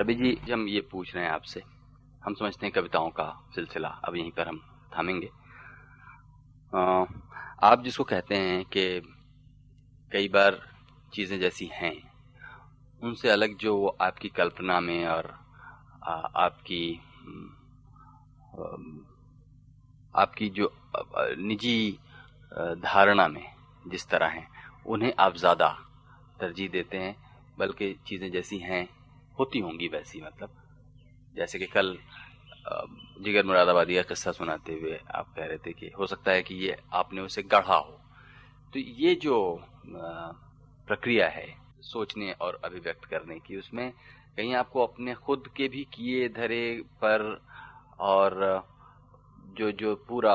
रवि 0.00 0.14
जी, 0.14 0.30
हम 0.50 0.66
ये 0.68 0.80
पूछ 0.90 1.14
रहे 1.14 1.24
हैं 1.24 1.30
आपसे। 1.30 1.62
हम 2.22 2.34
समझते 2.34 2.66
हैं 2.66 2.72
कविताओं 2.74 3.08
का 3.10 3.24
सिलसिला। 3.54 3.88
अब 4.04 4.14
यहीं 4.16 4.30
पर 4.32 4.48
हम 4.48 4.60
थामेंगे। 4.92 5.28
आप 7.62 7.82
जिसको 7.84 8.04
कहते 8.04 8.36
हैं 8.36 8.64
कि 8.66 8.84
कई 10.12 10.28
बार 10.28 10.58
चीज़ें 11.12 11.38
जैसी 11.40 11.68
हैं, 11.72 11.92
उनसे 13.02 13.30
अलग 13.30 13.56
जो 13.56 13.86
आपकी 14.00 14.28
कल्पना 14.28 14.78
में 14.80 15.06
और 15.06 15.26
आपकी 16.36 17.00
आपकी 20.14 20.48
जो 20.50 20.72
निजी 21.40 21.98
धारणा 22.78 23.28
में 23.28 23.44
जिस 23.86 24.08
तरह 24.08 24.28
हैं, 24.28 24.46
उन्हें 24.86 25.12
आप 25.18 25.36
ज़्यादा 25.36 25.68
तरजीह 26.40 26.68
देते 26.70 26.98
हैं, 26.98 27.14
बल्कि 27.58 27.92
चीज़ें 28.06 28.30
जैसी 28.32 28.58
हैं 28.60 28.88
होती 29.40 29.58
होंगी 29.58 29.88
वैसी 29.88 30.20
मतलब। 30.20 30.50
जैसे 31.34 31.58
कि 31.58 31.66
कल 31.66 31.96
जिगर 33.24 33.44
मुरादाबादी 33.46 33.94
का 33.94 34.02
किस्सा 34.04 34.32
सुनाते 34.32 34.72
हुए 34.72 34.98
आप 35.14 35.32
कह 35.36 35.44
रहे 35.44 35.58
थे 35.58 35.72
कि 35.72 35.90
हो 35.98 36.06
सकता 36.06 36.32
है 36.32 36.42
कि 36.42 36.54
ये 36.56 36.76
आपने 36.92 37.20
उसे 37.20 37.42
गढ़ा 37.44 37.76
हो। 37.76 37.98
तो 38.72 38.78
ये 38.78 39.14
जो 39.14 39.36
प्रक्रिया 40.88 41.28
है, 41.28 41.46
सोचने 41.82 42.32
और 42.32 42.60
अभिव्यक्त 42.64 43.04
करने 43.04 43.38
की, 43.38 43.56
उसमें 43.56 43.90
कहीं 44.36 44.54
आपको 44.54 44.86
अपने 44.86 45.14
खुद 45.16 45.48
के 45.56 45.68
भी 45.68 45.86
किए 45.94 46.28
धरे 46.28 46.64
पर 47.02 47.24
और, 48.00 48.64
जो 49.56 49.70
जो 49.72 49.94
पूरा 50.08 50.34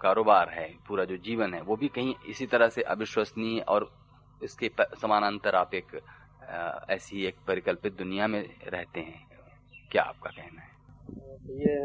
कारोबार 0.00 0.48
है, 0.48 0.68
पूरा 0.88 1.04
जो 1.04 1.16
जीवन 1.18 1.54
है, 1.54 1.60
वो 1.62 1.76
भी 1.76 1.88
कहीं 1.88 2.14
इसी 2.28 2.46
तरह 2.46 2.68
से 2.68 2.82
अविश्वसनीय 2.88 3.60
और 3.68 3.90
इसके 4.40 4.70
समानांतर 5.00 5.54
आप 5.54 5.74
एक 5.74 6.00
ऐसी 6.90 7.24
एक 7.26 7.36
परिकल्पित 7.48 7.96
दुनिया 7.98 8.26
में 8.26 8.42
रहते 8.68 9.00
हैं। 9.00 9.26
क्या 9.90 10.02
आपका 10.02 10.30
कहना 10.30 10.62
है? 10.62 10.78
ये 11.60 11.76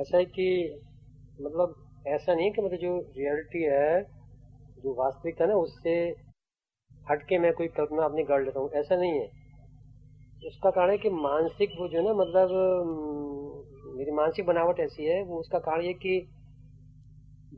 ऐसा 0.00 0.16
है 0.16 0.24
कि 0.24 0.46
मतलब 1.40 1.74
ऐसा 2.06 2.34
नहीं 2.34 2.50
कि 2.52 2.62
मतलब 2.62 2.78
जो 2.78 2.98
रियलिटी 3.18 3.62
है, 3.62 4.02
जो 4.82 4.94
वास्तविकता 4.94 5.46
ना, 5.46 5.54
उससे 5.54 5.94
हटके 7.10 7.38
मैं 7.38 7.52
कोई 7.52 7.68
कल्पना 7.68 8.04
अपनी 8.04 8.22
गढ़ 8.22 8.44
लेता 8.44 8.60
हूँ। 8.60 8.70
ऐसा 8.70 8.96
नहीं 8.96 9.12
है। 9.12 9.26
उसका 10.46 10.70
कारण 10.70 10.90
है 10.90 10.98
कि 10.98 11.10
मानसिक 11.10 11.70
वो 11.78 11.88
जो 11.88 11.98
है 11.98 12.04
ना 12.04 12.12
मतलब 12.14 12.50
मेरी 13.96 14.10
मानसिक 14.10 14.46
बनावट 14.46 14.80
ऐसी 14.80 15.04
है, 15.04 15.22
वो 15.22 15.40
उसका 15.40 15.58
कारण 15.58 15.82
ये 15.82 15.92
कि 15.92 16.28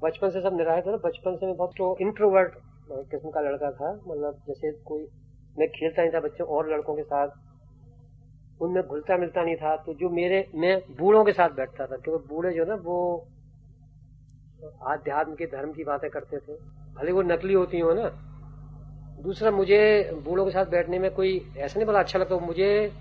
बचपन 0.03 0.31
से 0.31 0.41
सब 0.43 0.57
निराश 0.57 0.83
था 0.87 0.91
ना। 0.91 0.97
बचपन 0.97 1.37
से 1.37 1.47
मैं 1.47 1.57
बहुत 1.57 2.01
इंट्रोवर्ट 2.01 2.55
किस्म 3.11 3.31
का 3.31 3.41
लड़का 3.41 3.71
था। 3.71 3.93
मतलब 3.95 4.41
जैसे 4.49 4.73
कोई 4.73 5.07
मैं 5.57 5.69
खेलता 5.71 6.03
नहीं 6.03 6.13
था, 6.13 6.21
बच्चों, 6.21 6.47
और 6.47 6.73
लड़कों 6.73 6.95
के 6.97 7.03
साथ। 7.03 7.29
उनमें 8.61 8.83
घुलता 8.83 9.17
मिलता 9.17 9.43
नहीं 9.43 9.57
था 9.57 9.77
तो 9.77 9.95
जो 9.95 10.09
मेरे, 10.11 10.47
मैं 10.55 10.81
बूढ़ों 10.99 11.25
के 11.25 11.33
साथ 11.33 11.51
बैठता 11.51 11.87
था, 11.87 11.97
क्योंकि 11.97 12.29
बूढ़े 12.29 12.53
जो 12.53 12.65
ना, 12.65 12.75
वो 12.75 13.27
आध्यात्म 14.87 15.35
के 15.35 15.47
धर्म 15.47 15.73
की 15.73 15.85
बातें 15.85 16.09
करते 16.11 16.39
थे। 16.39 16.57
भले 16.95 17.13
वो 17.13 17.23
नकली 17.23 17.55
होती 17.55 17.81
हो 17.81 17.93
ना। 17.95 18.09
दूसरा, 19.23 19.51
मुझे 19.51 20.11
बूढ़ों 20.25 20.45
के 20.45 20.51
साथ 20.51 20.67
बैठने 20.67 20.99
में 20.99 21.11
कोई 21.11 21.39
ऐसा 21.57 21.79
नहीं 21.79 21.87
बड़ा 21.87 21.99
अच्छा 22.01 22.19
लगता 22.19 22.37
मुझे 22.37 22.93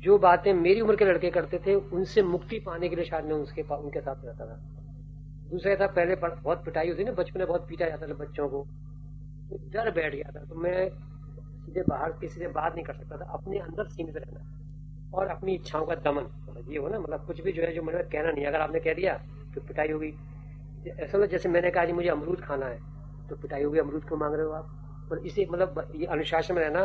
जो 0.00 0.18
बातें 0.18 0.52
मेरी 0.54 0.80
उम्र 0.80 0.96
के 0.96 1.04
लड़के 1.04 1.30
करते 1.30 1.58
थे, 1.58 1.74
उनसे 1.74 2.22
मुक्ति 2.24 2.58
पाने 2.60 2.88
के 2.88 2.96
लिए 2.96 3.04
शायद 3.04 3.24
मैं 3.24 3.34
उसके 3.34 3.62
उनके 3.62 4.00
साथ 4.00 4.24
रहता 4.24 4.46
था। 4.46 4.56
दूसरा 5.50 5.74
था, 5.76 5.86
पहले 5.88 6.14
बहुत 6.16 6.64
पिटाई 6.64 6.88
होती 6.88 7.04
ना, 7.04 7.12
बचपन 7.12 7.38
में 7.38 7.48
बहुत 7.48 7.68
पीटा 7.68 7.88
जाता 7.88 8.06
था 8.08 8.14
बच्चों 8.14 8.48
को। 8.48 8.62
तो 9.48 9.58
डर 9.70 9.90
बैठ 9.90 10.14
गया 10.14 10.30
था 10.30 10.44
तो 10.44 10.54
मैं 10.56 10.88
सीधे 11.64 11.82
बाहर, 11.88 12.12
किसी 12.12 12.40
से 12.40 12.48
बात 12.50 12.74
नहीं 12.74 12.84
कर 12.84 12.94
सकता 12.94 13.16
था। 13.16 13.30
अपने 13.32 13.58
अंदर 13.58 13.88
सीमित 13.88 14.16
रहना 14.16 15.16
और 15.16 15.28
अपनी 15.28 15.54
इच्छाओं 15.54 15.86
का 15.86 15.94
दमन। 15.94 16.22
मतलब 16.48 16.70
ये 16.72 16.78
हो 16.78 16.88
ना 16.88 16.98
मतलब 16.98 17.26
कुछ 17.26 17.40
भी 17.40 17.52
जो 17.52 17.62
है, 17.62 17.72
जो 17.74 17.82
मैंने 17.82 18.02
कहना 18.04 18.30
नहीं 18.30 18.46
अगर 18.46 18.60
आपने 18.60 18.80
कह 18.80 18.94
दिया 18.94 19.14
तो 19.54 19.60
पिटाई 19.60 19.90
होगी। 19.90 20.14
ऐसा 21.00 21.26
जैसे 21.26 21.48
मैंने 21.48 21.70
कहा 21.70 21.84
जी, 21.84 21.92
मुझे 21.92 22.08
अमरूद 22.08 22.40
खाना 22.40 22.66
है 22.66 22.78
तो 23.28 23.36
पिटाई 23.36 23.62
होगी, 23.62 23.78
अमरूद 23.78 24.04
क्यों 24.04 24.18
मांग 24.18 24.34
रहे 24.34 24.46
हो 24.46 24.52
आप? 24.52 25.08
और 25.12 25.18
इसे 25.26 25.46
मतलब 25.50 25.92
ये 25.94 26.06
अनुशासन 26.06 26.54
में 26.54 26.62
रहना, 26.62 26.84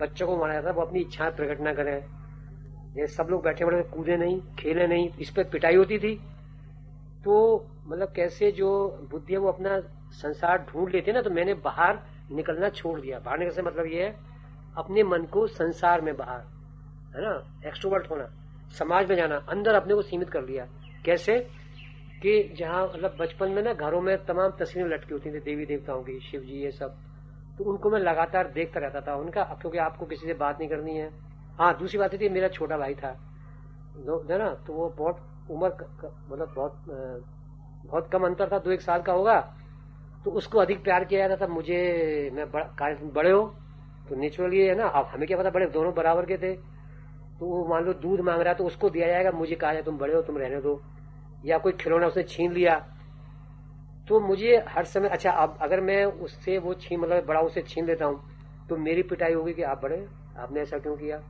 बच्चों 0.00 0.26
को 0.26 0.36
माना 0.36 0.52
जाता 0.54 0.68
है, 0.68 0.74
वो 0.74 0.82
अपनी 0.82 1.00
इच्छाएँ 1.00 1.30
प्रकट 1.30 1.60
ना 1.60 1.72
करें। 1.74 2.04
ये 2.96 3.06
सब 3.06 3.28
लोग 3.30 3.42
बैठे 3.44 3.64
बड़े 3.64 3.82
कूदे 3.94 4.16
नहीं, 4.16 4.40
खेले 4.58 4.86
नहीं, 4.86 5.08
इस 5.20 5.30
पर 5.30 5.44
पिटाई 5.44 5.76
होती 5.76 5.98
थी। 5.98 6.14
तो 7.24 7.66
मतलब 7.86 8.12
कैसे 8.16 8.50
जो 8.52 8.68
बुद्धि 9.10 9.32
है, 9.32 9.38
वो 9.38 9.48
अपना 9.48 9.80
संसार 10.12 10.66
ढूंढ 10.70 10.90
लेते 10.90 11.12
ना 11.12 11.22
तो 11.22 11.30
मैंने 11.30 11.54
बाहर 11.54 11.98
निकलना 12.30 12.68
छोड़ 12.68 13.00
दिया। 13.00 13.18
बाहर 13.18 13.38
निकलने 13.38 13.54
से 13.54 13.62
मतलब 13.62 13.86
ये 13.86 14.04
है, 14.04 14.16
अपने 14.76 15.02
मन 15.02 15.22
को 15.22 15.46
संसार 15.46 16.00
में 16.00 16.16
बाहर, 16.16 16.40
है 17.16 17.22
ना? 17.22 17.60
एक्सट्रोवर्ट 17.66 18.10
होना। 18.10 18.30
समाज 18.78 19.08
में 19.08 19.16
जाना, 19.16 19.36
अंदर 19.36 19.74
अपने 19.74 19.94
को 19.94 20.02
सीमित 20.02 20.30
कर 20.30 20.44
लिया। 20.44 20.66
कैसे? 21.04 21.50
कि 22.22 22.54
जहाँ 22.58 22.86
मतलब 22.86 23.16
बचपन 23.20 23.48
में 23.48 23.62
ना, 23.62 23.72
घरों 23.72 24.00
में 24.00 24.24
तमाम 24.24 24.50
तस्वीरें 24.50 24.90
लटकी 24.90 25.14
होती 25.14 25.30
थी, 25.30 25.40
देवी 25.40 25.66
देवताओं 25.66 26.02
की, 26.02 26.20
शिव 26.20 26.40
जी, 26.40 26.52
ये 26.52 26.70
सब। 26.70 26.94
तो 27.58 27.64
उनको 27.64 27.90
मैं 27.90 28.00
लगातार 28.00 28.48
देखता 28.48 28.80
रहता 28.80 29.00
था 29.00 29.14
उनका 29.14 29.44
क्योंकि 29.44 29.78
आपको 29.78 30.06
किसी 30.06 30.26
से 30.26 30.34
बात 30.34 30.58
नहीं 30.58 30.68
करनी 30.68 30.96
है। 30.96 31.10
हाँ 31.58 31.78
दूसरी 31.78 31.98
बात 31.98 32.14
थी, 32.14 32.28
मेरा 32.28 32.48
छोटा 32.48 32.78
भाई 32.78 32.94
था। 32.94 33.16
ना? 34.38 34.54
तो 34.54 34.72
वो 34.72 34.88
बहुत 34.88 35.16
उम्र 35.50 35.66
मतलब 36.30 36.52
बहुत 36.56 36.82
बहुत 37.86 38.10
कम 38.12 38.26
अंतर 38.26 38.48
था, 38.52 38.58
दो 38.58 38.70
एक 38.70 38.80
साल 38.80 39.02
का 39.02 39.12
होगा। 39.12 39.57
तो 40.24 40.30
उसको 40.30 40.58
अधिक 40.58 40.82
प्यार 40.84 41.04
किया 41.04 41.26
जाता 41.28 41.46
था। 41.46 41.50
मुझे, 41.50 42.30
मैं 42.34 42.50
बड़ा 42.50 42.92
बड़े 43.12 43.30
हो 43.30 43.42
तो 44.08 44.16
नेचुरली 44.16 44.60
है 44.60 44.74
ना, 44.74 44.86
अब 44.86 45.06
हमें 45.06 45.26
क्या 45.26 45.38
पता, 45.38 45.50
बड़े 45.50 45.66
दोनों 45.68 45.92
बराबर 45.94 46.26
के 46.26 46.36
थे। 46.38 46.52
तो 47.40 47.46
वो 47.46 47.66
मान 47.68 47.84
लो 47.84 47.92
दूध 47.94 48.20
मांग 48.20 48.40
रहा 48.40 48.52
है 48.52 48.58
तो 48.58 48.64
उसको 48.64 48.90
दिया 48.90 49.06
जाएगा। 49.06 49.30
मुझे 49.32 49.54
कहा 49.54 49.72
जाए, 49.72 49.82
तुम 49.82 49.98
बड़े 49.98 50.14
हो, 50.14 50.22
तुम 50.22 50.38
रहने 50.38 50.60
दो। 50.60 50.80
या 51.44 51.58
कोई 51.58 51.72
खिलौना 51.72 52.06
उसने 52.06 52.22
छीन 52.24 52.52
लिया। 52.52 52.74
तो 54.08 54.20
मुझे 54.20 54.56
हर 54.68 54.84
समय 54.84 55.08
अच्छा 55.08 55.30
अब 55.32 55.58
अगर 55.62 55.80
मैं 55.80 56.04
उससे 56.04 56.58
वो 56.58 56.74
छीन 56.74 57.00
मतलब 57.00 57.24
बड़ा 57.26 57.40
उसे 57.40 57.62
छीन 57.62 57.86
लेता 57.86 58.04
हूँ 58.04 58.66
तो 58.68 58.76
मेरी 58.76 59.02
पिटाई 59.02 59.32
होगी 59.32 59.52
कि 59.52 59.62
आप 59.62 59.82
बड़े 59.82 59.96
आपने 60.38 60.60
ऐसा 60.60 60.78
क्यों 60.78 60.96
किया? 60.96 61.20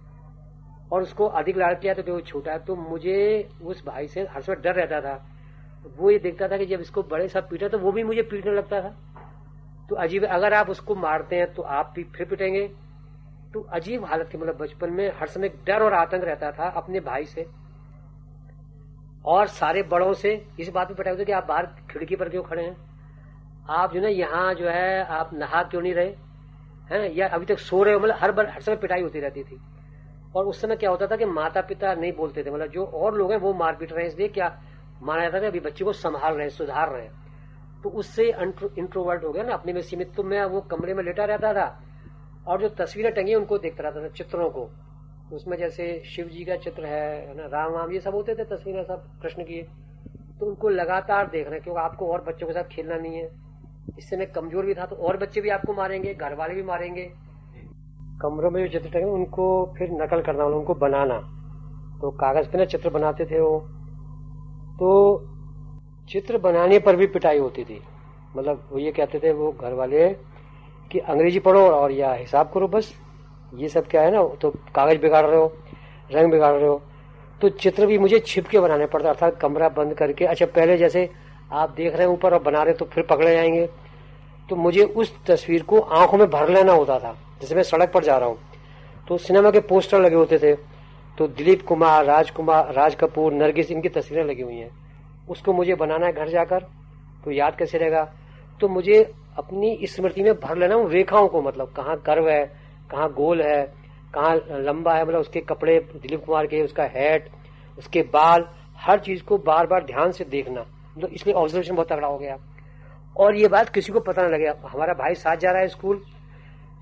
और 0.93 1.03
उसको 1.03 1.27
अधिक 1.37 1.57
लाड़ 1.57 1.75
किया 1.75 1.95
तो 1.95 2.13
वो 2.13 2.21
छोटा 2.21 2.57
तो 2.59 2.77
मुझे 2.77 3.49
उस 3.63 3.85
भाई 3.87 4.07
से 4.09 4.21
हर 4.31 4.43
समय 4.43 4.57
डर 4.57 4.75
रहता 4.75 5.01
था। 5.01 5.15
वो 5.99 6.11
ये 6.11 6.19
देखता 6.19 6.49
था 6.49 6.57
कि 6.57 6.67
जब 6.67 6.81
इसको 6.81 7.03
बड़े 7.03 7.29
साहब 7.29 7.49
पीटा 7.51 7.69
तो 7.69 7.79
वो 7.79 7.93
भी 7.93 8.03
मुझे 8.03 8.23
पीटने 8.23 8.53
लगता 8.53 8.81
था। 8.81 8.95
तो 9.89 9.97
अजीब, 9.97 10.25
अगर 10.25 10.55
आप 10.55 10.71
उसको 10.71 10.95
मारते 10.95 11.37
हैं 11.37 11.53
तो 11.55 11.63
आप 11.63 11.93
भी 11.97 12.05
फिर 12.05 12.27
पिटेंगे। 12.27 12.69
तो 13.55 13.61
अजीब 13.61 14.05
हालत 14.05 14.31
थी 14.35 14.39
मतलब 14.39 14.57
बचपन 14.57 14.91
में 14.91 15.13
हर 15.17 15.27
समय 15.27 15.49
डर 15.49 15.83
और 15.83 15.93
आतंक 15.93 16.25
रहता 16.25 16.51
था 16.53 16.69
अपने 16.69 17.01
भाई 17.01 17.25
से। 17.25 17.47
और 19.27 19.47
सारे 19.47 19.83
बड़ों 19.83 20.13
से 20.13 20.47
इस 20.61 20.69
बात 20.69 20.89
पे 20.89 20.95
पटाए 20.95 21.25
कि 21.25 21.33
आप 21.33 21.47
बाहर 21.47 21.67
खिड़की 21.67 22.17
पर 22.17 22.29
क्यों 22.29 22.43
खड़े 22.43 22.63
हैं? 22.63 22.77
आप 23.71 23.95
जो 23.95 24.01
ना, 24.01 24.09
यहाँ 24.09 24.55
जो 24.55 24.69
है, 24.69 25.05
आप 25.05 25.31
नहा 25.35 25.63
क्यों 25.63 25.83
नहीं 25.83 25.95
रहे? 25.95 26.15
हैं? 26.93 27.13
या 27.13 27.29
अभी 27.29 27.47
तक 27.47 27.59
सो 27.59 27.83
रहे 27.83 27.95
हो? 27.95 28.01
मतलब 28.01 28.17
हर 28.19 28.33
बार, 28.33 28.49
हर 28.49 28.61
समय 28.61 28.77
पिटाई 28.77 29.03
होती 29.03 29.21
रहती 29.21 29.43
थी। 29.43 29.61
और 30.37 30.45
उस 30.45 30.61
समय 30.61 30.77
क्या 30.77 30.91
होता 30.91 31.07
था 31.07 31.17
कि 31.17 31.25
माता 31.25 31.61
पिता 31.61 31.95
नहीं 31.95 32.13
बोलते 32.13 32.45
थे। 32.45 32.51
मतलब 32.51 32.67
जो 32.67 32.85
और 32.85 33.15
लोग 33.15 33.31
हैं 33.31 33.39
वो 33.39 33.55
मार 33.55 33.77
पीट 33.77 33.93
रहे 33.93 34.03
हैं, 34.03 34.09
इसलिए 34.09 34.29
क्या 34.29 34.59
माना 35.03 35.23
जाता 35.23 35.41
था 35.43 35.47
अभी 35.47 35.61
बच्चे 35.61 35.85
को 35.85 35.93
संभाल 35.95 36.35
रहे 36.35 36.49
सुधार 36.51 36.93
रहे 36.93 37.09
तो 37.85 37.91
उससे 37.91 38.25
इंट्रोवर्ट 38.29 39.25
हो 39.25 39.33
गया 39.33 39.43
ना, 39.43 39.53
अपने 39.53 39.73
में 39.73 39.81
सीमित 39.83 40.13
तो 40.17 40.23
मैं 40.25 40.45
वो 40.47 40.61
कमरे 40.71 40.95
में 40.95 41.03
लेटा 41.05 41.25
रहता 41.27 41.53
था 41.55 41.69
और 42.47 42.61
जो 42.61 42.69
तस्वीरें 42.77 43.13
टंगी 43.15 43.35
उनको 43.35 43.59
देखता 43.59 43.83
रहता 43.83 44.03
था, 44.03 44.09
चित्रों 44.11 44.49
को। 44.51 44.69
उसमें 45.33 45.57
जैसे 45.59 46.03
शिव 46.07 46.29
जी 46.29 46.45
का 46.45 46.57
चित्र 46.59 46.87
है 46.87 47.37
ना, 47.37 47.47
राम 47.47 47.75
राम 47.75 47.93
ये 47.93 48.01
सब 48.01 48.15
होते 48.15 48.35
थे 48.35 48.45
तस्वीरें 48.47 48.83
सब 48.85 49.05
कृष्ण 49.23 49.43
की। 49.43 49.63
तो 50.39 50.47
उनको 50.47 50.69
लगातार 50.71 51.27
देख 51.29 51.49
रहे 51.49 51.61
क्योंकि 51.61 51.81
आपको 51.81 52.07
और 52.13 52.23
बच्चों 52.25 52.47
के 52.47 52.53
साथ 52.53 52.69
खेलना 52.71 52.97
नहीं 52.97 53.17
है। 53.17 53.31
इससे 53.99 54.17
मैं 54.17 54.31
कमज़ोर 54.33 54.67
भी 54.67 54.75
था 54.75 54.87
तो 54.87 54.97
और 54.99 55.17
बच्चे 55.17 55.41
भी 55.41 55.49
आपको 55.51 55.73
मारेंगे 55.75 56.15
घर 56.15 56.35
वाले 56.35 56.55
भी 56.55 56.63
मारेंगे। 56.65 57.11
कमरों 58.23 58.51
में 58.51 58.61
जो 58.63 58.69
चित्र 58.71 58.91
टंगे 58.91 59.11
उनको 59.13 59.75
फिर 59.79 59.91
नकल 59.93 60.23
करना, 60.23 60.45
उनको 60.47 60.75
बनाना। 60.77 61.19
तो 62.01 62.11
कागज़ 62.17 62.51
पे 62.51 62.59
ना 62.59 62.65
चित्र 62.67 62.91
बनाते 62.91 63.27
थे 63.27 63.41
वो 63.41 63.59
तो 64.79 64.91
चित्र 66.11 66.39
बनाने 66.39 66.79
पर 66.79 66.97
भी 66.97 67.07
पिटाई 67.07 67.39
होती 67.39 67.65
थी। 67.65 67.81
मतलब 68.37 68.69
वो 68.73 68.79
ये 68.79 68.91
कहते 68.93 69.19
थे, 69.19 69.33
वो 69.33 69.51
घर 69.53 69.73
वाले 69.73 70.09
कि 70.91 70.99
अंग्रेज़ी 70.99 71.39
पढ़ो 71.39 71.61
और 71.61 71.93
या 71.93 72.13
हिसाब 72.13 72.51
करो 72.55 72.69
बस। 72.69 72.93
ये 73.53 73.69
सब 73.69 73.87
क्या 73.87 74.03
है 74.03 74.11
ना 74.13 74.23
तो 74.41 74.51
कागज़ 74.75 74.99
बिगाड़ 74.99 75.25
रहे 75.27 75.37
हो, 75.37 75.53
रंग 76.11 76.31
बिगाड़ 76.33 76.55
रहे 76.55 76.69
हो। 76.69 76.81
तो 77.41 77.49
चित्र 77.51 77.87
भी 77.87 77.99
मुझे 77.99 78.19
छिप 78.19 78.47
के 78.47 78.61
बनाने 78.61 78.87
पड़ता, 78.87 79.09
अर्थात 79.09 79.39
कमरा 79.41 79.69
बंद 79.71 79.95
करके। 79.95 80.25
अच्छा 80.27 80.47
पहले 80.47 80.77
जैसे 80.79 81.09
आप 81.53 81.71
देख 81.71 81.93
रहे 81.93 82.07
हैं 82.07 82.13
ऊपर 82.13 82.35
और 82.35 82.43
बना 82.43 82.63
रहे 82.63 82.75
तो 82.75 82.85
फिर 82.85 83.05
पकड़े 83.05 83.33
जाएँगे। 83.33 83.69
तो 84.49 84.57
मुझे 84.57 84.85
उस 84.85 85.13
तस्वीर 85.27 85.63
को 85.63 85.81
आँखों 85.81 86.19
में 86.19 86.29
भर 86.31 86.49
लेना 86.49 86.73
होता 86.73 86.99
था, 86.99 87.17
जैसे 87.41 87.55
मैं 87.55 87.63
सड़क 87.63 87.93
पर 87.93 88.05
जा 88.05 88.17
रहा 88.17 88.29
हूँ। 88.29 88.39
तो 89.09 89.19
सिनेमा 89.19 89.51
के 89.51 89.61
पोस्टर 89.63 90.01
लगे 90.01 90.17
होते 90.17 90.39
थे 90.39 90.55
तो 91.19 91.27
दिलीप 91.29 91.63
कुमार 91.63 92.05
राजकुमार 92.05 92.73
राज 92.75 92.95
कपूर, 92.95 93.33
नरगिस, 93.33 93.71
इनकी 93.71 93.89
तस्वीरें 93.89 94.25
लगी 94.25 94.43
हुई 94.43 94.57
हैं। 94.57 94.71
उसको 95.29 95.53
मुझे 95.53 95.75
बनाना 95.75 96.07
है 96.07 96.13
घर 96.13 96.29
जाकर 96.29 96.61
तो 97.25 97.31
याद 97.31 97.57
कैसे 97.57 97.79
रहेगा? 97.79 98.13
तो 98.61 98.69
मुझे 98.69 99.03
अपनी 99.39 99.79
स्मृति 99.87 100.23
में 100.23 100.33
भर 100.35 100.57
लेना 100.57 100.75
हूँ 100.75 100.91
रेखाओं 100.91 101.29
को 101.29 101.43
मतलब 101.43 101.73
कहाँ 101.77 101.97
गर्व 102.07 102.29
है, 102.29 102.45
कहाँ 102.91 103.13
गोल 103.13 103.43
है, 103.43 103.63
कहाँ 104.15 104.41
लंबा 104.51 104.95
है 104.95 105.05
मतलब 105.05 105.21
उसके 105.21 105.41
कपड़े, 105.41 105.79
दिलीप 105.79 106.25
कुमार 106.25 106.47
के, 106.47 106.63
उसका 106.63 106.85
हेड 106.85 107.29
उसके 107.79 108.03
बाल, 108.03 108.49
हर 108.77 108.99
चीज़ 108.99 109.23
को 109.25 109.39
बार 109.39 109.67
बार 109.67 109.85
ध्यान 109.85 110.11
से 110.11 110.25
देखना। 110.25 110.61
मतलब 110.61 111.11
इसलिए 111.13 111.35
ऑब्जर्वेशन 111.35 111.75
बहुत 111.75 111.89
तगड़ा 111.89 112.09
हो 112.09 112.19
गया। 112.19 112.37
और 113.17 113.37
ये 113.37 113.49
बात 113.49 113.69
किसी 113.69 113.93
को 113.93 114.01
पता 114.01 114.23
न 114.23 114.31
लगे। 114.31 114.47
हमारा 114.47 114.95
भाई 114.95 115.15
साथ 115.15 115.37
जा 115.37 115.51
रहा 115.51 115.61
है 115.61 115.69
स्कूल 115.69 116.03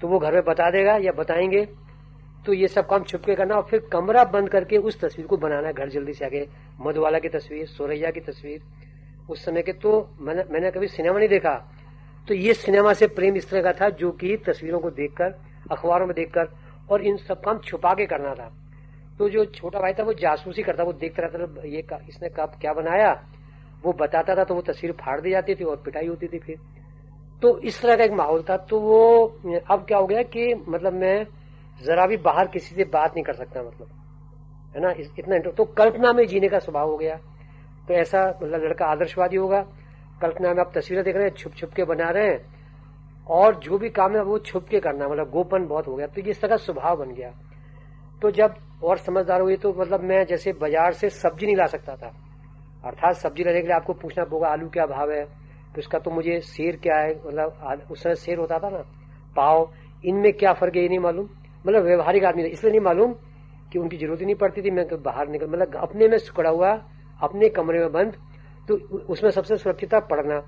तो 0.00 0.08
वो 0.08 0.18
घर 0.18 0.34
में 0.34 0.44
बता 0.44 0.70
देगा 0.70 0.96
या 0.96 1.12
बताएँगे। 1.12 1.85
तो 2.46 2.52
ये 2.52 2.68
सब 2.68 2.86
काम 2.88 3.04
छुप 3.04 3.24
के 3.24 3.34
करना 3.34 3.54
और 3.56 3.66
फिर 3.70 3.80
कमरा 3.92 4.24
बंद 4.26 4.48
करके 4.48 4.76
उस 4.78 5.00
तस्वीर 5.00 5.26
को 5.26 5.36
बनाना 5.36 5.72
घर 5.72 5.88
जल्दी 5.90 6.12
से 6.12 6.24
आगे। 6.24 6.46
मधुवाला 6.80 7.18
की 7.18 7.28
तस्वीर 7.28 7.66
सोरैया 7.68 8.10
की 8.10 8.20
तस्वीर। 8.22 8.60
उस 9.30 9.44
समय 9.44 9.62
के 9.62 9.72
तो 9.74 9.90
मैंने 10.20 10.44
मैंने 10.50 10.70
कभी 10.70 10.86
सिनेमा 10.88 11.18
नहीं 11.18 11.28
देखा। 11.28 11.54
तो 12.28 12.34
ये 12.34 12.54
सिनेमा 12.54 12.92
से 12.92 13.06
प्रेम 13.08 13.36
इस 13.36 13.48
तरह 13.50 13.62
का 13.62 13.72
था 13.72 13.88
जो 13.92 14.10
कि 14.12 14.36
तस्वीरों 14.46 14.78
को 14.80 14.90
देखकर 14.92 15.34
अखबारों 15.70 16.06
में 16.06 16.14
देखकर 16.16 16.48
और 16.90 17.02
इन 17.02 17.16
सब 17.18 17.40
काम 17.40 17.58
छुपा 17.60 17.94
के 17.94 18.06
करना 18.06 18.34
था। 18.34 18.50
तो 19.18 19.28
जो 19.28 19.44
छोटा 19.46 19.80
भाई 19.80 19.92
था 19.92 20.02
वो 20.02 20.12
जासूसी 20.14 20.62
करता 20.62 20.84
वो 20.84 20.92
देखता 20.94 21.22
रहता 21.22 21.46
था 21.46 21.66
ये 21.66 21.82
का, 21.82 21.98
इसने 22.08 22.28
कब 22.30 22.58
क्या 22.60 22.72
बनाया 22.72 23.12
वो 23.84 23.92
बताता 23.94 24.34
था 24.36 24.44
तो 24.44 24.54
वो 24.54 24.60
तस्वीर 24.62 24.92
फाड़ 24.94 25.20
दी 25.20 25.30
जाती 25.30 25.54
थी 25.54 25.64
और 25.64 25.76
पिटाई 25.84 26.06
होती 26.06 26.26
थी 26.28 26.38
फिर। 26.38 26.56
तो 27.42 27.58
इस 27.60 27.80
तरह 27.82 27.96
का 27.96 28.04
एक 28.04 28.12
माहौल 28.12 28.42
था। 28.42 28.56
तो 28.58 28.80
वो 28.80 29.24
अब 29.70 29.84
क्या 29.88 29.98
हो 29.98 30.06
गया 30.06 30.22
कि 30.24 30.54
मतलब 30.68 30.92
मैं 30.94 31.26
जरा 31.80 32.06
भी 32.06 32.16
बाहर 32.18 32.46
किसी 32.48 32.74
से 32.74 32.84
बात 32.86 33.14
नहीं 33.14 33.24
कर 33.24 33.34
सकता 33.34 33.62
मतलब। 33.62 33.88
है 34.74 34.82
ना? 34.82 34.90
इतना 34.90 35.38
तो 35.50 35.64
कल्पना 35.74 36.12
में 36.12 36.26
जीने 36.26 36.48
का 36.48 36.58
स्वभाव 36.58 36.90
हो 36.90 36.96
गया। 36.96 37.16
तो 37.88 37.94
ऐसा 37.94 38.26
मतलब 38.32 38.64
लड़का 38.64 38.86
आदर्शवादी 38.86 39.36
होगा। 39.36 39.60
कल्पना 40.22 40.52
में 40.52 40.60
आप 40.60 40.72
तस्वीरें 40.74 41.04
देख 41.04 41.16
रहे 41.16 41.24
हैं 41.24 41.34
छुप 41.34 41.54
छुप 41.54 41.72
के 41.72 41.84
बना 41.84 42.08
रहे 42.10 42.26
हैं। 42.26 43.24
और 43.26 43.54
जो 43.58 43.78
भी 43.78 43.88
काम 43.90 44.14
है, 44.16 44.22
वो 44.22 44.38
छुप 44.40 44.68
के 44.68 44.80
करना 44.80 45.08
मतलब 45.08 45.30
गोपन 45.30 45.66
बहुत 45.66 45.86
हो 45.86 45.94
गया। 45.96 46.06
तो 46.06 46.20
इस 46.22 46.40
तरह 46.40 46.56
स्वभाव 46.58 46.96
बन 46.96 47.12
गया। 47.12 47.30
तो 48.22 48.30
जब 48.30 48.54
और 48.84 48.98
समझदार 48.98 49.40
हुई 49.40 49.56
तो 49.56 49.72
मतलब 49.74 50.02
मैं 50.02 50.24
जैसे 50.26 50.52
बाज़ार 50.52 50.92
से 50.92 51.08
सब्ज़ी 51.10 51.46
नहीं 51.46 51.56
ला 51.56 51.66
सकता 51.66 51.96
था। 51.96 52.12
अर्थात 52.84 53.14
सब्ज़ी 53.16 53.44
लेने 53.44 53.60
के 53.60 53.66
लिए 53.66 53.76
आपको 53.76 53.92
पूछना 53.94 54.24
होगा, 54.32 54.48
आलू 54.48 54.68
क्या 54.68 54.86
भाव 54.86 55.10
है? 55.12 55.24
तो 55.24 55.78
उसका 55.78 55.98
तो 55.98 56.10
मुझे 56.10 56.40
शेर 56.42 56.76
क्या 56.76 56.96
है? 56.96 57.14
मतलब 57.18 57.88
उस 57.90 58.02
समय 58.02 58.14
शेर 58.16 58.38
होता 58.38 58.58
था 58.58 58.68
ना, 58.70 58.78
पाव। 59.36 59.70
इनमें 60.04 60.32
क्या 60.32 60.52
फ़र्क 60.52 60.76
है, 60.76 60.82
ये 60.82 60.88
नहीं 60.88 60.98
मालूम। 60.98 61.28
मतलब 61.66 61.82
व्यवहारिक 61.84 62.24
आदमी 62.24 62.42
था। 62.42 62.46
इसलिए 62.48 62.70
नहीं 62.70 62.80
मालूम 62.82 63.12
कि 63.72 63.78
उनकी 63.78 63.96
ज़रूरत 63.96 64.20
ही 64.20 64.26
नहीं 64.26 64.34
पड़ती 64.36 64.62
थी। 64.62 64.70
मैं 64.70 64.86
बाहर 65.02 65.28
निकल 65.28 65.46
मतलब 65.46 65.76
अपने 65.78 66.08
में 66.08 66.18
सुकड़ा 66.20 66.50
हुआ, 66.50 66.72
अपने 67.20 67.48
कमरे 67.50 67.78
में 67.78 67.92
बंद 67.92 68.16
तो 68.68 68.74
उसमें 69.08 69.30
सबसे 69.30 69.56
सुरक्षित 69.56 69.92
था 69.92 69.98
पढ़ना। 70.06 70.38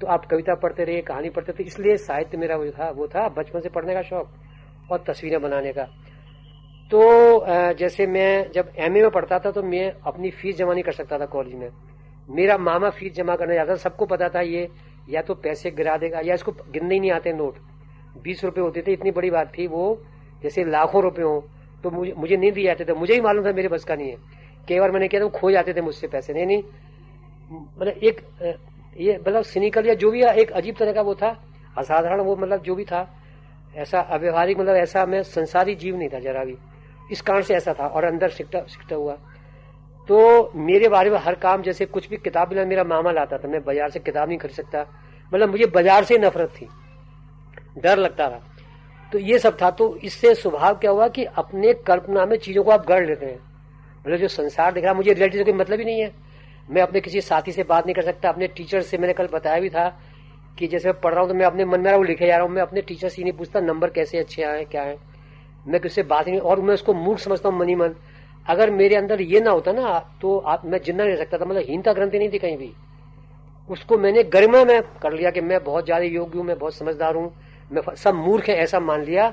तो 0.00 0.06
आप 0.08 0.24
कविता 0.26 0.54
पढ़ते 0.56 0.84
रहे 0.84 1.00
कहानी 1.02 1.28
पढ़ते 1.30 1.52
थे 1.52 1.64
इसलिए 1.64 1.96
साहित्य 1.98 2.38
मेरा 2.38 2.56
वो 2.56 2.70
था 2.70 2.88
वो 2.90 3.06
था 3.08 3.28
बचपन 3.30 3.60
से 3.60 3.68
पढ़ने 3.70 3.94
का 3.94 4.02
शौक 4.02 4.90
और 4.92 5.04
तस्वीरें 5.08 5.40
बनाने 5.42 5.72
का। 5.72 5.84
तो 6.90 7.00
जैसे 7.78 8.06
मैं 8.08 8.50
जब 8.52 8.72
एमए 8.78 9.00
में 9.02 9.10
पढ़ता 9.10 9.38
था 9.38 9.50
तो 9.50 9.62
मैं 9.64 9.90
अपनी 10.02 10.30
फ़ीस 10.32 10.56
जमा 10.56 10.72
नहीं 10.72 10.82
कर 10.84 10.92
सकता 10.92 11.18
था 11.18 11.26
कॉलेज 11.28 11.54
में। 11.54 11.70
मेरा 12.28 12.56
मामा 12.58 12.90
फ़ीस 12.90 13.12
जमा 13.14 13.34
करने 13.36 13.54
जाता 13.54 13.70
था, 13.70 13.76
सबको 13.78 14.06
पता 14.06 14.28
था 14.28 14.40
ये, 14.42 14.68
या 15.08 15.22
तो 15.22 15.34
पैसे 15.36 15.70
गिरा 15.72 15.96
देगा, 15.96 16.20
या 16.20 16.34
इसको 16.34 16.52
गिनने 16.52 16.94
ही 16.94 17.00
नहीं 17.00 17.10
आते 17.12 17.32
नोट 17.32 17.54
बीस 18.22 18.44
रुपए 18.44 18.60
होते 18.60 18.82
थे, 18.82 18.92
इतनी 18.92 19.10
बड़ी 19.10 19.30
बात 19.30 19.52
थी 19.58 19.66
वो 19.66 19.94
जैसे 20.42 20.64
लाखों 20.66 21.02
रुपए 21.02 21.22
हो 21.22 21.40
तो 21.84 21.90
मुझे 21.90 22.12
मुझे 22.16 22.36
नहीं 22.36 22.52
दिए 22.52 22.64
जाते 22.64 22.84
थे। 22.84 22.94
मुझे 22.94 23.14
ही 23.14 23.20
मालूम 23.20 23.46
था 23.46 23.52
मेरे 23.52 23.68
बस 23.68 23.84
का 23.84 23.94
नहीं 23.94 24.10
है। 24.10 24.16
कई 24.68 24.78
बार 24.80 24.90
मैंने 24.90 25.08
किया 25.08 25.22
था 25.22 25.28
खो 25.30 25.50
जाते 25.50 25.74
थे 25.74 25.80
मुझसे 25.80 26.06
पैसे। 26.08 26.32
नहीं 26.32 26.46
नहीं। 26.46 26.62
मतलब 27.50 28.02
एक 28.04 28.20
ये 28.96 29.16
मतलब 29.18 29.42
सिनिकल 29.44 29.86
या 29.86 29.94
जो 29.94 30.10
भी 30.10 30.22
एक 30.22 30.50
अजीब 30.52 30.76
तरह 30.76 30.92
का 30.92 31.02
वो 31.02 31.14
था, 31.14 31.36
असाधारण 31.78 32.20
वो 32.20 32.36
मतलब 32.36 32.62
जो 32.62 32.74
भी 32.74 32.84
था, 32.84 33.08
ऐसा 33.74 34.00
अव्यवहारिक 34.00 34.58
मतलब 34.58 34.76
ऐसा 34.76 35.04
मैं 35.06 35.22
संसारी 35.24 35.74
जीव 35.76 35.96
नहीं 35.96 36.08
था 36.08 36.18
जरा 36.20 36.44
भी। 36.44 36.56
इस 37.12 37.20
कारण 37.20 37.42
से 37.42 37.54
ऐसा 37.54 37.74
था 37.74 37.86
और 37.86 38.04
अंदर 38.04 38.28
सिकटा 38.30 38.60
सिकटा 38.62 38.96
हुआ। 38.96 39.16
तो 40.08 40.52
मेरे 40.56 40.88
बारे 40.88 41.10
में 41.10 41.18
हर 41.18 41.34
काम 41.36 41.62
जैसे 41.62 41.86
कुछ 41.86 42.08
भी 42.08 42.16
किताब 42.18 42.48
भी 42.48 42.64
मेरा 42.66 42.84
मामा 42.84 43.10
लाता 43.12 43.38
था। 43.38 43.48
मैं 43.48 43.62
बाज़ार 43.64 43.90
से 43.90 44.00
किताब 44.00 44.28
नहीं 44.28 44.38
खरीद 44.38 44.54
सकता। 44.54 44.86
मतलब 45.32 45.50
मुझे 45.50 45.66
बाज़ार 45.68 46.04
से 46.04 46.18
नफरत 46.18 46.52
थी। 46.52 46.68
डर 47.78 47.98
लगता 47.98 48.28
था। 48.28 48.42
तो 49.12 49.18
ये 49.20 49.38
सब 49.38 49.56
था। 49.62 49.70
तो 49.72 49.94
इससे 49.98 50.34
स्वभाव 50.36 50.74
क्या 50.74 50.90
हुआ 50.90 51.08
कि 51.08 51.24
अपने 51.24 51.72
कल्पना 51.86 52.26
में 52.26 52.36
चीज़ों 52.38 52.64
को 52.64 52.70
आप 52.70 52.86
गढ़ 52.86 53.06
लेते 53.06 53.26
हैं। 53.26 53.38
मतलब 54.04 54.18
जो 54.18 54.28
संसार 54.30 54.72
दिख 54.72 54.84
रहा 54.84 54.94
मुझे 54.94 55.12
रियलिटी 55.12 55.38
से 55.38 55.44
कोई 55.44 55.52
मतलब 55.54 55.78
ही 55.78 55.84
नहीं 55.84 56.00
है। 56.00 56.12
मैं 56.68 56.82
अपने 56.82 57.00
किसी 57.00 57.20
साथी 57.22 57.52
से 57.52 57.62
बात 57.64 57.86
नहीं 57.86 57.94
कर 57.94 58.02
सकता। 58.02 58.28
अपने 58.28 58.46
टीचर 58.48 58.82
से 58.82 58.98
मैंने 58.98 59.12
कल 59.12 59.28
बताया 59.32 59.60
भी 59.60 59.70
था 59.70 59.88
कि 60.58 60.66
जैसे 60.68 60.88
मैं 60.88 61.00
पढ़ 61.00 61.12
रहा 61.12 61.20
हूँ 61.20 61.28
तो 61.28 61.34
मैं 61.34 61.46
अपने 61.46 61.64
मन 61.64 61.80
में 61.80 61.92
वो 61.92 62.02
लिखे 62.02 62.26
जा 62.26 62.36
रहा 62.36 62.46
हूँ। 62.46 62.52
मैं 62.52 62.62
अपने 62.62 62.82
टीचर 62.82 63.08
से 63.08 63.16
ही 63.16 63.24
नहीं 63.24 63.32
पूछता 63.32 63.60
नंबर 63.62 63.90
कैसे 63.90 64.18
अच्छे 64.18 64.42
आए, 64.42 64.64
क्या 64.64 64.82
है 64.82 64.96
मैं 65.66 65.80
किससे 65.80 66.02
बात 66.04 66.28
नहीं 66.28 66.38
और 66.40 66.60
मैं 66.60 66.74
उसको 66.74 66.94
मूर्ख 66.94 67.20
समझता 67.20 67.48
हूँ 67.48 67.58
मनी 67.58 67.74
मन। 67.74 67.94
अगर 68.46 68.70
मेरे 68.72 68.96
अंदर 68.96 69.20
ये 69.22 69.40
ना 69.40 69.50
होता 69.50 69.72
ना 69.72 69.98
तो 70.20 70.36
आप 70.38 70.64
मैं 70.64 70.78
ज़िंदा 70.80 71.04
नहीं 71.04 71.16
सकता 71.16 71.38
था। 71.38 71.44
मतलब 71.44 71.62
हीनता 71.62 71.92
ग्रंथि 71.92 72.18
नहीं 72.18 72.30
थी 72.30 72.38
कहीं 72.38 72.56
भी। 72.56 72.72
उसको 73.68 73.98
मैंने 73.98 74.22
गरिमा 74.24 74.64
में 74.64 74.80
कर 75.02 75.12
लिया 75.12 75.30
कि 75.30 75.40
मैं 75.42 75.62
बहुत 75.64 75.84
ज़्यादा 75.84 76.04
योग्य 76.04 76.38
हूँ, 76.38 76.46
मैं 76.46 76.58
बहुत 76.58 76.74
समझदार 76.74 77.14
हूँ। 77.16 77.32
सब 77.72 78.14
मूर्ख 78.16 78.48
है, 78.48 78.54
ऐसा 78.56 78.80
मान 78.80 79.02
लिया 79.04 79.28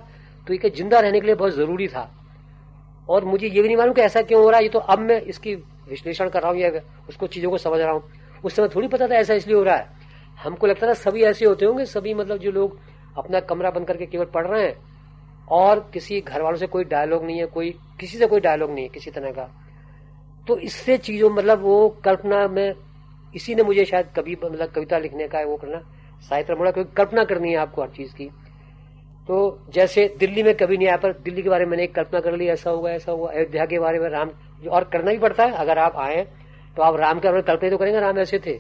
तो 0.48 0.54
ये 0.54 0.70
ज़िंदा 0.70 1.00
रहने 1.00 1.20
के 1.20 1.26
लिए 1.26 1.36
बहुत 1.36 1.54
ज़रूरी 1.54 1.88
था। 1.88 2.10
और 3.10 3.26
मुझे 3.26 3.48
ये 3.48 3.62
भी 3.62 3.68
नहीं 3.68 3.78
मालूम 3.78 3.94
कि 3.94 4.02
ऐसा 4.02 4.22
क्यों 4.22 4.42
हो 4.44 4.50
रहा 4.50 4.58
है, 4.58 4.64
ये 4.64 4.70
तो 4.70 4.80
अब 4.80 5.00
मैं 5.00 5.20
इसकी 5.24 5.56
विश्लेषण 5.90 6.30
कर 6.30 6.42
रहा 6.42 6.52
हूँ 6.52 6.60
या 6.60 6.70
उसको 7.10 7.28
चीज़ों 7.28 7.50
को 7.52 7.58
समझ 7.58 7.80
रहा 7.80 7.92
हूँ। 7.92 8.04
उस 8.44 8.56
समय 8.56 8.68
थोड़ी 8.76 8.88
पता 8.88 9.08
था 9.08 9.16
ऐसा 9.16 9.34
इसलिए 9.34 9.56
हो 9.56 9.64
रहा 9.64 9.76
है। 9.76 9.90
हमको 10.38 10.68
लगता 10.68 10.88
था 10.88 10.94
सभी 10.96 11.24
ऐसे 11.24 11.46
होते 11.46 11.66
होंगे, 11.66 11.86
सभी 11.86 12.14
मतलब 12.14 12.38
जो 12.38 12.52
लोग 12.52 12.80
अपना 13.18 13.40
कमरा 13.42 13.70
बंद 13.72 13.88
करके 13.88 14.06
केवल 14.06 14.26
पढ़ 14.26 14.48
रहे 14.48 14.64
हैं, 14.64 14.76
और 15.48 15.90
किसी 15.94 16.20
घर 16.22 16.42
वालों 16.42 16.58
से 16.58 16.68
कोई 16.68 16.84
डायलॉग 16.86 17.24
नहीं 17.26 17.40
है, 17.40 17.46
कोई 17.48 17.70
किसी 18.00 18.18
से 18.18 18.28
कोई 18.28 18.40
डायलॉग 18.40 18.72
नहीं 18.72 18.84
है 18.84 18.90
किसी 18.90 19.12
तरह 19.12 19.32
का। 19.32 19.50
तो 20.48 20.58
इससे 20.60 20.98
चीज़ों 21.00 21.30
मतलब 21.30 21.62
वो 21.62 21.88
कल्पना 22.06 22.48
में, 22.48 22.74
इसी 23.34 23.56
ने 23.56 23.64
मुझे 23.64 23.86
शायद 23.86 24.10
कभी 24.16 24.38
मतलब 24.44 24.72
कविता 24.72 24.98
लिखने 24.98 25.28
का 25.28 25.44
वो 25.44 25.56
करना 25.58 25.82
साहित्य 26.22 26.54
मोड़ा 26.54 26.72
क्योंकि 26.72 26.94
कल्पना 26.94 27.24
करनी 27.24 27.52
है 27.52 27.58
आपको 27.58 27.82
हर 27.82 27.90
चीज़ 27.90 28.14
की? 28.14 28.30
तो 29.28 29.38
जैसे 29.70 30.08
दिल्ली 30.20 30.44
में 30.44 30.54
कभी 30.56 30.78
नहीं 30.78 30.88
आया, 30.88 30.98
पर 30.98 31.14
दिल्ली 31.16 31.42
के 31.42 31.50
बारे 31.50 31.66
में 31.66 31.72
मैंने 31.72 31.84
एक 31.84 31.94
कल्पना 31.96 32.20
कर 32.20 32.36
ली, 32.38 32.48
ऐसा 32.48 32.72
हुआ 32.72 32.92
ऐसा 32.92 33.12
हुआ 33.12 33.32
अयोध्या 33.32 33.66
के 33.66 33.80
बारे 33.80 34.00
में 34.00 34.10
राम 34.10 34.32
और 34.72 34.84
करना 34.84 35.12
भी 35.12 35.18
पड़ता 35.18 35.44
है, 35.44 35.52
अगर 35.54 35.78
आप 35.80 35.96
आए 35.98 36.26
तो 36.78 36.84
आप 36.84 36.96
राम 36.96 37.20
के 37.20 37.28
बारे 37.28 37.36
में 37.36 37.44
कल्पना 37.44 37.70
तो 37.70 37.78
करेंगे, 37.78 38.00
राम 38.00 38.18
ऐसे 38.20 38.40
थे। 38.40 38.60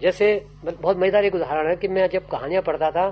जैसे 0.00 0.26
बहुत 0.64 0.96
मज़ेदार 0.96 1.24
एक 1.24 1.34
उदाहरण 1.34 1.68
है 1.68 1.76
कि 1.76 1.88
मैं 1.88 2.08
जब 2.08 2.26
कहानियाँ 2.28 2.62
पढ़ता 2.62 2.90
था, 2.90 3.06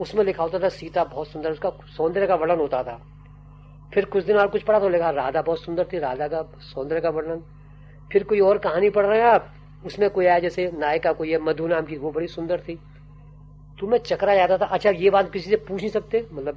उसमें 0.00 0.24
लिखा 0.24 0.42
होता 0.42 0.58
था, 0.58 0.68
सीता 0.68 1.04
बहुत 1.04 1.28
सुंदर, 1.28 1.50
उसका 1.50 1.70
सौंदर्य 1.96 2.26
का 2.26 2.34
वर्णन 2.34 2.60
होता 2.60 2.82
था। 2.82 3.00
फिर 3.94 4.04
कुछ 4.04 4.24
दिन 4.24 4.36
और 4.36 4.48
कुछ 4.48 4.62
पढ़ा 4.62 4.78
तो 4.78 4.88
लिखा 4.88 5.10
राधा 5.10 5.42
बहुत 5.42 5.62
सुंदर 5.62 5.84
थी, 5.84 5.98
राधा 5.98 6.28
का 6.28 6.42
सौंदर्य 6.60 7.00
का 7.00 7.10
वर्णन। 7.10 7.42
फिर 8.10 8.24
कोई 8.24 8.40
और 8.40 8.58
कहानी 8.58 8.90
पढ़ 8.90 9.06
रहे 9.06 9.18
हैं 9.18 9.26
आप, 9.26 9.52
उसमें 9.86 10.08
कोई 10.10 10.26
आया, 10.26 10.38
जैसे 10.38 10.70
नायिका 10.74 11.12
कोई 11.12 11.30
है, 11.30 11.38
मधु 11.38 11.66
नाम 11.66 11.84
की, 11.84 11.96
वो 11.96 12.10
बड़ी 12.10 12.26
सुंदर 12.26 12.60
थी। 12.60 12.78
तो 13.80 13.86
मैं 13.86 13.98
चकरा 13.98 14.34
जाता 14.34 14.56
था 14.58 14.66
अच्छा 14.66 14.90
ये 14.92 15.10
बात 15.10 15.32
किसी 15.32 15.50
से 15.50 15.56
पूछ 15.58 15.80
नहीं 15.80 15.90
सकते? 15.90 16.24
मतलब 16.32 16.56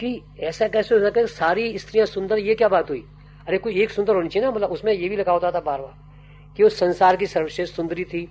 कि 0.00 0.20
ऐसा 0.40 0.68
कैसे 0.68 0.94
हो 0.94 1.00
सकता 1.00 1.24
सारी 1.28 1.78
स्त्रियाँ 1.78 2.06
सुंदर, 2.06 2.38
ये 2.38 2.54
क्या 2.54 2.68
बात 2.68 2.90
हुई? 2.90 3.04
अरे, 3.48 3.58
कोई 3.58 3.80
एक 3.82 3.90
सुंदर 3.90 4.14
होनी 4.14 4.28
चाहिए 4.28 4.48
ना 4.48 4.54
मतलब 4.54 4.70
उसमें 4.70 4.92
ये 4.92 5.08
भी 5.08 5.16
लिखा 5.16 5.32
होता 5.32 5.50
था 5.50 5.60
बार 5.60 5.80
बार 5.80 6.54
कि 6.56 6.62
वो 6.62 6.68
संसार 6.68 7.16
की 7.16 7.26
सर्वश्रेष्ठ 7.26 7.74
सुंदरी 7.74 8.04
थी। 8.04 8.28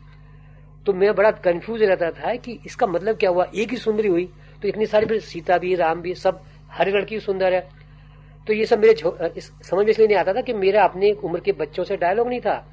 तो 0.86 0.94
मैं 0.94 1.14
बड़ा 1.16 1.32
कंफ्यूज 1.40 1.84
रहता 1.84 2.10
था 2.12 2.34
कि 2.36 2.60
इसका 2.66 2.88
मतलब 2.88 3.18
क्या 3.18 3.30
हुआ? 3.30 3.46
एक 3.46 3.72
ही 3.72 3.78
सुंदरी 3.78 4.08
हुई 4.08 4.26
तो 4.62 4.68
इतनी 4.68 4.86
सारी 4.86 5.06
फिर 5.06 5.20
सीता 5.22 5.58
भी, 5.58 5.76
राम 5.76 6.02
भी, 6.02 6.14
सब 6.16 6.42
हर 6.72 6.90
लड़की 6.90 7.20
सुंदर 7.20 7.54
है। 7.54 7.68
तो 8.48 8.54
ये 8.54 8.66
सब 8.66 8.80
मेरे 8.80 9.40
समझ 9.40 9.84
में 9.84 9.92
इसलिए 9.92 10.08
नहीं 10.08 10.18
आता 10.18 10.34
था 10.34 10.42
कि 10.42 10.54
मेरा 10.56 10.84
अपने 10.84 11.12
उम्र 11.14 11.40
के 11.40 11.52
बच्चों 11.54 11.84
से 11.84 11.98
डायलॉग 11.98 12.28
नहीं 12.28 12.40
था, 12.40 12.66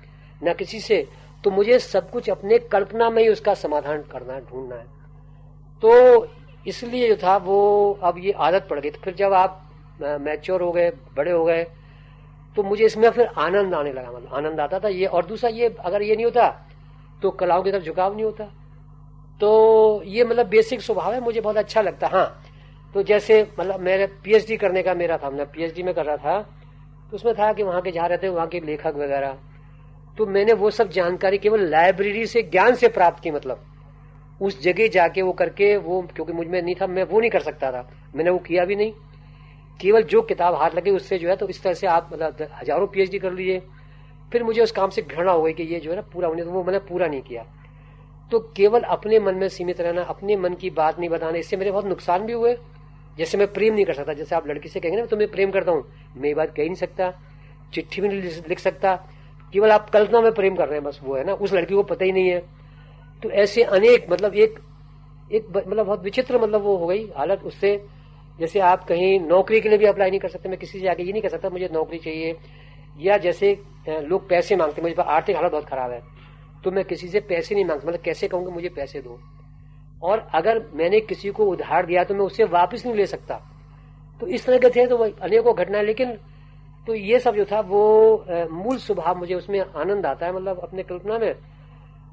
न 0.45 0.55
किसी 0.55 0.81
से। 0.81 1.07
तो 1.47 1.51
मुझे 1.51 1.79
सब 1.79 2.09
कुछ 2.11 2.29
अपने 2.31 2.59
कल्पना 2.61 3.09
में 3.11 3.23
ही 3.23 3.29
उसका 3.29 3.53
समाधान 3.55 4.03
करना, 4.03 4.39
ढूंढना 4.41 4.77
है। 4.77 4.85
तो 5.83 6.27
इसलिए 6.67 7.09
जो 7.09 7.17
था, 7.17 7.37
वो 7.37 7.99
अब 8.03 8.19
ये 8.19 8.33
आदत 8.33 8.67
पड़ 8.71 8.79
गई। 8.81 8.91
तो 8.91 9.01
फिर 9.05 9.15
जब 9.15 9.33
आप 9.33 9.63
मैच्योर 10.01 10.63
हो 10.63 10.73
गए, 10.73 10.91
बड़े 11.17 11.31
हो 11.31 11.45
गए 11.45 11.63
तो 12.57 12.63
मुझे 12.63 12.85
इसमें 12.85 13.09
फिर 13.11 13.27
आनंद 13.39 13.75
आने 13.75 13.93
लगा 13.93 14.11
मतलब 14.11 14.35
आनंद 14.35 14.61
आता 14.61 14.79
था। 14.81 14.89
ये 14.89 15.07
और 15.07 15.27
दूसरा, 15.27 15.51
ये 15.51 15.75
अगर 15.81 16.03
ये 16.03 16.15
नहीं 16.17 16.25
होता 16.25 16.49
तो 17.23 17.31
कलाओं 17.33 17.63
की 17.63 17.73
तरफ़ 17.73 17.85
झुकाव 17.85 18.15
नहीं 18.15 18.25
होता। 18.25 18.45
तो 19.41 20.03
ये 20.07 20.25
मतलब 20.25 20.47
बेसिक 20.49 20.81
स्वभाव 20.83 21.13
है, 21.13 21.21
मुझे 21.21 21.41
बहुत 21.41 21.57
अच्छा 21.57 21.81
लगता। 21.83 22.09
हाँ 22.09 22.43
तो 22.95 23.03
जैसे 23.05 23.43
मतलब 23.59 23.81
मेरे 23.83 24.07
पीएचडी 24.25 24.57
करने 24.57 24.83
का 24.83 24.95
मेरा 24.97 25.19
था 25.19 25.31
मतलब 25.31 25.53
पीएचडी 25.55 25.83
में 25.83 25.95
कर 25.95 26.05
रहा 26.07 26.17
था 26.17 26.41
तो 27.11 27.17
उसमें 27.17 27.35
था 27.35 27.53
कि 27.53 27.63
वहाँ 27.63 27.81
के 27.83 27.91
जहाँ 27.93 28.09
रहते 28.09 28.29
वहाँ 28.31 28.47
के 28.49 28.61
लेखक 28.61 28.95
वगैरह। 28.97 29.39
तो 30.19 30.27
मैंने 30.27 30.53
वो 30.53 30.71
सब 30.71 30.91
जानकारी 30.91 31.39
केवल 31.39 31.69
लाइब्रेरी 31.71 32.27
से, 32.27 32.43
ज्ञान 32.43 32.75
से 32.75 32.89
प्राप्त 32.89 33.23
की 33.23 33.31
मतलब। 33.31 33.65
उस 34.41 34.61
जगह 34.63 34.89
जाके 34.89 35.23
वो 35.23 35.33
करके 35.33 35.77
वो, 35.77 36.01
क्योंकि 36.15 36.33
मुझमें 36.33 36.61
नहीं 36.63 36.75
था, 36.75 36.87
मैं 36.87 37.05
वो 37.05 37.21
नहीं 37.21 37.31
कर 37.31 37.41
सकता 37.41 37.71
था। 37.73 37.89
मैंने 38.15 38.31
वो 38.31 38.39
किया 38.39 38.65
भी 38.65 38.77
नहीं। 38.77 38.93
केवल 39.81 40.03
जो 40.05 40.23
किताब 40.23 40.55
हाथ 40.55 40.75
लगे, 40.75 40.91
उससे 40.91 41.19
जो 41.19 41.29
है 41.29 41.37
तो 41.37 41.49
इस 41.49 41.63
तरह 41.63 41.75
से 41.75 41.87
आप 41.87 42.11
मतलब 42.13 42.49
हज़ारों 42.53 42.87
पीएचडी 42.87 43.19
कर 43.19 43.33
लीजिए 43.33 43.63
फिर 44.33 44.43
मुझे 44.45 44.61
उस 44.63 44.73
काम 44.73 44.91
से 44.91 45.03
घृणा 45.03 45.33
हो 45.33 45.43
गई 45.43 45.53
कि 45.53 45.63
ये 45.65 45.79
जो 45.81 45.91
है 45.91 45.97
ना, 45.97 46.03
पूरा 46.05 46.29
होने 46.29 46.45
तो 46.45 46.51
वो 46.51 46.63
मैंने 46.65 46.79
पूरा 46.79 47.07
नहीं 47.07 47.21
किया। 47.23 47.45
तो 48.31 48.39
केवल 48.57 48.83
अपने 48.83 49.19
मन 49.19 49.35
में 49.35 49.49
सीमित 49.49 49.81
रहना, 49.81 50.03
अपने 50.05 50.37
मन 50.37 50.55
की 50.55 50.71
बात 50.71 50.99
नहीं 50.99 51.11
बताना, 51.11 51.39
इससे 51.39 51.57
मेरे 51.57 51.71
बहुत 51.71 51.85
नुकसान 51.87 52.27
भी 52.27 52.33
हुए। 52.33 52.57
जैसे 53.19 53.39
मैं 53.39 53.53
प्रेम 53.53 53.75
नहीं 53.75 53.85
कर 53.85 53.95
सकता, 53.95 54.13
जैसे 54.13 54.35
आप 54.37 54.47
लड़की 54.49 54.69
से 54.69 54.81
कहेंगे 54.81 55.01
ना 55.01 55.07
तो 55.07 55.17
मैं 55.17 55.31
प्रेम 55.31 55.51
करता 55.51 55.73
हूँ। 55.73 55.85
मैं 56.17 56.29
ये 56.29 56.35
बात 56.35 56.55
कह 56.57 56.65
नहीं 56.65 56.75
सकता। 56.75 57.11
चिट्ठी 57.75 58.01
भी 58.01 58.09
नहीं 58.09 58.23
लिख 58.49 58.59
सकता। 58.59 58.95
केवल 59.53 59.71
आप 59.71 59.91
कल्पना 59.91 60.21
में 60.21 60.33
प्रेम 60.35 60.57
कर 60.57 60.69
रहे 60.69 60.79
हैं, 60.79 60.85
बस 60.85 61.01
वो 61.03 61.17
है 61.17 61.25
ना, 61.25 61.33
उस 61.35 61.53
लड़की 61.53 61.75
को 61.75 61.83
पता 61.85 62.05
ही 62.05 62.13
नहीं 62.13 62.29
है। 62.29 62.39
तो 63.23 63.31
ऐसे 63.33 63.63
अनेक 63.63 64.07
मतलब 64.11 64.35
एक 64.37 64.59
एक 65.31 65.47
मतलब 65.49 65.87
बहुत 65.87 66.03
विचित्र 66.03 66.39
मतलब 66.39 66.63
वो 66.63 66.77
हो 66.77 66.87
गई 66.87 67.07
हालत 67.17 67.43
उससे। 67.45 67.77
जैसे 68.39 68.61
आप 68.61 68.85
कहीं 68.85 69.19
नौकरी 69.21 69.61
के 69.61 69.69
लिए 69.69 69.79
भी 69.79 69.85
अप्लाई 69.87 70.11
नहीं 70.11 70.21
कर 70.21 70.29
सकते, 70.29 70.49
मैं 70.49 70.59
किसी 70.59 70.81
से 70.81 70.89
आगे 70.89 71.03
ये 71.03 71.13
नहीं 71.13 71.23
कर 71.23 71.29
सकता, 71.29 71.49
मुझे 71.51 71.69
नौकरी 71.73 71.99
चाहिए। 71.99 72.37
या 72.99 73.17
जैसे 73.19 73.59
लोग 73.89 74.29
पैसे 74.29 74.57
मांगते 74.57 74.83
मुझे 74.83 74.95
आर्थिक 74.99 75.37
हालत 75.37 75.53
बहुत 75.53 75.65
खराब 75.65 75.91
है 75.91 76.01
तो 76.65 76.71
मैं 76.71 76.85
किसी 76.85 77.09
से 77.09 77.21
पैसे 77.23 77.55
नहीं 77.55 77.65
माँगता 77.65 77.89
मतलब 77.89 78.01
कैसे 78.01 78.29
कहूँगा 78.29 78.51
मुझे 78.51 78.69
पैसे 78.69 79.01
दो। 79.01 79.19
और 80.03 80.27
अगर 80.35 80.63
मैंने 80.75 81.01
किसी 81.03 81.31
को 81.31 81.45
उधार 81.47 81.87
दिया 81.87 82.05
तो 82.05 82.15
मैं 82.15 82.21
उससे 82.23 82.45
वापस 82.47 82.85
नहीं 82.87 82.95
ले 82.97 83.07
सकता। 83.07 83.35
तो 84.21 84.27
इस 84.27 84.47
तरह 84.47 84.59
के 84.59 84.71
थे 84.71 84.87
तो 84.87 84.97
अनेकों 84.97 85.55
घटना 85.57 85.81
लेकिन 85.83 86.17
तो 86.87 86.95
ये 86.95 87.19
सब 87.21 87.35
जो 87.35 87.45
था, 87.45 87.61
वो 87.61 88.25
मूल 88.53 88.77
स्वभाव 88.79 89.19
मुझे 89.19 89.35
उसमें 89.35 89.61
आनंद 89.61 90.07
आता 90.07 90.27
है 90.27 90.35
मतलब 90.35 90.61
अपने 90.63 90.83
कल्पना 90.85 91.19
में। 91.19 91.35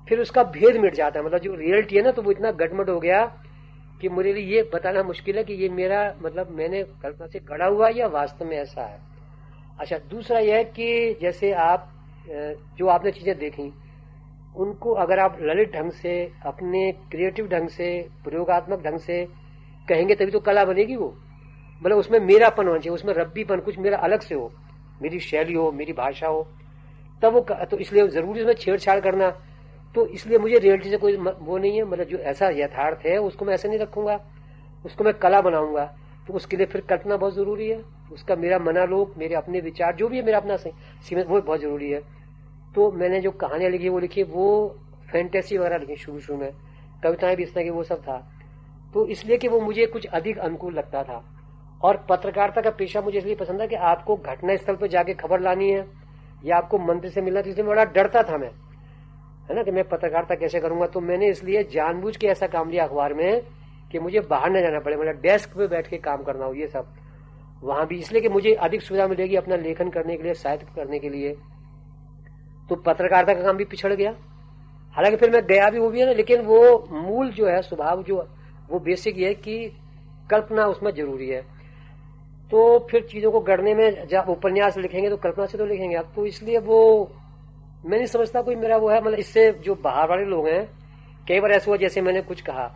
फिर 0.07 0.19
उसका 0.19 0.43
भेद 0.43 0.77
मिट 0.77 0.95
जाता 0.95 1.19
है 1.19 1.25
मतलब 1.25 1.39
जो 1.39 1.55
रियलिटी 1.55 1.95
है 1.95 2.01
ना 2.03 2.11
तो 2.11 2.21
वो 2.21 2.31
इतना 2.31 2.51
गटमट 2.53 2.89
हो 2.89 2.99
गया 2.99 3.23
कि 4.01 4.09
मेरे 4.09 4.33
लिए 4.33 4.55
ये 4.55 4.63
बताना 4.73 5.03
मुश्किल 5.03 5.37
है 5.37 5.43
कि 5.43 5.53
ये 5.53 5.69
मेरा 5.71 6.01
मतलब 6.21 6.49
मैंने 6.51 6.83
कल्पना 7.03 7.27
से 7.27 7.39
गढ़ा 7.41 7.65
हुआ 7.67 7.89
या 7.89 8.07
वास्तव 8.09 8.45
में 8.45 8.57
ऐसा 8.57 8.85
है। 8.85 8.99
अच्छा 9.79 9.97
दूसरा 10.09 10.39
यह 10.39 10.55
है 10.55 10.63
कि 10.65 11.17
जैसे 11.21 11.51
आप 11.53 11.89
जो 12.77 12.87
आपने 12.87 13.11
चीज़ें 13.11 13.37
देखी, 13.37 13.71
उनको 14.55 14.93
अगर 14.95 15.19
आप 15.19 15.37
ललित 15.41 15.71
ढंग 15.71 15.91
से, 15.93 16.23
अपने 16.45 16.91
क्रिएटिव 17.11 17.47
ढंग 17.47 17.69
से, 17.69 17.87
प्रयोगात्मक 18.23 18.83
ढंग 18.83 18.99
से 18.99 19.25
कहेंगे 19.87 20.15
तभी 20.15 20.31
तो 20.31 20.39
कला 20.41 20.65
बनेगी 20.65 20.95
वो। 20.95 21.13
मतलब 21.83 21.97
उसमें 21.97 22.19
मेरापन 22.19 22.67
होना 22.67 22.79
चाहिए, 22.79 22.95
उसमें 22.95 23.13
रब्बीपन, 23.13 23.59
कुछ 23.59 23.77
मेरा 23.77 23.97
अलग 23.97 24.21
से 24.21 24.35
हो, 24.35 24.51
मेरी 25.01 25.19
शैली 25.19 25.53
हो, 25.53 25.71
मेरी 25.71 25.93
भाषा 25.93 26.27
हो, 26.27 26.47
तब 27.21 27.33
वो 27.33 27.39
तो 27.71 27.77
इसलिए 27.77 28.07
ज़रूरी 28.07 28.41
उसमें 28.41 28.53
छेड़छाड़ 28.53 28.99
करना। 28.99 29.29
तो 29.95 30.05
इसलिए 30.07 30.37
मुझे 30.37 30.57
रियलिटी 30.57 30.89
से 30.89 30.97
कोई 30.97 31.15
वो 31.17 31.57
नहीं 31.57 31.77
है 31.77 31.83
मतलब 31.83 32.07
जो 32.07 32.17
ऐसा 32.17 32.49
यथार्थ 32.49 33.05
है, 33.05 33.17
उसको 33.17 33.45
मैं 33.45 33.53
ऐसे 33.53 33.67
नहीं 33.67 33.79
रखूँगा, 33.79 34.19
उसको 34.85 35.03
मैं 35.03 35.13
कला 35.13 35.41
बनाऊँगा। 35.41 35.85
तो 36.27 36.33
उसके 36.33 36.57
लिए 36.57 36.65
फिर 36.65 36.81
कल्पना 36.81 37.17
बहुत 37.17 37.35
ज़रूरी 37.35 37.69
है, 37.69 37.81
उसका 38.11 38.35
मेरा 38.35 38.59
मनालोक, 38.59 39.13
मेरे 39.17 39.35
अपने 39.35 39.59
विचार, 39.59 39.95
जो 39.95 40.07
भी 40.07 40.17
है 40.17 40.23
मेरा 40.25 40.37
अपना 40.37 40.55
सीमित, 40.57 41.27
वो 41.27 41.41
बहुत 41.41 41.59
ज़रूरी 41.59 41.89
है। 41.91 41.99
तो 42.75 42.91
मैंने 42.91 43.19
जो 43.21 43.31
कहानियाँ 43.31 43.71
लिखी, 43.71 43.89
वो 43.89 43.99
लिखी, 43.99 44.23
वो 44.23 44.75
फैंटेसी 45.11 45.57
वगैरह 45.57 45.77
लिखी 45.77 45.95
शुरू 45.95 46.19
शुरू 46.19 46.39
में, 46.39 46.51
कविताएँ 47.03 47.35
भी 47.35 47.43
इस 47.43 47.53
तरह 47.53 47.63
की, 47.63 47.69
वो 47.69 47.83
सब 47.83 48.01
था। 48.01 48.17
तो 48.93 49.05
इसलिए 49.07 49.37
कि 49.37 49.47
वो 49.47 49.59
मुझे 49.59 49.85
कुछ 49.85 50.05
अधिक 50.05 50.37
अनुकूल 50.37 50.73
लगता 50.73 51.03
था। 51.03 51.23
और 51.83 51.97
पत्रकारिता 52.09 52.61
का 52.61 52.69
पेशा 52.69 53.01
मुझे 53.01 53.17
इसलिए 53.17 53.35
पसंद 53.35 53.61
है 53.61 53.67
कि 53.67 53.75
आपको 53.75 54.15
घटना 54.15 54.55
स्थल 54.55 54.75
पर 54.75 54.87
जाके 54.87 55.13
खबर 55.13 55.39
लानी 55.39 55.69
है, 55.69 55.85
या 56.45 56.57
आपको 56.57 56.77
मंत्री 56.77 57.09
से 57.09 57.21
मिलना 57.21 57.41
तो 57.41 57.49
इसलिए 57.49 57.65
बड़ा 57.65 57.83
डरता 57.85 58.23
था 58.23 58.37
मैं। 58.37 58.51
है 59.49 59.55
ना, 59.55 59.63
कि 59.63 59.71
मैं 59.71 59.83
पत्रकारिता 59.83 60.35
कैसे 60.35 60.59
करूँगा? 60.59 60.85
तो 60.85 60.99
मैंने 60.99 61.29
इसलिए 61.29 61.63
जानबूझ 61.63 62.17
के 62.17 62.27
ऐसा 62.27 62.47
काम 62.47 62.69
लिया 62.69 62.83
अखबार 62.83 63.13
में 63.13 63.41
कि 63.91 63.99
मुझे 63.99 64.19
बाहर 64.19 64.51
न 64.51 64.61
जाना 64.61 64.79
पड़े 64.79 64.95
मतलब 64.95 65.21
डेस्क 65.21 65.57
पे 65.57 65.67
बैठ 65.67 65.87
के 65.87 65.97
काम 65.97 66.23
करना 66.23 66.45
हो, 66.45 66.53
ये 66.53 66.67
सब। 66.67 66.93
वहाँ 67.63 67.87
भी 67.87 67.95
इसलिए 67.95 68.21
कि 68.21 68.29
मुझे 68.29 68.53
अधिक 68.53 68.81
सुविधा 68.81 69.07
मिलेगी 69.07 69.35
अपना 69.35 69.55
लेखन 69.55 69.89
करने 69.89 70.17
के 70.17 70.23
लिए, 70.23 70.33
साहित्य 70.33 70.67
करने 70.75 70.99
के 70.99 71.09
लिए। 71.09 71.33
तो 72.69 72.75
पत्रकारिता 72.75 73.33
का 73.33 73.41
काम 73.41 73.57
भी 73.57 73.65
पिछड़ 73.65 73.93
गया। 73.93 74.11
हालाँकि 74.95 75.17
फिर 75.17 75.31
मैं 75.31 75.45
गया 75.45 75.69
भी, 75.69 75.79
वो 75.79 75.89
भी 75.89 75.99
है 75.99 76.05
ना, 76.05 76.11
लेकिन 76.11 76.41
वो 76.41 76.87
मूल 76.91 77.31
जो 77.31 77.47
है, 77.47 77.61
स्वभाव 77.61 78.03
जो, 78.03 78.27
वो 78.69 78.79
बेसिक 78.79 79.17
ये 79.17 79.33
कि 79.33 79.71
कल्पना 80.29 80.65
उसमें 80.65 80.91
ज़रूरी 80.91 81.29
है। 81.29 81.52
तो 82.51 82.79
फिर 82.91 83.01
चीज़ों 83.01 83.31
को 83.31 83.39
गढ़ने 83.41 83.73
में 83.75 84.07
जब 84.07 84.25
उपन्यास 84.29 84.77
लिखेंगे 84.77 85.09
तो 85.09 85.17
कल्पना 85.17 85.45
से 85.45 85.57
तो 85.57 85.65
लिखेंगे। 85.65 85.95
आप 85.95 86.11
तो 86.15 86.25
इसलिए 86.25 86.57
वो, 86.59 87.11
मैं 87.85 87.97
नहीं 87.97 88.07
समझता 88.07 88.41
कोई 88.41 88.55
मेरा 88.55 88.77
वो 88.77 88.89
है 88.89 89.01
मतलब 89.01 89.19
इससे 89.19 89.51
जो 89.63 89.75
बाहर 89.75 90.09
वाले 90.09 90.25
लोग 90.25 90.47
हैं, 90.47 90.65
कई 91.27 91.39
बार 91.39 91.51
ऐसा 91.51 91.71
हुआ 91.71 91.77
जैसे 91.77 92.01
मैंने 92.01 92.21
कुछ 92.23 92.41
कहा 92.41 92.67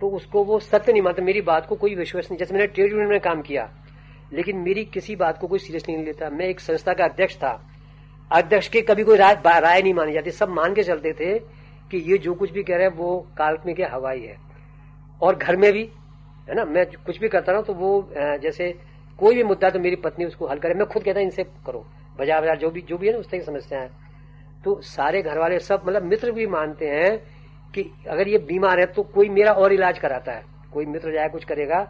तो 0.00 0.08
उसको 0.10 0.44
वो 0.44 0.58
सत्य 0.60 0.92
नहीं 0.92 1.02
मानता। 1.02 1.22
मेरी 1.22 1.40
बात 1.42 1.66
को 1.66 1.76
कोई 1.76 1.94
विश्वास 1.94 2.30
नहीं, 2.30 2.38
जैसे 2.38 2.54
मैंने 2.54 2.66
ट्रेड 2.66 2.90
यूनियन 2.90 3.10
में 3.10 3.20
काम 3.20 3.42
किया, 3.42 3.68
लेकिन 4.32 4.56
मेरी 4.58 4.84
किसी 4.84 5.16
बात 5.16 5.38
को 5.38 5.46
कोई 5.46 5.58
सीरियस 5.58 5.84
नहीं 5.88 6.04
लेता। 6.04 6.30
मैं 6.30 6.46
एक 6.46 6.60
संस्था 6.60 6.92
का 6.92 7.04
अध्यक्ष 7.04 7.36
था। 7.36 7.60
अध्यक्ष 8.30 8.68
के 8.68 8.80
कभी 8.82 9.04
कोई 9.04 9.16
राय 9.16 9.34
राय 9.44 9.82
नहीं 9.82 9.94
मानी 9.94 10.12
जाती। 10.12 10.30
सब 10.30 10.48
मान 10.50 10.74
के 10.74 10.82
चलते 10.82 11.12
थे 11.12 11.38
कि 11.90 11.98
ये 12.10 12.18
जो 12.18 12.34
कुछ 12.34 12.50
भी 12.50 12.62
कह 12.62 12.76
रहे 12.76 12.86
हैं, 12.86 12.94
वो 12.94 13.18
काल्पनिक 13.38 13.80
है, 13.80 13.90
हवाई 13.90 14.20
है। 14.20 14.36
और 15.22 15.36
घर 15.36 15.56
में 15.56 15.72
भी 15.72 15.88
है 16.48 16.54
ना? 16.54 16.64
मैं 16.64 16.86
कुछ 16.96 17.18
भी 17.18 17.28
करता 17.28 17.52
रहा 17.52 17.62
तो 17.62 17.74
वो 17.74 18.08
जैसे 18.14 18.74
कोई 19.18 19.34
भी 19.34 19.42
मुद्दा 19.44 19.70
तो 19.70 19.78
मेरी 19.80 19.96
पत्नी 19.98 20.24
उसको 20.24 20.46
हल 20.46 20.58
करे। 20.58 20.74
मैं 20.74 20.86
खुद 20.86 21.02
कहता 21.02 21.20
इनसे 21.20 21.44
करो। 21.66 21.84
बाज़ार 22.18 22.40
बाज़ार, 22.40 22.56
जो 22.56 22.70
भी 22.70 22.80
जो 22.82 22.98
भी 22.98 23.06
है 23.06 23.12
ना, 23.12 23.18
उस 23.18 23.30
तरह 23.30 23.38
की 23.38 23.44
समस्या 23.44 23.80
है। 23.80 23.90
तो 24.64 24.80
सारे 24.82 25.22
घर 25.22 25.38
वाले 25.38 25.58
सब 25.60 25.82
मतलब 25.86 26.02
मित्र 26.04 26.32
भी 26.32 26.46
मानते 26.48 26.88
हैं 26.88 27.16
कि 27.74 27.90
अगर 28.08 28.28
ये 28.28 28.38
बीमार 28.40 28.80
है 28.80 28.86
तो 28.88 29.02
कोई 29.04 29.28
मेरा 29.30 29.52
और 29.54 29.72
इलाज 29.72 29.98
कराता 29.98 30.32
है। 30.32 30.44
कोई 30.72 30.86
मित्र 30.86 31.12
जाए, 31.12 31.28
कुछ 31.28 31.44
करेगा। 31.44 31.82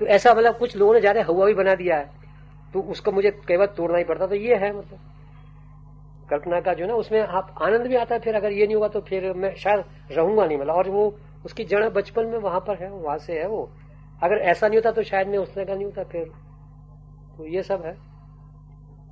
तो 0.00 0.06
ऐसा 0.08 0.34
मतलब 0.34 0.56
कुछ 0.58 0.76
लोगों 0.76 0.94
ने 0.94 1.00
ज़्यादा 1.00 1.22
हवा 1.24 1.46
भी 1.46 1.54
बना 1.54 1.74
दिया 1.74 1.96
है। 1.96 2.10
तो 2.74 2.80
उसको 2.82 3.12
मुझे 3.12 3.30
कई 3.48 3.56
बार 3.56 3.66
तोड़ना 3.76 3.98
ही 3.98 4.04
पड़ता 4.04 4.26
तो 4.26 4.34
ये 4.36 4.54
है 4.56 4.72
मतलब। 4.76 4.98
कल्पना 6.30 6.60
का 6.60 6.72
जो 6.74 6.86
ना, 6.86 6.94
उसमें 6.94 7.20
आप 7.20 7.54
आनंद 7.62 7.86
भी 7.86 7.96
आता 7.96 8.14
है, 8.14 8.20
फिर 8.20 8.34
अगर 8.34 8.52
ये 8.52 8.66
नहीं 8.66 8.74
होगा 8.74 8.88
तो 8.88 9.00
फिर 9.00 9.32
मैं 9.34 9.54
शायद 9.54 9.84
रहूँगा 10.12 10.46
नहीं। 10.46 10.58
मतलब 10.58 10.74
और 10.74 10.88
वो, 10.88 11.14
उसकी 11.44 11.64
जड़ 11.64 11.88
बचपन 11.90 12.26
में 12.26 12.38
वहाँ 12.38 12.60
पर 12.60 12.76
है, 12.76 12.90
वहाँ 12.90 13.16
से 13.18 13.38
है 13.38 13.46
वो। 13.48 13.68
अगर 14.22 14.36
ऐसा 14.44 14.68
नहीं 14.68 14.78
होता 14.78 14.90
तो 14.90 15.02
शायद 15.04 15.28
मैं 15.28 15.38
उस 15.38 15.54
तरह 15.54 15.64
का 15.64 15.74
नहीं 15.74 15.84
होता, 15.84 16.02
फिर 16.04 16.24
तो 17.36 17.46
ये 17.46 17.62
सब 17.64 17.82
है। 17.84 17.92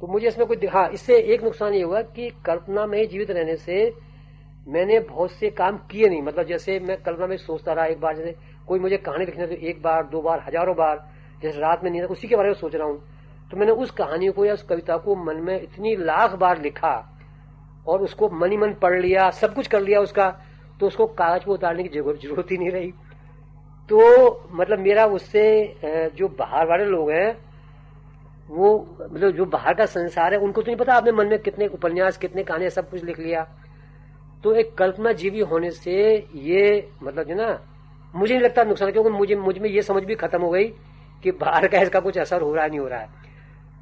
तो 0.00 0.06
मुझे 0.06 0.26
इसमें 0.28 0.46
कोई 0.46 0.66
हाँ 0.68 0.88
इससे 0.90 1.18
एक 1.24 1.42
नुकसान 1.44 1.74
ये 1.74 1.82
हुआ 1.82 2.00
कि 2.04 2.30
कल्पना 2.46 2.86
में 2.86 2.98
ही 2.98 3.06
जीवित 3.06 3.30
रहने 3.30 3.56
से 3.56 3.92
मैंने 4.66 4.98
बहुत 5.00 5.30
से 5.32 5.50
काम 5.52 5.76
किए 5.90 6.08
नहीं। 6.08 6.22
मतलब 6.22 6.46
जैसे 6.46 6.78
मैं 6.80 6.96
कल्पना 7.02 7.26
में 7.26 7.36
सोचता 7.38 7.72
रहा, 7.72 7.84
एक 7.86 8.00
बार 8.00 8.16
जैसे 8.16 8.34
कोई 8.68 8.78
मुझे 8.78 8.96
कहानी 8.98 9.24
लिखने 9.24 9.46
तो 9.46 9.54
एक 9.54 9.82
बार, 9.82 10.02
दो 10.04 10.22
बार, 10.22 10.44
हज़ारों 10.48 10.74
बार, 10.76 11.08
जैसे 11.42 11.58
रात 11.60 11.84
में 11.84 11.90
नहीं 11.90 12.02
उसी 12.04 12.28
के 12.28 12.36
बारे 12.36 12.48
में 12.48 12.54
सोच 12.56 12.74
रहा 12.74 12.86
हूँ। 12.86 13.48
तो 13.50 13.56
मैंने 13.56 13.72
उस 13.74 13.90
कहानी 13.92 14.28
को 14.28 14.44
या 14.44 14.54
उस 14.54 14.62
कविता 14.64 14.96
को 14.96 15.14
मन 15.16 15.40
में 15.42 15.60
इतनी 15.60 15.94
लाख 15.98 16.34
बार 16.36 16.60
लिखा 16.62 16.94
और 17.86 18.02
उसको 18.02 18.28
मनी 18.32 18.56
मन 18.56 18.74
पढ़ 18.82 19.00
लिया, 19.00 19.30
सब 19.32 19.54
कुछ 19.54 19.66
कर 19.66 19.80
लिया 19.82 20.00
उसका 20.00 20.28
तो 20.80 20.86
उसको 20.86 21.06
कागज़ 21.08 21.44
पर 21.44 21.52
उतारने 21.52 21.82
की 21.82 21.88
ज़रूरत 21.88 22.50
ही 22.50 22.58
नहीं 22.58 22.70
रही। 22.70 22.92
तो 23.88 24.48
मतलब 24.52 24.78
मेरा 24.78 25.04
उससे 25.06 25.42
जो 26.16 26.28
बाहर 26.38 26.66
वाले 26.66 26.84
लोग 26.84 27.10
हैं, 27.10 27.36
वो 28.48 28.68
मतलब 29.02 29.30
जो 29.30 29.44
बाहर 29.46 29.74
का 29.74 29.84
संसार 29.86 30.32
है, 30.32 30.38
उनको 30.38 30.62
तो 30.62 30.66
नहीं 30.66 30.76
पता 30.76 30.94
आपने 30.94 31.12
मन 31.12 31.26
में 31.26 31.38
कितने 31.38 31.66
उपन्यास, 31.68 32.16
कितने 32.16 32.42
कहानी 32.42 32.70
सब 32.70 32.88
कुछ 32.90 33.04
लिख 33.04 33.18
लिया। 33.18 33.42
तो 34.44 34.54
एक 34.54 34.74
कल्पना 34.74 35.12
जीवी 35.12 35.40
होने 35.42 35.70
से 35.70 35.92
ये 36.34 36.88
मतलब 37.02 37.24
जो 37.24 37.34
ना, 37.34 37.58
मुझे 38.14 38.34
नहीं 38.34 38.44
लगता 38.44 38.64
नुकसान, 38.64 38.90
क्योंकि 38.92 39.10
मुझे, 39.10 39.34
मुझमें 39.36 39.68
ये 39.70 39.82
समझ 39.82 40.02
भी 40.04 40.14
खत्म 40.14 40.40
हो 40.42 40.50
गई 40.50 40.64
कि 41.22 41.30
बाहर 41.32 41.66
का 41.68 41.80
इसका 41.80 42.00
कुछ 42.00 42.18
असर 42.18 42.42
हो 42.42 42.54
रहा 42.54 42.64
है, 42.64 42.70
नहीं 42.70 42.80
हो 42.80 42.86
रहा 42.88 43.00
है। 43.00 43.08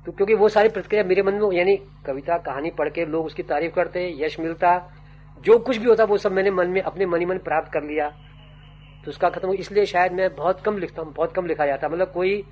तो 0.06 0.12
क्योंकि 0.12 0.34
वो 0.34 0.48
सारी 0.48 0.68
प्रतिक्रिया 0.68 1.04
मेरे 1.04 1.22
मन 1.22 1.34
में, 1.34 1.50
यानी 1.52 1.76
कविता, 2.06 2.36
कहानी 2.38 2.70
पढ़ 2.70 2.88
के 2.88 3.04
लोग 3.06 3.26
उसकी 3.26 3.42
तारीफ़ 3.42 3.72
करते, 3.72 4.08
यश 4.18 4.38
मिलता, 4.40 4.76
जो 5.44 5.58
कुछ 5.58 5.76
भी 5.76 5.88
होता, 5.88 6.04
वो 6.04 6.16
सब 6.16 6.32
मैंने 6.32 6.50
मन 6.50 6.68
में, 6.68 6.80
अपने 6.82 7.06
मनी 7.06 7.24
मन 7.24 7.38
प्राप्त 7.38 7.72
कर 7.72 7.82
लिया। 7.82 8.12
तो 9.04 9.10
उसका 9.10 9.28
खत्म 9.30 9.52
इसलिए 9.54 9.84
शायद 9.86 10.12
मैं 10.12 10.34
बहुत 10.36 10.60
कम 10.60 10.78
लिखता 10.78 11.02
हूँ, 11.02 11.12
बहुत 11.12 11.32
कम 11.34 11.46
लिखा 11.46 11.66
जाता 11.66 11.88
मतलब 11.88 12.12
कोई 12.12 12.42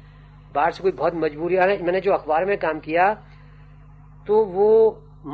बाहर 0.55 0.73
से 0.73 0.83
कोई 0.83 0.93
बहुत 0.93 1.14
मजबूरी 1.17 1.57
मैंने 1.57 2.00
जो 2.00 2.12
अखबार 2.12 2.45
में 2.45 2.57
काम 2.59 2.78
किया 2.81 3.12
तो 4.26 4.45
वो 4.47 4.69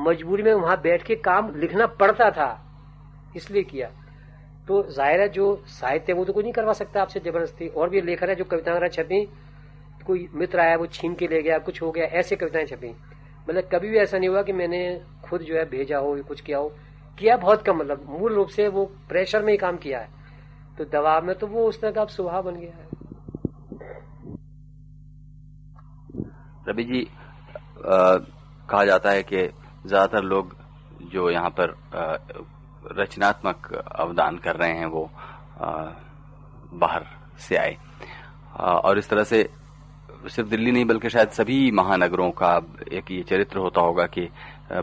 मजबूरी 0.02 0.42
में 0.42 0.52
वहाँ 0.54 0.80
बैठ 0.82 1.02
के 1.02 1.14
काम 1.16 1.54
लिखना 1.56 1.86
पड़ता 1.94 2.30
था, 2.30 2.48
इसलिए 3.36 3.62
किया। 3.64 3.88
तो 4.68 4.82
ज़ाहिर 4.90 5.20
है 5.20 5.28
जो 5.28 5.46
साहित्य 5.70 6.12
वो 6.12 6.24
तो 6.24 6.32
कोई 6.32 6.42
नहीं 6.42 6.52
करवा 6.52 6.72
सकता 6.72 7.00
आपसे 7.02 7.20
ज़बरदस्ती। 7.20 7.68
और 7.68 7.90
भी 7.90 8.00
लेखक 8.00 8.28
है 8.28 8.34
जो 8.34 8.44
कविताएँ 8.44 8.76
वगैरह 8.76 8.88
छपी, 8.92 9.24
कोई 10.06 10.28
मित्र 10.34 10.60
आया, 10.60 10.76
वो 10.76 10.86
छीन 10.88 11.14
के 11.14 11.26
ले 11.28 11.42
गया, 11.42 11.58
कुछ 11.60 11.82
हो 11.82 11.90
गया, 11.90 12.04
ऐसे 12.06 12.36
कविताएँ 12.36 12.66
छपी। 12.66 12.94
मतलब 13.46 13.68
कभी 13.72 13.88
भी 13.88 13.98
ऐसा 13.98 14.18
नहीं 14.18 14.28
हुआ 14.28 14.42
कि 14.42 14.52
मैंने 14.54 15.00
खुद 15.24 15.42
जो 15.42 15.56
है 15.56 15.64
भेजा 15.70 15.98
हो 15.98 16.16
कुछ 16.28 16.40
किया 16.40 16.58
हो। 16.58 16.68
किया 17.18 17.36
बहुत 17.38 17.62
कम 17.62 17.76
मतलब 17.76 18.06
मूल 18.10 18.34
रूप 18.34 18.48
से 18.50 18.68
वो 18.68 18.84
प्रेशर 19.08 19.42
में 19.42 19.52
ही 19.52 19.56
काम 19.58 19.76
किया 19.78 20.00
है। 20.00 20.08
तो 20.78 20.84
दबाव 20.84 21.24
में 21.26 21.34
तो 21.38 21.46
वो 21.46 21.66
उस 21.68 21.80
तरह 21.80 21.90
का 21.92 22.04
स्वभाव 22.06 22.42
बन 22.42 22.56
गया 22.56 22.72
है। 22.72 22.88
रवि 26.68 26.84
जी 26.84 27.02
आ, 27.02 28.16
कहा 28.70 28.84
जाता 28.84 29.10
है 29.10 29.22
कि 29.22 29.42
ज़्यादातर 29.86 30.22
लोग 30.24 30.56
जो 31.12 31.30
यहाँ 31.30 31.50
पर 31.50 31.70
आ, 31.94 32.16
रचनात्मक 32.92 33.72
अवदान 33.74 34.38
कर 34.38 34.56
रहे 34.56 34.72
हैं 34.78 34.86
वो 34.86 35.04
आ, 35.60 35.70
बाहर 36.74 37.06
से 37.38 37.56
आए। 37.56 37.76
आ, 38.56 38.64
और 38.64 38.98
इस 38.98 39.08
तरह 39.08 39.24
से 39.24 39.48
सिर्फ़ 40.26 40.48
दिल्ली 40.48 40.72
नहीं 40.72 40.84
बल्कि 40.84 41.08
शायद 41.10 41.30
सभी 41.32 41.70
महानगरों 41.72 42.30
का 42.32 42.54
एक 42.92 43.10
ये 43.10 43.22
चरित्र 43.22 43.58
होता 43.58 43.80
होगा 43.80 44.06
कि 44.08 44.28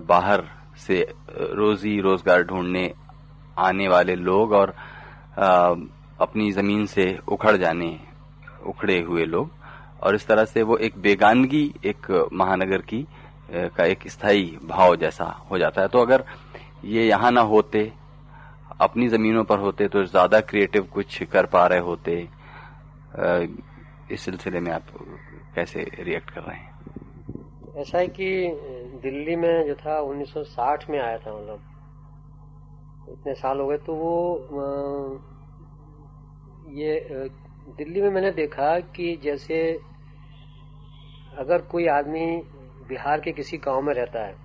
बाहर 0.08 0.44
से 0.78 1.00
रोजी 1.30 2.00
रोज़गार 2.02 2.44
ढूँढने 2.44 2.94
आने 3.60 3.88
वाले 3.88 4.16
लोग 4.18 4.52
और 4.54 4.74
अपनी 5.34 6.52
ज़मीन 6.52 6.86
से 6.88 7.18
उखड़ 7.28 7.56
जाने, 7.58 7.98
उखड़े 8.66 9.00
हुए 9.02 9.26
लोग। 9.26 9.50
और 10.02 10.16
इस 10.16 10.28
तरह 10.28 10.46
से 10.46 10.62
वो 10.64 10.78
एक 10.80 10.98
बेगानगी, 10.98 11.74
एक 11.86 12.30
महानगर 12.34 12.82
की 12.84 13.06
का 13.54 13.86
एक 13.86 14.08
स्थायी 14.08 14.58
भाव 14.66 14.96
जैसा 14.96 15.26
हो 15.52 15.58
जाता 15.58 15.82
है। 15.82 15.88
तो 15.88 16.00
अगर 16.00 16.24
ये 16.86 17.08
यहाँ 17.08 17.32
ना 17.32 17.42
होते, 17.44 17.92
अपनी 18.82 19.08
जमीनों 19.10 19.44
पर 19.44 19.60
होते 19.60 19.88
तो 19.88 20.04
ज़्यादा 20.06 20.40
क्रिएटिव 20.42 20.84
कुछ 20.94 21.22
कर 21.24 21.46
पा 21.46 21.66
रहे 21.68 21.80
होते 21.82 22.16
इस 24.12 24.22
सिलसिले 24.22 24.60
में 24.60 24.72
आप 24.72 24.86
कैसे 25.56 25.90
रिएक्ट 26.00 26.30
कर 26.30 26.42
रहे 26.42 26.58
हैं? 26.58 26.70
ऐसा 27.78 27.98
है 27.98 28.08
कि 28.10 28.28
दिल्ली 29.04 29.36
में 29.36 29.68
जो 29.68 29.76
था 29.76 30.00
1960 30.02 30.90
में 30.90 31.00
आया 31.00 31.18
था 31.18 31.34
मतलब। 31.34 31.60
इतने 33.12 33.34
साल 33.34 33.60
हो 33.60 33.68
गए 33.68 33.78
तो 33.78 33.96
वो 33.96 34.14
ये 36.72 37.08
दिल्ली 37.78 38.02
में 38.02 38.10
मैंने 38.10 38.32
देखा 38.32 38.80
कि 38.80 39.20
जैसे 39.24 39.80
अगर 41.38 41.62
कोई 41.62 41.88
आदमी 41.88 42.38
बिहार 42.90 43.20
के 43.20 43.32
किसी 43.32 43.58
गाँव 43.58 43.82
में 43.82 43.94
रहता 43.94 44.26
है 44.26 44.36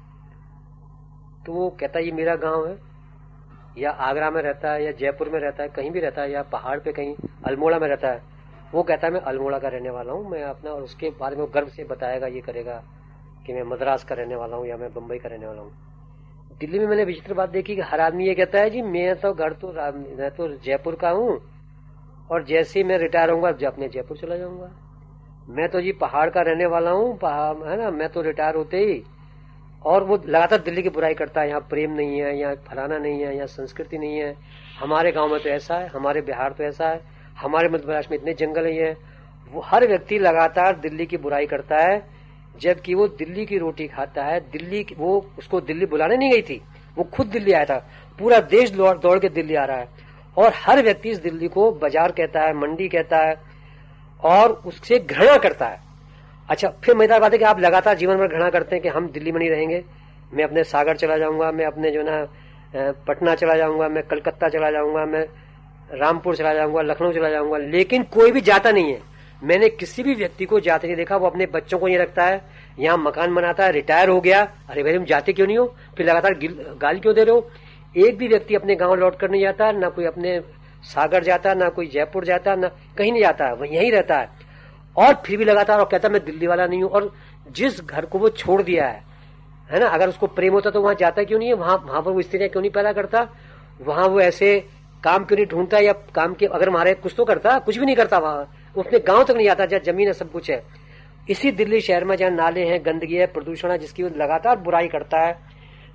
तो 1.46 1.52
वो 1.52 1.70
कहता 1.70 1.98
है, 1.98 2.04
ये 2.04 2.12
मेरा 2.12 2.36
गाँव 2.36 2.68
है। 2.68 2.78
या 3.78 3.90
आगरा 3.90 4.30
में 4.30 4.42
रहता 4.42 4.72
है, 4.72 4.84
या 4.84 4.92
जयपुर 4.92 5.28
में 5.28 5.40
रहता 5.40 5.62
है, 5.62 5.68
कहीं 5.68 5.90
भी 5.90 6.00
रहता 6.00 6.22
है, 6.22 6.32
या 6.32 6.42
पहाड़ 6.42 6.78
पे 6.78 6.92
कहीं, 6.92 7.16
अल्मोड़ा 7.44 7.78
में 7.78 7.88
रहता 7.88 8.08
है, 8.08 8.22
वो 8.74 8.82
कहता 8.82 9.06
है, 9.06 9.12
मैं 9.12 9.20
अल्मोड़ा 9.20 9.58
का 9.58 9.68
रहने 9.68 9.90
वाला 9.90 10.12
हूँ, 10.12 10.30
मैं 10.30 10.42
अपना, 10.42 10.70
और 10.70 10.82
उसके 10.82 11.10
बारे 11.10 11.36
में 11.36 11.46
गर्व 11.54 11.68
से 11.68 11.84
बताएगा, 11.84 12.26
ये 12.26 12.40
करेगा 12.40 12.82
कि 13.46 13.52
मैं 13.52 13.62
मद्रास 13.62 14.04
का 14.04 14.14
रहने 14.14 14.36
वाला 14.36 14.56
हूँ, 14.56 14.66
या 14.66 14.76
मैं 14.76 14.94
बम्बई 14.94 15.18
का 15.18 15.28
रहने 15.28 15.46
वाला 15.46 15.60
हूँ। 15.62 15.95
दिल्ली 16.60 16.78
में 16.78 16.86
मैंने 16.86 17.04
विचित्र 17.04 17.34
बात 17.34 17.50
देखी 17.50 17.74
कि 17.76 17.82
हर 17.82 18.00
आदमी 18.00 18.26
ये 18.26 18.34
कहता 18.34 18.58
है, 18.58 18.70
जी, 18.70 18.82
मैं 18.82 19.14
तो 19.16 19.32
घर 19.34 19.52
तो 19.54 19.72
मैं 20.18 20.30
तो 20.30 20.48
जयपुर 20.56 20.94
का 20.94 21.10
हूँ 21.10 21.40
और 22.30 22.44
जैसे 22.44 22.78
ही 22.78 22.84
मैं 22.84 22.98
रिटायर 22.98 23.30
होऊँगा 23.30 23.48
अपने 23.66 23.88
जयपुर 23.88 24.16
चला 24.16 24.36
जाऊँगा। 24.36 24.70
मैं 25.48 25.68
तो 25.68 25.80
जी 25.80 25.92
पहाड़ 25.94 26.28
का 26.30 26.42
रहने 26.42 26.66
वाला 26.66 26.90
हूँ 26.90 27.12
है 27.12 27.76
ना, 27.78 27.90
मैं 27.90 28.08
तो 28.08 28.22
रिटायर 28.22 28.54
होते 28.54 28.78
ही 28.78 29.02
और 29.84 30.04
वो 30.04 30.16
लगातार 30.26 30.60
दिल्ली 30.60 30.82
की 30.82 30.88
बुराई 30.88 31.14
करता 31.14 31.40
है, 31.40 31.48
यहाँ 31.48 31.60
प्रेम 31.70 31.92
नहीं 31.92 32.20
है, 32.20 32.38
यहाँ 32.38 32.54
फलाना 32.68 32.98
नहीं 32.98 33.20
है, 33.20 33.34
यहाँ 33.34 33.46
संस्कृति 33.48 33.98
नहीं 33.98 34.18
है। 34.18 34.34
हमारे 34.78 35.12
गाँव 35.12 35.32
में 35.32 35.42
तो 35.42 35.48
ऐसा 35.50 35.74
है, 35.74 35.88
हमारे 35.88 36.20
बिहार 36.22 36.52
तो 36.52 36.64
ऐसा 36.64 36.88
है, 36.88 37.00
हमारे 37.38 37.68
मध्य 37.68 37.86
प्रदेश 37.86 38.10
में 38.10 38.18
इतने 38.18 38.34
जंगल 38.36 38.66
ही 38.66 38.76
है। 38.76 38.92
वो 39.50 39.60
हर 39.64 39.86
व्यक्ति 39.88 40.18
लगातार 40.18 40.78
दिल्ली 40.80 41.06
की 41.06 41.16
बुराई 41.18 41.46
करता 41.46 41.78
है 41.80 41.98
जबकि 42.62 42.94
वो 42.94 43.06
दिल्ली 43.08 43.44
की 43.46 43.58
रोटी 43.58 43.86
खाता 43.88 44.24
है। 44.24 44.40
दिल्ली 44.50 44.84
वो 44.98 45.14
उसको 45.38 45.60
दिल्ली 45.62 45.86
बुलाने 45.86 46.16
नहीं 46.16 46.30
गई 46.32 46.42
थी। 46.42 46.60
वो 46.96 47.04
खुद 47.06 47.26
दिल्ली 47.26 47.52
आया 47.52 47.64
था। 47.64 47.78
पूरा 48.18 48.38
देश 48.50 48.70
दौड़ 48.70 49.18
के 49.18 49.28
दिल्ली 49.30 49.54
आ 49.54 49.64
रहा 49.64 49.76
है। 49.76 49.88
और 50.36 50.52
हर 50.56 50.82
व्यक्ति 50.82 51.10
इस 51.10 51.18
दिल्ली 51.18 51.48
को 51.48 51.70
बाज़ार 51.72 52.12
कहता 52.12 52.40
है, 52.40 52.54
मंडी 52.54 52.88
कहता 52.88 53.18
है, 53.18 53.36
और 54.22 54.52
उससे 54.66 54.98
घृणा 55.00 55.36
करता 55.38 55.66
है। 55.66 55.80
अच्छा 56.48 56.68
फिर 56.84 56.94
मज़ेदार 56.94 57.20
बात 57.20 57.32
है 57.32 57.38
कि 57.38 57.44
आप 57.44 57.60
लगातार 57.60 57.96
जीवन 57.96 58.16
भर 58.16 58.28
घृणा 58.28 58.50
करते 58.50 58.76
हैं 58.76 58.82
कि 58.82 58.88
हम 58.88 59.08
दिल्ली 59.08 59.32
में 59.32 59.38
नहीं 59.38 59.50
रहेंगे। 59.50 59.82
मैं 60.34 60.44
अपने 60.44 60.64
सागर 60.64 60.96
चला 60.96 61.16
जाऊँगा, 61.18 61.50
मैं 61.52 61.66
अपने 61.66 61.90
जो 61.90 62.02
ना 62.02 62.26
पटना 63.08 63.34
चला 63.34 63.54
जाऊँगा, 63.54 63.88
मैं 63.88 64.02
कलकत्ता 64.02 64.48
चला 64.48 64.70
जाऊँगा, 64.70 65.04
मैं 65.06 65.26
रामपुर 65.92 66.36
चला 66.36 66.52
जाऊँगा, 66.54 66.82
लखनऊ 66.82 67.12
चला 67.12 67.28
जाऊँगा, 67.30 67.58
लेकिन 67.58 68.02
कोई 68.04 68.32
भी 68.32 68.40
जाता 68.40 68.70
नहीं 68.70 68.92
है। 68.92 69.00
मैंने 69.46 69.68
किसी 69.68 70.02
भी 70.02 70.14
व्यक्ति 70.14 70.44
को 70.44 70.60
जाते 70.60 70.86
नहीं 70.86 70.96
देखा, 70.96 71.16
वो 71.16 71.26
अपने 71.26 71.46
बच्चों 71.46 71.78
को 71.78 71.88
ये 71.88 71.96
रखता 71.98 72.24
है, 72.24 72.40
यहाँ 72.78 72.96
मकान 72.98 73.34
बनाता 73.34 73.64
है, 73.64 73.72
रिटायर 73.72 74.08
हो 74.08 74.20
गया। 74.20 74.42
अरे 74.68 74.82
भाई, 74.82 74.94
तुम 74.94 75.04
जाते 75.04 75.32
क्यों 75.32 75.46
नहीं 75.46 75.58
हो? 75.58 75.74
फिर 75.96 76.06
लगातार 76.06 76.34
गाल 76.76 76.98
क्यों 76.98 77.14
दे 77.14 77.24
रहे 77.24 77.34
हो? 77.34 77.50
एक 77.96 78.18
भी 78.18 78.28
व्यक्ति 78.28 78.54
अपने 78.54 78.74
गाँव 78.74 78.94
लौट 78.94 79.18
कर 79.18 79.30
नहीं 79.30 79.42
जाता 79.42 79.70
ना 79.72 79.88
कोई 79.88 80.04
अपने 80.04 80.40
सागर 80.84 81.24
जाता, 81.24 81.54
ना 81.54 81.68
कोई 81.68 81.86
जयपुर 81.86 82.24
जाता, 82.24 82.54
ना 82.54 82.68
कहीं 82.98 83.12
नहीं 83.12 83.22
जाता, 83.22 83.52
वो 83.52 83.64
यहीं 83.64 83.92
रहता 83.92 84.18
है। 84.18 84.28
और 84.96 85.14
फिर 85.26 85.36
भी 85.36 85.44
लगातार 85.44 85.78
और 85.78 85.88
कहता, 85.92 86.08
मैं 86.08 86.24
दिल्ली 86.24 86.46
वाला 86.46 86.66
नहीं 86.66 86.82
हूँ। 86.82 86.90
और 86.90 87.12
जिस 87.52 87.80
घर 87.80 88.04
को 88.04 88.18
वो 88.18 88.28
छोड़ 88.28 88.62
दिया 88.62 88.86
है 88.86 89.04
है 89.70 89.80
ना, 89.80 89.86
अगर 89.86 90.08
उसको 90.08 90.26
प्रेम 90.26 90.52
होता 90.52 90.70
तो 90.70 90.80
वहाँ 90.82 90.94
जाता 90.94 91.22
क्यों 91.22 91.38
नहीं 91.38 91.48
है? 91.48 91.54
वहाँ 91.54 91.76
वहाँ 91.86 92.02
पर 92.02 92.10
वो 92.10 92.22
स्त्रियाँ 92.22 92.48
क्यों 92.48 92.62
नहीं 92.62 92.70
पैदा 92.70 92.92
करता? 92.92 93.28
वहाँ 93.80 94.06
वो 94.08 94.20
ऐसे 94.20 94.58
काम 95.04 95.24
क्यों 95.24 95.36
नहीं 95.36 95.46
ढूंढता 95.46 95.78
या 95.78 95.92
काम 95.92 96.34
के, 96.34 96.46
अगर 96.46 96.70
मारे 96.70 96.94
कुछ 96.94 97.14
तो 97.16 97.24
करता, 97.24 97.58
कुछ 97.58 97.78
भी 97.78 97.86
नहीं 97.86 97.96
करता 97.96 98.18
वहाँ। 98.18 98.65
उसने 98.76 98.98
गाँव 98.98 99.24
तक 99.24 99.34
नहीं 99.36 99.48
आता, 99.48 99.66
जहाँ 99.66 99.80
ज़मीन 99.80 100.06
है, 100.06 100.12
सब 100.12 100.32
कुछ 100.32 100.50
है। 100.50 100.62
इसी 101.30 101.50
दिल्ली 101.50 101.80
शहर 101.80 102.04
में 102.04 102.16
जहाँ 102.16 102.30
नाले 102.30 102.64
हैं, 102.64 102.86
गंदगी 102.86 103.14
है, 103.14 103.26
प्रदूषण 103.26 103.70
है, 103.70 103.78
जिसकी 103.78 104.02
लगातार 104.02 104.56
बुराई 104.56 104.88
करता 104.88 105.20
है, 105.20 105.38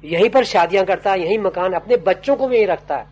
यहीं 0.03 0.29
पर 0.29 0.43
शादियाँ 0.43 0.85
करता 0.85 1.11
है, 1.11 1.21
यहीं 1.21 1.37
मकान 1.39 1.73
अपने 1.73 1.97
बच्चों 1.97 2.35
को 2.35 2.47
भी 2.47 2.55
यही 2.55 2.65
रखता 2.65 2.97
है। 2.97 3.05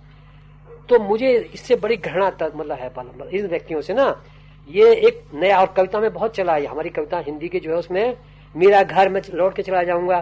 तो 0.90 1.00
मुझे 1.00 1.32
इससे 1.54 1.76
बड़ी 1.76 1.98
घृणा 1.98 2.28
मतलब 2.56 2.72
है 2.72 2.92
मतलब 3.00 3.30
इन 3.34 3.48
व्यक्तियों 3.48 3.82
से 3.82 3.94
ना, 3.94 4.24
ये 4.70 4.96
एक 4.96 5.24
नया 5.34 5.60
और 5.60 5.74
कविता 5.78 6.00
में 6.00 6.14
बहुत 6.14 6.36
चला 6.36 6.54
है। 6.54 6.66
हमारी 6.66 6.90
कविता 6.90 7.18
हिंदी 7.18 7.48
की 7.48 7.60
जो 7.60 7.72
है 7.72 7.78
उसमें, 7.78 8.18
मेरा 8.56 8.84
घर, 8.84 9.10
में 9.10 9.22
लौट 9.34 9.56
के 9.56 9.62
चला 9.62 9.84
जाऊँगा। 9.84 10.18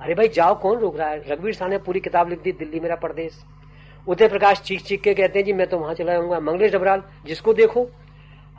अरे 0.00 0.14
भाई, 0.14 0.28
जाओ, 0.28 0.54
कौन 0.54 0.78
रोक 0.78 0.96
रहा 0.96 1.08
है? 1.08 1.22
रघुवीर 1.28 1.54
शाह 1.54 1.68
ने 1.68 1.78
पूरी 1.78 2.00
किताब 2.00 2.28
लिख 2.28 2.42
दी, 2.42 2.52
दिल्ली 2.52 2.80
मेरा 2.80 2.94
प्रदेश 2.94 3.44
उदय 4.06 4.28
प्रकाश 4.28 4.60
चीख 4.60 4.82
चीख 4.82 5.00
के 5.00 5.14
कहते 5.14 5.38
हैं, 5.38 5.46
जी, 5.46 5.52
मैं 5.52 5.66
तो 5.66 5.78
वहाँ 5.78 5.94
चला 5.94 6.12
जाऊँगा। 6.12 6.40
मंगलेश 6.40 6.72
डबराल 6.72 7.02
जिसको 7.24 7.54
देखो। 7.54 7.88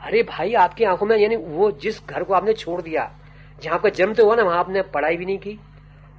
अरे 0.04 0.22
भाई, 0.22 0.52
आपकी 0.54 0.84
आँखों 0.84 1.06
में 1.06 1.16
यानी 1.16 1.36
वो 1.36 1.70
जिस 1.72 2.00
घर 2.06 2.22
को 2.22 2.34
आपने 2.34 2.52
छोड़ 2.52 2.80
दिया, 2.82 3.10
जहाँ 3.58 3.78
पर 3.78 3.90
जन्म 3.90 4.12
तो 4.14 4.24
हुआ 4.24 4.34
ना, 4.36 4.42
वहाँ 4.42 4.58
आपने 4.58 4.82
पढ़ाई 4.84 5.16
भी 5.16 5.24
नहीं 5.24 5.38
की। 5.38 5.58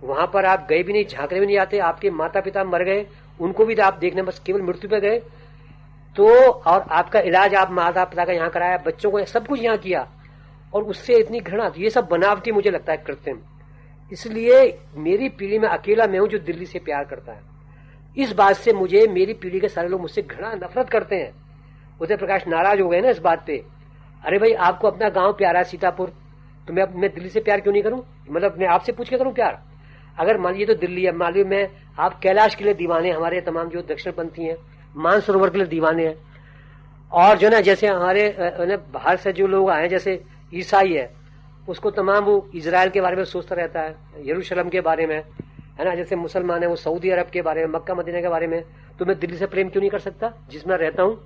वहाँ 0.04 0.26
पर 0.28 0.46
आप 0.46 0.66
गए 0.70 0.82
भी 0.84 0.94
नहीं, 0.94 1.06
झांकने 1.06 1.40
भी 1.40 1.46
नहीं 1.46 1.58
आते, 1.58 1.78
आपके 1.80 2.10
माता 2.12 2.42
पिता 2.42 2.64
मर 2.64 2.84
गए, 2.84 3.06
उनको 3.40 3.66
भी 3.66 3.76
आप 3.76 3.98
देखने 3.98 4.22
बस 4.22 4.40
केवल 4.40 4.62
मृत्यु 4.62 4.90
पे 4.90 5.00
गए। 5.00 5.20
तो 6.16 6.28
और 6.42 6.86
आपका 6.92 7.20
इलाज 7.22 7.56
आप 7.56 7.72
माता 7.72 8.04
पिता 8.06 8.26
का 8.26 8.34
यहाँ 8.34 8.50
कराया, 8.50 8.78
बच्चों 8.78 9.12
को 9.12 9.24
सब 9.26 9.48
कुछ 9.48 9.62
यहाँ 9.62 9.78
किया, 9.78 10.08
और 10.74 10.84
उससे 10.84 11.18
इतनी 11.18 11.40
घृणा 11.40 11.70
तो 11.70 11.82
ये 11.82 11.90
सब 11.90 12.08
बनावटी 12.08 12.52
मुझे 12.52 12.72
लगता 12.72 12.92
है 12.92 12.98
कृत्रिम। 12.98 13.40
इसलिए 14.12 14.58
मेरी 14.98 15.30
पीढ़ी 15.30 15.60
में 15.60 15.68
अकेला 15.70 16.08
मैं 16.08 16.20
हूँ 16.20 16.28
जो 16.28 16.40
दिल्ली 16.40 16.66
से 16.66 16.80
प्यार 16.80 17.04
करता 17.04 17.32
है। 17.32 17.42
इस 18.18 18.32
बात 18.34 18.56
से 18.56 18.74
मुझे, 18.74 19.08
मेरी 19.08 19.34
पीढ़ी 19.34 19.60
के 19.60 19.70
सारे 19.70 19.88
लोग 19.88 20.02
मुझसे 20.02 20.22
घृणा, 20.22 20.54
नफरत 20.56 20.90
करते 20.90 21.16
हैं। 21.16 21.34
उदय 22.00 22.18
प्रकाश 22.18 22.48
नाराज़ 22.48 22.82
हो 22.82 22.90
गए 22.90 23.02
ना 23.02 23.10
इस 23.10 23.20
बात 23.20 23.46
पे। 23.48 23.64
अरे 24.26 24.38
भाई, 24.40 24.54
आपको 24.54 24.88
अपना 24.88 25.10
गाँव 25.10 25.34
प्यारा 25.34 25.60
है 25.60 25.66
सीतापुर। 25.66 26.14
तो 26.68 26.74
मैं 26.74 26.86
मैं 26.96 27.14
दिल्ली 27.14 27.30
से 27.30 27.40
प्यार 27.40 27.62
क्यों 27.62 27.74
नहीं 27.74 27.84
करूँ? 27.84 28.04
मतलब 28.30 28.56
मैं 28.60 28.68
आपसे 28.68 28.92
पूछ 28.92 29.10
के 29.10 29.18
करूँ 29.18 29.34
प्यार? 29.34 29.62
अगर 30.18 30.38
मान 30.38 30.54
लीजिए 30.54 30.66
तो 30.66 30.74
दिल्ली 30.74 31.04
है, 31.04 31.12
मान 31.12 31.34
लीजिए 31.34 31.50
मैं, 31.50 31.70
आप 32.00 32.20
कैलाश 32.20 32.56
के 32.56 32.64
लिए 32.64 32.74
दीवाने 32.74 33.12
हमारे 33.12 33.42
तमाम 33.42 33.70
जो 33.70 33.82
दक्षिण 33.82 34.14
पंथी 34.14 34.44
हैं 34.44 34.58
मानसरोवर 34.96 35.50
के 35.50 35.58
लिए 35.58 35.68
दीवाने 35.68 36.08
हैं। 36.08 36.16
और 37.12 37.38
जो 37.38 37.50
ना, 37.50 37.60
जैसे 37.62 37.88
हमारे 37.88 38.30
बाहर 38.94 39.18
से 39.18 39.34
जो 39.34 39.48
लोग 39.48 39.70
आए 39.70 39.88
जैसे 39.88 40.22
ईसाई 40.54 40.94
है, 40.94 41.10
उसको 41.68 41.92
तमाम 41.92 42.24
वो 42.24 42.50
इसराइल 42.56 42.90
के 42.90 43.02
बारे 43.02 43.16
में 43.16 43.24
सोचता 43.26 43.56
रहता 43.56 43.82
है, 43.82 43.96
यरूशलम 44.24 44.70
के 44.70 44.82
बारे 44.82 45.06
में, 45.08 45.18
है 45.80 45.86
ना, 45.86 45.96
जैसे 45.96 46.16
मुसलमान 46.16 46.64
है 46.64 46.68
वो 46.70 46.76
सऊदी 46.76 47.10
अरब 47.10 47.30
के 47.30 47.42
बारे 47.42 47.66
में, 47.66 47.74
मक्का, 47.74 47.96
मदीना 47.96 48.22
के 48.22 48.30
बारे 48.30 48.48
में। 48.48 48.64
तो 49.00 49.06
मैं 49.06 49.20
दिल्ली 49.20 49.38
से 49.38 49.46
प्रेम 49.46 49.70
क्यों 49.70 49.82
नहीं 49.82 49.92
कर 49.92 50.00
सकता? 50.00 50.34
जिसमें 50.50 50.78
रहता 50.78 51.04
हूँ 51.04 51.20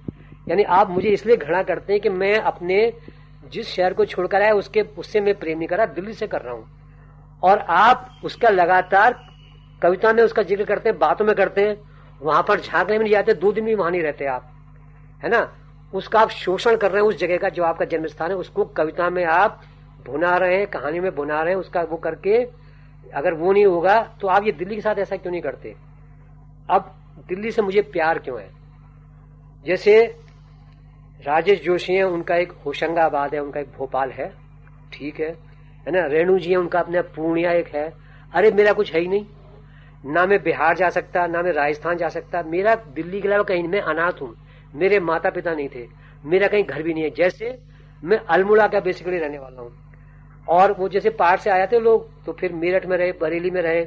यानी 0.50 0.64
आप 0.64 0.90
मुझे 0.90 1.10
इसलिए 1.10 1.38
घृणा 1.38 1.64
करते 1.64 1.94
हैं 1.94 2.02
कि 2.02 2.10
मैं 2.10 2.38
अपने 2.38 2.94
जिस 3.52 3.68
शहर 3.68 3.94
को 3.94 4.06
छोड़कर 4.06 4.42
आया, 4.42 4.54
उसके, 4.54 4.82
उससे 4.82 5.22
मैं 5.22 5.36
प्रेम 5.36 5.58
नहीं 5.58 5.68
कर 5.68 5.78
रहा, 5.78 5.86
दिल्ली 5.86 6.14
से 6.14 6.28
कर 6.28 6.42
रहा 6.42 6.54
हूँ। 6.54 6.68
और 7.44 7.60
आप 7.60 8.22
उसका 8.24 8.50
लगातार 8.50 9.20
कविता 9.82 10.14
में 10.14 10.24
उसका 10.24 10.44
ज़िक्र 10.44 10.66
करते 10.66 10.90
हैं, 10.90 10.98
बातों 11.00 11.26
में 11.26 11.36
करते 11.36 11.62
हैं, 11.62 11.78
वहाँ 12.22 12.44
पर 12.44 12.60
झांकने 12.60 12.98
में 12.98 13.04
नहीं 13.04 13.14
जाते, 13.14 13.34
दो 13.34 13.52
दिन 13.52 13.66
भी 13.66 13.76
वहाँ 13.76 13.92
नहीं 13.92 14.02
रहते 14.02 14.26
आप। 14.26 14.52
है 15.24 15.30
ना? 15.30 15.52
उसका 15.94 16.20
आप 16.20 16.30
शोषण 16.30 16.76
कर 16.76 16.92
रहे 16.92 17.02
हैं, 17.02 17.10
उस 17.10 17.18
जगह 17.18 17.38
का 17.38 17.50
जो 17.50 17.64
आपका 17.64 17.86
जन्म 17.86 18.08
स्थान 18.08 18.32
है, 18.32 18.38
उसको 18.38 18.66
कविता 18.66 19.10
में 19.10 19.24
आप 19.26 19.62
भुना 20.06 20.36
रहे 20.38 20.58
हैं, 20.58 20.68
कहानी 20.68 21.00
में 21.00 21.16
भुना 21.16 21.42
रहे 21.42 21.54
हैं, 21.54 21.60
उसका 21.60 21.82
वो 21.82 21.98
करके 21.98 22.44
अगर 23.14 23.34
वो 23.34 23.52
नहीं 23.52 23.66
होगा 23.66 24.00
तो 24.22 24.28
आप 24.28 24.46
ये 24.46 24.52
दिल्ली 24.52 24.76
के 24.76 24.82
साथ 24.82 24.96
ऐसा 24.96 25.16
क्यों 25.16 25.32
नहीं 25.32 25.42
करते? 25.42 25.76
अब 26.70 26.96
दिल्ली 27.28 27.52
से 27.52 27.62
मुझे 27.62 27.82
प्यार 27.82 28.20
क्यों 28.20 28.40
है? 28.42 28.50
जैसे 29.66 30.16
राजेश 31.24 31.64
जोशी 31.64 31.94
है, 31.94 32.04
उनका 32.04 32.36
एक 32.36 32.52
होशंगाबाद 32.52 33.36
है, 33.36 33.40
उनका 33.40 33.60
एक 33.60 33.68
भोपाल 33.78 34.12
है। 34.12 34.34
ठीक 34.94 35.20
है 35.20 35.50
है 35.88 35.92
ना? 35.92 36.06
रेणु 36.06 36.40
जी 36.40 36.50
है, 36.50 36.56
उनका 36.56 36.80
अपना 36.80 37.02
पूर्णिया 37.02 37.52
एक 37.52 37.68
है। 37.68 37.94
अरे, 38.34 38.52
मेरा 38.52 38.74
कुछ 38.74 38.94
है 38.94 39.00
ही 39.00 39.08
नहीं। 39.08 39.26
ना 40.06 40.26
मैं 40.26 40.44
बिहार 40.44 40.76
जा 40.76 40.90
सकता, 40.90 41.28
ना 41.28 41.42
मैं 41.42 41.52
राजस्थान 41.52 41.98
जा 41.98 42.10
सकता। 42.10 42.44
मेरा 42.44 42.76
दिल्ली 42.76 43.22
के 43.22 43.28
अलावा 43.28 43.44
कहीं 43.44 43.68
मैं 43.68 43.82
अनाथ 43.82 44.22
हूँ। 44.22 44.36
मेरे 44.76 45.00
माता 45.00 45.30
पिता 45.30 45.54
नहीं 45.54 45.70
थे। 45.76 45.88
मेरा 46.26 46.48
कहीं 46.48 46.64
घर 46.64 46.84
भी 46.84 46.94
नहीं 46.94 47.04
है। 47.04 47.10
जैसे 47.10 47.60
मैं 48.04 48.18
अल्मोड़ा 48.18 48.68
का 48.68 48.80
बेसिकली 48.80 49.18
रहने 49.18 49.40
वाला 49.40 49.62
हूँ। 49.62 49.72
और 50.50 50.72
वो 50.72 50.90
जैसे 50.90 51.10
पहाड़ 51.10 51.40
से 51.40 51.50
आया 51.50 51.66
थे 51.66 51.80
लोग 51.80 52.26
तो 52.26 52.34
फिर 52.34 52.54
मेरठ 52.54 52.86
में 52.86 52.98
रहे, 52.98 53.12
बरेली 53.12 53.52
में 53.52 53.62
रहे। 53.62 53.86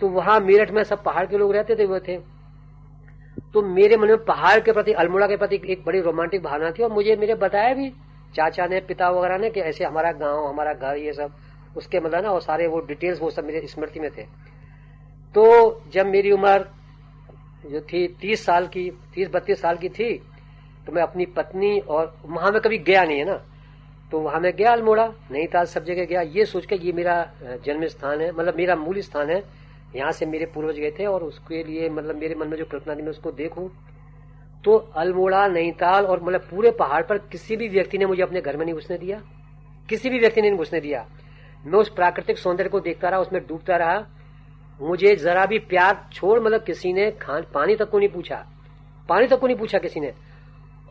तो 0.00 0.08
वहाँ 0.08 0.40
मेरठ 0.40 0.70
में 0.70 0.84
सब 0.84 1.02
पहाड़ 1.02 1.26
के 1.26 1.38
लोग 1.38 1.52
रहते 1.52 1.76
थे, 1.76 1.86
वो 1.86 2.00
थे। 2.00 2.39
तो 3.54 3.62
मेरे 3.64 3.96
मन 3.96 4.08
में 4.08 4.24
पहाड़ 4.24 4.58
के 4.60 4.72
प्रति, 4.72 4.92
अल्मोड़ा 4.94 5.26
के 5.26 5.36
प्रति 5.36 5.60
एक 5.66 5.84
बड़ी 5.84 6.00
रोमांटिक 6.00 6.42
भावना 6.42 6.70
थी 6.70 6.82
और 6.82 6.92
मुझे, 6.92 7.16
मेरे 7.16 7.34
बताया 7.36 7.74
भी 7.74 7.90
चाचा 8.34 8.66
ने, 8.66 8.80
पिता 8.80 9.08
वगैरह 9.10 9.38
ने 9.38 9.50
कि 9.50 9.60
ऐसे 9.62 9.84
हमारा 9.84 10.12
गाँव, 10.14 10.46
हमारा 10.46 10.72
घर, 10.72 10.96
ये 10.96 11.12
सब, 11.12 11.32
उसके 11.76 12.00
मतलब 12.00 12.22
ना 12.24 12.32
वो 12.32 12.40
सारे 12.40 12.66
वो 12.66 12.80
डिटेल्स 12.80 13.20
वो 13.20 13.30
सब 13.30 13.44
मेरे 13.44 13.66
स्मृति 13.66 14.00
में 14.00 14.10
थे। 14.10 14.22
तो 15.34 15.82
जब 15.92 16.06
मेरी 16.06 16.30
उम्र 16.32 16.64
जो 17.64 17.80
थी, 17.82 18.06
तीस 18.20 18.44
साल 18.44 18.66
की, 18.66 18.90
तीस 19.14 19.28
बत्तीस 19.30 19.60
साल 19.60 19.76
की 19.76 19.88
थी 19.88 20.12
तो 20.86 20.92
मैं 20.92 21.02
अपनी 21.02 21.26
पत्नी 21.28 21.78
और 21.80 22.14
वहाँ 22.24 22.50
में 22.52 22.60
कभी 22.60 22.78
गया 22.80 23.02
नहीं 23.04 23.18
है 23.18 23.24
ना 23.24 23.34
तो 24.12 24.18
वहाँ 24.20 24.40
मैं 24.40 24.52
गया 24.56 24.72
अल्मोड़ा 24.72 25.06
नैनीताल 25.06 25.64
सब 25.66 25.84
जगह 25.84 26.04
गया। 26.04 26.20
ये 26.20 26.44
सोच 26.44 26.66
के 26.66 26.76
ये 26.76 26.92
मेरा 26.92 27.14
जन्म 27.64 27.86
स्थान 27.86 28.20
है 28.20 28.30
मतलब 28.32 28.56
मेरा 28.56 28.76
मूल 28.76 29.00
स्थान 29.00 29.30
है 29.30 29.42
यहाँ 29.96 30.12
से 30.12 30.26
मेरे 30.26 30.46
पूर्वज 30.46 30.76
गए 30.78 30.90
थे 30.90 31.06
और 31.06 31.22
उसके 31.22 31.64
लिए 31.64 31.88
मतलब 31.88 32.16
मेरे 32.16 32.34
मन 32.34 32.48
में 32.48 32.56
जो 32.56 32.64
कल्पना 32.64 32.94
थी, 32.94 33.02
मैं 33.02 33.10
उसको 33.10 33.30
देखूँ। 33.30 33.70
तो 34.64 34.76
अल्मोड़ा, 34.76 35.48
नैनीताल 35.48 36.06
और 36.06 36.22
मतलब 36.22 36.40
पूरे 36.40 36.70
पहाड़ 36.70 37.02
पर 37.02 37.18
किसी 37.18 37.56
भी 37.56 37.68
व्यक्ति 37.68 37.98
ने 37.98 38.06
मुझे 38.06 38.22
अपने 38.22 38.40
घर 38.40 38.56
में 38.56 38.64
नहीं 38.64 38.74
घुसने 38.74 38.98
दिया। 38.98 39.22
किसी 39.88 40.10
भी 40.10 40.18
व्यक्ति 40.18 40.42
ने 40.42 40.48
नहीं 40.48 40.58
घुसने 40.58 40.80
दिया। 40.80 41.06
मैं 41.66 41.78
उस 41.78 41.88
प्राकृतिक 41.88 42.38
सौंदर्य 42.38 42.68
को 42.68 42.80
देखता 42.80 43.08
रहा, 43.08 43.20
उसमें 43.20 43.46
डूबता 43.46 43.76
रहा। 43.76 44.06
मुझे 44.82 45.16
जरा 45.16 45.46
भी 45.46 45.58
प्यार 45.58 46.08
छोड़ 46.12 46.40
मतलब 46.40 46.62
किसी 46.62 46.92
ने 46.92 47.10
खान, 47.10 47.46
पानी 47.54 47.76
तक 47.76 47.90
को 47.90 47.98
नहीं 47.98 48.08
पूछा। 48.08 48.46
पानी 49.08 49.26
तक 49.26 49.38
को 49.38 49.46
नहीं 49.46 49.56
पूछा 49.56 49.78
किसी 49.78 50.00
ने। 50.00 50.12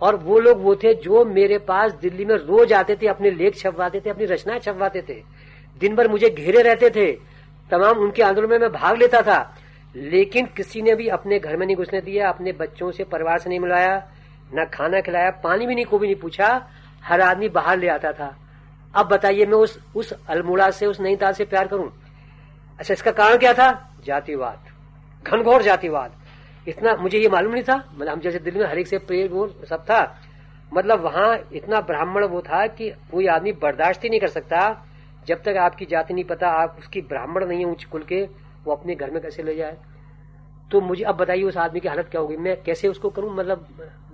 और 0.01 0.15
वो 0.15 0.39
लोग 0.39 0.61
वो 0.61 0.75
थे 0.75 0.93
जो 0.93 1.25
मेरे 1.25 1.57
पास 1.57 1.93
दिल्ली 1.93 2.25
में 2.25 2.35
रोज 2.35 2.73
आते 2.73 2.95
थे, 2.95 3.07
अपने 3.07 3.31
लेख 3.31 3.55
छपवाते 3.55 3.99
थे, 3.99 4.09
अपनी 4.09 4.25
रचनाएँ 4.25 4.59
छपवाते 4.59 5.01
थे। 5.01 5.23
दिन 5.77 5.95
भर 5.95 6.07
मुझे 6.07 6.29
घेरे 6.29 6.61
रहते 6.61 6.89
थे। 6.89 7.38
तमाम 7.71 7.97
उनके 7.97 8.23
आंदोलन 8.23 8.49
में 8.49 8.57
मैं 8.57 8.71
भाग 8.71 8.97
लेता 8.97 9.21
था। 9.21 9.55
लेकिन 9.95 10.45
किसी 10.45 10.81
ने 10.81 10.95
भी 10.95 11.07
अपने 11.07 11.39
घर 11.39 11.57
में 11.57 11.65
नहीं 11.65 11.77
घुसने 11.77 12.01
दिया, 12.01 12.29
अपने 12.29 12.51
बच्चों 12.51 12.91
से 12.91 13.03
परिवार 13.03 13.37
से 13.37 13.49
नहीं 13.49 13.59
मिलाया, 13.59 14.11
न 14.53 14.65
खाना 14.73 15.01
खिलाया, 15.01 15.31
पानी 15.31 15.65
भी 15.65 15.75
नहीं 15.75 15.85
को 15.85 15.99
भी 15.99 16.07
नहीं 16.07 16.15
पूछा। 16.15 16.67
हर 17.03 17.21
आदमी 17.21 17.49
बाहर 17.49 17.77
ले 17.77 17.87
आता 17.87 18.11
था। 18.11 18.37
अब 18.95 19.05
बताइए, 19.05 19.45
मैं 19.45 19.53
उस 19.53 19.79
उस 19.95 20.13
अल्मोड़ा 20.29 20.71
से, 20.71 20.85
उस 20.85 21.01
नईताल 21.01 21.33
से 21.33 21.45
प्यार 21.45 21.67
करूँ? 21.67 21.93
अच्छा 22.79 22.93
इसका 22.93 23.11
कारण 23.11 23.37
क्या 23.37 23.53
था? 23.53 23.95
जातिवाद। 24.05 24.59
घनघोर 25.27 25.61
जातिवाद। 25.61 26.11
इतना 26.67 26.95
मुझे 26.95 27.17
ये 27.17 27.29
मालूम 27.29 27.53
नहीं 27.53 27.63
था। 27.63 27.75
मतलब 27.75 28.09
हम 28.09 28.19
जैसे 28.19 28.39
दिल्ली 28.39 28.61
में 28.61 28.67
हर 28.67 28.79
एक 28.79 28.87
से 28.87 28.97
प्रेम 28.97 29.27
वो 29.27 29.47
सब 29.47 29.83
था। 29.83 30.21
मतलब 30.73 30.99
वहाँ 30.99 31.49
इतना 31.53 31.81
ब्राह्मण 31.81 32.25
वो 32.25 32.41
था 32.41 32.67
कि 32.67 32.89
कोई 32.89 33.27
आदमी 33.27 33.51
बर्दाश्त 33.51 34.03
ही 34.03 34.09
नहीं 34.09 34.19
कर 34.19 34.27
सकता। 34.27 34.85
जब 35.27 35.41
तक 35.43 35.57
आपकी 35.57 35.85
जाति 35.85 36.13
नहीं 36.13 36.23
पता, 36.23 36.49
आप 36.49 36.75
उसकी 36.79 37.01
ब्राह्मण 37.01 37.45
नहीं 37.45 37.59
है, 37.59 37.71
उच्च 37.71 37.83
कुल 37.83 38.03
के, 38.03 38.23
वो 38.63 38.71
अपने 38.71 38.95
घर 38.95 39.11
में 39.11 39.21
कैसे 39.21 39.43
ले 39.43 39.55
जाए? 39.55 39.77
तो 40.71 40.81
मुझे 40.81 41.03
अब 41.03 41.15
बताइए 41.15 41.43
उस 41.43 41.57
आदमी 41.57 41.79
की 41.79 41.87
हालत 41.87 42.07
क्या 42.11 42.21
होगी। 42.21 42.37
मैं 42.37 42.55
कैसे 42.63 42.87
उसको 42.87 43.09
करूँ? 43.09 43.33
मतलब 43.35 43.67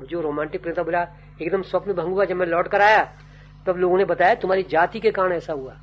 जो 0.09 0.21
रोमांटिक 0.21 0.61
प्रेम 0.61 0.75
था 0.77 0.83
बोला, 0.83 1.07
एकदम 1.41 1.61
स्वप्न 1.61 1.93
भंग 1.93 2.13
हुआ, 2.13 2.25
जब 2.25 2.35
मैं 2.35 2.45
लौट 2.47 2.67
कर 2.67 2.81
आया, 2.81 3.03
तब 3.67 3.77
लोगों 3.77 3.97
ने 3.97 4.05
बताया, 4.05 4.35
तुम्हारी 4.35 4.63
जाति 4.63 4.99
के 4.99 5.11
कारण 5.11 5.33
ऐसा 5.33 5.53
हुआ। 5.53 5.73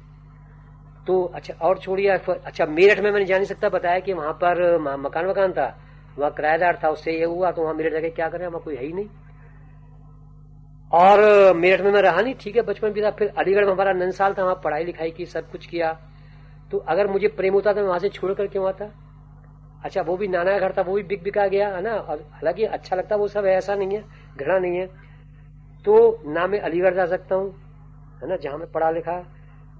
तो 1.06 1.22
अच्छा 1.24 1.54
और 1.62 1.78
छोड़िए 1.78 2.08
अच्छा 2.08 2.66
मेरठ 2.66 3.00
में 3.00 3.11
मैंने 3.11 3.24
जा 3.26 3.37
नहीं 3.37 3.46
सकता, 3.46 3.68
बताया 3.68 3.98
कि 3.98 4.12
वहाँ 4.12 4.32
पर 4.35 4.78
मकान 4.78 5.26
वकान 5.26 5.52
था, 5.52 5.66
वहाँ 6.18 6.30
किराएदार 6.30 6.78
था, 6.85 6.88
उससे 6.88 7.12
ये 7.12 7.24
हुआ 7.24 7.50
तो 7.50 7.62
वहाँ 7.62 7.74
मेरठ 7.74 7.92
जाके 7.92 8.11
क्या 8.11 8.28
करें, 8.28 8.46
वहाँ 8.46 8.62
कोई 8.62 8.76
है 8.76 8.85
ही 8.85 8.92
नहीं। 8.92 9.08
और 10.92 11.52
मेरठ 11.57 11.81
में 11.81 11.90
मैं 11.92 12.02
रहा 12.02 12.20
नहीं, 12.20 12.35
ठीक 12.35 12.57
है, 12.57 12.62
बचपन 12.62 12.90
भी 12.90 13.02
था 13.02 13.11
फिर 13.11 13.28
अलीगढ़ 13.28 13.64
में 13.64 13.72
हमारा 13.72 13.92
नन 13.92 14.11
साल 14.11 14.35
था, 14.35 14.42
वहाँ 14.44 14.61
पढ़ाई 14.64 14.85
लिखाई 14.85 15.11
की, 15.11 15.26
सब 15.26 15.50
कुछ 15.50 15.66
किया। 15.66 15.92
तो 16.70 16.78
अगर 16.78 17.07
मुझे 17.07 17.28
प्रेम 17.28 17.55
होता 17.55 17.72
तो 17.72 17.81
मैं 17.81 17.88
वहाँ 17.88 17.98
से 17.98 18.09
छोड़ 18.09 18.33
कर 18.35 18.46
क्यों 18.46 18.68
आता 18.68 18.90
अच्छा 19.85 20.02
वो 20.02 20.16
भी 20.16 20.28
नाना 20.28 20.59
घर 20.59 20.72
था, 20.78 20.83
वो 20.83 20.94
भी 20.94 21.02
बिक 21.02 21.22
बिका 21.22 21.46
गया, 21.46 21.68
है 21.68 21.83
ना? 21.83 21.90
और 21.90 22.31
हालाँकि 22.33 22.64
अच्छा 22.64 22.96
लगता, 22.96 23.16
वो 23.16 23.28
सब 23.28 23.46
ऐसा 23.46 23.74
नहीं 23.74 23.96
है, 23.96 24.05
घृणा 24.37 24.59
नहीं 24.59 24.76
है। 24.76 24.87
तो 25.85 26.22
ना 26.26 26.46
मैं 26.46 26.61
अलीगढ़ 26.61 26.94
जा 26.94 27.07
सकता 27.07 27.35
हूँ, 27.35 27.50
है 28.22 28.28
ना, 28.28 28.37
जहाँ 28.37 28.59
मैं 28.59 28.70
पढ़ा 28.72 28.90
लिखा, 28.90 29.26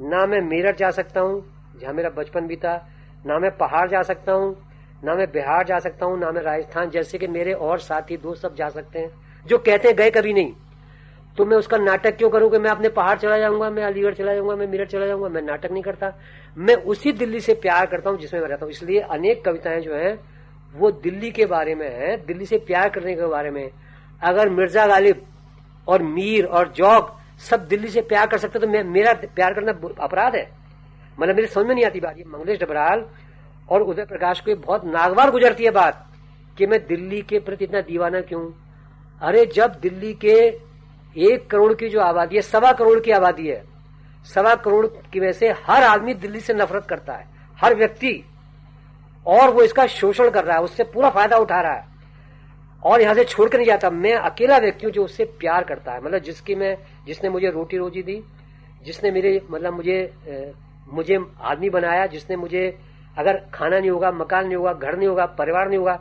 ना 0.01 0.27
मैं 0.27 0.41
मेरठ 0.41 0.77
जा 0.77 0.91
सकता 0.91 1.21
हूँ, 1.21 1.45
जहाँ 1.81 1.95
मेरा 1.95 2.11
बचपन 2.11 2.47
भी 2.47 2.57
था 2.57 2.89
ना 3.27 3.39
मैं 3.39 3.57
पहाड़ 3.57 3.89
जा 3.89 4.03
सकता 4.03 4.33
हूँ, 4.33 4.57
ना 5.05 5.15
मैं 5.15 5.33
बिहार 5.33 5.67
जा 5.67 5.79
सकता 5.79 6.07
हूँ, 6.07 6.19
ना 6.19 6.31
मैं 6.31 6.43
राजस्थान, 6.43 6.91
जैसे 6.91 7.19
कि 7.19 7.27
मेरे 7.27 7.53
और 7.53 7.79
साथी, 7.79 8.17
दोस्त 8.17 8.43
सब 8.43 8.55
जा 8.55 8.69
सकते 8.69 8.99
हैं, 8.99 9.11
जो 9.47 9.59
कहते 9.59 9.89
हैं 9.89 9.97
गए 9.97 10.11
कभी 10.11 10.33
नहीं। 10.33 10.53
तो 11.37 11.45
मैं 11.45 11.57
उसका 11.57 11.77
नाटक 11.77 12.17
क्यों 12.17 12.29
करूँ 12.31 12.51
कि 12.51 12.59
मैं 12.59 12.71
अपने 12.71 12.89
पहाड़ 12.89 13.19
चला 13.19 13.39
जाऊँगा, 13.39 13.71
मैं 13.71 13.85
अलीगढ़ 13.85 14.15
चला 14.15 14.35
जाऊँगा, 14.35 14.57
मैं 14.57 14.67
मेरठ 14.67 14.89
चला 14.89 15.07
जाऊँगा, 15.07 15.29
मैं 15.29 15.43
नाटक 15.43 15.71
नहीं 15.73 15.83
करता। 15.83 16.13
मैं 16.57 16.75
उसी 16.75 17.13
दिल्ली 17.13 17.41
से 17.41 17.55
प्यार 17.55 17.87
करता 17.87 18.11
हूँ 18.11 18.19
जिसमें 18.19 18.41
मैं 18.41 18.49
रहता 18.49 18.65
हूँ। 18.65 18.73
इसलिए 18.73 19.01
अनेक 19.01 19.45
कविताएँ 19.45 19.81
जो 19.81 19.95
हैं, 19.95 20.19
वो 20.75 20.91
दिल्ली 20.91 21.31
के 21.31 21.47
बारे 21.47 21.75
में 21.75 21.89
है, 21.91 22.17
दिल्ली 22.17 22.47
से 22.47 22.59
प्यार 22.59 22.89
करने 22.89 23.15
के 23.15 23.27
बारे 23.27 23.51
में। 23.51 23.71
अगर 24.23 24.49
मिर्ज़ा 24.49 24.87
गालिब 24.87 25.23
और 25.87 26.03
मीर 26.03 26.45
और 26.45 26.73
जौक 26.73 27.17
सब 27.41 27.67
दिल्ली 27.69 27.89
से 27.89 28.01
प्यार 28.03 28.27
कर 28.27 28.39
सकते 28.39 28.59
तो 28.59 28.67
मैं, 28.67 28.83
मेरा 28.85 29.13
प्यार 29.15 29.55
करना 29.55 29.73
अपराध 30.01 30.35
है। 30.37 30.51
मतलब 31.19 31.37
मेरे 31.37 31.49
समझ 31.49 31.67
में 31.67 31.75
नहीं 31.75 31.85
आती 31.85 32.01
बात 32.01 32.19
ये। 32.19 32.25
मंगलेश 32.29 32.59
डबराल 32.61 33.05
और 33.69 33.83
उदय 33.83 34.05
प्रकाश 34.05 34.41
को 34.41 34.55
बहुत 34.57 34.85
नागवार 34.85 35.31
गुजरती 35.31 35.65
है 35.65 35.71
बात 35.71 36.07
कि 36.57 36.67
मैं 36.67 36.79
दिल्ली 36.87 37.21
के 37.23 37.39
प्रति 37.39 37.65
इतना 37.65 37.81
दीवाना 37.81 38.21
क्यों? 38.21 38.45
अरे 39.21 39.45
जब 39.47 39.75
दिल्ली 39.83 40.13
के 40.15 40.37
एक 41.17 41.47
करोड़ 41.51 41.73
की 41.75 41.89
जो 41.89 42.01
आबादी 42.01 42.37
है, 42.37 42.43
सवा 42.43 42.73
करोड़ 42.73 42.99
की 43.01 43.11
आबादी 43.11 43.49
है। 43.49 43.63
सवा 44.27 44.55
करोड़ 44.55 44.87
की 44.87 45.21
वजह 45.21 45.33
से 45.33 45.49
हर 45.67 45.85
आदमी 45.85 46.15
दिल्ली 46.15 46.41
से 46.41 46.55
नफरत 46.55 46.87
करता 46.87 47.13
है। 47.13 47.27
हर 47.59 47.75
व्यक्ति, 47.75 48.23
और 49.27 49.51
वो 49.51 49.63
इसका 49.63 49.87
शोषण 49.87 50.31
कर 50.31 50.45
रहा 50.45 50.57
है, 50.57 50.63
उससे 50.63 50.85
पूरा 50.85 51.11
फ़ायदा 51.11 51.37
उठा 51.37 51.61
रहा 51.61 51.73
है। 51.73 51.91
और 52.83 53.01
यहाँ 53.01 53.15
से 53.15 53.25
छोड़कर 53.25 53.59
नहीं 53.59 53.67
जाता। 53.67 53.91
मैं 53.91 54.15
अकेला 54.15 54.59
व्यक्ति 54.59 54.87
हूँ 54.87 54.93
जो 54.93 55.05
उससे 55.05 55.25
प्यार 55.41 55.65
करता 55.65 55.93
है। 55.93 56.03
मतलब 56.05 56.19
जिसकी 56.19 56.55
मैं, 56.55 56.77
जिसने 57.07 57.31
मुझे 57.31 57.51
रोटी 57.51 57.77
रोजी 57.77 58.03
दी, 58.03 58.23
जिसने 58.85 59.11
मेरे 59.11 59.41
मतलब 59.51 59.75
मुझे 59.75 60.13
मुझे 60.89 61.19
आदमी 61.41 61.71
बनाया, 61.71 62.07
जिसने 62.07 62.37
मुझे, 62.37 62.79
अगर 63.17 63.37
खाना 63.55 63.79
नहीं 63.79 63.91
होगा, 63.91 64.11
मकान 64.13 64.47
नहीं 64.47 64.57
होगा, 64.57 64.73
घर 64.73 64.97
नहीं 64.97 65.09
होगा, 65.09 65.27
परिवार 65.29 65.69
नहीं 65.69 65.79
होगा 65.79 65.95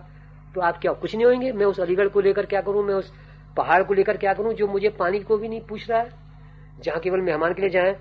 तो 0.55 0.61
आप 0.61 0.77
क्या, 0.77 0.91
कुछ 0.93 1.15
नहीं 1.15 1.25
होंगे? 1.25 1.51
मैं 1.51 1.65
उस 1.65 1.79
अलीगढ़ 1.79 2.07
को 2.07 2.21
लेकर 2.21 2.45
क्या 2.45 2.61
करूँ? 2.61 2.83
मैं 2.83 2.95
उस 2.95 3.11
पहाड़ 3.57 3.81
को 3.83 3.93
लेकर 3.93 4.17
क्या 4.17 4.33
करूँ, 4.33 4.53
जो 4.53 4.67
मुझे 4.67 4.89
पानी 4.89 5.19
को 5.19 5.37
भी 5.37 5.47
नहीं 5.47 5.61
पूछ 5.61 5.89
रहा 5.89 5.99
है, 5.99 6.09
जहाँ 6.81 6.99
केवल 6.99 7.21
मेहमान 7.21 7.53
के 7.53 7.61
लिए 7.61 7.69
जाए। 7.71 7.91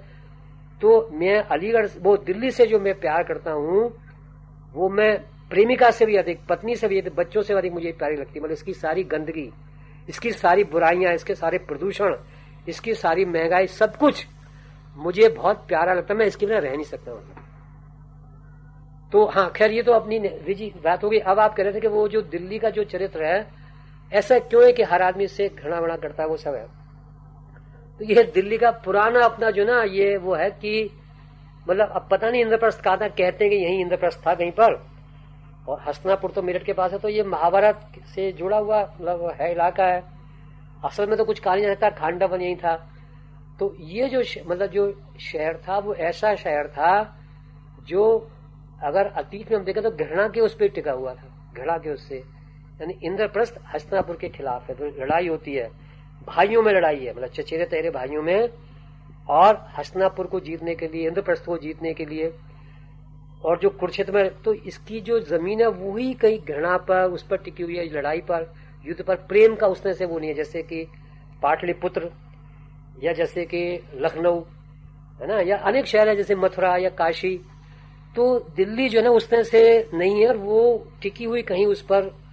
तो 0.81 1.09
मैं 1.13 1.37
अलीगढ़, 1.37 1.87
वो 1.99 2.17
दिल्ली 2.19 2.51
से 2.51 2.67
जो 2.67 2.79
मैं 2.81 2.99
प्यार 3.01 3.23
करता 3.23 3.53
हूँ, 3.53 3.83
वो 4.75 4.89
मैं 4.89 5.17
प्रेमिका 5.51 5.91
से 5.91 6.07
भी 6.07 6.17
अधिक, 6.17 6.41
पत्नी 6.49 6.77
से 6.77 6.89
भी 6.89 7.01
अधिक, 7.01 7.15
बच्चों 7.15 7.43
से 7.43 7.55
अधिक 7.55 7.73
मुझे 7.73 7.93
प्यारी 7.93 8.17
लगती 8.17 8.41
मतलब 8.41 8.53
इसकी 8.53 8.73
सारी 8.75 9.03
गंदगी, 9.05 9.51
इसकी 10.09 10.31
सारी 10.33 10.65
बुराइयाँ, 10.65 11.13
इसके 11.15 11.35
सारे 11.35 11.59
प्रदूषण, 11.61 12.15
इसकी 12.69 12.95
सारी 12.95 13.25
महँगाई, 13.27 13.67
सब 13.69 13.97
कुछ 13.97 14.27
मुझे 14.97 15.29
बहुत 15.29 15.65
प्यारा 15.69 15.95
लगता 15.95 16.15
मैं 16.15 16.27
इसके 16.27 16.47
बिना 16.47 16.59
रह 16.59 16.73
नहीं 16.73 16.85
सकता। 16.85 17.13
मतलब 17.13 17.49
तो 19.13 19.25
हाँ 19.27 19.51
खैर, 19.53 19.71
ये 19.71 19.83
तो 19.83 19.93
अपनी 19.93 20.19
रिजी 20.19 20.73
बात 20.85 21.05
होगी 21.05 21.19
अब 21.19 21.39
आप 21.39 21.55
कह 21.55 21.63
रहे 21.63 21.73
थे 21.73 21.81
कि 21.81 21.89
वो 21.89 22.07
जो 22.09 22.21
दिल्ली 22.23 22.59
का 22.59 22.71
जो 22.71 22.85
चरित्र 22.85 23.25
है 23.25 23.41
ऐसा 24.13 24.39
क्यों 24.39 24.65
है 24.65 24.73
कि 24.73 24.83
हर 24.83 25.03
आदमी 25.03 25.27
से 25.29 25.49
घृणा 25.49 25.79
वणा 25.81 25.97
करता 25.97 26.23
है, 26.23 26.29
वो 26.29 26.37
सब 26.37 26.55
है? 26.55 26.67
तो 28.01 28.05
ये 28.05 28.23
दिल्ली 28.35 28.59
का 28.59 28.71
पुराना 28.85 29.25
अपना 29.25 29.51
जो 29.51 29.65
ना, 29.65 29.83
ये 29.83 30.17
वो 30.17 30.35
है 30.35 30.51
कि 30.51 30.91
मतलब 31.69 31.89
अब 31.89 32.09
पता 32.11 32.31
नहीं 32.31 32.41
इंद्रप्रस्थ 32.43 32.81
कहा 32.81 32.97
था 32.97 33.09
कहते 33.09 33.45
हैं 33.45 33.51
कि 33.51 33.57
यही 33.57 33.81
इंद्रप्रस्थ 33.81 34.27
था 34.27 34.35
कहीं 34.35 34.51
पर। 34.51 34.75
और 35.69 35.81
हसनापुर 35.81 36.31
तो 36.31 36.43
मेरठ 36.43 36.65
के 36.65 36.73
पास 36.73 36.93
है 36.93 36.99
तो 36.99 37.09
ये 37.09 37.23
महाभारत 37.23 37.81
से 38.15 38.31
जुड़ा 38.33 38.59
हुआ 38.59 38.81
मतलब 38.83 39.37
है, 39.41 39.51
इलाका 39.53 39.85
है। 39.85 40.03
असल 40.85 41.07
में 41.07 41.17
तो 41.19 41.25
कुछ 41.25 41.39
कहा 41.39 41.55
नहीं 41.55 41.67
जाता 41.67 41.91
खांडावन 41.91 42.41
यही 42.41 42.57
था। 42.57 42.75
तो 43.61 43.75
ये 43.79 44.09
जो 44.09 44.23
मतलब 44.47 44.67
जो 44.67 44.93
शहर 45.21 45.57
था, 45.69 45.79
वो 45.79 45.95
ऐसा 45.95 46.35
शहर 46.35 46.69
था, 46.69 47.17
जो 47.89 48.31
अगर 48.85 49.07
अतीत 49.07 49.51
में 49.51 49.59
हम 49.59 49.65
देखें 49.65 49.83
तो 49.83 49.91
घृणा 49.91 50.29
के 50.29 50.41
उस 50.41 50.55
पर 50.55 50.69
टिका 50.69 50.93
हुआ 50.93 51.15
था, 51.15 51.53
घृणा 51.55 51.77
के 51.79 51.91
उससे। 51.91 52.23
यानी 52.81 52.99
इंद्रप्रस्थ 53.03 53.61
हस्तनापुर 53.75 54.17
के 54.17 54.29
खिलाफ 54.29 54.69
है। 54.71 54.75
तो 54.75 54.85
लड़ाई 54.85 55.29
होती 55.29 55.55
है। 55.55 55.71
भाइयों 56.27 56.63
में 56.63 56.73
लड़ाई 56.73 56.99
है। 56.99 57.15
मतलब 57.15 57.29
चचेरे 57.29 57.65
तेरे 57.65 57.91
भाइयों 57.91 58.23
में 58.23 58.49
और 59.29 59.67
हस्तनापुर 59.79 60.27
को 60.27 60.41
जीतने 60.41 60.75
के 60.75 60.87
लिए, 60.89 61.07
इंद्रप्रस्थ 61.07 61.45
को 61.45 61.59
जीतने 61.59 61.95
के 61.95 62.05
लिए। 62.05 62.33
और 63.45 63.59
जो 63.59 63.71
कुरुक्षेत्र 63.71 64.13
में 64.13 64.43
तो 64.43 64.53
इसकी 64.53 65.01
जो 65.01 65.21
ज़मीन 65.21 65.61
है 65.61 65.67
वो 65.67 65.97
ही 65.97 66.15
कहीं 66.15 66.39
घृणा 66.39 66.77
पर, 66.77 67.11
उस 67.11 67.23
पर 67.23 67.37
टिकी 67.37 67.63
हुई 67.63 67.77
है, 67.77 67.93
लड़ाई 67.93 68.21
पर, 68.21 68.55
युद्ध 68.87 69.03
पर। 69.05 69.15
प्रेम 69.15 69.55
का 69.55 69.67
उसने 69.67 69.95
से 69.95 70.05
वो 70.05 70.19
नहीं 70.19 70.29
है। 70.29 70.35
जैसे 70.35 70.63
कि 70.63 70.87
पाटलिपुत्र, 71.43 72.11
या 73.03 73.13
जैसे 73.13 73.45
कि 73.45 73.89
लखनऊ, 73.95 74.41
है 75.21 75.27
ना? 75.27 75.41
या 75.41 75.57
अनेक 75.57 75.87
शहर 75.87 76.09
है, 76.09 76.17
जैसे 76.17 76.35
मथुरा 76.35 76.77
या 76.77 76.91
काशी। 76.91 77.41
तो 78.17 78.39
दिल्ली 78.57 78.89
जो 78.89 78.99
है 78.99 79.05
ना, 79.05 79.11
उस 79.11 79.29
तरह 79.31 79.43
से 79.43 79.91
नहीं 79.95 80.21
है 80.23 80.29
और 80.29 80.37
वो 80.37 80.89
टिकी 81.03 81.25
हुई 81.25 81.43
कहीं 81.43 81.67
उस 81.67 81.83
पर 81.83 82.30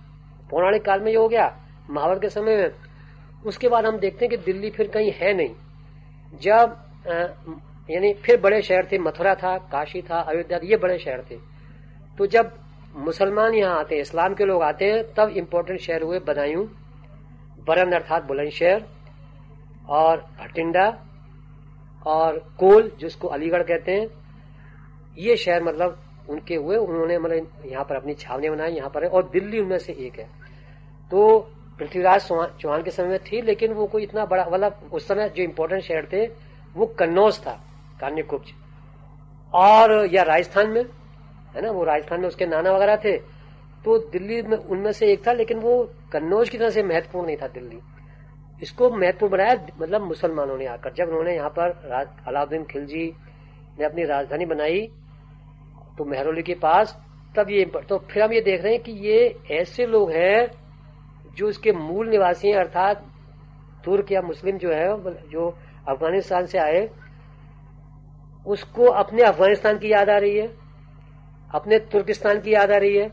पौराणिक 0.51 0.85
काल 0.85 1.01
में 1.01 1.11
ये 1.11 1.17
हो 1.17 1.27
गया। 1.27 1.45
महाभारत 1.89 2.21
के 2.21 2.29
समय 2.29 2.55
में। 2.57 2.71
उसके 3.45 3.69
बाद 3.69 3.85
हम 3.85 3.97
देखते 3.97 4.25
हैं 4.25 4.29
कि 4.29 4.37
दिल्ली 4.37 4.69
फिर 4.69 4.87
कहीं 4.87 5.11
है 5.11 5.33
नहीं। 5.33 5.55
जब 6.41 6.77
यानी 7.89 8.13
फिर 8.13 8.39
बड़े 8.41 8.61
शहर 8.61 8.87
थे, 8.91 8.97
मथुरा 8.97 9.35
था, 9.35 9.57
काशी 9.57 10.01
था, 10.01 10.19
अयोध्या, 10.21 10.59
ये 10.63 10.77
बड़े 10.77 10.97
शहर 10.99 11.21
थे। 11.31 11.37
तो 12.17 12.25
जब 12.25 12.51
मुसलमान 12.95 13.53
यहाँ 13.53 13.79
आते 13.79 13.95
हैं, 13.95 14.01
इस्लाम 14.01 14.33
के 14.33 14.45
लोग 14.45 14.63
आते 14.63 14.85
हैं, 14.85 15.03
तब 15.13 15.29
इम्पोर्टेंट 15.29 15.79
शहर 15.79 16.01
हुए 16.01 16.19
बदायूं, 16.19 16.65
बरन 17.67 17.91
अर्थात 17.91 18.23
बुलंदशहर 18.23 18.83
और 19.89 20.17
भटिंडा 20.39 20.87
और 22.05 22.37
कोल, 22.59 22.91
जिसको 22.99 23.27
अलीगढ़ 23.27 23.63
कहते 23.63 23.91
हैं। 23.91 24.07
ये 25.17 25.35
शहर 25.35 25.63
मतलब 25.63 26.01
उनके 26.29 26.55
हुए, 26.55 26.75
उन्होंने 26.77 27.17
मतलब 27.19 27.65
यहाँ 27.65 27.83
पर 27.85 27.95
अपनी 27.95 28.13
छावनी 28.15 28.49
बनाई, 28.49 28.73
यहाँ 28.73 28.89
पर 28.89 29.03
है, 29.03 29.09
और 29.09 29.29
दिल्ली 29.29 29.59
उनमें 29.59 29.77
से 29.79 29.93
एक 29.95 30.19
है। 30.19 30.25
तो 31.11 31.39
पृथ्वीराज 31.79 32.27
चौहान 32.61 32.83
के 32.83 32.91
समय 32.91 33.07
में 33.07 33.19
थी, 33.21 33.41
लेकिन 33.41 33.73
वो 33.73 33.85
कोई 33.87 34.03
इतना 34.03 34.25
बड़ा 34.25 34.45
मतलब 34.45 34.89
उस 34.93 35.07
समय 35.07 35.29
जो 35.29 35.43
इम्पोर्टेंट 35.43 35.83
शहर 35.83 36.07
थे, 36.13 36.25
वो 36.75 36.85
कन्नौज 36.99 37.39
था 37.39 37.59
कान्य 38.01 38.21
कुब्ज 38.23 38.53
और 39.53 39.91
या 40.13 40.23
राजस्थान 40.23 40.69
में, 40.69 40.81
है 41.55 41.61
ना, 41.61 41.71
वो 41.71 41.83
राजस्थान 41.83 42.21
में 42.21 42.27
उसके 42.27 42.45
नाना 42.45 42.71
वगैरह 42.71 42.95
थे। 42.95 43.17
तो 43.85 43.97
दिल्ली 44.11 44.41
में 44.41 44.57
उनमें 44.57 44.91
से 44.91 45.11
एक 45.11 45.25
था, 45.27 45.33
लेकिन 45.33 45.59
वो 45.59 45.83
कन्नौज 46.11 46.49
की 46.49 46.57
तरह 46.57 46.69
से 46.69 46.83
महत्वपूर्ण 46.83 47.25
नहीं 47.25 47.37
था 47.37 47.47
दिल्ली। 47.49 47.79
इसको 48.61 48.89
महत्वपूर्ण 48.89 49.31
बनाया 49.31 49.53
मतलब 49.79 50.01
मुसलमानों 50.01 50.57
ने 50.57 50.65
आकर। 50.65 50.93
जब 50.93 51.07
उन्होंने 51.07 51.35
यहाँ 51.35 51.49
पर 51.49 51.69
अलाउद्दीन 52.27 52.63
खिलजी 52.65 53.05
ने 53.79 53.85
अपनी 53.85 54.03
राजधानी 54.05 54.45
बनाई 54.45 54.89
तो 55.97 56.05
मेहरौली 56.05 56.43
के 56.43 56.53
पास, 56.53 56.97
तब 57.35 57.49
ये 57.49 57.65
तो 57.89 57.97
फिर 58.11 58.23
हम 58.23 58.33
ये 58.33 58.41
देख 58.41 58.63
रहे 58.63 58.73
हैं 58.73 58.81
कि 58.83 58.91
ये 58.91 59.39
ऐसे 59.51 59.85
लोग 59.85 60.11
हैं 60.11 60.47
जो 61.35 61.49
इसके 61.49 61.71
मूल 61.71 62.09
निवासी 62.09 62.47
हैं, 62.47 62.55
अर्थात 62.55 63.03
तुर्क 63.85 64.11
या 64.11 64.21
मुस्लिम 64.21 64.57
जो 64.57 64.71
है 64.71 64.87
जो 65.29 65.49
अफ़गानिस्तान 65.89 66.45
से 66.45 66.57
आए, 66.57 66.89
उसको 68.47 68.85
अपने 68.85 69.23
अफ़गानिस्तान 69.23 69.77
की 69.77 69.91
याद 69.91 70.09
आ 70.09 70.17
रही 70.17 70.37
है, 70.37 70.47
अपने 71.53 71.79
तुर्किस्तान 71.79 72.39
की 72.41 72.53
याद 72.53 72.71
आ 72.71 72.77
रही 72.77 72.97
है। 72.97 73.11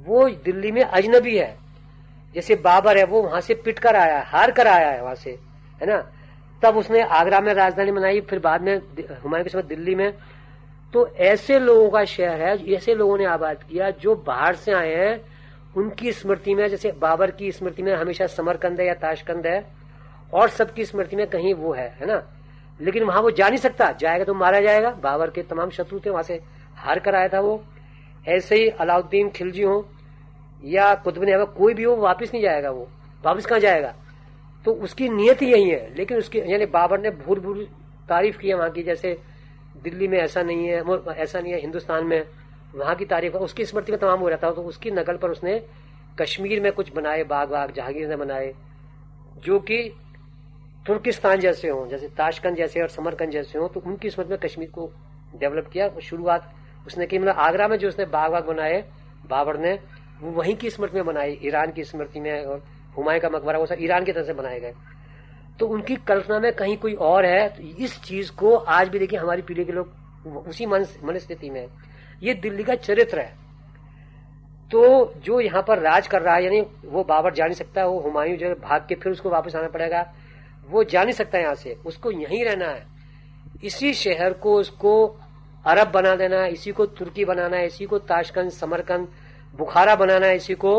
वो 0.00 0.28
दिल्ली 0.44 0.70
में 0.72 0.82
अजनबी 0.82 1.36
है। 1.38 1.56
जैसे 2.34 2.54
बाबर 2.54 2.98
है, 2.98 3.04
वो 3.04 3.22
वहाँ 3.22 3.40
से 3.40 3.54
पिट 3.54 3.78
कर 3.78 3.96
आया, 3.96 4.22
हार 4.26 4.50
कर 4.50 4.66
आया 4.66 4.90
है 4.90 5.02
वहाँ 5.02 5.14
से, 5.14 5.30
है 5.80 5.86
ना? 5.86 6.10
तब 6.62 6.76
उसने 6.76 7.00
आगरा 7.00 7.40
में 7.40 7.52
राजधानी 7.54 7.92
बनाई, 7.92 8.20
फिर 8.20 8.38
बाद 8.38 8.62
में 8.62 8.76
हुमायूं 9.24 9.44
के 9.44 9.50
समय 9.50 9.62
दिल्ली 9.62 9.94
में 9.94 10.12
तो 10.92 11.08
ऐसे 11.08 11.58
लोगों 11.58 11.90
का 11.90 12.04
शहर 12.04 12.42
है, 12.42 12.72
ऐसे 12.72 12.94
लोगों 12.94 13.18
ने 13.18 13.24
आबाद 13.24 13.62
किया, 13.62 13.90
जो 13.90 14.14
बाहर 14.14 14.54
से 14.54 14.72
आए 14.72 14.94
हैं, 14.94 15.20
उनकी 15.76 16.12
स्मृति 16.12 16.54
में, 16.54 16.68
जैसे 16.68 16.92
बाबर 16.92 17.30
की 17.30 17.52
स्मृति 17.52 17.82
में 17.82 17.94
हमेशा 17.94 18.26
समरकंद 18.26 18.80
है 18.80 18.86
या 18.86 18.94
ताशकंद 18.94 19.46
है, 19.46 19.66
और 20.34 20.48
सबकी 20.48 20.84
स्मृति 20.84 21.16
में 21.16 21.26
कहीं 21.26 21.54
वो 21.54 21.72
है 21.72 21.96
है 22.00 22.06
ना? 22.06 22.22
लेकिन 22.80 23.04
वहाँ 23.04 23.22
वो 23.22 23.30
जा 23.30 23.48
नहीं 23.48 23.58
सकता। 23.58 23.92
जाएगा 23.92 24.24
तो 24.24 24.34
मारा 24.34 24.60
जाएगा। 24.60 24.90
बाबर 24.90 25.30
के 25.30 25.42
तमाम 25.42 25.70
शत्रु 25.70 26.00
थे, 26.00 26.10
वहाँ 26.10 26.22
से 26.22 26.40
हार 26.76 26.98
कर 26.98 27.14
आया 27.14 27.28
था 27.28 27.40
वो। 27.40 27.64
ऐसे 28.28 28.56
ही 28.56 28.68
अलाउद्दीन 28.68 29.30
खिलजी 29.30 29.62
हो, 29.62 29.88
या 30.64 30.94
कुतुब 30.94 31.24
ने 31.24 31.44
कोई 31.44 31.74
भी 31.74 31.82
हो 31.82 31.96
वापिस 31.96 32.34
नहीं 32.34 32.42
जाएगा 32.42 32.70
वो। 32.70 32.88
वापिस 33.24 33.46
कहाँ 33.46 33.60
जाएगा? 33.60 33.94
तो 34.64 34.72
उसकी 34.72 35.08
नियत 35.08 35.42
ही 35.42 35.52
यही 35.52 35.70
है। 35.70 35.94
लेकिन 35.94 36.18
उसकी, 36.18 36.38
यानी 36.38 36.66
बाबर 36.66 37.00
ने 37.00 37.10
भूर 37.10 37.40
भूर 37.40 37.68
तारीफ़ 38.08 38.38
की 38.38 38.48
है 38.48 38.54
वहाँ 38.54 38.70
की, 38.70 38.82
जैसे 38.82 39.18
दिल्ली 39.82 40.08
में 40.08 40.18
ऐसा 40.18 40.42
नहीं 40.42 40.66
है 40.66 40.82
ऐसा 41.14 41.40
नहीं 41.40 41.52
है, 41.52 41.60
हिंदुस्तान 41.60 42.06
में 42.06 42.22
वहाँ 42.74 42.94
की 42.94 43.04
तारीफ़ 43.04 43.36
उसकी 43.38 43.64
स्मृति 43.64 43.92
में 43.92 44.00
तमाम 44.00 44.20
हो 44.20 44.28
रहता 44.28 44.50
तो 44.50 44.62
उसकी 44.64 44.90
नकल 44.92 45.16
पर 45.16 45.30
उसने 45.30 45.60
कश्मीर 46.20 46.60
में 46.60 46.70
कुछ 46.72 46.92
बनाए 46.94 47.24
बाग 47.24 47.48
बाग 47.48 47.72
जहांगीर 47.72 48.08
ने 48.08 48.16
बनाए, 48.16 48.52
जो 49.36 49.58
कि 49.60 49.78
तुर्किस्तान 50.86 51.40
जैसे 51.40 51.68
हों, 51.68 51.88
जैसे 51.88 52.08
ताशकंद 52.08 52.56
जैसे 52.56 52.80
और 52.80 52.88
समरकंद 52.88 53.30
जैसे 53.30 53.58
हों 53.58 53.68
तो 53.68 53.80
उनकी 53.80 54.10
स्मृति 54.10 54.30
में 54.30 54.38
कश्मीर 54.40 54.70
को 54.70 54.90
डेवलप 55.34 55.68
किया 55.72 55.88
शुरुआत 56.00 56.52
उसने 56.86 57.06
की। 57.06 57.18
मतलब 57.18 57.34
आगरा 57.38 57.68
में 57.68 57.76
जो 57.78 57.88
उसने 57.88 58.04
बाग 58.06 58.30
बाग 58.32 58.44
बनाए, 58.46 58.84
बाबर 59.28 59.58
ने, 59.58 59.78
वो 60.20 60.30
वहीं 60.32 60.56
की 60.56 60.70
स्मृति 60.70 60.96
में 60.96 61.04
बनाई, 61.06 61.38
ईरान 61.44 61.72
की 61.72 61.84
स्मृति 61.84 62.20
में 62.20 62.44
और 62.44 62.62
हुमायूं 62.96 63.20
का 63.20 63.28
मकबरा, 63.28 63.58
वो 63.58 63.66
सब 63.66 63.76
ईरान 63.80 64.04
की 64.04 64.12
तरह 64.12 64.24
से 64.24 64.32
बनाए 64.34 64.60
गए। 64.60 64.74
तो 65.60 65.66
उनकी 65.66 65.96
कल्पना 65.98 66.38
में 66.40 66.52
कहीं 66.52 66.76
कोई 66.76 66.94
और 66.94 67.26
है 67.26 67.48
तो 67.48 67.62
इस 67.84 68.00
चीज़ 68.02 68.30
को 68.32 68.54
आज 68.54 68.88
भी 68.88 68.98
देखिए, 68.98 69.18
हमारी 69.18 69.42
पीढ़ी 69.42 69.64
के 69.64 69.72
लोग 69.72 70.46
उसी 70.48 70.66
मन 70.66 70.86
मनस्थिति 71.04 71.50
में 71.50 71.66
ये 72.22 72.34
दिल्ली 72.36 72.64
का 72.64 72.74
चरित्र 72.76 73.18
है। 73.18 73.38
तो 74.70 75.12
जो 75.24 75.40
यहाँ 75.40 75.62
पर 75.62 75.78
राज 75.78 76.06
कर 76.06 76.22
रहा 76.22 76.34
है, 76.34 76.44
यानी 76.44 76.60
वो 76.86 77.04
बाबर 77.04 77.34
जा 77.34 77.44
नहीं 77.44 77.54
सकता, 77.54 77.84
वो 77.86 77.98
हुमायूं 78.00 78.36
जो 78.36 78.54
भाग 78.56 78.86
के 78.88 78.94
फिर 78.94 79.12
उसको 79.12 79.30
वापस 79.30 79.56
आना 79.56 79.68
पड़ेगा। 79.68 80.04
वो 80.68 80.84
जा 80.84 81.02
नहीं 81.02 81.12
सकता 81.12 81.38
यहाँ 81.38 81.54
से, 81.54 81.76
उसको 81.86 82.10
यहीं 82.10 82.44
रहना 82.44 82.66
है। 82.66 82.86
इसी 83.64 83.92
शहर 83.94 84.32
को 84.32 84.54
उसको 84.54 84.92
अरब 85.64 85.90
बना 85.92 86.14
देना 86.16 86.44
इसी 86.46 86.72
को 86.72 86.86
तुर्की 86.88 87.24
बनाना 87.24 87.56
है, 87.56 87.66
इसी 87.66 87.86
को 87.86 87.98
ताशकंद, 88.00 88.50
समरकंद, 88.50 89.08
बुखारा 89.54 89.94
बनाना 89.96 90.26
है, 90.26 90.36
इसी 90.36 90.54
को 90.54 90.72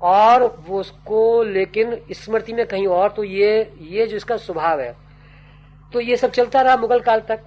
और 0.00 0.42
वो 0.66 0.80
उसको 0.80 1.42
लेकिन 1.44 1.96
स्मृति 2.12 2.52
में 2.52 2.66
कहीं 2.66 2.86
और 2.88 3.10
तो 3.12 3.24
ये 3.24 3.72
ये 3.82 4.06
जो 4.06 4.16
इसका 4.16 4.36
स्वभाव 4.38 4.80
है 4.80 4.94
तो 5.92 6.00
ये 6.00 6.16
सब 6.16 6.30
चलता 6.30 6.60
रहा 6.62 6.76
मुगल 6.76 7.00
काल 7.00 7.20
तक। 7.20 7.40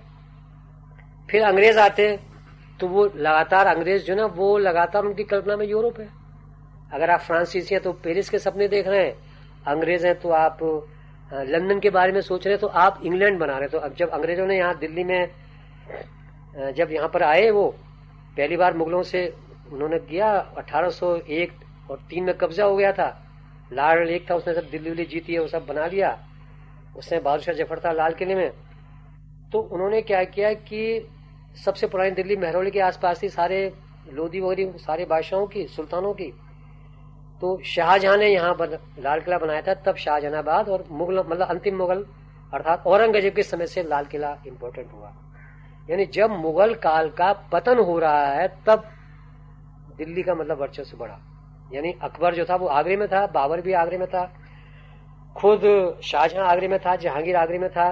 फिर 1.30 1.44
अंग्रेज़ 1.44 1.80
आते 1.80 2.08
तो 2.80 2.88
वो 2.88 3.06
लगातार 3.08 3.68
अंग्रेज़ 3.68 4.04
जो 4.04 4.16
ना, 4.16 4.26
वो 4.26 4.58
लगातार 4.58 5.06
उनकी 5.06 5.24
कल्पना 5.26 5.56
में 5.58 5.66
यूरोप 5.68 6.00
है। 6.00 6.10
अगर 6.94 7.10
आप 7.10 7.20
फ्रांसीसी 7.20 7.76
हैं 7.76 7.84
तो 7.84 7.94
पेरिस 7.94 8.30
के 8.30 8.40
सपने 8.40 8.68
देख 8.68 8.88
रहे 8.88 9.06
हैं। 9.06 9.16
अंग्रेज़ 9.68 10.06
हैं 10.08 10.20
तो 10.20 10.30
आप 10.32 10.60
लंदन 11.32 11.80
के 11.80 11.90
बारे 11.90 12.12
में 12.12 12.22
सोच 12.22 12.46
रहे 12.46 12.54
हैं 12.54 12.62
तो 12.62 12.68
आप 12.68 13.02
इंग्लैंड 13.06 13.40
बना 13.40 13.58
रहे 13.58 13.70
तो 13.70 13.78
अब 13.80 13.96
जब 13.96 14.10
अंग्रेज़ों 14.10 14.46
ने 14.48 14.58
यहाँ 14.58 14.78
दिल्ली 14.80 15.04
में 15.04 15.30
जब 16.76 16.92
यहाँ 16.92 17.10
पर 17.10 17.24
आए 17.24 17.50
वो, 17.50 17.68
पहली 18.38 18.58
बार 18.58 18.78
मुगलों 18.78 19.02
से 19.04 19.28
उन्होंने 19.72 20.00
किया 20.02 20.30
1801 20.58 21.52
और 21.92 22.00
तीन 22.10 22.24
में 22.24 22.38
कब्जा 22.38 22.66
हो 22.66 22.76
गया 22.76 22.92
था। 22.92 23.10
लाल 23.74 24.04
लेक 24.04 24.30
था, 24.30 24.36
उसने 24.36 24.54
सब 24.54 24.70
दिल्ली 24.70 24.90
उल्ली 24.90 25.06
जीती 25.06 25.34
है, 25.34 25.40
वो 25.40 25.48
सब 25.48 25.66
बना 25.66 25.86
लिया। 25.88 26.18
उसने 26.98 27.20
बादशाह 27.20 27.56
ज़फ़र 27.56 27.80
था 27.80 27.92
लाल 27.92 28.14
किले 28.14 28.36
में। 28.36 28.52
तो 29.52 29.60
उन्होंने 29.60 30.02
क्या 30.02 30.24
किया 30.24 30.54
कि 30.54 31.08
सबसे 31.66 31.88
पुरानी 31.88 32.12
दिल्ली 32.12 32.36
महरौली 32.36 32.72
के 32.72 32.80
आसपास 32.80 33.22
थी, 33.24 33.30
सारे 33.30 33.74
लोधी 34.14 34.40
वगैरह, 34.40 34.78
सारे 34.78 35.06
बादशाहों 35.06 35.48
की, 35.48 35.68
सुल्तानों 35.68 36.14
की। 36.14 36.32
तो 37.42 37.60
शाहजहां 37.66 38.18
ने 38.18 38.28
यहाँ 38.28 38.56
लाल 39.00 39.20
किला 39.22 39.38
बनाया 39.38 39.62
था, 39.62 39.74
तब 39.74 39.96
शाहजहानाबाद 39.96 40.70
और 40.70 40.86
मुगल 40.92 41.20
मतलब 41.20 41.48
अंतिम 41.48 41.76
मुगल, 41.76 42.06
अर्थात 42.54 42.84
औरंगज़ेब 42.88 43.34
के 43.36 43.44
समय 43.44 43.68
से 43.68 43.84
लाल 43.84 44.06
किला 44.06 44.38
इम्पोर्टेंट 44.48 44.92
हुआ। 44.94 45.14
यानी 45.90 46.06
जब 46.06 46.32
मुगल 46.32 46.74
काल 46.74 47.10
का 47.10 47.32
पतन 47.52 47.80
हो 47.80 48.00
रहा 48.00 48.26
है, 48.26 48.48
तब 48.66 48.90
दिल्ली 49.98 50.24
का 50.24 50.36
मतलब 50.36 50.62
वर्चस्व 50.62 50.98
बढ़ा। 50.98 51.20
यानी 51.74 51.94
अकबर 52.02 52.36
जो 52.36 52.46
था 52.46 52.56
वो 52.56 52.68
आगरे 52.68 52.96
में 52.98 53.08
था, 53.08 53.26
बाबर 53.28 53.62
भी 53.62 53.74
आगरे 53.74 53.98
में 53.98 54.08
था, 54.08 54.26
खुद 55.36 55.62
शाहजहां 56.04 56.48
आगरे 56.48 56.68
में 56.68 56.80
था, 56.80 56.96
जहांगीर 56.96 57.36
आगरे 57.36 57.60
में 57.60 57.70
था। 57.70 57.92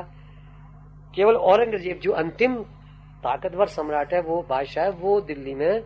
केवल 1.15 1.35
औरंगज़ेब, 1.35 1.99
जो 1.99 2.11
अंतिम 2.11 2.55
ताकतवर 3.23 3.67
सम्राट 3.67 4.13
है, 4.13 4.21
वो 4.21 4.45
बादशाह 4.49 4.89
वो 4.89 5.21
दिल्ली 5.21 5.53
में। 5.53 5.81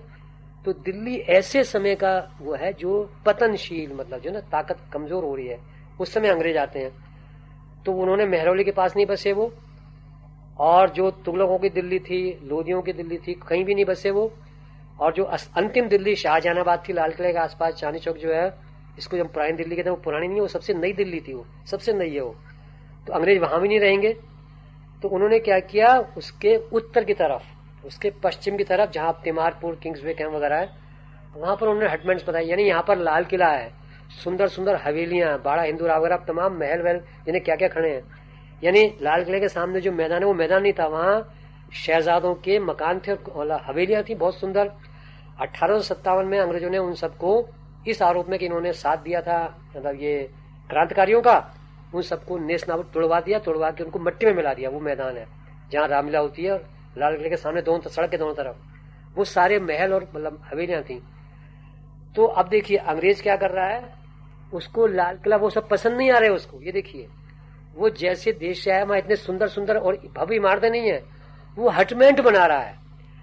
तो 0.65 0.73
दिल्ली 0.73 1.15
ऐसे 1.17 1.63
समय 1.63 1.95
का 1.95 2.37
वो 2.41 2.55
है, 2.55 2.73
जो 2.73 3.09
पतनशील 3.25 3.93
मतलब 3.93 4.19
जो 4.19 4.31
ना, 4.31 4.39
ताकत 4.39 4.77
कमज़ोर 4.93 5.23
हो 5.23 5.35
रही 5.35 5.47
है, 5.47 5.59
उस 5.99 6.13
समय 6.13 6.27
अंग्रेज़ 6.27 6.57
आते 6.57 6.79
हैं। 6.79 6.91
तो 7.85 7.93
उन्होंने 7.93 8.25
मेहरौली 8.25 8.63
के 8.63 8.71
पास 8.71 8.95
नहीं 8.95 9.05
बसे 9.05 9.33
वो, 9.33 9.51
और 10.59 10.89
जो 10.89 11.11
तुगलकों 11.11 11.57
की 11.57 11.69
दिल्ली 11.69 11.99
थी, 11.99 12.39
लोधियों 12.43 12.81
की 12.81 12.93
दिल्ली 12.93 13.17
थी, 13.17 13.33
कहीं 13.33 13.63
भी 13.65 13.75
नहीं 13.75 13.85
बसे 13.85 14.11
वो। 14.11 14.31
और 14.99 15.13
जो 15.13 15.23
अंतिम 15.23 15.87
दिल्ली 15.87 16.15
शाहजहानाबाद 16.15 16.83
थी, 16.89 16.93
लाल 16.93 17.11
किले 17.11 17.31
के 17.31 17.39
आसपास 17.39 17.73
चांदी 17.73 17.99
चौक 17.99 18.17
जो 18.17 18.33
है, 18.33 18.53
इसको 18.97 19.17
जब 19.17 19.31
पुरानी 19.33 19.53
दिल्ली 19.53 19.75
कहते 19.75 19.89
हैं, 19.89 19.95
वो 19.95 20.03
पुरानी 20.03 20.27
नहीं 20.27 20.35
है, 20.35 20.41
वो 20.41 20.47
सबसे 20.47 20.73
नई 20.73 20.93
दिल्ली 20.93 21.19
थी 21.19 21.33
वो, 21.33 21.45
सबसे 21.65 21.93
नई 21.93 22.09
है 22.09 22.21
वो। 22.21 22.35
तो 23.07 23.13
अंग्रेज़ 23.13 23.39
वहाँ 23.39 23.61
भी 23.61 23.67
नहीं 23.67 23.79
रहेंगे। 23.79 24.13
तो 25.01 25.07
उन्होंने 25.07 25.39
क्या 25.39 25.59
किया, 25.61 25.97
उसके 26.17 26.55
उत्तर 26.73 27.03
की 27.03 27.13
तरफ़, 27.13 27.43
उसके 27.87 28.09
पश्चिम 28.23 28.57
की 28.57 28.63
तरफ़, 28.63 28.91
जहाँ 28.91 29.19
तिमारपुर 29.23 29.79
किंग्स 29.83 30.03
वे 30.03 30.13
कैम्प 30.13 30.33
वगैरह 30.35 30.57
है, 30.57 30.69
वहाँ 31.35 31.55
पर 31.55 31.67
उन्होंने 31.67 31.89
हटमेंट्स 31.89 32.27
बताई 32.29 32.45
यानी 32.45 32.63
यहाँ 32.63 32.83
पर 32.87 32.97
लाल 32.97 33.25
किला 33.25 33.47
है, 33.47 33.71
सुंदर 34.23 34.47
सुंदर 34.47 34.75
हवेलियाँ 34.75 35.37
बाड़ा 35.41 35.63
हिंदू 35.63 35.85
राव 35.85 35.99
वगैरह, 35.99 36.17
तमाम 36.27 36.59
महल 36.59 36.81
वहल, 36.81 36.99
जिन्हें 37.25 37.43
क्या 37.43 37.55
क्या 37.55 37.67
खड़े 37.67 37.89
हैं। 37.89 38.03
यानी 38.63 38.83
लाल 39.01 39.23
किले 39.23 39.39
के 39.39 39.47
सामने 39.47 39.81
जो 39.81 39.91
मैदान 39.91 40.19
है, 40.19 40.25
वो 40.25 40.33
मैदान 40.33 40.61
नहीं 40.61 40.73
था, 40.73 40.87
वहाँ 40.87 41.35
शहजादों 41.75 42.33
के 42.35 42.59
मकान 42.59 42.99
थे 42.99 43.13
और 43.13 43.51
हवेलियाँ 43.65 44.03
थी, 44.03 44.15
बहुत 44.15 44.39
सुंदर। 44.39 44.71
अठारह 45.41 46.23
में 46.23 46.39
अंग्रेज़ों 46.39 46.69
ने 46.69 46.77
उन 46.77 46.93
सबको 46.93 47.47
इस 47.87 48.01
आरोप 48.01 48.29
में 48.29 48.39
कि 48.39 48.45
इन्होंने 48.45 48.73
साथ 48.73 48.97
दिया 48.97 49.21
था 49.21 49.61
मतलब 49.77 50.01
ये 50.01 50.31
क्रांतिकारियों 50.69 51.21
का, 51.21 51.53
उन 51.95 52.01
सबको 52.01 52.37
नेस 52.37 52.69
तोड़वा 52.69 53.19
दिया, 53.19 53.39
तोड़वा 53.39 53.71
के 53.71 53.83
उनको 53.83 53.99
मट्टी 53.99 54.25
में 54.25 54.33
मिला 54.33 54.53
दिया, 54.53 54.69
वो 54.69 54.79
मैदान 54.79 55.17
है, 55.17 55.27
जहाँ 55.71 55.87
रामलीला 55.87 56.19
होती 56.19 56.43
है 56.43 56.51
और 56.51 56.69
लाल 56.97 57.17
किले 57.17 57.29
के 57.29 57.37
सामने 57.37 57.61
दोनों 57.61 57.89
सड़क 57.89 58.09
के 58.09 58.17
दोनों 58.17 58.33
तरफ़। 58.33 58.55
वो 59.15 59.23
सारे 59.23 59.59
महल 59.59 59.93
और 59.93 60.11
मतलब 60.15 60.41
हवेलियाँ 60.53 60.83
थी। 60.83 61.03
तो 62.15 62.25
अब 62.25 62.47
देखिए, 62.47 62.77
अंग्रेज़ 62.77 63.23
क्या 63.23 63.35
कर 63.35 63.51
रहा 63.51 63.67
है? 63.67 63.93
उसको 64.53 64.87
लाल 64.87 65.17
किला, 65.17 65.35
वो 65.35 65.49
सब 65.49 65.69
पसंद 65.69 65.97
नहीं 65.97 66.11
आ 66.11 66.17
रहे 66.17 66.29
उसको। 66.29 66.61
ये 66.61 66.71
देखिए, 66.71 67.07
वो 67.75 67.89
जैसे 67.89 68.31
देश 68.31 68.63
से 68.63 68.71
आया, 68.71 68.83
वहाँ 68.83 68.99
इतने 68.99 69.15
सुंदर 69.15 69.47
सुंदर 69.47 69.77
और 69.77 69.97
भव्य 70.17 70.35
इमारतें 70.35 70.69
नहीं 70.69 70.91
है, 70.91 71.03
वो 71.55 71.69
हटमेंट 71.69 72.21
बना 72.21 72.45
रहा 72.45 72.59
है। 72.59 72.78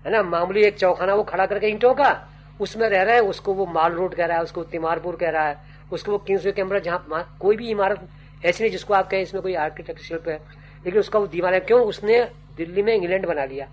है 0.07 0.13
ना, 0.13 0.23
मामूली 0.23 0.63
एक 0.63 0.79
चौखाना 0.79 1.15
वो 1.15 1.23
खड़ा 1.23 1.47
करके 1.47 1.67
ईंटों 1.67 1.95
का, 1.95 2.29
उसमें 2.61 2.89
रह 2.89 3.03
रहा 3.03 3.15
है, 3.15 3.21
उसको 3.21 3.55
वो 3.55 3.67
माल 3.67 3.93
रोड 3.93 4.15
कह 4.15 4.27
रहा 4.27 4.37
है, 4.37 4.43
उसको 4.43 4.65
तिमारपुर 4.65 5.17
कह 5.17 5.31
रहा 5.31 5.47
है, 5.47 5.59
उसको 5.93 6.13
वो 6.13 6.19
किंग्स 6.19 6.47
कैमरा 6.47 6.79
जहाँ 6.79 7.37
कोई 7.41 7.57
भी 7.57 7.71
इमारत 7.71 8.09
ऐसी 8.45 8.65
नहीं 8.65 8.73
जिसको 8.73 8.95
आप 8.95 9.11
कहें 9.11 9.21
इसमें 9.21 9.43
कोई 9.43 9.55
आर्किटेक्ट 9.55 10.01
शिल्प 10.01 10.29
है। 10.29 10.41
लेकिन 10.85 11.01
उसका 11.01 11.19
वो 11.19 11.27
दीवार 11.27 11.55
है, 11.55 11.61
क्यों? 11.61 11.81
उसने 11.81 12.25
दिल्ली 12.57 12.83
में 12.83 12.95
इंग्लैंड 12.95 13.27
बना 13.27 13.45
लिया। 13.45 13.69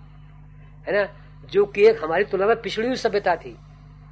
है 0.87 0.93
ना? 0.93 1.09
जो 1.51 1.65
कि 1.65 1.85
एक 1.85 2.03
हमारी 2.03 2.23
तुलना 2.23 2.47
में 2.47 2.61
पिछड़ी 2.61 2.87
हुई 2.87 2.95
सभ्यता 2.95 3.35
थी। 3.35 3.57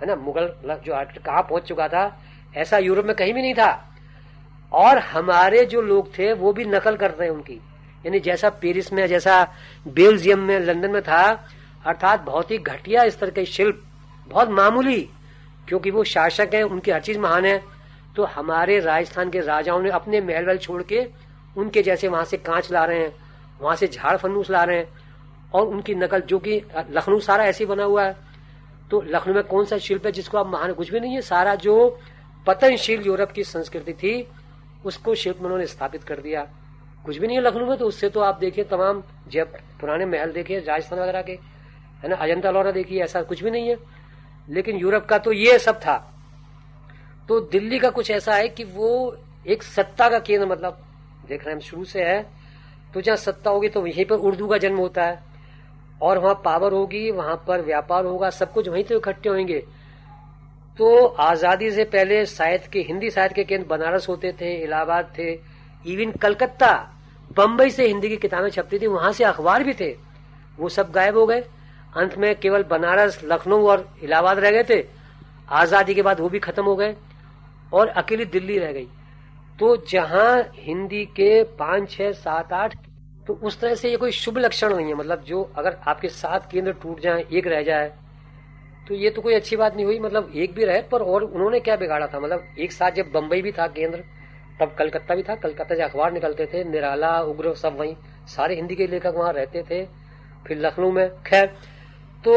है 0.01 0.07
ना? 0.07 0.15
मुगल 0.15 0.79
जो 0.85 0.93
आर्किटेक्ट 0.93 1.25
कहाँ 1.25 1.41
पहुँच 1.41 1.63
चुका 1.63 1.87
था, 1.87 2.19
ऐसा 2.55 2.77
यूरोप 2.77 3.05
में 3.05 3.15
कहीं 3.15 3.33
भी 3.33 3.41
नहीं 3.41 3.53
था। 3.53 3.95
और 4.73 4.97
हमारे 4.97 5.65
जो 5.65 5.81
लोग 5.81 6.19
थे, 6.19 6.33
वो 6.33 6.53
भी 6.53 6.65
नकल 6.65 6.95
कर 6.95 7.11
रहे 7.11 7.27
हैं 7.27 7.35
उनकी। 7.35 7.61
यानी 8.05 8.19
जैसा 8.19 8.49
पेरिस 8.49 8.93
में, 8.93 9.07
जैसा 9.07 9.53
बेल्जियम 9.87 10.39
में, 10.39 10.59
लंदन 10.59 10.91
में 10.91 11.01
था 11.01 11.47
अर्थात 11.85 12.21
बहुत 12.21 12.51
ही 12.51 12.57
घटिया 12.57 13.07
स्तर 13.09 13.29
के 13.29 13.45
शिल्प, 13.45 13.81
बहुत 14.27 14.49
मामूली, 14.49 15.01
क्योंकि 15.67 15.91
वो 15.91 16.03
शासक 16.03 16.49
हैं, 16.53 16.63
उनकी 16.63 16.91
हर 16.91 17.01
चीज़ 17.01 17.19
महान 17.19 17.45
है। 17.45 17.61
तो 18.15 18.23
हमारे 18.25 18.79
राजस्थान 18.79 19.29
के 19.29 19.39
राजाओं 19.39 19.81
ने 19.81 19.89
अपने 19.89 20.21
महल 20.21 20.45
वहल 20.45 20.57
छोड़ 20.57 20.81
के 20.83 21.07
उनके 21.55 21.81
जैसे 21.83 22.07
वहाँ 22.07 22.25
से 22.25 22.37
कांच 22.37 22.71
ला 22.71 22.83
रहे 22.85 22.99
हैं, 22.99 23.13
वहाँ 23.61 23.75
से 23.75 23.87
झाड़ 23.87 24.15
फन्नूस 24.17 24.49
ला 24.49 24.63
रहे 24.63 24.77
हैं, 24.77 24.87
और 25.53 25.67
उनकी 25.67 25.95
नकल, 25.95 26.21
जो 26.21 26.39
कि 26.39 26.61
लखनऊ 26.91 27.19
सारा 27.19 27.45
ऐसे 27.45 27.65
बना 27.65 27.83
हुआ 27.83 28.03
है। 28.03 28.15
तो 28.91 29.01
लखनऊ 29.01 29.33
में 29.33 29.43
कौन 29.43 29.65
सा 29.65 29.77
शिल्प 29.77 30.05
है 30.05 30.11
जिसको 30.11 30.37
आप 30.37 30.47
महान, 30.47 30.73
कुछ 30.73 30.91
भी 30.91 30.99
नहीं 30.99 31.13
है, 31.13 31.21
सारा 31.21 31.55
जो 31.55 31.99
पतनशील 32.45 33.01
यूरोप 33.01 33.31
की 33.31 33.43
संस्कृति 33.43 33.93
थी, 33.93 34.27
उसको 34.85 35.15
शिल्प 35.15 35.41
उन्होंने 35.41 35.65
स्थापित 35.65 36.03
कर 36.03 36.19
दिया। 36.19 36.47
कुछ 37.05 37.17
भी 37.17 37.27
नहीं 37.27 37.37
है 37.37 37.43
लखनऊ 37.43 37.65
में 37.65 37.77
तो 37.77 37.85
उससे 37.85 38.09
तो 38.09 38.19
आप 38.19 38.39
देखिए 38.39 38.63
तमाम 38.63 39.03
जब 39.27 39.53
पुराने 39.79 40.05
महल 40.05 40.31
देखिए 40.31 40.59
राजस्थान 40.59 40.99
वगैरह 40.99 41.21
के। 41.21 41.37
है 42.03 42.09
ना? 42.09 42.15
अजंता 42.15 42.51
लोरा 42.51 42.71
देखिए, 42.71 43.03
ऐसा 43.03 43.21
कुछ 43.21 43.43
भी 43.43 43.51
नहीं 43.51 43.69
है। 43.69 43.77
लेकिन 44.47 44.77
यूरोप 44.77 45.05
का 45.05 45.17
तो 45.17 45.31
ये 45.31 45.57
सब 45.59 45.79
था। 45.79 45.97
तो 47.29 47.39
दिल्ली 47.41 47.79
का 47.79 47.89
कुछ 47.89 48.11
ऐसा 48.11 48.35
है 48.35 48.47
कि 48.49 48.63
वो 48.63 49.17
एक 49.47 49.63
सत्ता 49.63 50.09
का 50.09 50.19
केंद्र 50.19 50.47
मतलब 50.47 50.81
देख 51.27 51.45
रहे 51.45 51.53
हैं 51.55 51.61
शुरू 51.61 51.83
से 51.85 52.03
है। 52.03 52.21
तो 52.93 53.01
जहाँ 53.01 53.17
सत्ता 53.17 53.49
होगी 53.49 53.69
तो 53.69 53.85
यहीं 53.87 54.05
पर 54.05 54.15
उर्दू 54.15 54.47
का 54.47 54.57
जन्म 54.57 54.77
होता 54.77 55.03
है। 55.03 55.19
और 56.01 56.17
वहाँ 56.17 56.41
पावर 56.45 56.73
होगी, 56.73 57.09
वहाँ 57.11 57.35
पर 57.47 57.61
व्यापार 57.61 58.05
होगा, 58.05 58.29
सब 58.29 58.53
कुछ 58.53 58.67
वहीं 58.67 58.83
तो 58.83 58.97
इकट्ठे 58.97 59.29
होंगे। 59.29 59.59
तो 60.77 61.05
आज़ादी 61.05 61.71
से 61.71 61.83
पहले 61.83 62.25
साहित्य 62.25 62.69
के, 62.73 62.79
हिंदी 62.79 63.09
साहित्य 63.11 63.35
के 63.35 63.43
केंद्र 63.43 63.67
बनारस 63.67 64.07
होते 64.09 64.31
थे, 64.31 64.53
इलाहाबाद 64.55 65.13
थे। 65.17 65.31
इवन 65.85 66.11
कलकत्ता 66.11 66.73
बम्बई 67.37 67.69
से 67.69 67.87
हिंदी 67.87 68.09
की 68.09 68.17
किताबें 68.17 68.49
छपती 68.49 68.79
थी, 68.79 68.87
वहाँ 68.87 69.11
से 69.11 69.23
अखबार 69.23 69.63
भी 69.63 69.73
थे। 69.73 69.95
वो 70.57 70.69
सब 70.69 70.91
गायब 70.91 71.17
हो 71.17 71.25
गए। 71.25 71.43
अंत 71.93 72.17
में 72.17 72.33
केवल 72.35 72.63
बनारस, 72.65 73.19
लखनऊ 73.23 73.67
और 73.67 73.87
इलाहाबाद 74.03 74.39
रह 74.39 74.51
गए 74.51 74.63
थे। 74.65 74.83
आज़ादी 75.51 75.93
के 75.93 76.01
बाद 76.01 76.19
वो 76.19 76.29
भी 76.29 76.39
खत्म 76.39 76.63
हो 76.63 76.75
गए 76.75 76.95
और 77.71 77.87
अकेली 77.87 78.25
दिल्ली 78.27 78.57
रह 78.59 78.71
गई। 78.71 78.87
तो 79.59 79.75
जहाँ 79.89 80.51
हिंदी 80.55 81.05
के 81.07 81.43
पाँच, 81.43 81.89
छह, 81.91 82.11
सात, 82.13 82.53
आठ 82.53 82.75
तो 83.27 83.33
उस 83.35 83.59
तरह 83.59 83.75
से 83.75 83.89
ये 83.89 83.97
कोई 83.97 84.11
शुभ 84.13 84.37
लक्षण 84.37 84.75
नहीं 84.75 84.87
है। 84.87 84.93
मतलब 84.93 85.23
जो 85.23 85.41
अगर 85.57 85.77
आपके 85.87 86.09
सात 86.09 86.49
केंद्र 86.51 86.71
टूट 86.73 86.99
जाए, 86.99 87.25
एक 87.31 87.47
रह 87.47 87.61
जाए 87.63 87.91
तो 88.87 88.95
ये 88.95 89.09
तो 89.09 89.21
कोई 89.21 89.33
अच्छी 89.33 89.55
बात 89.55 89.75
नहीं 89.75 89.85
हुई। 89.85 89.99
मतलब 89.99 90.31
एक 90.35 90.53
भी 90.55 90.63
रहे, 90.65 90.81
पर 90.83 91.01
और 91.01 91.23
उन्होंने 91.23 91.59
क्या 91.59 91.75
बिगाड़ा 91.75 92.07
था? 92.07 92.19
मतलब 92.19 92.55
एक 92.59 92.71
साथ 92.71 92.91
जब 92.91 93.11
बम्बई 93.11 93.41
भी 93.41 93.51
था 93.51 93.67
केंद्र, 93.69 94.03
तब 94.59 94.73
कलकत्ता 94.79 95.15
भी 95.15 95.23
था। 95.23 95.35
कलकत्ता 95.35 95.75
से 95.75 95.83
अखबार 95.83 96.11
निकलते 96.13 96.45
थे, 96.45 96.63
निराला, 96.63 97.19
उग्र, 97.21 97.53
सब 97.55 97.77
वहीं 97.79 97.95
सारे 98.27 98.55
हिंदी 98.55 98.75
के 98.75 98.87
लेखक 98.87 99.13
वहाँ 99.15 99.33
रहते 99.33 99.63
थे। 99.63 99.85
फिर 100.45 100.57
लखनऊ 100.59 100.91
में, 100.91 101.09
खैर 101.23 101.53
तो 102.23 102.33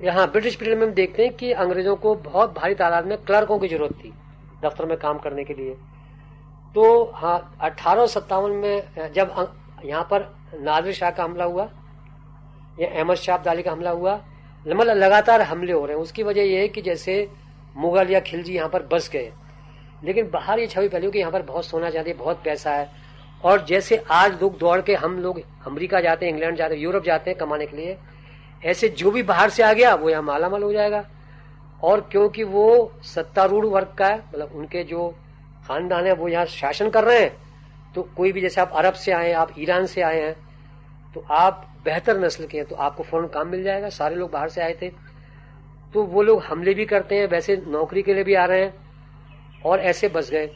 यहाँ 0.00 0.26
ब्रिटिश 0.26 0.54
पीरियड 0.56 0.78
में 0.78 0.86
हम 0.86 0.92
देखते 0.94 1.22
हैं 1.22 1.32
कि 1.36 1.50
अंग्रेज़ों 1.54 1.94
को 1.96 2.14
बहुत 2.22 2.54
भारी 2.54 2.74
तादाद 2.74 3.06
में 3.06 3.16
क्लर्कों 3.18 3.58
की 3.58 3.68
ज़रूरत 3.68 3.92
थी 3.94 4.12
दफ्तर 4.62 4.84
में 4.86 4.96
काम 4.98 5.18
करने 5.18 5.44
के 5.44 5.54
लिए। 5.54 5.74
तो 6.74 7.04
हाँ 7.14 7.38
में 8.52 9.12
जब 9.14 9.34
यहाँ 9.84 10.02
पर 10.10 10.28
नादिर 10.60 10.92
शाह 10.92 11.10
का 11.10 11.24
हमला 11.24 11.44
हुआ, 11.44 11.68
या 12.80 12.88
अहमद 12.88 13.16
शाह 13.16 13.36
अब्दाली 13.36 13.62
का 13.62 13.72
हमला 13.72 13.90
हुआ 13.90 14.14
मतलब 14.66 14.96
लगातार 14.96 15.42
हमले 15.42 15.72
हो 15.72 15.84
रहे 15.86 15.96
हैं। 15.96 16.02
उसकी 16.02 16.22
वजह 16.22 16.42
यह 16.42 16.60
है 16.60 16.68
कि 16.68 16.82
जैसे 16.82 17.28
मुगल 17.76 18.10
या 18.10 18.20
खिलजी 18.22 18.54
यहाँ 18.54 18.68
पर 18.68 18.82
बस 18.92 19.10
गए। 19.12 19.32
लेकिन 20.04 20.30
बाहर 20.30 20.58
ये 20.58 20.66
छवि 20.66 20.88
फैली 20.88 21.10
कि 21.10 21.18
यहाँ 21.18 21.32
पर 21.32 21.42
बहुत 21.44 21.64
सोना 21.66 21.90
चांदी, 21.90 22.12
बहुत 22.14 22.42
पैसा 22.44 22.70
है। 22.70 22.88
और 23.44 23.64
जैसे 23.66 23.96
आज 24.12 24.40
लोग 24.42 24.58
दौड़ 24.58 24.80
के 24.80 24.94
हम 24.96 25.18
लोग 25.18 25.40
अमेरिका 25.66 26.00
जाते 26.00 26.26
हैं, 26.26 26.32
इंग्लैंड 26.32 26.56
जाते 26.56 26.74
हैं, 26.74 26.82
यूरोप 26.82 27.04
जाते 27.04 27.30
हैं 27.30 27.38
कमाने 27.38 27.66
के 27.66 27.76
लिए, 27.76 27.96
ऐसे 28.62 28.88
जो 28.90 29.10
भी 29.10 29.22
बाहर 29.24 29.50
से 29.50 29.62
आ 29.62 29.72
गया, 29.72 29.94
वो 29.94 30.10
यहाँ 30.10 30.22
मालामाल 30.22 30.62
हो 30.62 30.72
जाएगा। 30.72 31.04
और 31.82 32.00
क्योंकि 32.12 32.44
वो 32.44 32.92
सत्तारूढ़ 33.04 33.66
वर्ग 33.66 33.94
का 33.98 34.06
है 34.06 34.18
मतलब 34.18 34.52
उनके 34.54 34.82
जो 34.84 35.08
खानदान 35.66 36.06
है, 36.06 36.12
वो 36.12 36.28
यहाँ 36.28 36.44
शासन 36.46 36.90
कर 36.90 37.04
रहे 37.04 37.20
हैं 37.20 37.32
तो 37.94 38.02
कोई 38.16 38.32
भी 38.32 38.40
जैसे 38.40 38.60
आप 38.60 38.72
अरब 38.74 38.94
से 38.94 39.12
आए 39.12 39.32
आप 39.34 39.54
ईरान 39.58 39.86
से 39.86 40.00
आए 40.02 40.20
हैं 40.20 40.34
तो 41.14 41.24
आप 41.32 41.66
बेहतर 41.84 42.18
नस्ल 42.20 42.46
के 42.46 42.58
हैं 42.58 42.66
तो 42.66 42.76
आपको 42.76 43.02
फ़ौरन 43.02 43.26
काम 43.28 43.48
मिल 43.48 43.62
जाएगा। 43.62 43.88
सारे 43.90 44.16
लोग 44.16 44.30
बाहर 44.30 44.48
से 44.48 44.60
आए 44.62 44.76
थे 44.82 44.88
तो 45.94 46.02
वो 46.04 46.22
लोग 46.22 46.42
हमले 46.42 46.74
भी 46.74 46.84
करते 46.86 47.14
हैं, 47.14 47.26
वैसे 47.28 47.56
नौकरी 47.68 48.02
के 48.02 48.14
लिए 48.14 48.24
भी 48.24 48.34
आ 48.34 48.44
रहे 48.44 48.62
हैं, 48.62 48.74
और 49.64 49.80
ऐसे 49.80 50.08
बस 50.08 50.30
गए। 50.30 50.50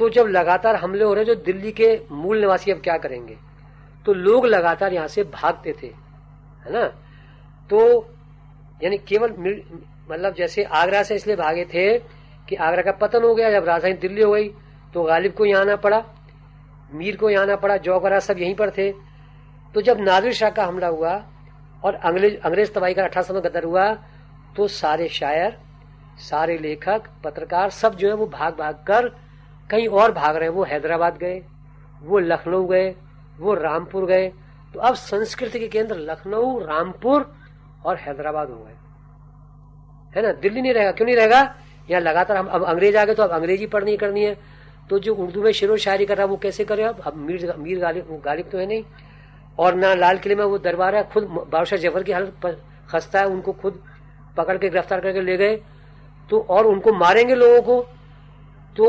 तो 0.00 0.08
जब 0.10 0.26
लगातार 0.28 0.76
हमले 0.76 1.04
हो 1.04 1.14
रहे 1.14 1.24
जो 1.24 1.34
दिल्ली 1.36 1.70
के 1.72 1.88
मूल 2.12 2.40
निवासी 2.40 2.70
अब 2.70 2.80
क्या 2.80 2.96
करेंगे? 2.98 3.36
तो 4.06 4.12
लोग 4.14 4.46
लगातार 4.46 4.92
यहाँ 4.92 5.08
से 5.08 5.24
भागते 5.24 5.74
थे, 5.82 5.86
है 5.86 6.72
ना? 6.72 6.86
तो 7.70 7.80
यानी 8.82 8.98
केवल 8.98 9.30
मतलब 10.10 10.34
जैसे 10.34 10.62
आगरा 10.64 11.02
से 11.02 11.14
इसलिए 11.14 11.36
भागे 11.36 11.64
थे 11.74 11.86
कि 12.48 12.56
आगरा 12.58 12.82
का 12.82 12.92
पतन 12.98 13.22
हो 13.22 13.34
गया, 13.34 13.50
जब 13.50 13.64
राजधानी 13.64 13.94
दिल्ली 13.96 14.22
हो 14.22 14.32
गई 14.32 14.48
तो 14.94 15.02
गालिब 15.04 15.32
को 15.32 15.44
यहाँ 15.44 15.62
आना 15.62 15.76
पड़ा, 15.78 16.02
मीर 16.92 17.16
को 17.16 17.30
यहाँ 17.30 17.44
आना 17.44 17.56
पड़ा 17.56 17.76
जौगरा 17.78 18.18
सब 18.20 18.38
यहीं 18.38 18.54
पर 18.54 18.70
थे। 18.70 18.90
तो 19.74 19.80
जब 19.82 20.00
नादिर 20.00 20.32
शाह 20.32 20.50
का 20.50 20.64
हमला 20.64 20.86
हुआ 20.88 21.12
और 21.84 21.94
अंग्रेज़ 21.94 22.36
अंग्रेज़ 22.38 22.72
तबाही 22.72 22.94
का 22.94 23.04
अठारह 23.04 23.34
में 23.34 23.42
गदर 23.44 23.64
हुआ 23.64 23.92
तो 24.56 24.66
सारे 24.68 25.08
शायर, 25.10 25.56
सारे 26.20 26.58
लेखक, 26.58 27.02
पत्रकार 27.24 27.70
सब 27.72 27.94
जो 27.96 28.08
है, 28.08 28.14
वो 28.14 28.26
भाग 28.28 28.56
भाग 28.58 28.84
कर 28.86 29.12
कहीं 29.70 29.88
और 29.88 30.12
भाग 30.12 30.36
रहे 30.36 30.48
हैं, 30.48 30.54
वो 30.54 30.64
हैदराबाद 30.64 31.16
गए, 31.16 31.42
वो 32.02 32.18
लखनऊ 32.18 32.66
गए, 32.66 32.94
वो 33.38 33.54
रामपुर 33.54 34.06
गए 34.06 34.28
तो 34.74 34.80
अब 34.80 34.94
संस्कृति 34.94 35.58
के 35.58 35.68
केंद्र 35.68 35.96
लखनऊ, 35.96 36.58
रामपुर 36.60 37.32
और 37.84 37.96
हैदराबाद 37.96 38.50
हो 38.50 38.56
गए। 38.56 38.76
है 40.12 40.22
ना? 40.22 40.32
दिल्ली 40.32 40.60
नहीं 40.62 40.72
रहेगा, 40.72 40.92
क्यों 40.92 41.06
नहीं 41.06 41.16
रहेगा? 41.16 41.40
यहाँ 41.90 42.00
लगातार 42.02 42.36
हम, 42.36 42.46
अब 42.46 42.64
अंग्रेज़ 42.64 42.96
आ 42.96 43.04
गए 43.04 43.14
तो 43.14 43.22
अब 43.22 43.30
अंग्रेज़ी 43.30 43.66
पढ़नी 43.66 43.96
करनी 43.96 44.24
है। 44.24 44.36
तो 44.90 44.98
जो 44.98 45.14
उर्दू 45.14 45.42
में 45.42 45.52
शेरो 45.52 45.76
शायरी 45.76 46.06
कर 46.06 46.16
रहा 46.16 46.26
है, 46.26 46.30
वो 46.30 46.36
कैसे 46.36 46.64
करे 46.64 46.82
अब? 46.84 47.00
अब 47.00 47.16
मीर 47.16 47.54
मीर 47.58 47.78
गालिब 47.78 48.20
गालिब 48.24 48.48
तो 48.50 48.58
है 48.58 48.66
नहीं। 48.66 48.84
और 49.58 49.74
ना 49.74 49.94
लाल 49.94 50.18
किले 50.18 50.34
में 50.34 50.44
वो 50.44 50.58
दरबार 50.58 50.96
है, 50.96 51.02
खुद 51.10 51.24
बादशाह 51.48 51.78
ज़फ़र 51.78 52.02
की 52.02 52.12
हालत 52.12 52.62
खस्ता 52.90 53.20
है, 53.20 53.26
उनको 53.26 53.52
खुद 53.52 53.82
पकड़ 54.36 54.56
के 54.58 54.68
गिरफ़्तार 54.68 55.00
करके 55.00 55.20
ले 55.20 55.36
गए। 55.36 55.56
तो 56.30 56.40
और 56.50 56.66
उनको 56.66 56.92
मारेंगे 56.92 57.34
लोगों 57.34 57.60
को। 57.62 57.80
तो 58.76 58.86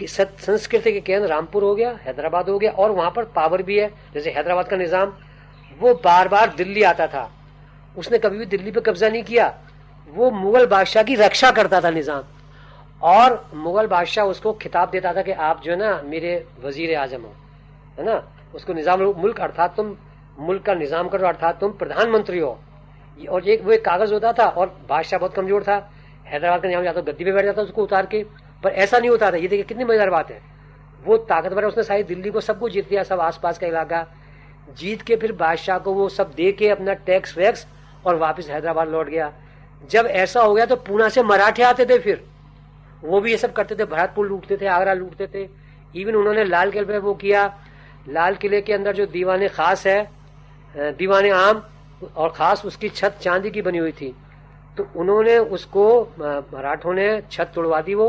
संस्कृति 0.00 0.92
के 0.92 1.00
केंद्र 1.00 1.28
रामपुर 1.28 1.62
हो 1.64 1.74
गया, 1.74 1.90
हैदराबाद 2.02 2.48
हो 2.48 2.58
गया, 2.58 2.70
और 2.72 2.90
वहाँ 2.90 3.10
पर 3.10 3.24
पावर 3.36 3.62
भी 3.62 3.78
है, 3.78 3.88
जैसे 4.14 4.30
हैदराबाद 4.30 4.68
का 4.68 4.76
निज़ाम। 4.76 5.12
वो 5.78 5.94
बार 5.94 6.28
बार 6.28 6.54
दिल्ली 6.56 6.82
आता 6.84 7.06
था। 7.06 7.30
उसने 7.96 8.18
कभी 8.18 8.38
भी 8.38 8.46
दिल्ली 8.46 8.70
पे 8.70 8.80
कब्जा 8.80 9.08
नहीं 9.08 9.22
किया। 9.22 9.54
वो 10.08 10.30
मुगल 10.30 10.66
बादशाह 10.66 11.02
की 11.02 11.14
रक्षा 11.14 11.50
करता 11.50 11.80
था 11.80 11.90
निज़ाम। 11.90 12.22
और 13.02 13.50
मुगल 13.54 13.86
बादशाह 13.86 14.24
उसको 14.24 14.52
खिताब 14.52 14.90
देता 14.90 15.12
था 15.12 15.22
कि 15.22 15.32
आप 15.32 15.62
जो 15.62 15.72
है 15.72 15.78
ना, 15.78 16.00
मेरे 16.04 16.44
वज़ीर 16.64 16.96
आज़म 16.96 17.22
हो, 17.22 17.32
है 17.98 18.04
ना? 18.04 18.22
उसको 18.54 18.72
निज़ाम 18.72 19.02
मुल्क, 19.16 19.40
अर्थात 19.40 19.76
तुम 19.76 19.96
मुल्क 20.38 20.62
का 20.62 20.74
निज़ाम 20.74 21.08
करो, 21.08 21.26
अर्थात 21.26 21.60
तुम 21.60 21.72
प्रधानमंत्री 21.72 22.38
हो। 22.38 22.58
और 23.30 23.48
एक 23.48 23.62
वो 23.64 23.72
एक 23.72 23.84
कागज़ 23.84 24.12
होता 24.12 24.32
था, 24.32 24.46
और 24.46 24.66
बादशाह 24.88 25.20
बहुत 25.20 25.34
कमज़ोर 25.34 25.62
था। 25.62 25.76
हैदराबाद 26.26 26.62
का 26.62 26.68
निज़ाम 26.68 26.84
जाता 26.84 27.00
गद्दी 27.02 27.24
पे 27.24 27.32
बैठ 27.32 27.44
जाता 27.44 27.62
उसको 27.62 27.82
उतार 27.82 28.06
के। 28.06 28.24
पर 28.62 28.70
ऐसा 28.70 28.98
नहीं 28.98 29.10
होता 29.10 29.30
था। 29.30 29.36
ये 29.36 29.48
देखिए, 29.48 29.64
कितनी 29.64 29.84
मज़ेदार 29.84 30.10
बात 30.10 30.30
है। 30.30 30.40
वो 31.04 31.16
ताकतवर 31.18 31.62
है, 31.62 31.68
उसने 31.68 31.82
सारी 31.82 32.02
दिल्ली 32.04 32.30
को 32.30 32.40
सबको 32.40 32.68
जीत 32.68 32.90
लिया, 32.90 33.02
सब 33.04 33.20
आसपास 33.20 33.58
का 33.58 33.66
इलाका। 33.66 34.06
जीत 34.70 35.02
के 35.02 35.16
फिर 35.16 35.32
बादशाह 35.34 35.78
को 35.78 35.92
वो 35.94 36.08
सब 36.10 36.32
दे 36.34 36.50
के 36.52 36.68
अपना 36.68 36.94
टैक्स 37.06 37.36
वैक्स 37.38 37.66
और 38.06 38.16
वापस 38.16 38.48
हैदराबाद 38.50 38.88
लौट 38.88 39.08
गया। 39.08 39.32
जब 39.90 40.06
ऐसा 40.06 40.42
हो 40.42 40.54
गया 40.54 40.66
तो 40.66 40.76
पूना 40.78 41.08
से 41.08 41.22
मराठे 41.24 41.62
आते 41.62 41.86
थे 41.86 41.98
फिर। 41.98 42.24
वो 43.02 43.20
भी 43.20 43.30
ये 43.30 43.36
सब 43.36 43.52
करते 43.52 43.74
थे, 43.74 43.84
भरतपुर 43.84 44.26
लूटते 44.28 44.56
थे, 44.56 44.66
आगरा 44.68 44.92
लूटते 44.94 45.26
थे। 45.26 45.48
इवन 45.94 46.14
उन्होंने 46.14 46.44
लाल 46.44 46.70
किले 46.70 46.84
पे 46.84 46.98
वो 46.98 47.14
किया। 47.16 47.46
लाल 48.08 48.34
किले 48.34 48.60
के 48.60 48.72
अंदर 48.72 48.94
जो 48.94 49.06
दीवाने 49.08 49.48
खास 49.50 49.86
है 49.86 50.94
दीवाने 50.98 51.30
आम 51.30 51.62
और 52.16 52.28
खास 52.30 52.64
उसकी 52.64 52.88
छत 52.90 53.18
चांदी 53.20 53.50
की 53.50 53.62
बनी 53.62 53.78
हुई 53.78 53.92
थी। 53.92 54.14
तो 54.76 54.86
उन्होंने 54.96 55.36
उसको 55.38 55.84
मराठों 56.20 56.94
ने 56.94 57.06
छत 57.30 57.52
तोड़वा 57.54 57.80
दी 57.80 57.94
वो। 57.94 58.08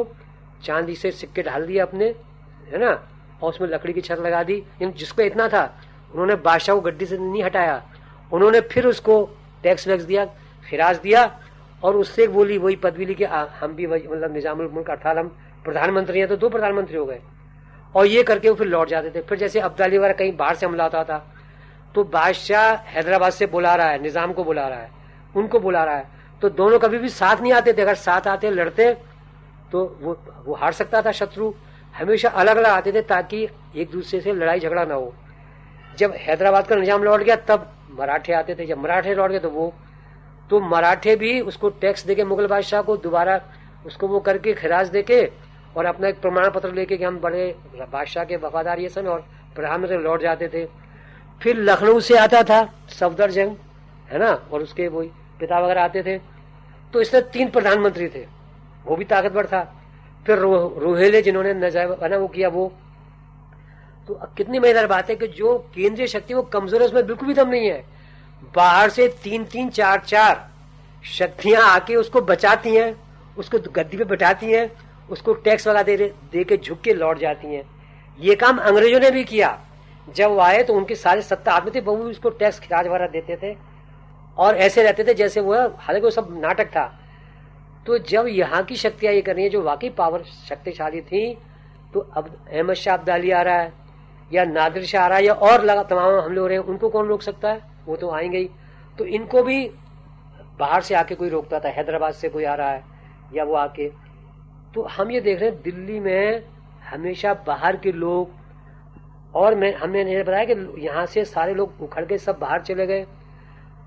चांदी 0.63 0.95
से 0.95 1.11
सिक्के 1.13 1.43
ढाल 1.43 1.65
दिए 1.65 1.79
अपने, 1.79 2.05
है 2.67 2.79
ना? 2.79 2.91
और 3.41 3.49
उसमें 3.49 3.67
लकड़ी 3.69 3.93
की 3.93 4.01
छत 4.01 4.19
लगा 4.19 4.43
दी। 4.43 4.63
जिसको 4.81 5.21
इतना 5.23 5.47
था, 5.47 5.63
उन्होंने 6.11 6.35
बादशाह 6.37 6.75
को 6.75 6.81
गड्डी 6.81 7.05
से 7.05 7.17
नहीं 7.17 7.43
हटाया। 7.43 7.81
उन्होंने 8.31 8.61
फिर 8.63 8.87
उसको 8.87 9.23
टैक्स 9.63 9.87
वैक्स 9.87 10.03
दिया 10.05 10.25
खिराज 10.65 10.97
दिया, 10.99 11.39
और 11.83 11.95
उससे 11.95 12.27
बोली, 12.27 12.57
वही 12.57 12.75
पदवी 12.77 13.05
ली 13.05 13.15
कि 13.15 13.23
हम 13.23 13.73
भी 13.75 13.87
मतलब 13.87 14.33
निज़ाम 14.33 14.57
मुल्क, 14.59 14.89
अर्थात 14.89 15.17
हम 15.17 15.27
प्रधानमंत्री 15.65 16.19
हैं 16.19 16.27
तो 16.27 16.35
दो 16.37 16.49
प्रधानमंत्री 16.49 16.97
हो 16.97 17.05
गए। 17.05 17.19
और 17.95 18.05
ये 18.07 18.23
करके 18.23 18.49
वो 18.49 18.55
फिर 18.55 18.67
लौट 18.67 18.89
जाते 18.89 19.09
थे। 19.11 19.21
फिर 19.21 19.37
जैसे 19.37 19.59
अब्दाली 19.61 19.97
वगैरह 19.97 20.13
कहीं 20.15 20.35
बाहर 20.37 20.55
से 20.55 20.65
हमला 20.65 20.83
होता 20.83 21.03
था 21.03 21.25
तो 21.95 22.03
बादशाह 22.05 22.73
हैदराबाद 22.87 23.31
से 23.31 23.45
बुला 23.47 23.75
रहा 23.75 23.89
है, 23.89 24.01
निज़ाम 24.01 24.33
को 24.33 24.43
बुला 24.43 24.67
रहा 24.67 24.79
है, 24.79 24.89
उनको 25.35 25.59
बुला 25.59 25.83
रहा 25.83 25.95
है। 25.95 26.05
तो 26.41 26.49
दोनों 26.51 26.79
कभी 26.79 26.97
भी 26.97 27.09
साथ 27.09 27.41
नहीं 27.41 27.53
आते 27.53 27.73
थे। 27.73 27.81
अगर 27.81 27.95
साथ 27.97 28.27
आते, 28.27 28.49
लड़ते 28.51 28.95
तो 29.71 29.85
वो 30.01 30.17
वो 30.45 30.55
हार 30.55 30.71
सकता 30.73 31.01
था 31.01 31.11
शत्रु। 31.13 31.53
हमेशा 31.93 32.29
अलग 32.31 32.57
अलग 32.57 32.69
आते 32.69 32.91
थे 32.91 33.01
ताकि 33.03 33.47
एक 33.75 33.89
दूसरे 33.91 34.19
से 34.21 34.33
लड़ाई 34.33 34.59
झगड़ा 34.59 34.83
ना 34.85 34.93
हो। 34.93 35.13
जब 35.97 36.13
हैदराबाद 36.17 36.67
का 36.67 36.75
निज़ाम 36.75 37.03
लौट 37.03 37.21
गया, 37.21 37.35
तब 37.37 37.71
मराठे 37.91 38.33
आते 38.33 38.55
थे। 38.55 38.65
जब 38.65 38.77
मराठे 38.77 39.13
लौट 39.15 39.31
गए 39.31 39.39
तो 39.39 39.49
वो 39.49 39.73
तो 40.49 40.59
मराठे 40.61 41.15
भी 41.17 41.39
उसको 41.43 41.69
टैक्स 41.77 42.05
देके 42.05 42.23
मुगल 42.25 42.47
बादशाह 42.47 42.81
को 42.81 42.95
दोबारा 42.99 43.39
उसको 43.85 44.07
वो 44.07 44.19
करके 44.19 44.53
खराज 44.55 44.89
देके 44.89 45.21
और 45.75 45.85
अपना 45.85 46.07
एक 46.07 46.21
प्रमाण 46.21 46.49
पत्र 46.51 46.71
लेके 46.73 46.97
कि 46.97 47.03
हम 47.03 47.19
बड़े 47.19 47.43
बादशाह 47.91 48.23
के 48.23 48.37
वफादार 48.37 48.79
ये 48.79 48.89
सन 48.89 49.07
और 49.07 49.19
प्रधानमंत्री 49.55 49.97
लौट 49.97 50.21
जाते 50.21 50.47
थे। 50.47 50.65
फिर 51.41 51.57
लखनऊ 51.59 51.99
से 52.01 52.17
आता 52.17 52.41
था 52.43 52.63
सफदर 52.89 53.31
जंग 53.31 53.55
है 54.09 54.19
ना? 54.19 54.31
और 54.51 54.61
उसके 54.61 54.87
वो 54.87 55.01
पिता 55.39 55.59
वगैरह 55.59 55.83
आते 55.83 56.03
थे। 56.03 56.17
तो 56.93 57.01
इसमें 57.01 57.29
तीन 57.31 57.49
प्रधानमंत्री 57.49 58.07
थे। 58.07 58.25
वो 58.87 58.95
भी 58.95 59.05
ताकतवर 59.05 59.45
था। 59.45 59.61
फिर 60.25 60.37
रो, 60.37 60.77
रोहेले 60.79 61.21
जिन्होंने 61.21 61.53
ना 61.53 62.17
वो 62.17 62.27
किया 62.29 62.49
वो। 62.49 62.71
तो 64.07 64.19
कितनी 64.37 64.59
मज़ेदार 64.59 64.87
बात 64.87 65.09
है 65.09 65.15
कि 65.15 65.27
जो 65.29 65.57
केंद्रीय 65.75 66.07
शक्ति 66.07 66.33
वो 66.33 66.41
कमज़ोर 66.49 66.81
है 66.81 66.87
उसमें 66.87 67.05
बिल्कुल 67.05 67.27
भी 67.27 67.33
दम 67.33 67.49
नहीं 67.49 67.67
है। 67.67 67.83
बाहर 68.55 68.89
से 68.89 69.07
तीन 69.23 69.43
तीन 69.45 69.69
चार 69.71 69.99
चार 70.01 70.49
शक्तियाँ 71.03 71.63
आके 71.65 71.95
उसको 71.95 72.21
बचाती 72.23 72.75
हैं 72.75 72.95
उसको 73.37 73.59
गद्दी 73.71 73.97
पे 73.97 74.03
बैठाती 74.05 74.51
हैं 74.51 74.69
उसको 75.09 75.33
टैक्स 75.35 75.67
वाला 75.67 75.81
दे 75.83 75.97
दे 75.97 76.43
के 76.43 76.57
झुक 76.57 76.81
के 76.81 76.93
लौट 76.93 77.19
जाती 77.19 77.47
हैं। 77.47 77.63
ये 78.19 78.35
काम 78.35 78.57
अंग्रेज़ों 78.59 78.99
ने 78.99 79.11
भी 79.11 79.23
किया। 79.25 79.57
जब 80.07 80.29
वो 80.29 80.39
आए 80.39 80.61
तो 80.63 80.73
उनके 80.73 80.95
सारे 80.95 81.21
सत्ता 81.21 81.51
आदमी 81.51 81.71
थे 81.71 81.81
वो 81.81 81.95
उसको 82.05 82.29
टैक्स 82.31 82.59
खिराज 82.59 82.87
वगैरह 82.87 83.07
देते 83.09 83.35
थे। 83.37 83.55
और 84.37 84.55
ऐसे 84.57 84.83
रहते 84.83 85.03
थे 85.03 85.13
जैसे 85.15 85.41
वो 85.41 85.53
हालाँकि 85.53 86.03
वो 86.03 86.09
सब 86.11 86.27
नाटक 86.41 86.67
था। 86.67 86.85
तो 87.87 87.97
जब 87.97 88.27
यहाँ 88.27 88.63
की 88.63 88.75
शक्तियाँ 88.75 89.13
ये 89.13 89.21
कर 89.21 89.35
रही 89.35 89.43
है, 89.43 89.49
जो 89.49 89.61
वाकई 89.61 89.89
पावर 89.89 90.23
शक्तिशाली 90.23 91.01
थी 91.01 91.37
तो 91.93 91.99
अब 91.99 92.47
अहमद 92.53 92.73
शाह 92.73 92.97
अब्दाली 92.97 93.31
आ 93.31 93.41
रहा 93.41 93.55
है, 93.55 93.73
या 94.33 94.43
नादिर 94.45 94.85
शाह 94.85 95.03
आ 95.03 95.07
रहा 95.07 95.17
है, 95.17 95.25
या 95.25 95.33
और 95.33 95.63
लगा 95.63 95.83
तमाम 95.83 96.19
हमले 96.19 96.39
हो 96.39 96.47
रहे 96.47 96.57
हैं, 96.57 96.63
उनको 96.65 96.89
कौन 96.89 97.07
रोक 97.07 97.21
सकता 97.21 97.49
है? 97.49 97.61
वो 97.85 97.95
तो 97.95 98.09
आएँगे 98.11 98.37
ही। 98.37 98.49
तो 98.97 99.05
इनको 99.05 99.43
भी 99.43 99.71
बाहर 100.59 100.81
से 100.81 100.95
आके 100.95 101.15
कोई 101.15 101.29
रोकता 101.29 101.59
था, 101.59 101.69
हैदराबाद 101.69 102.13
से 102.13 102.29
कोई 102.29 102.43
आ 102.43 102.53
रहा 102.53 102.69
है, 102.69 102.83
या 103.33 103.43
वो 103.43 103.53
आके। 103.53 103.89
तो 104.73 104.81
हम 104.81 105.11
ये 105.11 105.21
देख 105.21 105.39
रहे 105.39 105.49
हैं, 105.49 105.61
दिल्ली 105.61 105.99
में 105.99 106.43
हमेशा 106.89 107.33
बाहर 107.33 107.75
के 107.75 107.91
लोग, 107.91 108.31
और 109.35 109.55
मैं, 109.55 109.73
हमने 109.75 110.03
नहीं 110.03 110.23
बताया 110.23 110.45
कि 110.45 110.85
यहाँ 110.85 111.05
से 111.05 111.25
सारे 111.25 111.53
लोग 111.53 111.81
उखड़ 111.81 112.05
के 112.05 112.17
सब 112.17 112.39
बाहर 112.39 112.61
चले 112.61 112.87
गए। 112.87 113.05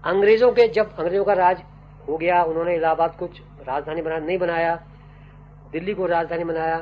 अंग्रेज़ों 0.04 0.52
के, 0.52 0.68
जब 0.68 0.96
अंग्रेज़ों 0.96 1.24
का 1.24 1.32
राज 1.32 1.62
हो 2.08 2.16
गया, 2.16 2.42
उन्होंने 2.42 2.74
इलाहाबाद 2.74 3.16
को 3.16 3.28
राजधानी 3.70 4.02
बना, 4.02 4.18
नहीं 4.18 4.38
बनाया, 4.38 4.74
दिल्ली 5.72 5.94
को 5.94 6.06
राजधानी 6.08 6.44
बनाया, 6.44 6.78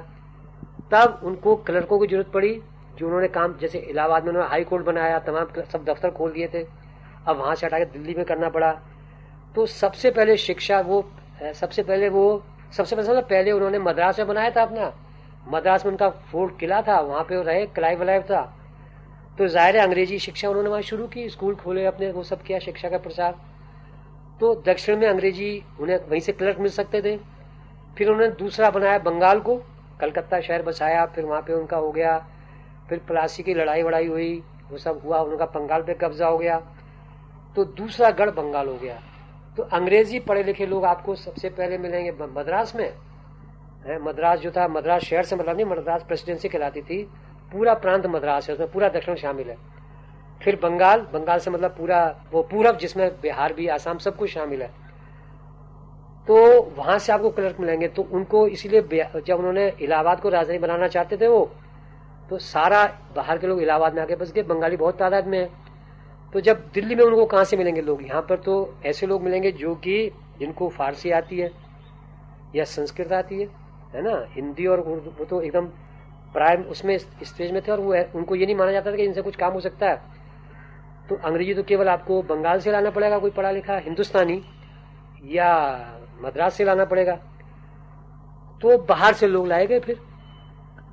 तब 0.93 1.21
उनको 1.25 1.57
क्लर्कों 1.63 1.99
की 1.99 2.07
ज़रूरत 2.07 2.31
पड़ी, 2.35 2.53
जो 2.99 3.07
उन्होंने 3.07 3.29
काम, 3.29 3.57
जैसे 3.61 3.79
इलाहाबाद 3.81 4.23
में 4.23 4.31
उन्होंने 4.31 4.49
हाई 4.49 4.65
कोर्ट 4.65 4.85
बनाया, 4.85 5.19
तमाम 5.21 5.63
सब 5.63 5.85
दफ्तर 5.85 6.11
खोल 6.11 6.33
दिए 6.33 6.49
थे, 6.55 6.67
अब 7.27 7.37
वहाँ 7.37 7.55
से 7.55 7.67
हटा 7.67 7.79
के 7.79 7.85
दिल्ली 7.87 8.15
में 8.15 8.25
करना 8.25 8.49
पड़ा। 8.49 8.71
तो 9.55 9.67
सबसे 9.69 10.11
पहले 10.11 10.37
शिक्षा 10.39 10.81
वो 10.81 11.05
सबसे 11.55 11.83
पहले 11.83 12.09
वो, 12.09 12.43
सबसे 12.73 12.97
पहले 12.97 13.21
पहले 13.23 13.53
उन्होंने 13.53 13.79
मद्रास 13.79 14.19
में 14.19 14.29
बनाया 14.29 14.51
था 14.51 14.63
अपना। 14.63 14.93
मद्रास 15.49 15.85
में 15.85 15.91
उनका 15.93 16.09
फोर्ट 16.31 16.59
किला 16.61 16.81
था, 16.83 16.99
वहाँ 17.01 17.23
पे 17.25 17.43
रहे 17.43 17.67
क्लाइव 17.69 18.01
वलाइव 18.01 18.23
था। 18.23 18.41
तो 19.39 19.47
ज़ाहिर 19.49 19.77
है 19.77 19.83
अंग्रेज़ी 19.83 20.19
शिक्षा 20.19 20.49
उन्होंने 20.49 20.71
वहाँ 20.71 20.83
शुरू 20.83 21.07
की, 21.07 21.29
स्कूल 21.29 21.55
खोले, 21.55 21.85
अपने 21.87 22.11
वो 22.13 22.23
सब 22.23 22.43
किया, 22.43 22.59
शिक्षा 22.59 22.89
का 22.89 22.99
प्रसार। 22.99 23.35
तो 24.41 24.55
दक्षिण 24.55 24.97
में 24.97 25.09
अंग्रेज़ी 25.09 25.65
उन्हें 25.81 25.97
वहीं 25.97 26.21
से 26.21 26.33
क्लर्क 26.33 26.59
मिल 26.59 26.71
सकते 26.71 27.03
थे। 27.03 27.17
फिर 27.99 28.11
उन्होंने 28.11 28.33
दूसरा 28.33 28.71
बनाया 28.71 28.99
बंगाल 28.99 29.41
को। 29.41 29.63
कलकत्ता 30.01 30.41
शहर 30.41 30.63
बसाया, 30.63 31.07
फिर 31.07 31.25
वहाँ 31.25 31.43
पे 31.43 31.53
उनका 31.53 31.77
हो 31.77 31.93
गया। 31.93 32.27
फिर 32.89 32.99
प्लासी 32.99 33.43
की 33.43 33.55
लड़ाई 33.55 33.83
वड़ाई 33.83 34.07
हुई, 34.07 34.43
वो 34.71 34.79
सब 34.79 35.01
हुआ, 35.05 35.19
उनका 35.19 35.45
बंगाल 35.45 35.83
पे 35.83 35.95
कब्जा 35.95 36.27
हो 36.27 36.39
गया। 36.39 36.63
तो 37.57 37.65
दूसरा 37.65 38.11
गढ़ 38.11 38.31
बंगाल 38.31 38.69
हो 38.69 38.75
गया। 38.75 39.03
तो 39.57 39.63
अंग्रेज़ी 39.63 40.21
पढ़े 40.21 40.43
लिखे 40.43 40.67
लोग 40.67 40.85
आपको 40.85 41.15
सबसे 41.15 41.49
पहले 41.49 41.79
मिलेंगे 41.79 42.13
मद्रास 42.21 42.77
में। 42.77 42.95
है, 43.87 44.03
मद्रास 44.03 44.39
जो 44.39 44.51
था, 44.51 44.69
मद्रास 44.69 45.03
शहर 45.03 45.23
से 45.23 45.37
मतलब 45.37 45.57
नहीं, 45.57 45.67
मद्रास 45.67 46.03
प्रेसिडेंसी 46.03 46.49
कहलाती 46.49 46.83
थी। 46.83 47.11
पूरा 47.53 47.75
प्रांत 47.75 48.07
मद्रास 48.07 48.49
है, 48.49 48.55
उसमें 48.55 48.71
पूरा 48.71 48.89
दक्षिण 48.89 49.15
शामिल 49.15 49.51
है। 49.51 49.78
फिर 50.41 50.59
बंगाल 50.63 51.01
बंगाल 51.13 51.39
से 51.39 51.51
मतलब 51.51 51.71
पूरा, 51.71 52.01
वो 52.33 52.43
पूरब, 52.43 52.77
जिसमें 52.79 53.11
बिहार 53.21 53.53
भी, 53.53 53.67
आसाम, 53.69 53.99
सब 53.99 54.17
कुछ 54.17 54.31
शामिल 54.31 54.63
है। 54.63 54.71
तो 56.27 56.61
वहाँ 56.77 56.99
से 56.99 57.13
आपको 57.13 57.31
क्लर्क 57.31 57.61
मिलेंगे 57.61 57.89
तो 57.89 58.03
उनको 58.13 58.47
इसीलिए 58.49 59.05
जब 59.21 59.39
उन्होंने 59.39 59.69
इलाहाबाद 59.81 60.21
को 60.21 60.29
राजधानी 60.29 60.59
बनाना 60.59 60.89
चाहते 60.89 61.17
थे 61.17 61.29
वो 61.29 61.51
तो 62.31 62.39
सारा 62.39 62.85
बाहर 63.17 63.39
के 63.39 63.47
लोग 63.47 63.63
इलाहाबाद 63.63 63.95
में 63.95 64.03
आके 64.03 64.17
बस 64.17 64.33
गए। 64.33 64.43
बंगाली 64.43 64.77
बहुत 64.77 64.99
तादाद 64.99 65.27
में 65.27 65.39
है। 65.39 65.49
तो 66.33 66.41
जब 66.41 66.63
दिल्ली 66.75 66.95
में 66.95 67.05
उनको 67.05 67.25
कहाँ 67.27 67.45
से 67.45 67.57
मिलेंगे 67.57 67.81
लोग? 67.83 68.03
यहाँ 68.03 68.23
पर 68.23 68.37
तो 68.39 68.75
ऐसे 68.87 69.07
लोग 69.07 69.23
मिलेंगे 69.23 69.53
जो 69.53 69.75
कि, 69.75 70.11
जिनको 70.39 70.69
फारसी 70.69 71.11
आती 71.11 71.39
है, 71.39 71.51
या 72.55 72.65
संस्कृत 72.67 73.13
आती 73.13 73.41
है 73.41 73.49
है 73.95 74.03
ना? 74.03 74.25
हिंदी 74.31 74.67
और 74.67 74.81
उर्दू, 74.81 75.11
वो 75.11 75.25
तो 75.25 75.41
एकदम 75.43 75.67
प्राइम 76.33 76.63
उसमें 76.63 76.97
स्टेज 76.99 77.53
में 77.53 77.61
थे 77.63 77.73
और 77.73 77.81
वो 77.81 77.95
उनको 78.15 78.35
ये 78.35 78.47
नहीं 78.47 78.57
माना 78.57 78.73
जाता 78.73 78.91
था 78.93 78.97
कि 78.97 79.05
इनसे 79.05 79.23
कुछ 79.23 79.37
काम 79.37 79.53
हो 79.53 79.61
सकता 79.61 79.91
है। 79.91 80.01
तो 81.09 81.17
अंग्रेज़ी 81.17 81.55
तो 81.55 81.63
केवल 81.63 81.89
आपको 81.89 82.23
बंगाल 82.23 82.61
से 82.61 82.73
लाना 82.73 82.91
पड़ेगा 82.91 83.19
कोई 83.19 83.31
पढ़ा 83.31 83.51
लिखा, 83.51 83.77
हिंदुस्तानी, 83.77 84.43
या 85.25 85.51
मद्रास 86.23 86.55
से 86.55 86.65
लाना 86.65 86.85
पड़ेगा। 86.85 87.15
तो 88.61 88.77
बाहर 88.79 89.15
से 89.15 89.27
लोग 89.27 89.47
लाए 89.47 89.67
गए 89.67 89.81
फिर, 89.81 90.01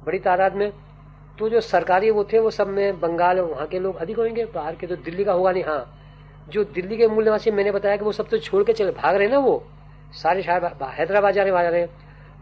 बड़ी 0.06 0.20
तादाद 0.20 0.56
में। 0.56 0.72
तो 1.40 1.50
जो 1.50 1.62
सरकारी 1.62 2.12
वो 2.12 2.24
थे, 2.24 2.40
वो 2.40 2.52
सब 2.52 2.68
में 2.68 3.00
बंगाल 3.00 3.40
और 3.40 3.46
वहाँ 3.46 3.68
के 3.68 3.80
लोग 3.80 3.96
अधिक 3.96 4.18
होंगे, 4.18 4.46
बाहर 4.46 4.76
के 4.76 4.88
तो 4.88 4.96
दिल्ली 4.96 5.24
का 5.24 5.34
होगा 5.34 5.52
नहीं 5.52 5.64
हाँ। 5.64 5.92
जो 6.50 6.64
दिल्ली 6.66 6.98
के 6.98 7.08
मूल 7.08 7.24
निवासी 7.24 7.52
मैंने 7.52 7.72
बताया 7.72 7.98
कि 7.98 8.06
वो 8.06 8.12
सब 8.12 8.28
तो 8.30 8.38
छोड़ 8.38 8.64
के 8.64 8.74
चले 8.74 8.92
भाग 8.94 9.16
रहे 9.16 9.28
ना 9.28 9.38
वो, 9.40 9.64
सारे 10.14 10.44
शहर 10.44 10.66
हैदराबाद 10.90 11.34
जा 11.34 11.44
रहे 11.44 11.52
जा 11.54 11.70
रहे। 11.70 11.88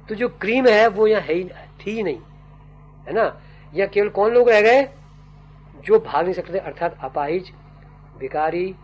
तो 0.09 0.15
जो 0.15 0.27
क्रीम 0.31 0.67
है, 0.67 0.87
वो 0.87 1.07
यहाँ 1.07 1.21
है 1.21 1.33
ही, 1.33 1.43
थी 1.79 1.91
ही 1.91 2.03
नहीं, 2.03 2.19
है 3.07 3.13
ना? 3.13 3.23
यहाँ 3.73 3.89
केवल 3.89 4.09
कौन 4.09 4.33
लोग 4.33 4.49
रह 4.49 4.61
गए? 4.61 4.87
जो 5.77 5.99
भाग 5.99 6.23
नहीं 6.23 6.33
सकते, 6.33 6.59
अर्थात 6.59 6.97
अपाहिज 7.01 7.51
भिकारी 8.19 8.75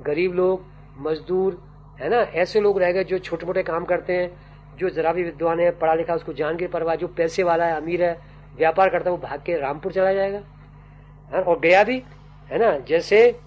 गरीब 0.00 0.34
लोग, 0.34 0.62
मजदूर, 0.98 1.62
है 2.00 2.08
ना? 2.08 2.16
ऐसे 2.16 2.60
लोग 2.60 2.78
रह 2.78 2.92
गए 2.92 3.04
जो 3.04 3.18
छोटे 3.18 3.46
मोटे 3.46 3.62
काम 3.62 3.84
करते 3.84 4.12
हैं, 4.12 4.36
जो 4.76 4.90
जरा 4.90 5.12
भी 5.12 5.22
विद्वान 5.22 5.60
है 5.60 5.70
पढ़ा 5.70 5.94
लिखा 5.94 6.14
उसको 6.14 6.32
जान 6.32 6.56
के 6.56 6.66
परवाह, 6.66 6.94
जो 6.94 7.08
पैसे 7.08 7.42
वाला 7.42 7.66
है, 7.66 7.76
अमीर 7.76 8.04
है, 8.04 8.20
व्यापार 8.56 8.88
करता 8.88 9.10
है, 9.10 9.16
वो 9.16 9.22
भाग 9.22 9.42
के 9.46 9.58
रामपुर 9.58 9.92
चला 9.92 10.12
जाएगा। 10.12 10.40
है, 11.32 11.42
और 11.42 11.60
गया 11.60 11.84
भी, 11.84 12.02
है 12.48 12.58
ना? 12.58 12.78
जैसे 12.78 13.40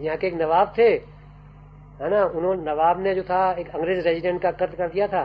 यहाँ 0.00 0.16
के 0.16 0.26
एक 0.26 0.34
नवाब 0.34 0.74
थे, 0.78 0.88
है 2.00 2.10
ना? 2.10 2.24
उन्होंने, 2.24 2.62
नवाब 2.62 3.02
ने 3.02 3.14
जो 3.14 3.22
था, 3.22 3.52
एक 3.52 3.68
अंग्रेज़ 3.68 4.08
रेजिडेंट 4.08 4.42
का 4.42 4.50
कत्ल 4.50 4.76
कर 4.76 4.88
दिया 4.88 5.08
था। 5.08 5.22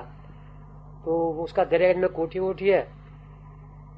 तो 1.05 1.29
उसका 1.29 1.63
दरियागंज 1.63 2.01
में 2.01 2.09
कोठी 2.09 2.39
वोठी 2.39 2.69
है। 2.69 2.81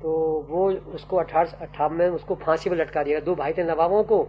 तो 0.01 0.11
वो 0.49 0.71
उसको 0.71 1.17
अठारह, 1.17 1.51
अट्ठावन 1.61 1.95
में 1.95 2.09
उसको 2.09 2.35
फांसी 2.35 2.69
पर 2.69 2.75
लटका 2.75 3.03
दिया 3.03 3.19
दो 3.19 3.35
भाई 3.35 3.53
थे 3.53 3.63
नवाबों 3.63 4.03
को। 4.03 4.27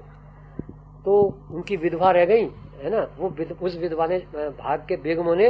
तो 1.05 1.21
उनकी 1.51 1.77
विधवा 1.77 2.11
रह 2.11 2.25
गई 2.25 2.45
है 2.75 2.91
ना? 2.91 3.07
वो 3.19 3.29
विध, 3.31 3.53
उस 3.53 3.77
विधवा 3.79 4.07
ने 4.07 4.19
भाग 4.59 4.85
के 4.89 4.97
बेगमों 4.97 5.35
ने 5.37 5.49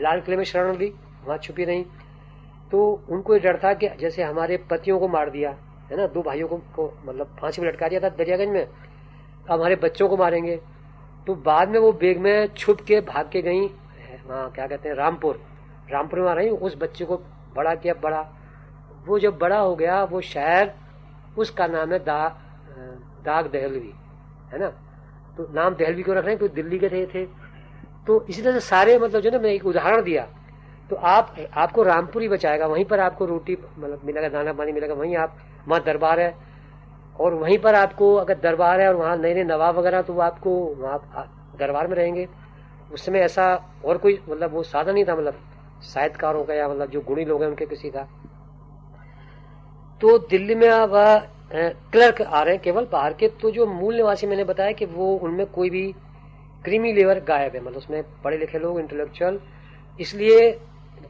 लाल 0.00 0.20
किले 0.20 0.36
में 0.36 0.44
शरण 0.44 0.76
ली 0.76 0.92
वहाँ 1.26 1.38
छुपी 1.38 1.64
रही। 1.64 1.84
तो 2.70 2.78
उनको 3.10 3.34
ये 3.34 3.40
डर 3.40 3.58
था 3.64 3.72
कि 3.74 3.88
जैसे 4.00 4.22
हमारे 4.22 4.56
पतियों 4.70 4.98
को 4.98 5.08
मार 5.08 5.30
दिया 5.30 5.50
है 5.90 5.96
ना? 5.96 6.06
दो 6.06 6.22
भाइयों 6.22 6.48
को, 6.48 6.56
को 6.56 6.92
मतलब 7.06 7.36
फांसी 7.40 7.62
में 7.62 7.68
लटका 7.68 7.88
दिया 7.88 8.00
था 8.00 8.08
दरियागंज 8.08 8.48
में 8.48 8.66
हमारे 9.50 9.76
बच्चों 9.76 10.08
को 10.08 10.16
मारेंगे। 10.16 10.56
तो 11.26 11.34
बाद 11.34 11.68
में 11.68 11.78
वो 11.80 11.92
बेग 11.94 12.18
में 12.20 12.54
छुप 12.54 12.80
के 12.80 13.00
भाग 13.02 13.28
के 13.32 13.42
गई 13.42 13.66
वहाँ 14.26 14.50
क्या 14.50 14.66
कहते 14.66 14.88
हैं 14.88 14.96
रामपुर। 14.96 15.40
रामपुर 15.90 16.20
में 16.20 16.28
आ 16.28 16.32
रही 16.32 16.48
उस 16.48 16.76
बच्चे 16.78 17.04
को 17.04 17.16
बड़ा 17.56 17.74
किया 17.74 17.94
बड़ा। 17.94 18.20
वो 19.06 19.18
जब 19.18 19.38
बड़ा 19.38 19.58
हो 19.58 19.74
गया 19.76 20.02
वो 20.04 20.20
शहर 20.22 20.72
उसका 21.38 21.66
नाम 21.66 21.92
है 21.92 21.98
दा, 21.98 22.28
दाग 23.24 23.50
दहलवी 23.52 23.92
है 24.52 24.58
ना? 24.58 24.72
तो 25.36 25.48
नाम 25.54 25.74
दहलवी 25.74 26.02
क्यों 26.02 26.16
रख 26.16 26.24
रहे 26.24 26.32
हैं 26.32 26.38
क्योंकि 26.38 26.54
दिल्ली 26.54 26.78
के 26.78 26.88
थे, 26.88 27.06
थे। 27.06 27.24
तो 28.06 28.24
इसी 28.28 28.42
तरह 28.42 28.52
से 28.52 28.60
सारे 28.60 28.98
मतलब 28.98 29.20
जो 29.20 29.30
ना 29.30 29.38
मैं 29.38 29.50
एक 29.50 29.66
उदाहरण 29.66 30.02
दिया। 30.02 30.26
तो 30.90 30.96
आप 30.96 31.34
आपको 31.54 31.82
रामपुर 31.82 32.28
बचाएगा 32.28 32.66
वहीं 32.66 32.84
पर 32.84 33.00
आपको 33.00 33.26
रोटी 33.26 33.56
मतलब 33.78 34.00
मिलेगा 34.04 34.28
दाना 34.28 34.52
पानी 34.52 34.72
मिलेगा 34.72 34.94
वहीं 34.94 35.16
आप 35.16 35.36
वहाँ 35.68 35.82
दरबार 35.84 36.20
है। 36.20 36.34
और 37.16 37.34
वहीं 37.34 37.58
पर 37.58 37.74
आपको 37.74 38.14
अगर 38.14 38.38
दरबार 38.38 38.80
है 38.80 38.88
और 38.88 38.94
वहाँ 38.94 39.16
नए 39.16 39.34
नए 39.34 39.44
नवाब 39.44 39.76
वगैरह 39.78 40.02
तो 40.02 40.18
आपको 40.20 40.50
वहाँ 40.78 40.98
दरबार 41.58 41.86
में 41.86 41.96
रहेंगे। 41.96 42.28
उस 42.92 43.04
समय 43.06 43.18
ऐसा 43.18 43.44
और 43.84 43.98
कोई 43.98 44.18
मतलब 44.28 44.52
वो 44.52 44.62
साधन 44.62 44.94
नहीं 44.94 45.04
था 45.04 45.14
मतलब 45.16 45.40
साहित्यकारों 45.84 46.44
का 46.44 46.54
या 46.54 46.68
मतलब 46.68 46.90
जो 46.90 47.00
गुणी 47.00 47.24
लोग 47.24 47.42
हैं 47.42 47.48
उनके 47.48 47.66
किसी 47.66 47.90
का। 47.90 48.02
तो 50.00 50.18
दिल्ली 50.20 50.54
में 50.54 50.68
अब 50.68 50.94
क्लर्क 51.50 52.20
आ 52.22 52.42
रहे 52.42 52.54
हैं 52.54 52.62
केवल 52.62 52.86
बाहर 52.92 53.12
के। 53.12 53.28
तो 53.40 53.50
जो 53.50 53.66
मूल 53.66 53.94
निवासी 53.96 54.26
मैंने 54.26 54.44
बताया 54.44 54.72
कि 54.72 54.84
वो 54.86 55.14
उनमें 55.16 55.46
कोई 55.46 55.70
भी 55.70 55.92
क्रीमी 56.64 56.92
लेवर 56.92 57.20
गायब 57.20 57.54
है। 57.54 57.60
मतलब 57.60 57.76
उसमें 57.76 58.02
पढ़े 58.24 58.38
लिखे 58.38 58.58
लोग 58.58 58.78
इंटेलेक्चुअल 58.80 59.38
इसलिए 59.98 60.50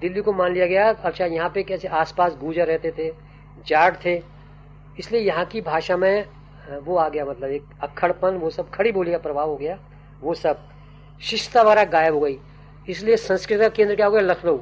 दिल्ली 0.00 0.20
को 0.20 0.32
मान 0.32 0.52
लिया 0.52 0.66
गया। 0.66 0.90
अच्छा 0.90 1.26
यहाँ 1.26 1.48
पे 1.50 1.62
कैसे 1.62 1.88
आसपास 1.90 2.36
गुजर 2.36 2.66
रहते 2.66 2.90
थे, 2.98 3.10
जाट 3.66 4.04
थे। 4.04 4.20
इसलिए 4.98 5.20
यहाँ 5.20 5.44
की 5.44 5.60
भाषा 5.60 5.96
में 5.96 6.24
वो 6.78 6.96
आ 6.96 7.08
गया। 7.08 7.24
मतलब 7.24 7.50
एक 7.50 7.64
अखड़पन 7.82 8.36
वो 8.36 8.50
सब 8.50 8.70
खड़ी 8.70 8.92
बोली 8.92 9.12
का 9.12 9.18
प्रभाव 9.18 9.48
हो 9.50 9.56
गया। 9.56 9.78
वो 10.20 10.34
सब। 10.34 10.58
शिष्टता 11.20 11.62
वगैरह 11.62 11.84
गायब 11.90 12.14
हो 12.14 12.20
गई। 12.20 12.38
इसलिए 12.88 13.16
संस्कृत 13.16 13.60
का 13.60 13.68
केंद्र 13.68 13.94
क्या 13.96 14.06
हो 14.06 14.12
गया? 14.12 14.20
लखनऊ। 14.22 14.58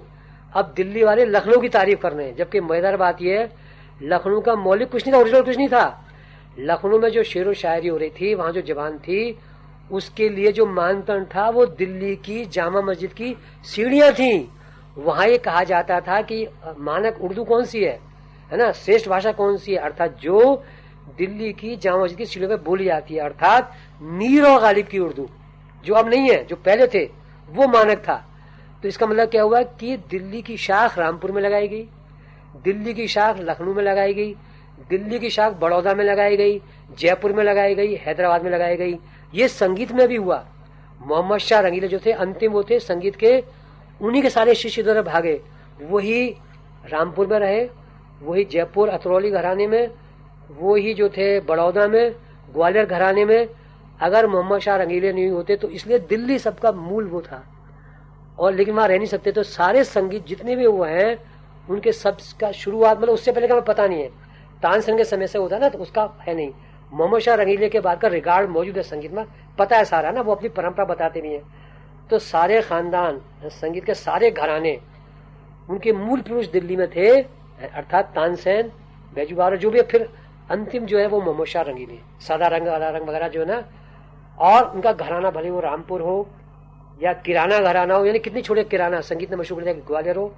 अब 0.52 0.72
दिल्ली 0.76 1.04
वाले 1.04 1.24
लखनऊ 1.24 1.60
की 1.60 1.68
तारीफ़ 1.68 2.00
कर 2.00 2.12
रहे 2.12 2.26
हैं। 2.26 2.36
जबकि 2.36 2.60
मज़ेदार 2.60 2.96
बात 2.96 3.22
यह 3.22 3.40
है 3.40 3.46
लखनऊ 4.02 4.40
का 4.40 4.54
मौलिक 4.54 4.90
कुछ 4.90 5.06
नहीं 5.06 5.14
था 5.14 5.18
ओरिजिनल 5.18 5.42
कुछ 5.42 5.56
नहीं 5.56 5.68
था। 5.68 6.04
लखनऊ 6.58 6.98
में 6.98 7.08
जो 7.08 7.22
शेर 7.22 7.48
व 7.48 7.52
शायरी 7.52 7.88
हो 7.88 7.96
रही 7.96 8.10
थी, 8.10 8.34
वहाँ 8.34 8.52
जो 8.52 8.60
जबान 8.60 8.98
थी, 8.98 9.38
उसके 9.92 10.28
लिए 10.28 10.52
जो 10.52 10.66
मानदंड 10.66 11.26
था, 11.26 11.50
वो 11.50 11.66
दिल्ली 11.66 12.16
की 12.16 12.44
जामा 12.44 12.80
मस्जिद 12.80 13.12
की 13.12 13.36
सीढ़ियाँ 13.64 14.12
थी। 14.12 14.48
वहाँ 14.98 15.26
ये 15.26 15.38
कहा 15.38 15.64
जाता 15.64 16.00
था 16.00 16.22
कि 16.22 16.48
मानक 16.78 17.18
उर्दू 17.22 17.44
कौन 17.44 17.64
सी 17.64 17.84
है? 17.84 18.00
है 18.52 18.58
ना? 18.58 18.72
श्रेष्ठ 18.72 19.08
भाषा 19.08 19.32
कौन 19.32 19.56
सी 19.56 19.72
है? 19.72 19.78
अर्थात 19.78 20.18
जो 20.20 20.64
दिल्ली 21.18 21.52
की 21.52 21.76
जामा 21.76 22.02
मस्जिद 22.02 22.18
की 22.18 22.26
सीढ़ियों 22.26 22.50
में 22.50 22.64
बोली 22.64 22.84
जाती 22.84 23.14
है, 23.14 23.20
अर्थात 23.20 23.72
मीर 24.02 24.44
और 24.44 24.60
गालिब 24.60 24.86
की 24.86 24.98
उर्दू। 24.98 25.28
जो 25.84 25.94
अब 25.94 26.08
नहीं 26.08 26.30
है, 26.30 26.44
जो 26.44 26.56
पहले 26.56 26.86
थे, 26.86 27.04
वो 27.50 27.68
मानक 27.68 27.98
था। 27.98 28.24
तो 28.82 28.88
इसका 28.88 29.06
मतलब 29.06 29.28
क्या 29.28 29.42
हुआ 29.42 29.62
कि 29.62 29.96
दिल्ली 29.96 30.42
की 30.42 30.56
शाख 30.56 30.98
रामपुर 30.98 31.32
में 31.32 31.42
लगाई 31.42 31.68
गई। 31.68 31.88
दिल्ली 32.54 32.94
की 32.94 33.06
शाख 33.08 33.38
लखनऊ 33.40 33.74
में 33.74 33.82
लगाई 33.82 34.14
गई, 34.14 34.32
दिल्ली 34.90 35.18
की 35.18 35.30
शाख 35.30 35.52
बड़ौदा 35.52 35.94
में 35.94 36.04
लगाई 36.04 36.36
गई, 36.36 36.60
जयपुर 36.98 37.32
में 37.32 37.42
लगाई 37.44 37.74
गई, 37.74 37.94
हैदराबाद 37.96 38.44
में 38.44 38.50
लगाई 38.50 38.76
गई। 38.76 38.98
ये 39.34 39.48
संगीत 39.48 39.92
में 39.92 40.06
भी 40.08 40.16
हुआ। 40.16 40.44
मोहम्मद 41.00 41.38
शाह 41.38 41.60
रंगीले 41.60 41.88
जो 41.88 41.98
थे, 41.98 42.12
अंतिम 42.12 42.52
वो 42.52 42.62
थे 42.62 42.78
संगीत 42.78 43.16
के। 43.16 43.42
उन्हीं 44.00 44.22
के 44.22 44.30
सारे 44.30 44.54
शिष्य 44.54 44.82
इधर 44.82 45.02
भागे। 45.02 45.40
वही 45.82 46.28
रामपुर 46.86 47.26
में 47.26 47.38
रहे, 47.38 47.68
वही 48.22 48.44
जयपुर 48.44 48.88
अतरौली 48.88 49.30
घराने 49.30 49.66
में 49.66 49.90
वो 50.50 50.74
ही 50.74 50.94
जो 50.94 51.08
थे 51.08 51.40
बड़ौदा 51.40 51.86
में, 51.88 52.14
ग्वालियर 52.52 52.86
घराने 52.86 53.24
में। 53.24 53.48
अगर 54.00 54.26
मोहम्मद 54.26 54.60
शाह 54.60 54.76
रंगीले 54.76 55.12
नहीं 55.12 55.28
होते 55.28 55.56
तो 55.56 55.68
इसलिए 55.68 55.98
दिल्ली 55.98 56.38
सबका 56.38 56.72
मूल 56.72 57.04
वो 57.04 57.20
था। 57.20 57.42
और 58.38 58.54
लेकिन 58.54 58.74
वहाँ 58.74 58.88
रह 58.88 58.96
नहीं 58.96 59.06
सकते 59.06 59.32
तो 59.32 59.42
सारे 59.42 59.84
संगीत 59.84 60.26
जितने 60.26 60.56
भी 60.56 60.64
हुए 60.64 60.90
हैं 60.90 61.16
उनके 61.70 61.92
सब 61.92 62.16
का 62.40 62.50
शुरुआत 62.52 62.98
मतलब 62.98 63.12
उससे 63.12 63.32
पहले 63.32 63.48
का 63.48 63.54
हमें 63.54 63.64
पता 63.64 63.86
नहीं 63.86 64.02
है। 64.02 64.08
तानसेन 64.62 64.96
के 64.96 65.04
समय 65.04 65.26
से 65.26 65.38
होता 65.38 65.58
ना 65.58 65.68
तो 65.68 65.78
उसका 65.78 66.08
है 66.20 66.34
नहीं। 66.34 66.52
मोहम्मद 66.92 67.20
शाह 67.20 67.34
रंगीले 67.34 67.68
के 67.68 67.80
बाद 67.80 68.00
का 68.00 68.08
रिगार्ड 68.08 68.50
मौजूद 68.50 68.76
है 68.76 68.82
संगीत 68.82 69.12
में। 69.12 69.24
पता 69.58 69.76
है 69.76 69.84
सारा 69.84 70.10
ना, 70.10 70.20
वो 70.20 70.34
अपनी 70.34 70.48
परंपरा 70.48 70.84
बताते 70.84 71.20
भी 71.20 71.32
है। 71.32 71.42
तो 72.10 72.18
सारे 72.18 72.60
खानदान, 72.62 73.20
संगीत 73.44 73.84
के 73.84 73.94
सारे 73.94 74.30
घराने, 74.30 74.78
उनके 75.70 75.92
मूल 75.92 76.20
पुरुष 76.20 76.46
दिल्ली 76.46 76.76
में 76.76 76.88
थे, 76.90 77.08
अर्थात 77.20 78.12
तानसेन 78.14 78.70
बैजूबार 79.14 79.56
जो 79.56 79.70
भी 79.70 79.82
फिर 79.82 80.08
अंतिम 80.50 80.86
जो 80.86 80.98
है 80.98 81.06
वो 81.06 81.20
मोहम्मद 81.20 81.46
शाह 81.46 81.62
रंगीले। 81.62 81.98
सादा 82.20 82.46
रंग, 82.46 82.68
आला 82.68 82.88
रंग 82.90 83.08
वगैरह 83.08 83.28
जो 83.28 83.40
है 83.40 83.46
ना, 83.46 83.62
और 84.38 84.70
उनका 84.70 84.92
घराना, 84.92 85.30
भले 85.30 85.50
वो 85.50 85.60
रामपुर 85.60 86.00
हो, 86.00 86.26
या 87.02 87.12
किराना 87.12 87.58
घराना 87.58 87.94
हो, 87.94 88.04
यानी 88.06 88.18
कितनी 88.18 88.42
छोटे 88.42 88.64
किराना, 88.64 89.00
संगीत 89.00 89.30
में 89.30 89.38
मशहूर 89.38 89.62
ग्वालियर 89.86 90.16
हो 90.16 90.32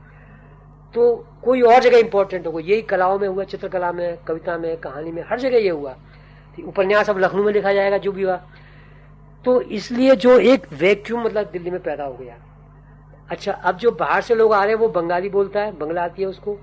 तो 0.95 1.15
कोई 1.45 1.61
और 1.63 1.81
जगह 1.81 1.99
इंपॉर्टेंट 1.99 2.47
हो, 2.47 2.61
यही 2.61 2.83
कलाओं 2.83 3.19
में 3.19 3.27
हुआ, 3.29 3.45
चित्रकला 3.45 3.93
में, 3.93 4.17
कविता 4.25 4.57
में, 4.59 4.77
कहानी 4.77 5.13
में, 5.13 5.23
हर 5.29 5.41
जगह 5.41 5.59
ये 5.59 5.71
हुआ। 5.71 5.97
उपन्यास 6.59 7.11
अब 7.11 7.19
लखनऊ 7.19 7.45
में 7.45 7.53
लिखा 7.53 7.73
जाएगा, 7.73 7.99
जो 7.99 8.13
भी 8.13 8.23
हुआ। 8.23 8.37
तो 9.45 9.61
इसलिए 9.61 10.15
जो 10.17 10.39
एक 10.41 10.67
वैक्यूम 10.73 11.25
मतलब 11.25 11.51
दिल्ली 11.53 11.71
में 11.71 11.81
पैदा 11.81 12.05
हो 12.05 12.15
गया। 12.15 12.37
अच्छा 13.31 13.53
अब 13.53 13.77
जो 13.77 13.91
बाहर 13.93 14.23
से 14.23 14.35
लोग 14.35 14.53
आ 14.53 14.63
रहे 14.65 14.75
हैं, 14.75 14.81
वो 14.81 14.89
बंगाली 14.91 15.29
बोलता 15.29 15.61
है, 15.61 15.73
बंगला 15.79 16.05
आती 16.05 16.23
है 16.23 16.29
उसको। 16.29 16.59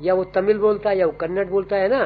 या 0.00 0.14
वो 0.14 0.24
तमिल 0.34 0.58
बोलता 0.58 0.90
है, 0.90 0.98
या 0.98 1.06
वो 1.06 1.12
कन्नड़ 1.12 1.46
बोलता 1.48 1.76
है 1.76 1.88
ना 1.88 2.04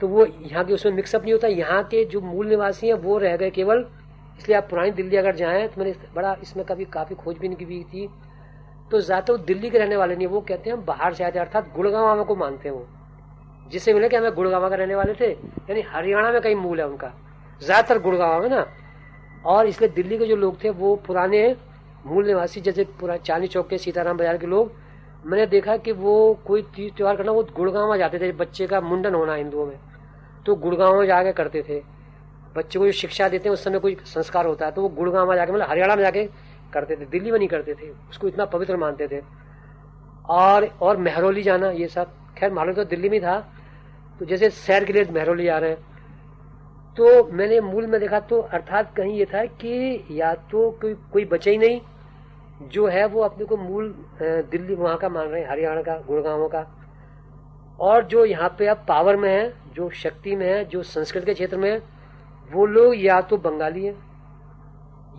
तो 0.00 0.08
वो 0.08 0.24
यहाँ 0.24 0.64
के 0.64 0.74
उसमें 0.74 0.92
मिक्सअप 0.92 1.22
नहीं 1.22 1.32
होता। 1.32 1.48
यहाँ 1.48 1.82
के 1.84 2.04
जो 2.04 2.20
मूल 2.20 2.46
निवासी 2.48 2.86
हैं, 2.86 2.94
वो 2.94 3.16
रह 3.18 3.36
गए 3.36 3.50
केवल। 3.50 3.84
इसलिए 4.38 4.56
आप 4.56 4.66
पुरानी 4.70 4.90
दिल्ली 4.90 5.16
अगर 5.16 5.34
जाए 5.36 5.66
तो 5.68 5.80
मैंने 5.80 5.94
बड़ा 6.14 6.36
इसमें 6.42 6.64
कभी 6.66 6.84
काफ़ी 6.86 7.14
खोजबीन 7.14 7.54
की 7.54 7.64
भी 7.64 7.82
थी। 7.84 8.08
तो 8.90 9.00
ज़्यादा 9.00 9.36
दिल्ली 9.38 9.70
के 9.70 9.78
रहने 9.78 9.96
वाले 9.96 10.16
नहीं, 10.16 10.26
वो 10.26 10.40
कहते 10.40 10.70
हैं 10.70 10.84
बाहर 10.84 11.14
से 11.14 11.24
आते 11.24 11.38
अर्थात 11.38 11.72
गुड़गांव 11.76 12.24
को 12.24 12.36
मानते 12.36 12.68
हैं 12.68 12.74
वो। 12.76 12.86
जिससे 13.70 13.92
मिले 13.94 14.08
कि 14.08 14.16
हमें 14.16 14.34
गुड़गावा 14.34 14.68
का 14.68 14.76
रहने 14.76 14.94
वाले 14.94 15.14
थे, 15.14 15.30
यानी 15.30 15.80
हरियाणा 15.88 16.30
में 16.32 16.40
कहीं 16.40 16.54
मूल 16.56 16.80
है 16.80 16.86
उनका। 16.86 17.12
ज़्यादातर 17.62 17.98
गुड़गावा 17.98 18.38
में 18.40 18.48
ना। 18.48 18.66
और 19.44 19.66
इसलिए 19.66 19.90
दिल्ली 19.90 20.18
के 20.18 20.26
जो 20.26 20.36
लोग 20.36 20.62
थे, 20.64 20.70
वो 20.70 20.94
पुराने 20.96 21.56
मूल 22.06 22.26
निवासी, 22.26 22.60
जैसे 22.60 22.86
चांदी 23.00 23.46
चौक 23.46 23.68
के 23.68 23.78
सीताराम 23.78 24.16
बाज़ार 24.16 24.36
के 24.38 24.46
लोग, 24.46 24.72
मैंने 25.24 25.46
देखा 25.46 25.76
कि 25.76 25.92
वो 25.94 26.34
कोई 26.46 26.62
तीज 26.76 26.94
त्योहार 26.96 27.16
करना, 27.16 27.32
वो 27.32 27.42
गुड़गांव 27.56 27.96
जाते 27.96 28.18
थे, 28.18 28.32
बच्चे 28.34 28.66
का 28.66 28.80
मुंडन 28.80 29.14
होना 29.14 29.34
हिंदुओं 29.34 29.66
में। 29.66 29.78
तो 30.46 30.54
गुड़गांव 30.56 30.98
में 30.98 31.06
जाके 31.06 31.32
करते 31.32 31.62
थे। 31.62 31.80
बच्चे 32.56 32.78
को 32.78 32.86
जो 32.86 32.92
शिक्षा 32.92 33.28
देते 33.28 33.48
हैं, 33.48 33.52
उस 33.52 33.64
समय 33.64 33.78
कोई 33.78 33.96
संस्कार 34.06 34.46
होता 34.46 34.66
है 34.66 34.72
तो 34.72 34.82
वो 34.82 34.88
गुड़गांव 34.90 35.28
में 35.28 35.36
जाके 35.36 35.52
मतलब 35.52 35.68
हरियाणा 35.70 35.96
में 35.96 36.02
जाके 36.02 36.28
करते 36.70 36.96
थे, 36.96 37.04
दिल्ली 37.06 37.30
में 37.30 37.38
नहीं 37.38 37.48
करते 37.48 37.74
थे, 37.74 37.90
उसको 38.10 38.28
इतना 38.28 38.44
पवित्र 38.46 38.76
मानते 38.76 39.08
थे। 39.08 39.22
और 40.30 40.64
और 40.82 40.96
मेहरौली 40.96 41.42
जाना, 41.42 41.70
ये 41.70 41.88
सब। 41.88 42.12
खैर, 42.38 42.52
मालूम 42.52 42.74
तो 42.74 42.84
दिल्ली 42.84 43.08
में 43.08 43.20
था। 43.20 43.38
तो 44.20 44.24
जैसे 44.24 44.50
सैर 44.50 44.84
के 44.84 44.92
लिए 44.92 45.06
महरौली 45.12 45.46
आ 45.48 45.58
रहे 45.58 45.70
हैं। 45.70 45.90
तो 46.96 47.24
मैंने 47.28 47.60
मूल 47.60 47.86
में 47.86 48.00
देखा 48.00 48.20
तो 48.20 48.40
अर्थात 48.40 48.94
कहीं 48.96 49.14
ये 49.14 49.24
था 49.24 49.44
कि 49.44 50.06
या 50.10 50.32
तो 50.50 50.70
कोई 50.70 50.94
कोई 51.12 51.24
बचे 51.24 51.50
ही 51.50 51.58
नहीं, 51.58 51.80
जो 52.62 52.86
है 52.86 53.04
वो 53.06 53.20
अपने 53.22 53.44
को 53.44 53.56
मूल 53.56 53.94
दिल्ली 54.22 54.74
वहाँ 54.74 54.96
का 54.96 55.08
मान 55.08 55.26
रहे 55.26 55.42
हैं, 55.42 55.50
हरियाणा 55.50 55.82
का, 55.82 55.96
गुड़गांव 55.98 56.46
का। 56.48 56.66
और 57.80 58.04
जो 58.04 58.24
यहाँ 58.24 58.54
पे 58.58 58.66
अब 58.66 58.84
पावर 58.88 59.16
में 59.16 59.30
है, 59.30 59.52
जो 59.74 59.88
शक्ति 59.90 60.34
में 60.36 60.46
है, 60.46 60.64
जो 60.64 60.82
संस्कृत 60.82 61.24
के 61.24 61.34
क्षेत्र 61.34 61.56
में 61.56 61.70
है, 61.70 61.82
वो 62.52 62.66
लोग 62.66 62.94
या 62.96 63.20
तो 63.20 63.36
बंगाली 63.38 63.84
है 63.84 63.94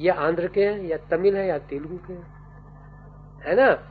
या 0.02 0.14
आंध्र 0.14 0.48
के 0.48 0.66
हैं, 0.66 0.82
या 0.82 0.98
तमिल 0.98 1.36
है, 1.36 1.48
या 1.48 1.58
तेलुगु 1.58 1.98
के 1.98 2.14
हैं। 2.14 2.42
है 3.46 3.56
ना? 3.56 3.88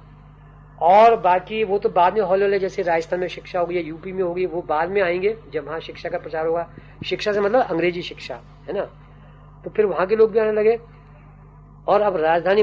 और 0.83 1.17
बाकी 1.17 1.65
वो 1.65 1.79
तो 1.79 1.89
बाद 1.89 2.15
में 2.15 2.21
हौले 2.21 2.59
जैसे 2.59 2.83
राजस्थान 2.83 3.21
में 3.21 3.29
शिक्षा 3.29 3.61
होगी 3.61 3.77
या 3.77 3.81
यूपी 3.81 4.13
में 4.13 4.23
होगी, 4.23 4.47
वो 4.47 4.63
बाद 4.63 4.91
में 4.91 5.03
आएँगे 5.03 5.37
जब 5.53 5.67
वहाँ 5.67 5.81
शिक्षा 5.81 6.09
का 6.09 6.19
प्रचार 6.19 6.47
होगा। 6.47 6.71
शिक्षा 7.07 7.33
से 7.33 7.41
मतलब 7.41 7.61
अंग्रेज़ी 7.61 8.03
शिक्षा, 8.03 8.41
है 8.69 8.73
ना? 8.73 8.85
तो 9.65 9.71
फिर 9.71 9.87
वहाँ 9.87 10.07
के 10.07 10.17
लोग 10.17 10.33
भी 10.33 10.39
आने 10.39 10.53
लगे। 10.53 10.81
और 11.89 12.01
अब 12.01 12.17
राजधानी 12.17 12.63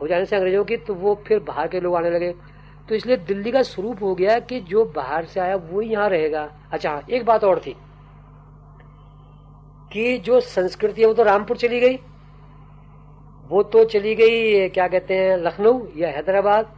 हो 0.00 0.06
जाने 0.08 0.24
से 0.24 0.36
अंग्रेज़ों 0.36 0.64
की 0.64 0.76
तो 0.76 0.94
वो 0.94 1.22
फिर 1.26 1.38
बाहर 1.38 1.68
के 1.68 1.80
लोग 1.80 1.96
आने 1.96 2.10
लगे। 2.10 2.34
तो 2.88 2.94
इसलिए 2.94 3.16
दिल्ली 3.16 3.52
का 3.52 3.62
स्वरूप 3.62 4.02
हो 4.02 4.14
गया 4.14 4.38
कि 4.38 4.60
जो 4.60 4.84
बाहर 4.84 5.24
से 5.24 5.40
आया, 5.40 5.56
वो 5.56 5.82
यहाँ 5.82 6.08
रहेगा। 6.08 6.52
अच्छा 6.72 7.02
एक 7.10 7.24
बात 7.24 7.44
और 7.44 7.60
थी 7.60 7.76
कि 9.92 10.18
जो 10.18 10.40
संस्कृति 10.40 11.00
है, 11.02 11.08
वो 11.08 11.14
तो 11.14 11.22
रामपुर 11.22 11.56
चली 11.56 11.80
गई। 11.80 11.98
वो 13.48 13.62
तो 13.62 13.84
चली 13.84 14.14
गई 14.14 14.68
क्या 14.68 14.88
कहते 14.88 15.14
हैं, 15.14 15.36
लखनऊ 15.36 15.86
या 15.96 16.08
हैदराबाद। 16.08 16.74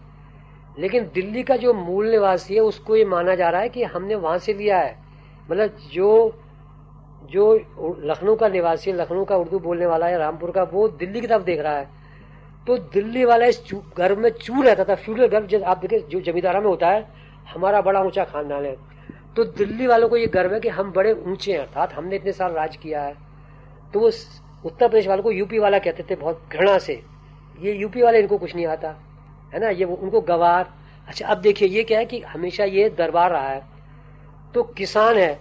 लेकिन 0.78 1.10
दिल्ली 1.14 1.42
का 1.42 1.56
जो 1.56 1.72
मूल 1.74 2.10
निवासी 2.10 2.54
है, 2.54 2.60
उसको 2.60 2.96
ये 2.96 3.04
माना 3.04 3.34
जा 3.34 3.50
रहा 3.50 3.60
है 3.60 3.68
कि 3.68 3.82
हमने 3.84 4.14
वहाँ 4.14 4.38
से 4.38 4.52
लिया 4.52 4.78
है। 4.78 4.98
मतलब 5.50 5.76
जो 5.92 6.38
जो 7.24 7.54
लखनऊ 8.04 8.34
का 8.36 8.48
निवासी, 8.48 8.92
लखनऊ 8.92 9.24
का 9.24 9.36
उर्दू 9.36 9.58
बोलने 9.58 9.86
वाला 9.86 10.06
है, 10.06 10.18
रामपुर 10.18 10.50
का, 10.50 10.62
वो 10.62 10.88
दिल्ली 10.88 11.20
की 11.20 11.26
तरफ़ 11.26 11.42
देख 11.42 11.60
रहा 11.60 11.76
है। 11.76 11.88
तो 12.66 12.78
दिल्ली 12.78 13.24
वाला 13.24 13.46
इस 13.46 13.70
घर 13.98 14.14
में 14.14 14.30
चू 14.30 14.62
रहता 14.62 14.84
था 14.84 14.94
फ्यूडल 14.94 15.26
घर 15.26 15.46
जब 15.46 15.62
आप 15.62 15.78
देखे, 15.78 15.98
जो 15.98 16.20
जमींदारा 16.20 16.60
में 16.60 16.66
होता 16.66 16.88
है, 16.88 17.06
हमारा 17.54 17.80
बड़ा 17.80 18.00
ऊँचा 18.00 18.24
खानदान 18.24 18.64
है। 18.64 18.76
तो 19.36 19.44
दिल्ली 19.44 19.86
वालों 19.86 20.08
को 20.08 20.16
ये 20.16 20.26
गर्व 20.26 20.54
है 20.54 20.60
कि 20.60 20.68
हम 20.68 20.92
बड़े 20.92 21.12
ऊँचे 21.12 21.52
हैं, 21.52 21.58
अर्थात 21.58 21.92
हमने 21.92 22.16
इतने 22.16 22.32
साल 22.32 22.52
राज 22.52 22.76
किया 22.76 23.02
है। 23.02 23.14
तो 23.94 24.00
वो 24.00 24.10
उत्तर 24.66 24.88
प्रदेश 24.88 25.06
वालों 25.06 25.22
को 25.22 25.30
यूपी 25.32 25.58
वाला 25.58 25.78
कहते 25.78 26.04
थे 26.10 26.16
बहुत 26.16 26.42
घृणा 26.52 26.78
से। 26.78 27.02
ये 27.58 27.72
यूपी 27.74 28.02
वाले 28.02 28.20
इनको 28.20 28.38
कुछ 28.38 28.54
नहीं 28.54 28.66
आता, 28.66 28.88
है 29.54 29.60
ना? 29.60 29.68
ये 29.70 29.84
वो, 29.84 29.94
उनको 29.96 30.20
गवार। 30.22 30.72
अच्छा 31.08 31.26
अब 31.26 31.38
देखिए, 31.38 31.68
ये 31.68 31.82
क्या 31.84 31.98
है 31.98 32.04
कि 32.04 32.20
हमेशा 32.22 32.64
ये 32.66 32.88
दरबार 32.90 33.30
रहा 33.30 33.48
है 33.48 33.62
तो 34.54 34.62
किसान 34.76 35.16
है 35.16 35.38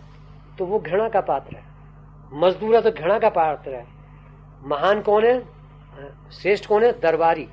तो 0.57 0.65
वो 0.65 0.79
घृणा 0.79 1.07
का 1.09 1.21
पात्र 1.23 1.55
है। 1.55 1.63
मजदूर 2.33 2.75
है 2.75 2.81
तो 2.81 2.91
घृणा 2.91 3.17
का 3.19 3.29
पात्र 3.31 3.71
है। 3.71 3.85
महान 4.63 5.01
कौन 5.01 5.25
है? 5.25 5.39
श्रेष्ठ 6.33 6.65
कौन 6.65 6.83
है? 6.83 6.91
दरबारी। 7.01 7.47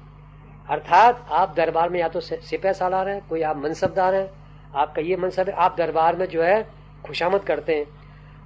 अर्थात 0.69 1.27
आप 1.31 1.55
दरबार 1.57 1.91
में 1.91 1.99
या 2.01 2.09
तो 2.09 2.21
सिपह 2.21 2.73
सालार 2.73 3.09
है, 3.09 3.21
कोई 3.29 3.43
आप 3.43 3.57
मनसबदार 3.57 4.15
है, 4.15 4.31
आपका 4.75 5.03
ये 5.03 5.17
मनसब 5.17 5.49
है, 5.49 5.55
आप 5.55 5.75
दरबार 5.79 6.17
में 6.17 6.27
जो 6.27 6.43
है 6.43 6.63
खुशामद 7.07 7.41
करते 7.43 7.75
हैं। 7.75 7.87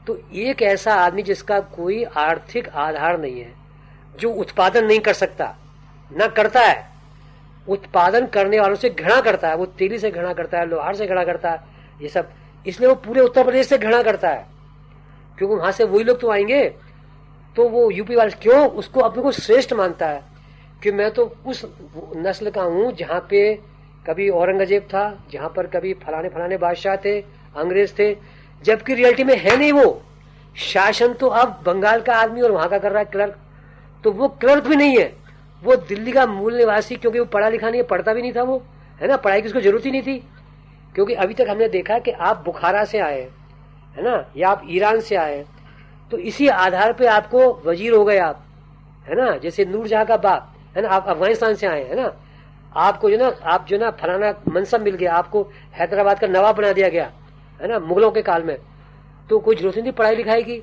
तो 0.07 0.19
एक 0.33 0.63
ऐसा 0.63 0.95
आदमी 0.95 1.23
जिसका 1.23 1.61
कोई 1.61 2.05
आर्थिक 2.05 2.69
आधार 2.69 3.21
नहीं 3.21 3.41
है, 3.41 3.53
जो 4.21 4.33
उत्पादन 4.33 4.85
नहीं 4.85 5.01
कर 5.01 5.13
सकता, 5.13 5.57
न 6.13 6.27
करता 6.27 6.61
है, 6.61 6.89
उत्पादन 7.69 8.27
करने 8.27 8.61
वालों 8.61 8.77
से 8.77 8.91
घृणा 8.91 9.21
करता 9.21 9.49
है, 9.49 9.57
वो 9.57 9.67
तेली 9.67 9.99
से 9.99 10.11
घृणा 10.11 10.33
करता 10.33 10.59
है, 10.59 10.67
लोहार 10.67 10.95
से 10.95 11.07
घृणा 11.07 11.25
करता 11.25 11.51
है, 11.51 11.61
ये 12.03 12.09
सब, 12.09 12.31
इसलिए 12.67 12.89
वो 12.89 12.95
पूरे 12.95 13.21
उत्तर 13.21 13.45
प्रदेश 13.45 13.67
से 13.67 13.79
घृणा 13.79 14.03
करता 14.03 14.29
है। 14.29 14.47
क्योंकि 15.39 15.55
वहाँ 15.55 15.73
से 15.73 15.85
वही 15.85 16.05
लोग 16.05 16.21
तो 16.21 16.31
आएँगे 16.31 16.65
तो 17.57 17.69
वो 17.69 17.91
यूपी 17.91 18.17
वाले 18.17 18.31
क्यों 18.31 18.69
उसको 18.71 19.01
अपने 19.01 19.23
को 19.23 19.33
श्रेष्ठ 19.33 19.73
मानता 19.73 20.09
है? 20.09 20.23
कि 20.83 20.91
मैं 20.93 21.11
तो 21.11 21.37
उस 21.47 21.65
नस्ल 22.17 22.51
का 22.51 22.63
हूँ 22.63 22.93
जहाँ 22.93 23.27
पे 23.31 23.55
कभी 24.07 24.29
औरंगज़ेब 24.31 24.83
था, 24.83 25.05
जहाँ 25.33 25.49
पर 25.49 25.67
कभी 25.67 25.93
फलाने 25.95 26.29
फलाने 26.29 26.57
बादशाह 26.57 26.97
थे, 26.97 27.21
अंग्रेज़ 27.57 27.93
थे 27.99 28.13
जबकि 28.63 28.95
रियलिटी 28.95 29.25
में 29.25 29.37
है 29.37 29.57
नहीं 29.57 29.73
वो। 29.73 30.03
शासन 30.63 31.13
तो 31.13 31.27
अब 31.29 31.61
बंगाल 31.67 32.01
का 32.01 32.15
आदमी 32.15 32.41
और 32.41 32.53
वहाँ 32.53 32.69
का 32.69 32.79
कर 32.79 32.91
रहा 32.91 32.99
है 32.99 33.05
क्लर्क। 33.05 33.37
तो 34.05 34.13
वो 34.13 34.29
क्लर्क 34.41 34.67
भी 34.67 34.77
नहीं 34.77 34.99
है। 34.99 35.13
वो 35.63 35.77
दिल्ली 35.79 36.13
का 36.13 36.27
मूल 36.27 36.57
निवासी, 36.57 36.97
क्योंकि 36.97 37.19
वो 37.19 37.25
पढ़ा 37.25 37.49
लिखा 37.49 37.69
नहीं 37.69 37.81
है, 37.81 37.87
पढ़ता 37.87 38.15
भी 38.15 38.23
नहीं 38.23 38.33
था 38.33 38.43
वो, 38.43 38.63
है 39.01 39.09
ना? 39.09 39.17
पढ़ाई 39.17 39.41
की 39.41 39.49
उसको 39.49 39.61
ज़रूरत 39.61 39.85
ही 39.87 39.91
नहीं 39.91 40.03
थी। 40.03 40.19
क्योंकि 40.95 41.15
अभी 41.15 41.35
तक 41.35 41.47
हमने 41.49 41.69
देखा 41.69 41.99
कि 41.99 42.11
आप 42.11 42.43
बुखारा 42.45 42.85
से 42.85 42.99
आए, 42.99 43.21
है 43.97 44.05
ना? 44.05 44.25
या 44.37 44.49
आप 44.49 44.63
ईरान 44.71 45.01
से 45.01 45.17
आए 45.17 45.45
तो 46.11 46.19
इसी 46.21 46.49
आधार 46.49 46.93
पे 46.93 47.07
आपको 47.07 47.41
वज़ीर 47.65 47.93
हो 47.93 48.05
गए 48.05 48.19
आप, 48.19 48.45
है 49.09 49.17
ना? 49.17 49.31
जैसे 49.37 49.65
नूरजहां 49.65 50.05
का 50.05 50.17
बाप, 50.17 50.53
है 50.77 50.83
ना? 50.83 50.89
आप 50.89 51.07
अफ़गानिस्तान 51.07 51.55
से 51.55 51.67
आए, 51.67 51.83
है 51.85 51.97
ना? 51.97 52.13
आपको 52.77 53.11
जो 53.11 53.17
ना, 53.17 53.33
आप 53.45 53.67
जो 53.67 53.79
ना 53.79 53.91
फलाना 53.93 54.35
मनसब 54.49 54.81
मिल 54.81 54.95
गया, 54.95 55.15
आपको 55.15 55.43
हैदराबाद 55.75 56.19
का 56.21 56.27
नवाब 56.27 56.57
बना 56.57 56.73
दिया 56.73 56.89
गया। 56.89 57.11
है 57.61 57.69
ना, 57.69 57.79
मुगलों 57.81 58.11
के 58.11 58.23
काल 58.23 58.43
में। 58.43 58.57
तो 59.31 59.39
कोई 59.39 59.57
ज़रूरत 59.57 59.77
नहीं 59.77 59.87
थी 59.87 59.91
पढ़ाई 59.93 60.17
लिखाई 60.17 60.43
की। 60.43 60.63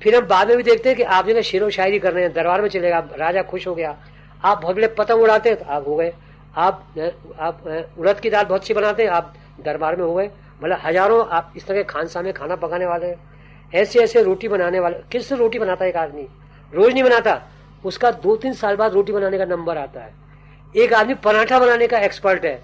फिर 0.00 0.16
हम 0.16 0.26
बाद 0.26 0.48
में 0.48 0.56
भी 0.56 0.62
देखते 0.62 0.88
हैं 0.88 0.96
कि 0.96 1.02
आप 1.04 1.26
जो 1.26 1.34
ना 1.34 1.40
शेरो 1.42 1.70
शायरी 1.70 1.98
कर 1.98 2.12
रहे 2.12 2.24
हैं, 2.24 2.32
दरबार 2.32 2.62
में 2.62 2.68
चलेगा 2.68 2.98
राजा 3.18 3.42
खुश 3.44 3.66
हो 3.66 3.74
गया। 3.74 3.96
आप 4.42 4.62
बहुत 4.62 4.76
बड़े 4.76 4.86
पतंग 4.88 5.22
उड़ाते 5.22 5.48
हैं 5.48 5.58
तो 5.58 5.64
आप 5.66 5.88
हो 5.88 5.96
गए। 5.96 6.12
आप 6.54 6.86
आप, 7.38 7.62
उड़द 7.98 8.20
की 8.20 8.30
दाल 8.30 8.44
बहुत 8.44 8.60
अच्छी 8.60 8.74
बनाते 8.74 9.02
हैं, 9.02 9.10
आप 9.10 9.34
दरबार 9.60 9.96
में 9.96 10.04
हो 10.04 10.14
गए। 10.14 10.30
मतलब 10.62 10.78
हज़ारों 10.84 11.24
आप 11.28 11.52
इस 11.56 11.66
तरह 11.66 11.76
के 11.76 11.84
खानसा 11.84 12.22
में 12.22 12.32
खाना 12.32 12.56
पकाने 12.56 12.86
वाले 12.86 13.14
ऐसे 13.72 14.00
ऐसे 14.00 14.22
रोटी 14.22 14.48
बनाने 14.48 14.80
वाले, 14.80 14.96
किस 15.12 15.32
रोटी 15.32 15.58
बनाता 15.58 15.84
है 15.84 15.90
एक 15.90 15.96
आदमी? 15.96 16.26
रोज 16.72 16.92
नहीं 16.92 17.02
बनाता। 17.04 17.40
उसका 17.84 18.10
दो 18.12 18.36
तीन 18.36 18.52
साल 18.54 18.76
बाद 18.76 18.92
रोटी 18.92 19.12
बनाने 19.12 19.38
का 19.38 19.44
नंबर 19.44 19.78
आता 19.78 20.00
है। 20.00 20.12
एक 20.74 20.92
आदमी 20.92 21.14
पराठा 21.14 21.58
बनाने 21.58 21.86
का 21.86 21.98
एक्सपर्ट 22.00 22.44
है। 22.44 22.60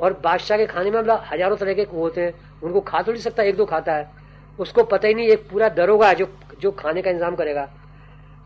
और 0.00 0.12
बादशाह 0.24 0.58
के 0.58 0.66
खाने 0.66 0.90
में 0.90 1.00
हज़ारों 1.00 1.56
तरह 1.56 1.74
के 1.74 1.82
होते 1.92 2.20
हैं। 2.20 2.32
उनको 2.62 2.80
खा 2.82 3.02
तो 3.02 3.12
नहीं 3.12 3.22
सकता, 3.22 3.42
एक 3.42 3.56
दो 3.56 3.64
खाता 3.66 3.94
है। 3.94 4.10
उसको 4.58 4.82
पता 4.84 5.08
ही 5.08 5.14
नहीं, 5.14 5.28
एक 5.28 5.48
पूरा 5.50 5.68
दरोगा 5.70 6.12
जो 6.12 6.28
जो 6.60 6.70
खाने 6.72 7.02
का 7.02 7.10
इंतज़ाम 7.10 7.34
करेगा। 7.36 7.68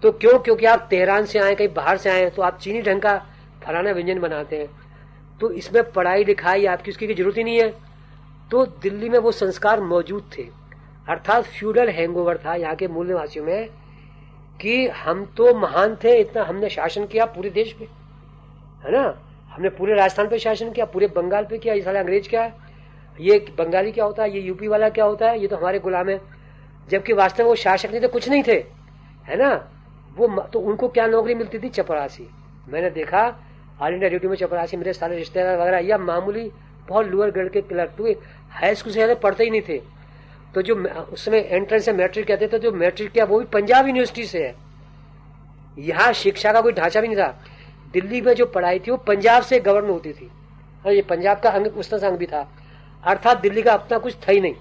तो 0.03 0.11
क्यों? 0.13 0.39
क्योंकि 0.39 0.67
आप 0.67 0.87
तेहरान 0.91 1.25
से 1.27 1.39
आए, 1.39 1.55
कहीं 1.55 1.69
बाहर 1.71 1.97
से 1.97 2.11
आए 2.11 2.29
तो 2.31 2.43
आप 2.43 2.59
चीनी 2.59 2.83
ढंग 2.83 3.01
का 3.01 3.17
फलाना 3.65 3.93
व्यंजन 3.93 4.19
बनाते 4.21 4.59
हैं। 4.59 4.69
तो 5.41 5.51
इसमें 5.53 5.83
पढ़ाई 5.93 6.25
लिखाई, 6.25 6.67
आपकी 6.67 6.91
उसकी 6.91 7.07
की 7.07 7.15
ज़रूरत 7.15 7.37
ही 7.37 7.45
नहीं 7.45 7.61
है। 7.61 7.71
तो 8.51 8.65
दिल्ली 8.83 9.09
में 9.09 9.19
वो 9.19 9.33
संस्कार 9.33 9.81
मौजूद 9.83 10.31
थे। 10.39 10.43
अर्थात 11.09 11.45
फ्यूडल 11.45 11.89
हैंगओवर 11.89 12.39
था 12.45 12.55
यहाँ 12.55 12.75
के 12.75 12.89
मूल 12.89 13.07
निवासियों 13.07 13.45
में, 13.45 13.69
कि 14.61 14.87
हम 14.97 15.25
तो 15.37 15.55
महान 15.55 15.97
थे, 16.05 16.15
इतना 16.17 16.43
हमने 16.45 16.69
शासन 16.71 17.07
किया 17.07 17.25
पूरे 17.27 17.51
देश 17.51 17.75
में। 17.81 17.87
है 18.85 18.93
ना? 18.93 19.09
हमने 19.55 19.69
पूरे 19.71 19.95
राजस्थान 19.95 20.29
पे 20.29 20.39
शासन 20.39 20.71
किया, 20.73 20.85
पूरे 20.87 21.07
बंगाल 21.09 21.45
पे 21.45 21.59
किया 21.59 21.75
ये 21.75 21.83
साले 21.83 21.99
अंग्रेज़ 21.99 22.29
क्या 22.29 22.43
है? 22.43 22.55
ये 23.19 23.39
बंगाली 23.59 23.93
क्या 23.93 24.05
होता 24.05 24.23
है? 24.23 24.31
ये 24.31 24.41
यूपी 24.41 24.69
वाला 24.69 24.89
क्या 24.91 25.05
होता 25.05 25.31
है? 25.31 25.41
ये 25.41 25.47
तो 25.49 25.57
हमारे 25.57 25.79
गुलाम 25.79 26.09
है। 26.09 26.21
जबकि 26.89 27.13
वास्तव 27.13 27.43
में 27.43 27.49
वो 27.49 27.55
शासक 27.57 27.91
नहीं 27.91 28.01
थे, 28.03 28.09
कुछ 28.09 28.29
नहीं 28.29 28.43
थे। 28.43 28.57
है 29.27 29.37
ना? 29.37 29.55
वो 30.17 30.29
तो 30.53 30.61
उनको 30.61 30.89
क्या 30.89 31.07
नौकरी 31.07 31.35
मिलती 31.35 31.59
थी? 31.59 31.69
चपरासी। 31.71 32.29
मैंने 32.69 32.91
देखा 32.91 33.23
ऑल 33.83 33.93
इंडिया 33.93 34.11
रेडियो 34.11 34.31
में 34.31 34.37
चपरासी 34.37 34.77
मेरे 34.77 34.93
सारे 34.93 35.17
रिश्तेदार 35.17 35.59
वगैरह, 35.59 35.79
या 35.81 35.99
मामूली 35.99 36.51
बहुत 36.89 37.07
लोअर 37.07 37.31
ग्रेड 37.31 37.51
के 37.53 37.61
क्लर्क 37.63 37.95
तो 37.99 38.13
हाई 38.51 38.75
स्कूल 38.75 38.93
से 38.93 38.95
ज़्यादा 38.95 39.15
पढ़ते 39.17 39.45
ही 39.45 39.51
नहीं 39.51 39.63
थे। 39.69 39.79
तो 40.55 40.63
जो 40.63 40.75
उसमें 41.13 41.39
एंट्रेंस 41.41 41.85
से 41.85 41.93
मैट्रिक 41.93 42.27
कहते 42.27 42.49
थे 42.49 42.59
जो 42.59 42.73
मैट्रिक 42.73 43.11
किया, 43.13 43.25
वो 43.25 43.39
भी 43.39 43.45
पंजाब 43.53 43.87
यूनिवर्सिटी 43.87 44.25
से 44.27 44.45
है। 44.45 44.55
यहाँ 45.79 46.13
शिक्षा 46.15 46.53
का 46.53 46.61
कोई 46.61 46.73
ढांचा 46.73 47.01
भी 47.01 47.09
नहीं 47.09 47.17
था। 47.17 47.35
दिल्ली 47.95 48.21
में 48.21 48.35
जो 48.35 48.47
पढ़ाई 48.47 48.79
थी, 48.79 48.91
वो 48.91 48.97
पंजाब 48.97 49.43
से 49.43 49.61
गवर्न 49.61 49.89
होती 49.89 50.13
थी। 50.13 50.31
और 50.87 50.93
ये 50.93 51.03
पंजाब 51.03 51.41
का 51.41 51.51
अंग, 51.51 51.67
उस 51.67 51.95
अंग 51.95 52.17
भी 52.17 52.27
था। 52.27 52.49
अर्थात 53.05 53.41
दिल्ली 53.41 53.63
का 53.63 53.73
अपना 53.73 53.99
कुछ 53.99 54.15
था 54.15 54.33
ही 54.33 54.41
नहीं। 54.41 54.55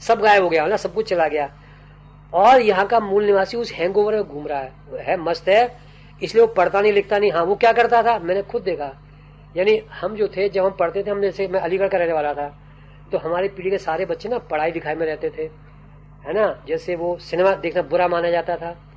सब 0.00 0.20
गायब 0.20 0.42
हो 0.42 0.48
गया 0.48 0.66
ना? 0.66 0.76
सब 0.76 0.94
कुछ 0.94 1.08
चला 1.08 1.28
गया। 1.28 1.54
और 2.34 2.60
यहाँ 2.60 2.86
का 2.86 3.00
मूल 3.00 3.24
निवासी 3.24 3.56
उस 3.56 3.72
हैंगओवर 3.72 4.14
में 4.14 4.24
घूम 4.24 4.46
रहा 4.46 4.58
है। 4.58 4.72
है, 4.98 5.16
मस्त 5.16 5.48
है। 5.48 5.78
इसलिए 6.22 6.46
वो 6.46 6.54
पढ़ता 6.54 6.80
नहीं, 6.80 6.92
लिखता 6.92 7.18
नहीं। 7.18 7.32
हाँ 7.32 7.44
वो 7.44 7.54
क्या 7.54 7.72
करता 7.72 8.02
था? 8.02 8.18
मैंने 8.18 8.42
खुद 8.42 8.62
देखा। 8.62 9.02
यानी 9.56 9.82
हम 10.00 10.16
जो 10.16 10.28
थे, 10.28 10.48
जब 10.48 10.64
हम 10.64 10.70
पढ़ते 10.70 11.02
थे 11.02 11.10
हम 11.10 11.22
जैसे, 11.22 11.48
मैं 11.48 11.60
अलीगढ़ 11.60 11.88
का 11.88 11.98
रहने 11.98 12.12
वाला 12.12 12.34
था। 12.34 12.58
तो 13.12 13.18
हमारी 13.18 13.48
पीढ़ी 13.48 13.70
के 13.70 13.78
सारे 13.78 14.06
बच्चे 14.06 14.28
ना 14.28 14.38
पढ़ाई 14.38 14.72
लिखाई 14.72 14.94
में 14.94 15.06
रहते 15.06 15.30
थे। 15.30 15.42
है 16.24 16.32
ना? 16.32 16.64
जैसे 16.68 16.96
वो 16.96 17.18
सिनेमा 17.18 17.52
देखना 17.52 17.82
बुरा 17.82 18.08
माना 18.08 18.30
जाता 18.30 18.56
था। 18.56 18.93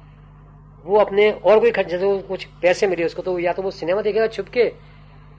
वो 0.87 0.97
अपने 0.97 1.29
और 1.31 1.59
कोई 1.59 1.71
जैसे 1.71 2.17
कुछ 2.27 2.43
पैसे 2.61 2.87
मिले 2.87 3.05
उसको 3.05 3.21
तो 3.21 3.37
या 3.39 3.53
तो 3.53 3.61
वो 3.61 3.71
सिनेमा 3.71 4.01
देखेगा 4.01 4.27
छुप 4.27 4.49
के 4.49 4.71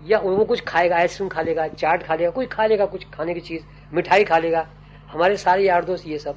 या 0.03 0.19
वो 0.19 0.45
कुछ 0.45 0.61
खाएगा, 0.63 0.97
आइसक्रीम 0.97 1.29
खा 1.29 1.43
लेगा, 1.43 1.67
चाट 1.69 2.03
खा 2.03 2.15
लेगा 2.15 2.31
कुछ 2.31 2.49
खा 2.49 2.67
लेगा 2.67 2.87
कुछ 2.87 3.05
खाने 3.11 3.35
की 3.35 3.41
चीज़, 3.41 3.63
मिठाई 3.95 4.25
खा 4.25 4.39
लेगा। 4.39 4.67
हमारे 5.09 5.37
सारे 5.37 5.65
यार 5.65 5.85
दोस्त 5.85 6.07
ये 6.07 6.19
सब। 6.19 6.37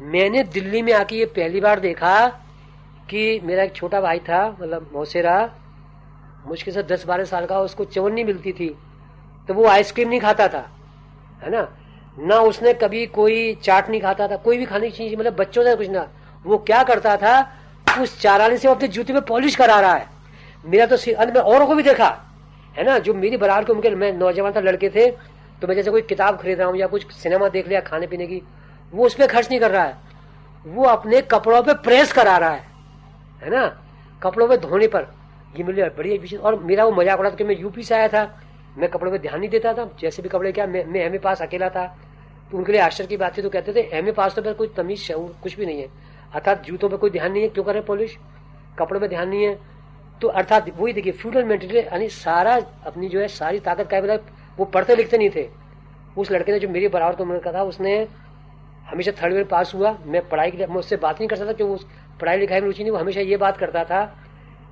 मैंने 0.00 0.42
दिल्ली 0.44 0.82
में 0.82 0.92
आके 0.92 1.16
ये 1.16 1.24
पहली 1.28 1.60
बार 1.60 1.80
देखा 1.80 2.26
कि 3.10 3.40
मेरा 3.44 3.62
एक 3.62 3.74
छोटा 3.74 4.00
भाई 4.00 4.18
था 4.20 4.46
मतलब 4.50 4.90
मौसेरा, 4.94 5.38
मुश्किल 6.46 6.74
से 6.74 6.82
दस 6.84 7.06
बारह 7.06 7.24
साल 7.24 7.46
का, 7.46 7.60
उसको 7.60 7.84
चवन 7.86 8.12
नहीं 8.12 8.24
मिलती 8.24 8.52
थी 8.52 8.68
तो 9.48 9.54
वो 9.54 9.66
आइसक्रीम 9.66 10.08
नहीं 10.08 10.20
खाता 10.20 10.48
था, 10.48 10.68
है 11.42 11.50
ना? 11.50 11.68
ना 12.16 12.38
उसने 12.42 12.72
कभी 12.74 13.06
कोई 13.08 13.54
चाट 13.62 13.90
नहीं 13.90 14.00
खाता 14.00 14.28
था, 14.28 14.36
कोई 14.36 14.58
भी 14.58 14.64
खाने 14.64 14.90
की 14.90 14.96
चीज़ 14.96 15.16
मतलब 15.16 15.36
बच्चों 15.36 15.64
से 15.64 15.74
कुछ 15.76 15.88
ना। 15.88 16.08
वो 16.44 16.58
क्या 16.60 16.82
करता 16.82 17.16
था 17.16 17.40
उस 17.96 18.20
चाराने 18.20 18.56
से 18.58 18.68
अपने 18.68 18.88
जूते 18.88 19.12
में 19.12 19.22
पॉलिश 19.24 19.56
करा 19.56 19.78
रहा 19.80 19.94
है। 19.94 20.06
मेरा 20.64 20.86
तो 20.86 20.96
मैं 21.26 21.40
औरों 21.42 21.66
को 21.66 21.74
भी 21.74 21.82
देखा। 21.82 22.08
है 22.74 22.84
ना? 22.84 22.98
जो 22.98 23.14
मेरी 23.14 23.36
बराबर 23.36 23.64
के 23.64 23.72
उनके 23.72 23.90
मैं 23.92 24.12
नौजवान 24.14 24.52
था 24.52 24.60
लड़के 24.60 24.88
थे 24.90 25.10
तो 25.60 25.68
मैं 25.68 25.74
जैसे 25.74 25.90
कोई 25.90 26.02
किताब 26.02 26.36
खरीद 26.38 26.58
रहा 26.58 26.68
हूँ 26.68 26.76
या 26.78 26.86
कुछ 26.86 27.12
सिनेमा 27.12 27.48
देख 27.50 27.68
लिया 27.68 27.80
खाने 27.82 28.06
पीने 28.06 28.26
की 28.26 28.42
वो 28.92 29.06
उस 29.06 29.14
पर 29.14 29.26
खर्च 29.26 29.48
नहीं 29.50 29.60
कर 29.60 29.70
रहा 29.70 29.84
है। 29.84 29.96
वो 30.66 30.84
अपने 30.86 31.20
कपड़ों 31.22 31.62
पे 31.62 31.74
प्रेस 31.80 32.12
करा 32.12 32.36
रहा 32.36 32.50
है। 32.50 32.64
है 33.42 33.50
ना? 33.50 33.66
कपड़ों 34.22 34.48
पे 34.48 34.56
धोने 34.58 34.86
पर। 34.86 35.06
ये 35.56 35.64
मिले 35.64 35.88
बड़ी 35.90 36.36
और 36.36 36.58
मेरा 36.60 36.84
वो 36.84 36.92
मज़ाक 36.92 37.20
उड़ा 37.20 37.30
था 37.30 37.44
मैं 37.44 37.58
यूपी 37.58 37.82
से 37.82 37.94
आया 37.94 38.08
था। 38.08 38.22
मैं 38.78 38.88
कपड़ों 38.90 39.12
पे 39.12 39.18
ध्यान 39.18 39.40
नहीं 39.40 39.50
देता 39.50 39.72
था। 39.74 39.88
जैसे 40.00 40.22
भी 40.22 40.28
कपड़े 40.28 40.52
क्या 40.52 40.66
मैं, 40.66 40.84
एमए 40.96 41.18
पास 41.18 41.42
अकेला 41.42 41.68
था। 41.68 41.86
तो 42.50 42.58
उनके 42.58 42.72
लिए 42.72 42.80
आश्चर्य 42.80 43.08
की 43.08 43.16
बात 43.16 43.36
थी 43.36 43.42
तो 43.42 43.50
कहते 43.50 43.72
थे 43.72 43.80
एमए 43.98 44.12
पास 44.12 44.34
तो 44.34 44.54
कोई 44.54 44.68
तमीज 44.76 45.06
कुछ 45.12 45.56
भी 45.56 45.66
नहीं 45.66 45.80
है। 45.80 45.88
अर्थात 46.32 46.64
जूतों 46.64 46.88
पे 46.88 46.96
कोई 46.96 47.10
ध्यान 47.10 47.32
नहीं 47.32 47.42
है, 47.42 47.48
क्यों 47.48 47.64
करे 47.64 47.80
पॉलिश 47.82 48.16
कपड़ों 48.78 49.00
पे 49.00 49.08
ध्यान 49.08 49.28
नहीं 49.28 49.44
है। 49.44 49.58
तो 50.22 50.28
अर्थात 50.30 50.68
वही 50.78 50.92
देखिए 50.92 51.12
फ्यूडल 51.12 51.44
मेंटेलिटी 51.44 51.78
यानी 51.78 52.08
सारा 52.10 52.54
अपनी 52.86 53.08
जो 53.08 53.20
है, 53.20 53.28
सारी 53.28 53.60
ताकत 53.60 53.88
का 53.90 54.00
मतलब 54.00 54.26
वो 54.58 54.64
पढ़ते 54.66 54.96
लिखते 54.96 55.18
नहीं 55.18 55.30
थे। 55.30 55.48
उस 56.18 56.30
लड़के 56.32 56.52
ने 56.52 56.58
जो 56.58 56.68
मेरी 56.68 56.88
बराबर 56.88 57.14
तो 57.14 57.24
मैंने 57.24 57.40
कहा 57.40 57.62
उसने 57.64 57.96
हमेशा 58.86 59.12
थर्ड 59.22 59.34
ईयर 59.34 59.44
पास 59.44 59.74
हुआ। 59.74 59.96
मैं 60.06 60.28
पढ़ाई 60.28 60.50
के 60.50 60.56
लिए, 60.58 60.66
मैं 60.66 60.76
उससे 60.76 60.96
बात 60.98 61.20
नहीं 61.20 61.28
कर 61.28 61.36
सकता 61.36 61.52
क्योंकि 61.52 61.74
उस 61.74 61.86
पढ़ाई 62.20 62.38
लिखाई 62.38 62.60
में 62.60 62.66
रुचि 62.66 62.82
नहीं, 62.82 62.92
वो 62.92 62.98
हमेशा 62.98 63.20
ये 63.20 63.36
बात 63.36 63.56
करता 63.58 63.84
था 63.84 64.04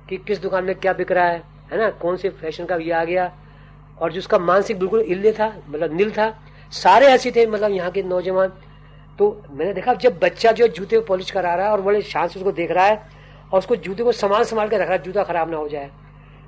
कि 0.09 0.17
किस 0.17 0.41
दुकान 0.41 0.63
में 0.63 0.75
क्या 0.75 0.93
बिक 0.93 1.11
रहा 1.11 1.25
है 1.25 1.43
है 1.71 1.77
ना? 1.77 1.89
कौन 1.91 2.17
से 2.17 2.29
फ़ैशन 2.31 2.65
का 2.65 2.75
ये 2.77 2.91
आ 2.91 3.03
गया। 3.03 3.31
और 3.97 4.11
जिसका 4.11 4.37
मानसिक 4.39 4.79
बिल्कुल 4.79 4.99
इल्ले 5.01 5.31
था 5.33 5.47
मतलब 5.67 5.93
नील 5.93 6.11
था, 6.11 6.33
सारे 6.73 7.07
ऐसे 7.07 7.31
थे 7.31 7.45
मतलब 7.47 7.71
यहाँ 7.71 7.91
के 7.91 8.03
नौजवान। 8.03 8.51
तो 9.19 9.41
मैंने 9.51 9.73
देखा, 9.73 9.93
जब 9.93 10.19
बच्चा 10.19 10.51
जो 10.51 10.67
जूते 10.69 10.99
पॉलिश 11.07 11.31
करा 11.31 11.53
रहा 11.55 11.65
है 11.65 11.71
और 11.71 11.81
बड़े 11.81 12.01
शांत 12.03 12.31
से 12.31 12.39
उसको 12.39 12.51
देख 12.53 12.71
रहा 12.71 12.85
है 12.85 13.01
और 13.51 13.57
उसको 13.59 13.75
जूते 13.77 14.03
को 14.03 14.11
संभाल 14.13 14.43
संभाल 14.43 14.69
के 14.69 14.77
रख 14.77 14.87
रहा 14.87 14.93
है, 14.93 15.03
जूता 15.03 15.23
खराब 15.23 15.51
ना 15.51 15.57
हो 15.57 15.67
जाए। 15.69 15.89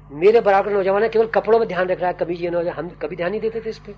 मेरे 0.10 0.42
बराबर 0.42 0.72
नौजवान 0.72 1.04
है, 1.04 1.10
केवल 1.10 1.28
कपड़ों 1.28 1.60
में 1.60 1.68
ध्यान 1.68 1.88
रख 1.88 2.00
रहा 2.00 2.10
है, 2.10 2.18
कभी 2.20 2.36
ये 2.36 2.50
नौजवान, 2.50 2.76
हम 2.76 2.90
कभी 3.02 3.16
ध्यान 3.16 3.32
नहीं 3.32 3.42
देते 3.42 3.62
थे 3.62 3.70
इस 3.70 3.78
पर 3.80 3.96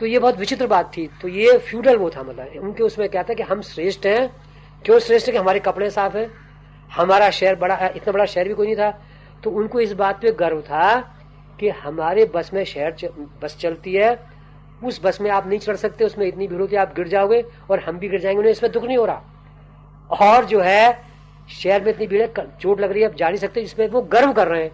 तो 0.00 0.06
ये 0.06 0.18
बहुत 0.18 0.38
विचित्र 0.38 0.66
बात 0.66 0.90
थी। 0.96 1.06
तो 1.22 1.28
ये 1.28 1.56
फ्यूडल 1.58 1.96
वो 1.96 2.10
था 2.10 2.22
मतलब 2.22 2.62
उनके 2.62 2.82
उसमें 2.82 3.08
क्या 3.08 3.22
था 3.22 3.34
कि 3.34 3.42
हम 3.42 3.60
श्रेष्ठ 3.62 4.06
हैं 4.06 4.28
क्यों 4.84 4.98
श्रेष्ठ 5.00 5.26
है 5.26 5.32
कि 5.32 5.38
हमारे 5.38 5.60
कपड़े 5.60 5.90
साफ़ 5.90 6.16
है। 6.16 6.28
हमारा 6.90 7.30
शहर 7.30 7.54
बड़ा 7.56 7.74
है 7.74 7.92
इतना 7.96 8.12
बड़ा 8.12 8.24
शहर 8.26 8.48
भी 8.48 8.54
कोई 8.54 8.66
नहीं 8.66 8.76
था। 8.76 8.90
तो 9.44 9.50
उनको 9.50 9.80
इस 9.80 9.92
बात 9.94 10.20
पे 10.22 10.32
गर्व 10.34 10.60
था 10.62 10.96
कि 11.60 11.68
हमारे 11.80 12.24
बस 12.34 12.50
में 12.54 12.64
शहर 12.64 12.96
बस 13.42 13.56
चलती 13.60 13.94
है 13.94 14.14
उस 14.84 15.00
बस 15.04 15.20
में 15.20 15.30
आप 15.30 15.46
नहीं 15.46 15.58
चढ़ 15.58 15.76
सकते, 15.76 16.04
उसमें 16.04 16.26
इतनी 16.26 16.46
भीड़ 16.48 16.60
होती 16.60 16.76
आप 16.76 16.94
गिर 16.96 17.08
जाओगे 17.08 17.44
और 17.70 17.80
हम 17.80 17.98
भी 17.98 18.08
गिर 18.08 18.20
जाएँगे, 18.20 18.38
उन्हें 18.38 18.52
इसमें 18.52 18.72
दुख 18.72 18.84
नहीं 18.84 18.96
हो 18.98 19.04
रहा। 19.04 19.22
और 20.10 20.44
जो 20.44 20.60
है, 20.60 21.02
शहर 21.50 21.82
में 21.82 21.90
इतनी 21.90 22.06
भीड़ 22.06 22.22
है 22.22 22.58
चोट 22.60 22.80
लग 22.80 22.92
रही 22.92 23.02
है, 23.02 23.08
आप 23.08 23.14
जा 23.14 23.28
नहीं 23.28 23.38
सकते, 23.38 23.60
इसमें 23.60 23.88
वो 23.88 24.02
गर्व 24.02 24.32
कर 24.32 24.48
रहे 24.48 24.62
हैं। 24.64 24.72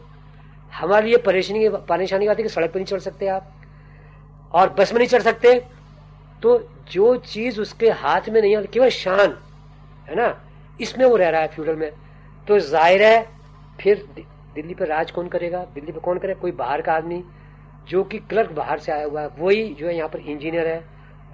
हमारे 0.73 1.07
लिए 1.07 1.17
परेशानी 1.17 1.69
परेशानी 1.69 2.27
आती 2.27 2.43
है 2.43 2.49
कि 2.49 2.55
सड़क 2.55 2.71
पर 2.71 2.77
नहीं 2.77 2.87
चढ़ 2.87 2.99
सकते 2.99 3.27
आप, 3.27 3.53
और 4.53 4.69
बस 4.69 4.93
में 4.93 4.99
नहीं 4.99 5.09
चढ़ 5.09 5.23
सकते। 5.23 5.55
तो 6.43 6.59
जो 6.91 7.17
चीज़ 7.17 7.61
उसके 7.61 7.91
हाथ 7.91 8.29
में 8.29 8.41
नहीं 8.43 8.57
केवल 8.65 8.89
शान, 8.89 9.37
है 10.09 10.15
ना? 10.15 10.35
इसमें 10.81 11.05
वो 11.07 11.17
रह 11.17 11.29
रहा 11.29 11.41
है 11.41 11.49
फ्यूडल 11.49 11.77
में। 11.77 11.91
तो 12.49 12.59
ज़ाहिर 12.59 13.03
है, 13.03 13.29
फिर 13.81 14.07
दिल्ली 14.55 14.75
पे 14.75 14.85
राज 14.85 15.11
कौन 15.11 15.29
करेगा? 15.29 15.65
दिल्ली 15.75 15.93
पे 15.93 16.01
कौन 16.01 16.19
करेगा? 16.19 16.41
कोई 16.41 16.53
बाहर 16.53 16.81
का 16.81 16.93
आदमी 16.93 17.23
जो 17.89 18.03
कि 18.05 18.19
क्लर्क 18.21 18.51
बाहर 18.53 18.79
से 18.79 18.93
आया 18.93 19.05
हुआ 19.05 19.21
है, 19.21 19.29
वही 19.39 19.69
जो 19.75 19.87
है 19.87 19.97
यहाँ 19.97 20.09
पर 20.09 20.19
इंजीनियर 20.21 20.69
है, 20.69 20.85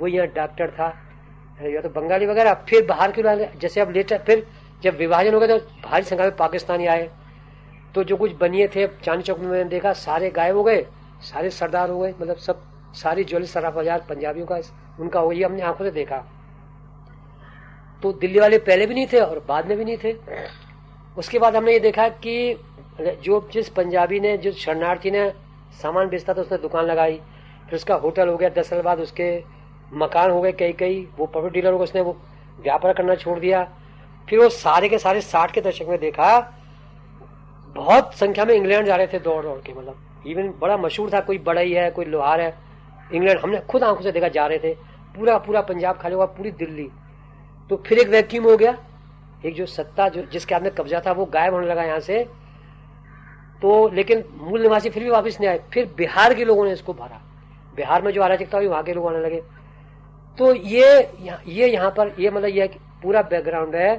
वही 0.00 0.16
यहाँ 0.16 0.28
डॉक्टर 0.28 0.70
था 0.70 0.88
या 1.64 1.80
तो 1.80 1.88
बंगाली 1.90 2.26
वगैरह, 2.26 2.54
फिर 2.68 2.86
बाहर 2.86 3.12
के 3.12 3.22
लोग 3.22 3.58
जैसे 3.60 3.80
अब 3.80 3.90
लेटर, 3.90 4.18
फिर 4.18 4.46
जब 4.82 4.96
विभाजन 4.96 5.34
हो 5.34 5.40
गया 5.40 5.58
तो 5.58 5.88
भारी 5.88 6.04
संख्या 6.04 6.26
में 6.26 6.36
पाकिस्तानी 6.36 6.86
आए 6.86 7.08
तो 7.94 8.04
जो 8.04 8.16
कुछ 8.16 8.32
बनिए 8.38 8.66
थे 8.68 8.86
चांदी 9.04 9.22
चौक 9.22 9.38
में 9.38 9.48
मैंने 9.48 9.68
देखा, 9.70 9.92
सारे 9.94 10.30
गायब 10.30 10.56
हो 10.56 10.62
गए, 10.64 10.86
सारे 11.22 11.50
सरदार 11.50 11.90
हो 11.90 11.98
गए 11.98 12.10
मतलब 12.10 12.36
सब 12.36 12.62
सारी 12.94 13.24
ज्वेलरी 13.24 13.46
सराफ 13.48 13.74
बाज़ार 13.74 14.04
पंजाबियों 14.08 14.46
का, 14.46 14.60
उनका 15.00 15.20
वही 15.20 15.42
हमने 15.42 15.62
आँखों 15.62 15.84
से 15.84 15.90
देखा। 15.90 16.16
तो 18.02 18.12
दिल्ली 18.14 18.38
वाले 18.40 18.58
पहले 18.60 18.86
भी 18.86 18.94
नहीं 18.94 19.06
थे 19.12 19.20
और 19.20 19.44
बाद 19.48 19.66
में 19.66 19.76
भी 19.78 19.84
नहीं 19.84 19.96
थे। 20.04 20.12
उसके 21.16 21.38
बाद 21.38 21.56
हमने 21.56 21.72
ये 21.72 21.80
देखा 21.80 22.08
कि, 22.08 22.56
जो 23.00 23.48
जिस 23.52 23.68
पंजाबी 23.70 24.20
ने, 24.20 24.36
जिस 24.38 24.56
शरणार्थी 24.56 25.10
ने 25.10 25.30
सामान 25.82 26.08
बेचता 26.08 26.34
था 26.34 26.40
उसने 26.40 26.58
दुकान 26.58 26.84
लगाई, 26.84 27.16
फिर 27.66 27.74
उसका 27.74 27.94
होटल 27.96 28.28
हो 28.28 28.36
गया, 28.36 28.48
दस 28.50 28.68
साल 28.70 28.82
बाद 28.82 29.00
उसके 29.00 29.42
मकान 29.94 30.30
हो 30.30 30.40
गए 30.40 30.52
कई 30.52 30.72
कई, 30.74 31.06
वो 31.18 31.26
प्रॉपर्टी 31.26 31.60
डीलर 31.60 31.72
हो 31.72 31.78
उसने 31.78 32.00
वो 32.00 32.16
व्यापार 32.60 32.92
करना 32.92 33.14
छोड़ 33.16 33.38
दिया। 33.38 33.62
फिर 34.28 34.38
वो 34.38 34.48
सारे 34.50 34.88
के 34.88 34.98
सारे 34.98 35.20
साठ 35.22 35.52
के 35.52 35.60
दशक 35.60 35.86
में 35.88 35.98
देखा, 36.00 36.38
बहुत 37.76 38.14
संख्या 38.14 38.44
में 38.44 38.54
इंग्लैंड 38.54 38.86
जा 38.86 38.96
रहे 38.96 39.06
थे 39.06 39.18
दौड़ 39.20 39.42
दौड़ 39.44 39.58
के 39.60 39.72
मतलब 39.72 40.26
इवन 40.26 40.52
बड़ा 40.60 40.76
मशहूर 40.76 41.12
था, 41.12 41.20
कोई 41.20 41.38
बड़ा 41.38 41.60
ही 41.60 41.72
है 41.72 41.90
कोई 41.90 42.04
लोहार 42.04 42.40
है, 42.40 42.54
इंग्लैंड 43.12 43.38
हमने 43.40 43.60
खुद 43.70 43.84
आँखों 43.84 44.02
से 44.02 44.12
देखा 44.12 44.28
जा 44.28 44.46
रहे 44.46 44.58
थे, 44.58 44.74
पूरा 45.14 45.36
पूरा 45.38 45.60
पंजाब 45.62 45.98
खाली 45.98 46.14
हुआ, 46.14 46.26
पूरी 46.26 46.50
दिल्ली। 46.52 46.88
तो 47.70 47.76
फिर 47.86 47.98
एक 47.98 48.08
वैक्यूम 48.08 48.44
हो 48.44 48.56
गया, 48.56 48.76
एक 49.46 49.54
जो 49.54 49.66
सत्ता 49.66 50.08
जो 50.08 50.22
जिसके 50.32 50.54
हाथ 50.54 50.62
में 50.62 50.74
कब्जा 50.74 51.00
था, 51.06 51.12
वो 51.12 51.24
गायब 51.26 51.54
होने 51.54 51.66
लगा 51.66 51.82
यहाँ 51.84 52.00
से। 52.00 52.26
तो 53.62 53.88
लेकिन 53.88 54.24
मूल 54.40 54.62
निवासी 54.62 54.90
फिर 54.90 55.02
भी 55.04 55.10
वापस 55.10 55.36
नहीं 55.40 55.50
आए। 55.50 55.60
फिर 55.72 55.92
बिहार 55.96 56.34
के 56.34 56.44
लोगों 56.44 56.64
ने 56.64 56.72
इसको 56.72 56.92
भरा। 56.92 57.20
बिहार 57.76 58.02
में 58.02 58.12
जो 58.12 58.22
अराजकता 58.22 58.58
हुई, 58.58 58.66
वहाँ 58.66 58.82
के 58.82 58.92
लोग 58.92 59.06
आने 59.06 59.20
लगे। 59.20 59.42
तो 60.38 60.54
ये 60.54 61.10
ये 61.48 61.68
यहाँ 61.68 61.90
पर 61.90 62.14
ये 62.18 62.30
मतलब 62.30 62.48
ये 62.48 62.66
पूरा 63.02 63.22
बैकग्राउंड 63.22 63.74
है। 63.74 63.96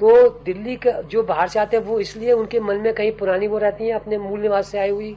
तो 0.00 0.28
दिल्ली 0.44 0.76
का 0.76 0.90
जो 0.90 1.22
बाहर 1.22 1.48
से 1.48 1.58
आते 1.60 1.76
हैं, 1.76 1.84
वो 1.84 1.98
इसलिए 2.00 2.32
उनके 2.32 2.60
मन 2.60 2.76
में 2.76 2.92
कहीं 2.94 3.12
पुरानी 3.12 3.46
वो 3.46 3.58
रहती 3.58 3.86
है, 3.86 3.92
अपने 3.92 4.18
मूल 4.18 4.40
निवास 4.40 4.68
से 4.68 4.78
आई 4.78 4.90
हुई। 4.90 5.16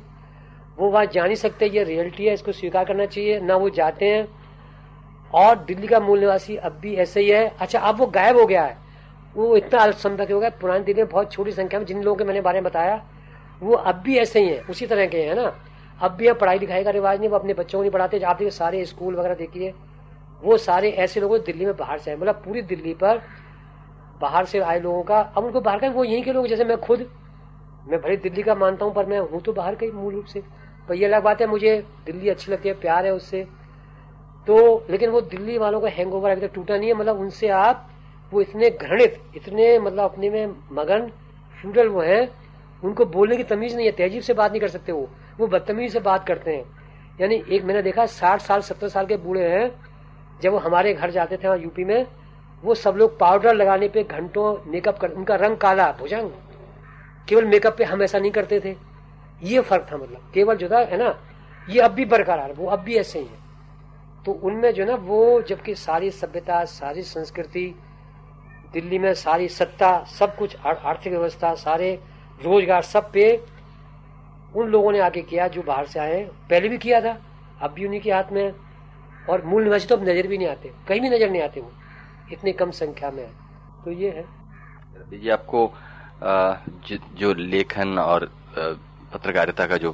वो 0.78 0.90
वहाँ 0.90 1.06
जा 1.06 1.26
नहीं 1.26 1.36
सकते। 1.36 1.66
ये 1.66 1.84
रियलिटी 1.84 2.26
है, 2.26 2.34
इसको 2.34 2.52
स्वीकार 2.52 2.86
करना 2.86 3.06
चाहिए। 3.06 3.40
ना 3.40 3.56
वो 3.56 3.70
जाते 3.70 4.06
हैं। 4.06 4.28
और 5.34 5.56
दिल्ली 5.58 5.88
का 5.88 6.00
मूल 6.00 6.20
निवासी 6.20 6.56
अब 6.56 6.72
भी 6.72 6.94
ऐसे 6.96 7.22
ही 7.22 7.30
है। 7.30 7.48
अच्छा 7.60 7.80
अब 7.80 7.98
वो 7.98 8.06
गायब 8.08 8.38
हो 8.38 8.46
गया 8.46 8.64
है। 8.64 8.78
वो 9.36 9.56
इतना 9.58 9.80
अल्पसंख्यक 9.80 10.32
हो 10.32 10.40
गया 10.40 10.50
पुरानी 10.62 10.84
दिल्ली 10.84 11.02
में 11.02 11.12
बहुत 11.12 11.32
छोटी 11.32 11.52
संख्या 11.52 11.80
में, 11.80 11.86
जिन 11.86 12.04
लोगों 12.04 12.18
के 12.18 12.24
मैंने 12.24 12.42
बारे 12.42 12.62
में 12.62 12.70
बताया 12.70 13.04
वो 13.62 13.74
अब 13.74 13.96
भी 13.96 14.18
ऐसे 14.18 14.40
ही 14.40 14.48
है, 14.48 14.60
उसी 14.62 14.86
तरह 14.86 15.06
के 15.06 15.22
हैं 15.22 15.36
ना? 15.36 15.54
अब 16.00 16.12
भी 16.12 16.32
पढ़ाई 16.34 16.60
लिखाई 16.60 16.84
का 16.84 16.90
रिवाज 16.90 17.20
नहीं, 17.20 17.30
वो 17.30 17.38
अपने 17.38 17.54
बच्चों 17.54 17.78
को 17.78 17.84
नहीं 17.84 17.92
पढ़ाते 17.92 18.20
आप 18.20 18.38
देखिए 18.38 18.52
सारे 18.52 18.86
स्कूल 18.86 19.16
वगैरह 19.16 19.36
देखिए, 19.36 19.74
वो 20.44 20.58
सारे 20.58 20.90
ऐसे 20.90 21.20
लोग 21.20 21.38
दिल्ली 21.46 21.66
में 21.66 21.76
बाहर 21.78 22.00
से 22.00 22.12
आए 22.12 22.18
मतलब 22.18 22.42
पूरी 22.46 22.62
दिल्ली 22.62 22.94
पर 22.94 23.22
बाहर 24.22 24.46
से 24.46 24.60
आए 24.60 24.80
लोगों 24.80 25.04
का, 25.04 25.20
अब 25.20 25.44
उनको 25.44 25.62
बाहर 25.62 25.80
का, 25.80 25.90
वो 25.90 26.04
यहीं 26.04 26.24
के 26.24 26.34
लोग, 26.34 26.48
जैसे 26.48 26.66
मैं 26.66 26.78
खुद, 26.78 27.08
मैं 27.88 28.02
भले 28.02 28.18
दिल्ली 28.18 28.44
का 28.44 28.56
मानता 28.56 28.86
हूँ, 28.86 28.94
पर 28.94 29.06
मैं 29.06 29.20
हूँ 29.22 29.42
तो 29.42 29.54
बाहर 29.54 29.76
का 29.76 29.86
ही 29.86 29.92
मूल 29.92 30.14
रूप 30.14 30.26
से। 30.26 30.42
पर 30.90 30.96
ये 30.96 31.06
अलग 31.06 31.24
बात 31.24 31.42
है, 31.42 31.48
मुझे 31.48 31.78
दिल्ली 32.06 32.30
अच्छी 32.30 32.52
लगती 32.52 32.70
है, 32.70 32.76
प्यार 32.76 33.06
है 33.06 33.14
उससे। 33.14 33.44
तो 34.48 34.86
लेकिन 34.90 35.10
वो 35.10 35.22
दिल्ली 35.22 35.58
वालों 35.58 35.80
का 35.82 35.90
हैंग 35.90 36.14
ओवर 36.14 36.30
अभी 36.30 36.42
तक 36.42 36.54
टूटा 36.54 36.78
नहीं 36.78 36.88
है 36.88 36.96
मतलब 36.96 37.20
उनसे 37.20 37.48
आप 37.50 37.90
वो 38.32 38.42
इतने 38.42 38.70
घृणित, 38.70 39.22
इतने 39.36 39.78
मतलब 39.80 40.04
अपने 40.04 40.30
में 40.30 40.56
मगन 40.72 41.10
फ्यूडल 41.58 41.88
वो 41.88 42.02
हैं 42.02 42.28
उनको 42.86 43.06
बोलने 43.06 43.38
की 43.38 43.44
तमीज 43.44 43.76
नहीं 43.76 43.86
है, 43.86 43.92
तहजीब 43.92 44.22
से 44.22 44.34
बात 44.34 44.52
नहीं 44.52 44.62
कर 44.62 44.68
सकते 44.68 44.92
वो। 44.92 45.10
वो 45.38 45.48
बदतमीज 45.48 45.94
से 45.94 46.00
बात 46.00 46.28
करते 46.28 46.56
हैं। 46.56 46.66
यानी 47.22 47.44
एक 47.50 47.64
मैंने 47.64 47.82
देखा, 47.82 48.06
साठ 48.06 48.42
साल, 48.42 48.62
सत्तर 48.62 48.88
साल 48.88 49.06
के 49.06 49.18
बूढ़े 49.18 49.50
हैं, 49.50 49.72
जब 50.42 50.52
वो 50.52 50.58
हमारे 50.58 50.94
घर 50.94 51.12
जाते 51.12 51.38
थे 51.38 51.48
वहाँ 51.48 51.60
यूपी 51.60 51.84
में, 51.84 52.08
वो 52.62 52.76
सब 52.76 52.96
लोग 52.96 53.20
पाउडर 53.20 53.54
लगाने 53.54 53.88
पे 53.88 54.04
घंटों 54.04 54.72
मेकअप 54.72 55.00
कर, 55.00 55.12
उनका 55.12 55.36
रंग 55.36 55.58
काला, 55.58 55.92
भुजंग। 55.92 56.32
केवल 57.30 57.46
मेकअप 57.46 57.78
पे 57.78 57.84
हम 57.84 58.04
ऐसा 58.04 58.20
नहीं 58.20 58.32
करते 58.32 58.60
थे। 58.60 58.76
ये 59.44 59.60
फ़र्क 59.60 59.88
था 59.92 59.98
मतलब। 59.98 60.32
केवल 60.34 60.56
जो 60.56 60.70
था, 60.70 60.80
है 60.80 60.98
ना, 60.98 61.20
ये 61.70 61.82
अब 61.82 61.92
भी 61.92 62.06
बरकरार, 62.06 62.54
वो 62.54 62.68
अब 62.68 62.80
भी 62.80 62.96
ऐसे 62.96 63.20
ही 63.20 63.26
है। 63.26 63.46
तो 64.26 64.32
उनमें 64.32 64.74
जो 64.74 64.86
ना, 64.86 64.96
वो 64.96 65.42
जबकि 65.42 65.76
सारी 65.76 66.12
सभ्यता, 66.12 66.66
सारी 66.66 67.02
संस्कृति, 67.02 67.76
दिल्ली 68.74 69.00
में 69.00 69.14
सारी 69.14 69.48
सत्ता, 69.48 70.04
सब 70.04 70.36
कुछ 70.36 70.58
आर्थिक 70.66 71.14
व्यवस्था, 71.14 71.56
सारे 71.56 72.00
रोज़गार 72.40 72.82
सब 72.84 73.12
पे 73.12 73.26
उन 74.56 74.68
लोगों 74.70 74.92
ने 74.92 75.00
आगे 75.02 75.22
किया 75.24 75.48
जो 75.50 75.62
बाहर 75.64 75.86
से 75.88 76.00
आए 76.00 76.24
पहले 76.50 76.70
भी 76.70 76.78
किया 76.78 77.00
था, 77.02 77.18
अब 77.62 77.72
भी 77.72 77.86
उन्हीं 77.86 78.02
के 78.02 78.12
हाथ 78.12 78.32
में 78.32 78.54
और 79.30 79.46
मूल 79.46 79.64
निवासी 79.64 79.88
तो 79.88 79.96
अब 79.96 80.04
नज़र 80.04 80.28
भी 80.28 80.38
नहीं 80.38 80.48
आते, 80.48 80.72
कहीं 80.88 81.02
भी 81.02 81.10
नज़र 81.10 81.30
नहीं 81.30 81.42
आते 81.42 81.62
वो, 81.62 81.72
इतनी 82.32 82.52
कम 82.54 82.72
संख्या 82.74 83.12
में 83.12 83.28
तो 83.86 83.92
ये 83.94 84.10
है। 84.10 84.26
ये 85.14 85.32
आपको 85.32 85.72
जो 87.20 87.34
लेखन 87.34 87.98
और 88.00 88.32
पत्रकारिता 89.14 89.66
का 89.68 89.78
जो 89.78 89.92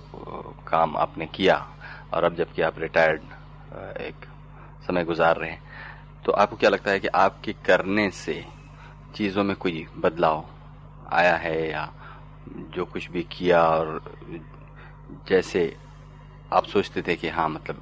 काम 0.67 0.97
आपने 0.97 1.25
किया, 1.27 1.55
और 2.13 2.23
अब 2.23 2.35
जबकि 2.35 2.61
आप 2.61 2.79
रिटायर्ड 2.79 3.21
एक 4.01 4.25
समय 4.87 5.03
गुजार 5.03 5.37
रहे 5.37 5.49
हैं 5.49 5.61
तो 6.25 6.31
आपको 6.33 6.55
क्या 6.55 6.69
लगता 6.69 6.91
है 6.91 6.99
कि 6.99 7.07
आपके 7.07 7.53
करने 7.65 8.09
से 8.11 8.43
चीज़ों 9.15 9.43
में 9.43 9.55
कोई 9.55 9.85
बदलाव 9.97 10.45
आया 11.11 11.35
है 11.37 11.69
या 11.69 11.89
जो 12.49 12.85
कुछ 12.85 13.09
भी 13.09 13.23
किया 13.23 13.63
और 13.63 14.03
जैसे 15.27 15.77
आप 16.53 16.65
सोचते 16.65 17.01
थे 17.01 17.15
कि 17.15 17.29
हाँ 17.29 17.49
मतलब 17.49 17.81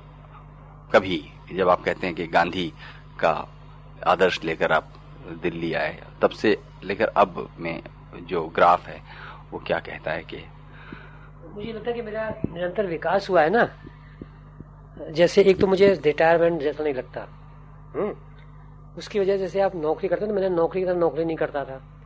कभी 0.94 1.32
जब 1.54 1.70
आप 1.70 1.84
कहते 1.84 2.08
हैं 2.08 2.16
कि 2.16 2.28
गांधी 2.28 2.74
का 3.20 3.48
आदर्श 4.08 4.44
लेकर 4.44 4.72
आप 4.72 4.94
दिल्ली 5.44 5.74
आए, 5.74 6.04
तब 6.22 6.30
से 6.30 6.62
लेकर 6.84 7.08
अब 7.08 7.50
में 7.60 7.84
जो 8.22 8.46
ग्राफ 8.46 8.88
है, 8.88 9.02
वो 9.52 9.60
क्या 9.60 9.80
कहता 9.80 10.12
है 10.12 10.24
कि 10.24 10.46
मुझे 11.56 11.74
लगता 11.74 11.90
है 11.90 11.96
कि 11.96 12.02
मेरा 12.02 12.30
निरंतर 12.30 12.86
विकास 12.86 13.30
हुआ 13.30 13.42
है 13.42 13.50
ना। 13.50 13.70
जैसे 15.12 15.42
एक 15.42 15.60
तो 15.60 15.68
मुझे 15.68 16.02
रिटायरमेंट 16.06 16.62
जैसा 16.62 16.84
नहीं 16.84 16.94
लगता। 16.94 17.28
हम्म। 17.96 18.16
उसकी 18.98 19.20
वजह 19.20 19.38
जैसे 19.38 19.62
आप 19.62 19.76
नौकरी 19.76 20.08
करते 20.08 20.28
तो 20.28 20.34
मैंने 20.34 20.50
नौकरी 20.50 20.82
की 20.82 20.88
तरह 20.88 20.98
नौकरी 20.98 21.26
नहीं 21.26 21.38
करता 21.38 21.66
था। 21.66 21.99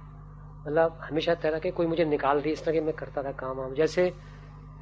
मतलब 0.66 0.98
हमेशा 1.02 1.34
तरह 1.36 1.60
के 1.60 1.72
कोई 1.72 1.86
मुझे 1.88 2.06
निकाल 2.06 2.42
दी, 2.42 2.50
इस 2.52 2.64
तरह 2.64 2.74
के 2.74 2.82
मैं 2.82 2.94
करता 2.96 3.24
था 3.24 3.32
काम 3.34 3.58
वाम। 3.58 3.74
जैसे 3.74 4.12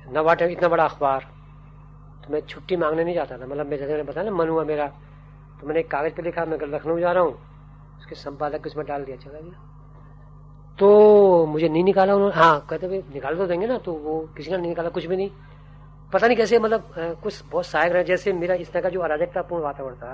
नवाटे 0.07 0.51
इतना 0.51 0.67
बड़ा 0.67 0.83
अखबार 0.85 1.27
तो 2.21 2.33
मैं 2.33 2.41
छुट्टी 2.41 2.75
मांगने 2.75 3.03
नहीं 3.03 3.15
जाता 3.15 3.37
था। 3.37 3.45
मतलब 3.45 3.65
मैं 3.65 3.77
जैसे 3.77 3.91
मैंने 3.91 4.03
बताया 4.03 4.29
ना, 4.29 4.31
मन 4.33 4.49
हुआ 4.49 4.63
मेरा 4.63 4.87
तो 5.59 5.67
मैंने 5.67 5.79
एक 5.79 5.89
कागज़ 5.91 6.13
पे 6.13 6.21
लिखा, 6.21 6.45
मैं 6.45 6.57
लखनऊ 6.67 6.99
जा 6.99 7.11
रहा 7.11 7.23
हूँ, 7.23 7.33
उसके 7.99 8.15
संपादक 8.15 8.65
उसमें 8.65 8.85
डाल 8.85 9.03
दिया, 9.05 9.17
चला 9.17 9.39
गया। 9.39 9.69
तो 10.79 11.45
मुझे 11.45 11.67
नहीं 11.69 11.83
निकाला 11.83 12.13
उन्होंने 12.15 12.35
हाँ 12.35 12.65
कहते 12.69 12.87
भाई, 12.87 13.01
निकाल 13.13 13.37
तो 13.37 13.47
देंगे 13.47 13.67
ना 13.67 13.77
तो 13.77 13.93
वो 13.95 14.19
किसी 14.37 14.51
ने 14.51 14.57
नहीं 14.57 14.69
निकाला, 14.69 14.89
कुछ 14.89 15.05
भी 15.05 15.17
नहीं। 15.17 15.29
पता 16.13 16.27
नहीं 16.27 16.37
कैसे 16.37 16.59
मतलब 16.59 16.93
कुछ 17.23 17.43
बहुत 17.51 17.65
सहायक 17.65 17.91
रहे, 17.93 18.03
जैसे 18.03 18.33
मेरा 18.33 18.55
इस 18.55 18.71
तरह 18.71 18.81
का 18.81 18.89
जो 18.89 19.01
अराजकतापूर्ण 19.01 19.63
वातावरण 19.63 19.95
था, 19.95 20.13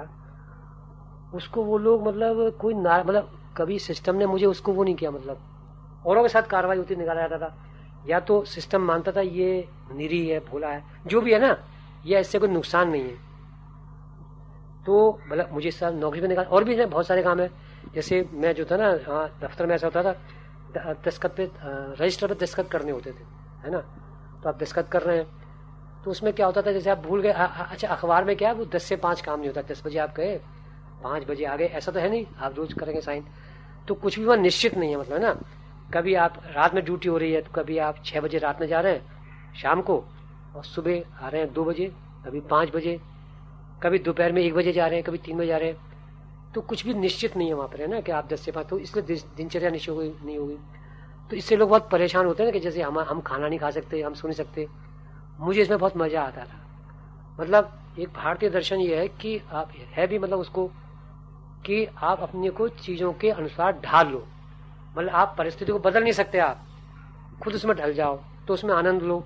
उसको 1.33 1.63
वो 1.63 1.77
लोग 1.77 2.07
मतलब 2.07 2.57
कोई 2.61 2.73
मतलब 2.73 3.29
कभी 3.57 3.79
सिस्टम 3.81 4.15
ने 4.15 4.25
मुझे 4.27 4.45
उसको 4.45 4.71
वो 4.73 4.83
नहीं 4.83 4.95
किया 4.95 5.11
मतलब। 5.11 5.37
औरों 6.07 6.21
के 6.23 6.29
साथ 6.29 6.43
कार्रवाई 6.43 6.77
होती, 6.77 6.95
निकाला 6.95 7.27
जाता 7.27 7.37
था। 7.39 7.55
या 8.07 8.19
तो 8.19 8.43
सिस्टम 8.45 8.81
मानता 8.81 9.11
था, 9.11 9.21
ये 9.21 9.67
निरी 9.91 10.27
है, 10.27 10.39
भोला 10.41 10.67
है, 10.67 10.83
जो 11.07 11.21
भी 11.21 11.33
है 11.33 11.39
ना, 11.39 11.57
ये 12.05 12.19
इससे 12.19 12.39
कोई 12.39 12.49
नुकसान 12.49 12.89
नहीं 12.89 13.03
है। 13.03 13.15
तो 14.85 15.19
मतलब 15.27 15.49
मुझे 15.53 15.67
इस 15.69 15.83
नौकरी 15.83 16.21
पे 16.21 16.27
निकाल, 16.27 16.45
और 16.45 16.63
भी 16.63 16.85
बहुत 16.85 17.07
सारे 17.07 17.23
काम 17.23 17.39
है। 17.39 17.49
जैसे 17.93 18.27
मैं 18.33 18.53
जो 18.55 18.65
था 18.65 18.77
ना 18.77 18.87
हाँ 19.05 19.39
दफ्तर 19.41 19.65
में 19.65 19.75
ऐसा 19.75 19.87
होता 19.87 20.03
था 20.03 20.93
दस्खत 21.05 21.33
पे 21.37 21.49
रजिस्टर 21.99 22.27
पे 22.27 22.35
दस्खत 22.35 22.69
करने 22.71 22.91
होते 22.91 23.11
थे, 23.11 23.23
है 23.63 23.71
ना? 23.71 23.79
तो 24.43 24.49
आप 24.49 24.57
दस्खत 24.57 24.87
कर 24.91 25.01
रहे 25.01 25.17
हैं। 25.17 25.25
तो 26.03 26.11
उसमें 26.11 26.31
क्या 26.33 26.45
होता 26.45 26.61
था, 26.61 26.71
जैसे 26.71 26.89
आप 26.89 26.99
भूल 26.99 27.21
गए 27.21 27.31
अच्छा 27.31 27.87
अखबार 27.87 28.23
में 28.23 28.35
क्या, 28.37 28.51
वो 28.51 28.65
दस 28.65 28.83
से 28.83 28.95
पाँच 28.97 29.21
काम 29.21 29.39
नहीं 29.39 29.49
होता, 29.49 29.61
दस 29.63 29.81
बजे 29.85 29.99
आप 29.99 30.13
गए, 30.15 30.35
पाँच 31.03 31.27
बजे 31.27 31.45
आ 31.45 31.55
गए, 31.55 31.65
ऐसा 31.67 31.91
तो 31.91 31.99
है 31.99 32.09
नहीं, 32.09 32.25
आप 32.39 32.55
रोज 32.57 32.73
करेंगे 32.73 33.01
साइन। 33.01 33.25
तो 33.87 33.95
कुछ 33.95 34.19
भी 34.19 34.25
वहाँ 34.25 34.37
निश्चित 34.37 34.77
नहीं 34.77 34.91
है 34.91 34.97
मतलब 34.97 35.13
है 35.13 35.21
ना? 35.21 35.35
कभी 35.93 36.13
आप 36.15 36.41
रात 36.55 36.73
में 36.75 36.83
ड्यूटी 36.85 37.09
हो 37.09 37.17
रही 37.17 37.31
है 37.31 37.41
तो 37.41 37.51
कभी 37.51 37.77
आप 37.79 38.01
छह 38.05 38.21
बजे 38.21 38.37
रात 38.37 38.61
में 38.61 38.67
जा 38.67 38.79
रहे 38.79 38.93
हैं 38.93 39.55
शाम 39.55 39.81
को, 39.81 39.97
और 40.55 40.63
सुबह 40.65 41.03
आ 41.21 41.29
रहे 41.29 41.41
हैं 41.41 41.51
दो 41.53 41.63
बजे, 41.65 41.85
कभी 42.25 42.39
पाँच 42.49 42.71
बजे, 42.71 42.99
कभी 43.83 43.99
दोपहर 43.99 44.31
में 44.31 44.41
एक 44.41 44.53
बजे 44.53 44.71
जा 44.73 44.87
रहे 44.87 44.95
हैं, 44.95 45.03
कभी 45.03 45.17
तीन 45.17 45.37
बजे 45.37 45.47
जा 45.47 45.57
रहे 45.57 45.69
हैं। 45.69 46.51
तो 46.55 46.61
कुछ 46.61 46.85
भी 46.85 46.93
निश्चित 46.95 47.37
नहीं 47.37 47.47
है 47.47 47.53
वहाँ 47.53 47.67
पर, 47.69 47.81
है 47.81 47.87
ना, 47.87 47.99
कि 48.01 48.11
आप 48.11 48.27
दस 48.29 48.41
से 48.41 48.51
पाँच 48.51 48.67
तो 48.67 48.79
इसलिए 48.79 49.19
दिनचर्या 49.37 49.69
निश्चित 49.69 49.95
नहीं 50.25 50.37
होगी। 50.37 50.57
तो 51.29 51.35
इससे 51.35 51.55
लोग 51.55 51.69
बहुत 51.69 51.89
परेशान 51.91 52.25
होते 52.25 52.43
हैं 52.43 52.49
ना 52.49 52.53
कि 52.53 52.59
जैसे 52.59 52.81
हम 52.81 52.99
हम 52.99 53.21
खाना 53.21 53.47
नहीं 53.47 53.59
खा 53.59 53.71
सकते, 53.71 54.01
हम 54.01 54.13
सो 54.13 54.27
नहीं 54.27 54.37
सकते। 54.37 54.67
मुझे 55.39 55.61
इसमें 55.61 55.79
बहुत 55.79 55.97
मज़ा 55.97 56.21
आता 56.21 56.45
था। 56.45 56.63
मतलब 57.39 57.95
एक 57.99 58.09
भारतीय 58.13 58.49
दर्शन 58.49 58.79
ये 58.79 58.95
है 58.97 59.07
कि 59.09 59.39
आप, 59.51 59.71
है 59.91 60.07
भी 60.07 60.19
मतलब 60.19 60.39
उसको 60.39 60.67
कि 61.65 61.85
आप 61.85 62.19
अपने 62.21 62.49
को 62.49 62.67
चीज़ों 62.69 63.11
के 63.13 63.29
अनुसार 63.31 63.79
ढाल 63.85 64.07
लो। 64.07 64.25
मतलब 64.97 65.09
आप 65.11 65.35
परिस्थिति 65.37 65.71
को 65.71 65.79
बदल 65.79 66.03
नहीं 66.03 66.13
सकते 66.13 66.39
आप। 66.39 66.61
खुद 67.43 67.53
उसमें 67.53 67.75
ढल 67.77 67.93
जाओ 67.93 68.19
तो 68.47 68.53
उसमें 68.53 68.73
आनंद 68.75 69.01
लो। 69.01 69.23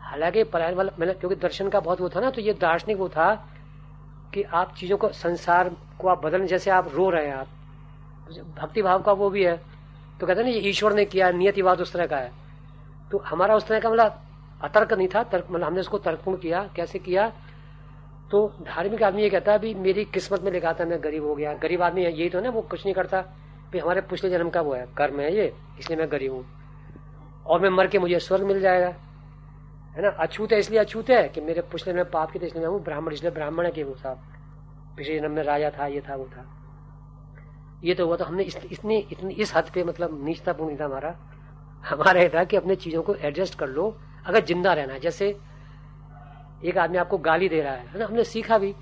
हालाँकि 0.00 0.44
पलायन 0.44 0.74
वाला, 0.74 0.92
मैंने, 0.98 1.12
क्योंकि 1.12 1.36
दर्शन 1.36 1.68
का 1.68 1.80
बहुत 1.80 2.00
वो 2.00 2.08
था 2.08 2.20
ना 2.20 2.30
तो 2.30 2.40
ये 2.40 2.52
दार्शनिक 2.52 2.96
वो 2.96 3.08
था 3.08 3.34
कि 4.34 4.42
आप 4.42 4.74
चीज़ों 4.74 4.96
को, 4.96 5.08
संसार 5.08 5.70
को 6.00 6.08
आप 6.08 6.24
बदलने 6.24 6.46
जैसे 6.46 6.70
आप 6.70 6.90
रो 6.94 7.10
रहे 7.10 7.26
हैं 7.26 7.34
आप। 7.34 7.48
भक्ति 8.58 8.82
भाव 8.82 9.02
का 9.02 9.12
वो 9.12 9.30
भी 9.30 9.44
है। 9.44 9.56
तो 10.20 10.26
कहते 10.26 10.40
हैं 10.40 10.48
ना, 10.48 10.54
ये 10.54 10.60
ईश्वर 10.60 10.92
ने 10.92 11.04
किया 11.04 11.30
नियतिवाद 11.30 11.80
उस 11.80 11.92
तरह 11.92 12.06
का 12.06 12.16
है। 12.16 12.30
तो 13.10 13.18
हमारा 13.18 13.54
उस 13.54 13.66
तरह 13.66 13.80
का 13.80 13.90
मतलब 13.90 14.22
अतर्क 14.62 14.92
नहीं 14.92 15.08
था, 15.08 15.22
तर्क 15.22 15.46
मतलब 15.50 15.66
हमने 15.66 15.80
उसको 15.80 15.98
तर्कपूर्ण 15.98 16.38
किया। 16.38 16.68
कैसे 16.76 16.98
किया? 16.98 17.32
तो 18.30 18.48
धार्मिक 18.62 19.02
आदमी 19.02 19.22
ये 19.22 19.30
कहता 19.30 19.52
है 19.52 19.58
भी 19.58 19.74
मेरी 19.74 20.04
किस्मत 20.04 20.42
में 20.42 20.52
लिखा 20.52 20.72
था, 20.72 20.84
मैं 20.84 21.02
गरीब 21.04 21.24
हो 21.24 21.34
गया। 21.34 21.52
गरीब 21.54 21.82
आदमी 21.82 22.02
यही 22.02 22.28
तो 22.28 22.40
ना, 22.40 22.50
वो 22.50 22.60
कुछ 22.60 22.84
नहीं 22.84 22.94
करता। 22.94 23.24
भी 23.72 23.78
हमारे 23.78 24.00
पिछले 24.00 24.30
जन्म 24.30 24.50
का 24.50 24.60
वो 24.60 24.74
है, 24.74 24.86
कर्म 24.96 25.20
है 25.20 25.34
ये, 25.36 25.52
इसलिए 25.78 25.98
मैं 25.98 26.10
गरीब 26.12 26.32
हूँ। 26.32 26.44
और 27.46 27.60
मैं 27.60 27.70
मर 27.70 27.86
के 27.86 27.98
मुझे 27.98 28.18
स्वर्ग 28.18 28.44
मिल 28.44 28.60
जाएगा। 28.60 28.94
है 29.96 30.02
ना? 30.02 30.08
अछूत 30.08 30.52
है, 30.52 30.58
इसलिए 30.58 30.80
अछूत 30.80 31.10
है 31.10 31.28
कि 31.28 31.40
मेरे 31.40 31.60
पिछले 31.62 31.92
में 31.92 32.04
पाप 32.10 32.30
की 32.30 32.38
इसलिए 32.38 32.62
मैं 32.62 32.70
हूँ, 32.70 32.82
ब्राह्मण, 32.84 33.12
इसलिए 33.12 33.30
ब्राह्मण 33.30 33.64
है 33.64 33.70
कि 33.70 33.82
वो 33.82 33.94
साहब। 33.94 34.18
पिछले 34.96 35.18
जन्म 35.18 35.30
में 35.30 35.42
राजा 35.42 35.70
था, 35.70 35.86
ये 35.86 36.00
था, 36.00 36.14
वो 36.14 36.24
था। 36.26 36.44
ये 37.84 37.94
तो 37.94 38.06
हुआ 38.06 38.16
तो 38.16 38.24
हमने 38.24 38.42
इतनी 38.42 38.96
इतनी, 39.12 39.34
इस 39.34 39.54
हद 39.56 39.70
पे 39.74 39.84
मतलब 39.84 40.24
नीचता 40.24 40.52
पूर्ण 40.52 40.76
था 40.80 40.84
हमारा। 40.84 41.14
हमारा 41.84 42.20
ये 42.20 42.28
था 42.28 42.44
कि 42.44 42.56
अपने 42.56 42.76
चीज़ों 42.76 43.02
को 43.02 43.14
एडजस्ट 43.14 43.58
कर 43.58 43.68
लो, 43.68 43.96
अगर 44.26 44.44
ज़िंदा 44.44 44.72
रहना 44.72 44.92
है। 44.92 45.00
जैसे 45.00 45.36
एक 46.64 46.78
आदमी 46.78 46.98
आपको 46.98 47.18
गाली 47.18 47.48
दे 47.48 47.60
रहा 47.60 47.72
है 47.72 47.98
ना? 47.98 48.04
हमने 48.04 48.24
सीखा 48.24 48.58
भी। 48.58 48.74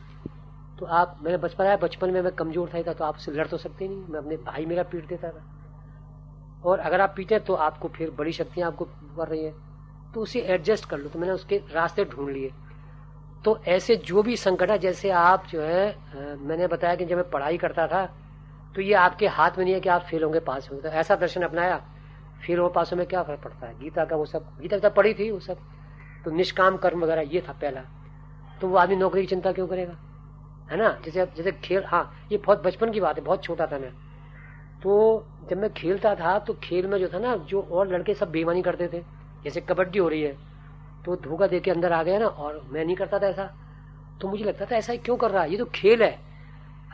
तो 0.78 0.86
आप 0.86 1.18
मैंने 1.22 1.36
बचपन 1.38 1.64
आया 1.64 1.76
बचपन 1.76 2.10
में 2.10 2.20
मैं 2.22 2.32
कमज़ोर 2.32 2.70
था, 2.74 2.82
था 2.82 2.92
तो 2.92 3.04
आपसे 3.04 3.32
लड़ 3.32 3.46
तो 3.46 3.56
सकते 3.56 3.88
नहीं। 3.88 4.04
मैं 4.08 4.18
अपने 4.20 4.36
भाई 4.38 4.66
मेरा 4.66 4.82
पीट 4.84 5.06
देता 5.08 5.28
था। 5.28 5.42
और 6.64 6.78
अगर 6.78 7.00
आप 7.00 7.14
पीटे 7.16 7.38
तो 7.40 7.54
आपको 7.54 7.88
फिर 7.88 8.10
बड़ी 8.10 8.32
शक्तियाँ 8.32 8.68
आपको 8.68 8.84
कर 8.84 9.28
रही 9.28 9.44
है। 9.44 9.52
तो 10.14 10.20
उसे 10.20 10.40
एडजस्ट 10.42 10.84
कर 10.84 10.98
लो। 10.98 11.08
तो 11.08 11.18
मैंने 11.18 11.32
उसके 11.32 11.56
रास्ते 11.72 12.04
ढूंढ 12.04 12.30
लिए। 12.30 12.50
तो 13.44 13.58
ऐसे 13.68 13.96
जो 13.98 14.22
भी 14.22 14.36
संकट 14.36 14.70
है 14.70 14.78
जैसे 14.78 15.10
आप 15.12 15.46
जो 15.46 15.60
है 15.62 16.36
मैंने 16.38 16.66
बताया 16.66 16.94
कि 16.94 17.04
जब 17.04 17.16
मैं 17.16 17.28
पढ़ाई 17.30 17.58
करता 17.58 17.86
था 17.86 18.04
तो 18.74 18.82
ये 18.82 18.94
आपके 18.96 19.26
हाथ 19.28 19.58
में 19.58 19.64
नहीं 19.64 19.74
है 19.74 19.80
कि 19.80 19.88
आप 19.88 20.02
फेल 20.02 20.22
होंगे 20.24 20.40
पास 20.42 20.68
होंगे। 20.70 20.82
तो 20.82 20.88
ऐसा 20.90 21.16
दर्शन 21.16 21.42
अपनाया। 21.42 21.76
फेल 22.46 22.58
हो 22.58 22.68
पास 22.68 22.92
में 22.92 23.06
क्या 23.06 23.22
फ़र्क 23.22 23.40
पड़ता 23.40 23.66
है? 23.66 23.78
गीता 23.80 24.04
का 24.04 24.16
वो 24.16 24.24
सब 24.26 24.46
गीता 24.60 24.78
तो 24.78 24.90
पढ़ी 24.92 25.12
थी 25.14 25.30
वो 25.30 25.38
सब। 25.40 25.58
तो 26.24 26.30
निष्काम 26.30 26.76
कर्म 26.76 27.04
वगैरह 27.04 27.30
ये 27.32 27.40
था 27.48 27.52
पहला। 27.54 27.80
तो 28.60 28.68
वो 28.68 28.76
आदमी 28.76 28.96
नौकरी 28.96 29.20
की 29.20 29.26
चिंता 29.26 29.52
क्यों 29.52 29.66
करेगा? 29.66 29.96
है 30.70 30.76
ना? 30.76 30.88
जैसे 31.04 31.26
जैसे 31.36 31.52
खेल 31.54 31.84
हाँ 31.84 32.26
ये 32.32 32.38
बहुत 32.38 32.62
बचपन 32.62 32.92
की 32.92 33.00
बात 33.00 33.18
है, 33.18 33.24
बहुत 33.24 33.42
छोटा 33.44 33.66
था 33.66 33.78
मैं। 33.78 33.90
तो 34.82 35.24
जब 35.50 35.58
मैं 35.58 35.72
खेलता 35.72 36.14
था 36.14 36.38
तो 36.38 36.54
खेल 36.54 36.86
में 36.86 36.98
जो 36.98 37.08
था 37.08 37.18
ना, 37.18 37.36
जो 37.36 37.62
और 37.62 37.88
लड़के 37.88 38.14
सब 38.14 38.30
बेमानी 38.30 38.62
करते 38.62 38.88
थे, 38.88 39.02
जैसे 39.44 39.60
कबड्डी 39.60 39.98
हो 39.98 40.08
रही 40.08 40.22
है 40.22 40.36
तो 41.04 41.16
धोखा 41.16 41.46
दे 41.46 41.60
के 41.60 41.70
अंदर 41.70 41.92
आ 41.92 42.02
गया 42.02 42.18
ना, 42.18 42.26
और 42.26 42.66
मैं 42.70 42.84
नहीं 42.84 42.96
करता 42.96 43.18
था 43.18 43.26
ऐसा। 43.26 43.50
तो 44.20 44.28
मुझे 44.28 44.44
लगता 44.44 44.66
था 44.66 44.76
ऐसा 44.76 44.94
क्यों 44.96 45.16
कर 45.16 45.30
रहा 45.30 45.42
है? 45.42 45.50
ये 45.50 45.58
तो 45.58 45.64
खेल 45.64 46.02
है। 46.02 46.18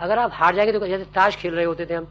अगर 0.00 0.18
आप 0.18 0.30
हार 0.32 0.54
जाएँगे 0.54 0.72
तो 0.72 0.86
जैसे 0.86 1.04
ताश 1.04 1.36
खेल 1.36 1.54
रहे 1.54 1.64
होते 1.64 1.86
थे 1.86 1.94
हम 1.94 2.04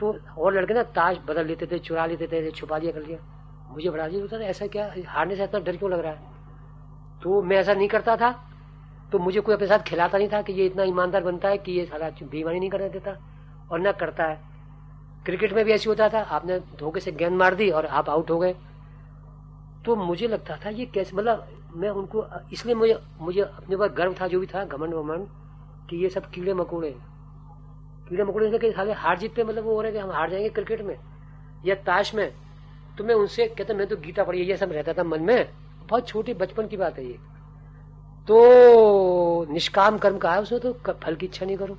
तो 0.00 0.18
और 0.38 0.54
लड़के 0.54 0.74
ना 0.74 0.82
ताश 0.82 1.18
बदल 1.26 1.46
लेते 1.46 1.66
थे, 1.66 1.78
चुरा 1.78 2.06
लेते 2.06 2.26
थे 2.26 2.50
छुपा 2.50 2.78
लिया 2.78 2.92
कर 2.92 3.02
लिया। 3.02 3.18
मुझे 3.70 3.90
बड़ा 3.90 4.04
अजीब 4.04 4.20
होता 4.20 4.38
था, 4.38 4.42
ऐसा 4.42 4.66
क्या, 4.66 4.92
हारने 5.06 5.36
से 5.36 5.44
इतना 5.44 5.60
डर 5.60 5.76
क्यों 5.76 5.90
लग 5.90 6.00
रहा 6.00 6.12
है? 6.12 7.20
तो 7.22 7.42
मैं 7.42 7.56
ऐसा 7.56 7.74
नहीं 7.74 7.88
करता 7.88 8.16
था। 8.16 8.49
तो 9.12 9.18
मुझे 9.18 9.40
कोई 9.40 9.54
अपने 9.54 9.66
साथ 9.66 9.78
खिलाता 9.78 10.18
नहीं 10.18 10.28
था 10.28 10.42
कि 10.42 10.52
ये 10.52 10.66
इतना 10.66 10.82
ईमानदार 10.82 11.24
बनता 11.24 11.48
है 11.48 11.58
कि 11.58 11.72
ये 11.72 11.84
सारा 11.84 12.10
बेईमानी 12.22 12.60
नहीं 12.60 12.70
करने 12.70 12.88
देता 12.88 13.18
और 13.72 13.80
ना 13.80 13.92
करता 13.92 14.24
है। 14.24 14.40
क्रिकेट 15.24 15.52
में 15.52 15.64
भी 15.64 15.72
ऐसी 15.72 15.88
होता 15.88 16.08
था, 16.08 16.20
आपने 16.20 16.58
धोखे 16.58 17.00
से 17.00 17.12
गेंद 17.12 17.36
मार 17.36 17.54
दी 17.54 17.70
और 17.70 17.86
आप 17.86 18.10
आउट 18.10 18.30
हो 18.30 18.38
गए। 18.38 18.56
तो 19.84 19.96
मुझे 19.96 20.28
लगता 20.28 20.56
था 20.56 20.68
ये 20.68 20.86
कैसे 20.86 21.16
मतलब 21.16 21.48
मैं 21.76 21.90
उनको, 21.90 22.26
इसलिए 22.52 22.74
मुझे 22.74 22.98
मुझे 23.20 23.40
अपने 23.40 23.76
ऊपर 23.76 23.88
गर्व 23.88 24.14
था, 24.20 24.26
जो 24.26 24.40
भी 24.40 24.46
था, 24.46 24.64
घमंड 24.64 24.94
वमंड, 24.94 25.28
कि 25.90 25.96
ये 25.96 26.08
सब 26.08 26.30
कीड़े 26.30 26.54
मकोड़े। 26.54 26.96
कीड़े 28.08 28.24
मकोड़े 28.24 28.58
के 28.58 28.72
साले 28.72 28.92
हार 28.92 29.18
जीत 29.18 29.34
पे 29.34 29.44
मतलब 29.44 29.64
वो 29.64 29.74
हो 29.74 29.82
रहे 29.82 29.92
कि 29.92 29.98
हम 29.98 30.10
हार 30.10 30.30
जाएँगे 30.30 30.48
क्रिकेट 30.48 30.82
में 30.82 30.98
या 31.64 31.74
ताश 31.74 32.14
में। 32.14 32.34
तो 32.98 33.04
मैं 33.04 33.14
उनसे 33.14 33.46
कहता, 33.46 33.74
मैं 33.74 33.86
तो 33.86 33.96
गीता 33.96 34.24
पढ़ी 34.24 34.42
ये 34.42 34.56
सब 34.56 34.72
रहता 34.72 34.92
था 34.92 35.04
मन 35.04 35.22
में। 35.22 35.48
बहुत 35.88 36.08
छोटी 36.08 36.34
बचपन 36.34 36.66
की 36.66 36.76
बात 36.76 36.98
है 36.98 37.06
ये। 37.06 37.18
तो 38.30 39.46
निष्काम 39.50 39.96
कर्म 39.98 40.18
का 40.18 40.32
है 40.32 40.40
उसमें 40.42 40.60
तो 40.60 40.72
फल 40.94 41.14
की 41.16 41.26
इच्छा 41.26 41.46
नहीं 41.46 41.56
करो। 41.56 41.74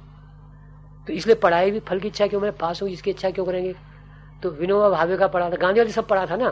तो 1.08 1.14
इसलिए 1.14 1.36
पढ़ाई 1.36 1.72
भी 1.72 1.80
फल 1.80 2.00
की 2.00 2.08
इच्छा 2.08 2.28
क्यों, 2.28 2.42
मैं 2.42 2.52
पास 2.52 2.82
हूँ 2.82 2.90
इसकी 2.90 3.12
इच्छा 3.12 3.30
क्यों 3.30 3.46
करेंगे? 3.46 3.74
तो 4.44 4.50
विनोबा 4.52 4.90
भावे 4.90 5.18
का 5.18 5.28
पढ़ा 5.28 5.50
था, 5.50 5.56
गांधी 5.56 5.80
वाली 5.80 5.92
सब 5.92 6.08
पढ़ा 6.08 6.26
था 6.26 6.36
ना? 6.36 6.50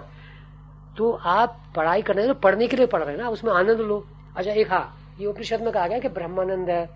तो 0.97 1.11
आप 1.11 1.59
पढ़ाई 1.75 2.01
करने 2.01 2.27
तो 2.27 2.33
पढ़ने 2.33 2.67
के 2.67 2.77
लिए 2.77 2.85
पढ़ 2.85 3.03
रहे 3.03 3.15
हैं 3.15 3.21
ना, 3.23 3.29
उसमें 3.29 3.51
आनंद 3.53 3.79
लो। 3.81 4.03
अच्छा 4.37 4.51
एक 4.51 4.71
हाँ 4.71 5.15
ये 5.19 5.25
उपनिषद 5.25 5.61
में 5.61 5.71
कहा 5.73 5.87
गया 5.87 5.99
कि 5.99 6.09
ब्रह्मानंद 6.09 6.69
है, 6.69 6.89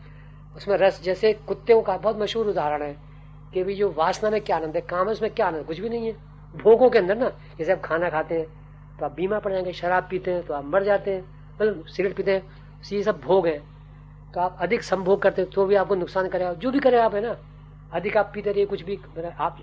उसमें 0.56 0.78
रस, 0.78 1.02
जैसे 1.04 1.34
कुत्ते 1.48 1.82
का 1.82 1.98
बहुत 1.98 2.22
मशहूर 2.22 2.48
उदाहरण 2.48 2.84
है, 2.84 2.96
कि 3.54 3.64
भी 3.64 3.76
जो 3.76 3.94
वासना 3.98 4.30
में 4.30 4.42
क्या 4.42 4.58
आनंद 4.58 4.76
है, 4.76 4.82
काम 4.82 5.06
है, 5.08 5.12
उसमें 5.12 5.32
क्या 5.32 5.48
आनंद 5.48 5.66
कुछ 5.66 5.80
भी 5.80 5.90
नहीं 5.90 6.08
है। 6.08 6.16
भोगों 6.56 6.90
के 6.90 7.00
अंदर 7.00 7.18
ना, 7.18 7.32
जैसे 7.58 7.72
आप 7.72 7.82
खाना 7.86 8.10
खाते 8.10 8.36
हैं 8.36 8.48
तो 9.00 9.06
आप 9.06 9.16
बीमार 9.16 9.40
पड़ 9.40 9.52
जाएँगे, 9.52 9.74
शराब 9.74 10.08
पीते 10.10 10.32
हैं 10.32 10.46
तो 10.46 10.54
आप 10.54 10.66
मर 10.66 10.84
जाते 10.84 11.12
हैं 11.12 11.22
मतलब 11.54 11.86
सिगरेट 11.88 12.16
पीते 12.16 12.32
हैं 12.32 12.63
ये 12.92 13.04
सब 13.04 13.20
भोग 13.22 13.48
है। 13.48 13.58
तो 14.34 14.40
आप 14.40 14.58
अधिक 14.62 14.84
संभोग 14.84 15.22
करते 15.22 15.42
हैं 15.42 15.52
तो 15.52 15.66
भी 15.66 15.76
आपको 15.76 15.96
नुकसान 15.96 16.28
करेगा 16.28 16.54
जो 16.54 16.72
भी 16.72 16.80
करे 16.80 16.98
आप, 16.98 17.16
है 17.16 17.22
ना? 17.22 17.36
अधिक 17.94 18.18
आप 18.18 18.32
पीते 18.34 18.52
रहिए, 18.52 18.66
कुछ 18.66 18.82
भी 18.82 18.98
आप 19.30 19.58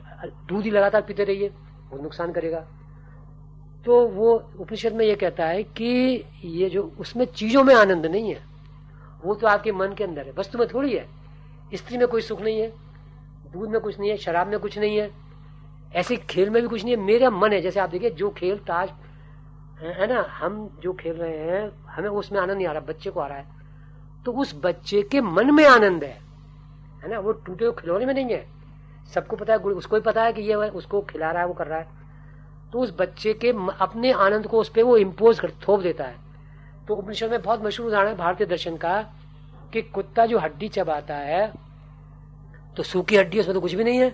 दूध 0.49 0.65
ही 0.65 0.71
लगातार 0.71 1.03
पीते 1.03 1.25
रहिए, 1.25 1.49
वो 1.91 2.03
नुकसान 2.03 2.33
करेगा। 2.33 2.61
तो 3.87 4.07
वो 4.09 4.33
उपनिषद 4.61 4.93
में 4.93 5.05
ये 5.07 5.15
कहता 5.15 5.47
है 5.47 5.63
कि 5.63 6.25
ये 6.45 6.69
जो 6.71 6.83
उसमें 7.01 7.25
चीज़ों 7.27 7.65
में 7.65 7.75
आनंद 7.75 8.07
नहीं 8.07 8.31
है, 8.31 8.43
वो 9.25 9.35
तो 9.35 9.47
आपके 9.47 9.73
मन 9.73 9.95
के 9.95 10.05
अंदर 10.05 10.27
है। 10.27 10.33
वस्तु 10.33 10.59
में 10.59 10.67
थोड़ी 10.69 10.95
है। 10.95 11.07
स्त्री 11.75 11.99
में 11.99 12.07
कोई 12.09 12.23
सुख 12.23 12.41
नहीं 12.41 12.61
है, 12.61 12.73
दूध 13.53 13.69
में 13.69 13.81
कुछ 13.81 13.99
नहीं 13.99 14.11
है, 14.11 14.17
शराब 14.17 14.47
में 14.47 14.59
कुछ 14.59 14.79
नहीं 14.79 14.97
है, 14.97 15.11
ऐसे 15.95 16.17
खेल 16.31 16.51
में 16.51 16.61
भी 16.63 16.69
कुछ 16.69 16.85
नहीं 16.85 16.97
है। 16.97 17.03
मेरा 17.03 17.31
मन 17.31 17.53
है, 17.53 17.61
जैसे 17.61 17.81
आप 17.81 17.91
देखिए, 17.91 18.11
जो 18.11 18.31
खेल 18.31 18.57
ताज, 18.59 18.91
है 19.81 20.07
ना? 20.07 20.23
हम 20.31 20.79
जो 20.83 20.93
खेल 20.93 21.17
रहे 21.17 21.39
हैं 21.41 21.69
हमें 21.91 22.09
उसमें 22.11 22.41
आनंद 22.41 22.57
नहीं 22.57 22.67
आ 22.67 22.73
रहा, 22.73 22.81
बच्चे 22.83 23.11
को 23.11 23.21
आ 23.21 23.27
रहा 23.27 23.39
है। 23.39 23.59
तो 24.25 24.33
उस 24.33 24.55
बच्चे 24.65 25.03
के 25.03 25.21
मन 25.21 25.51
में 25.51 25.67
आनंद 25.67 26.05
है 26.05 26.19
है 27.03 27.11
ना? 27.11 27.19
वो 27.19 27.33
टूटे 27.33 27.65
हुए 27.65 27.75
खिलौने 27.75 28.07
में 28.07 28.15
नहीं 28.15 28.33
है। 28.33 28.47
सबको 29.15 29.37
पता 29.37 29.53
है 29.53 29.59
उसको 29.59 29.97
भी 29.97 30.03
पता 30.03 30.23
है 30.23 30.33
कि 30.33 30.43
ये 30.43 30.55
उसको 30.55 31.01
खिला 31.03 31.31
रहा 31.31 31.43
है, 31.43 31.49
वो 31.49 31.55
कर 31.55 31.67
रहा 31.67 31.79
है। 31.79 31.89
तो 32.73 32.79
उस 32.79 32.95
बच्चे 32.99 33.33
के 33.35 33.51
अपने 33.81 34.13
आनंद 34.15 34.47
को 34.47 34.61
उस 34.61 34.69
पर 34.69 34.83
वो 34.83 34.97
इम्पोज 34.99 35.41
कर, 35.41 35.51
थोप 35.69 35.81
देता 35.81 36.05
है। 36.05 36.17
तो 36.89 36.95
उपनिषद 36.97 37.31
में 37.31 37.43
बहुत 37.43 37.65
मशहूर 37.65 37.89
उदाहरण 37.89 38.09
है 38.09 38.17
भारतीय 38.17 38.47
दर्शन 38.47 38.77
का, 38.77 39.01
कि 39.73 39.83
कुत्ता 39.85 40.27
जो 40.27 40.39
हड्डी 40.39 40.69
चबाता 40.69 41.15
है 41.17 41.53
तो 42.77 42.83
सूखी 42.83 43.17
हड्डी, 43.17 43.41
उसमें 43.41 43.55
तो 43.55 43.61
कुछ 43.61 43.75
भी 43.75 43.85
नहीं 43.85 43.99
है। 43.99 44.11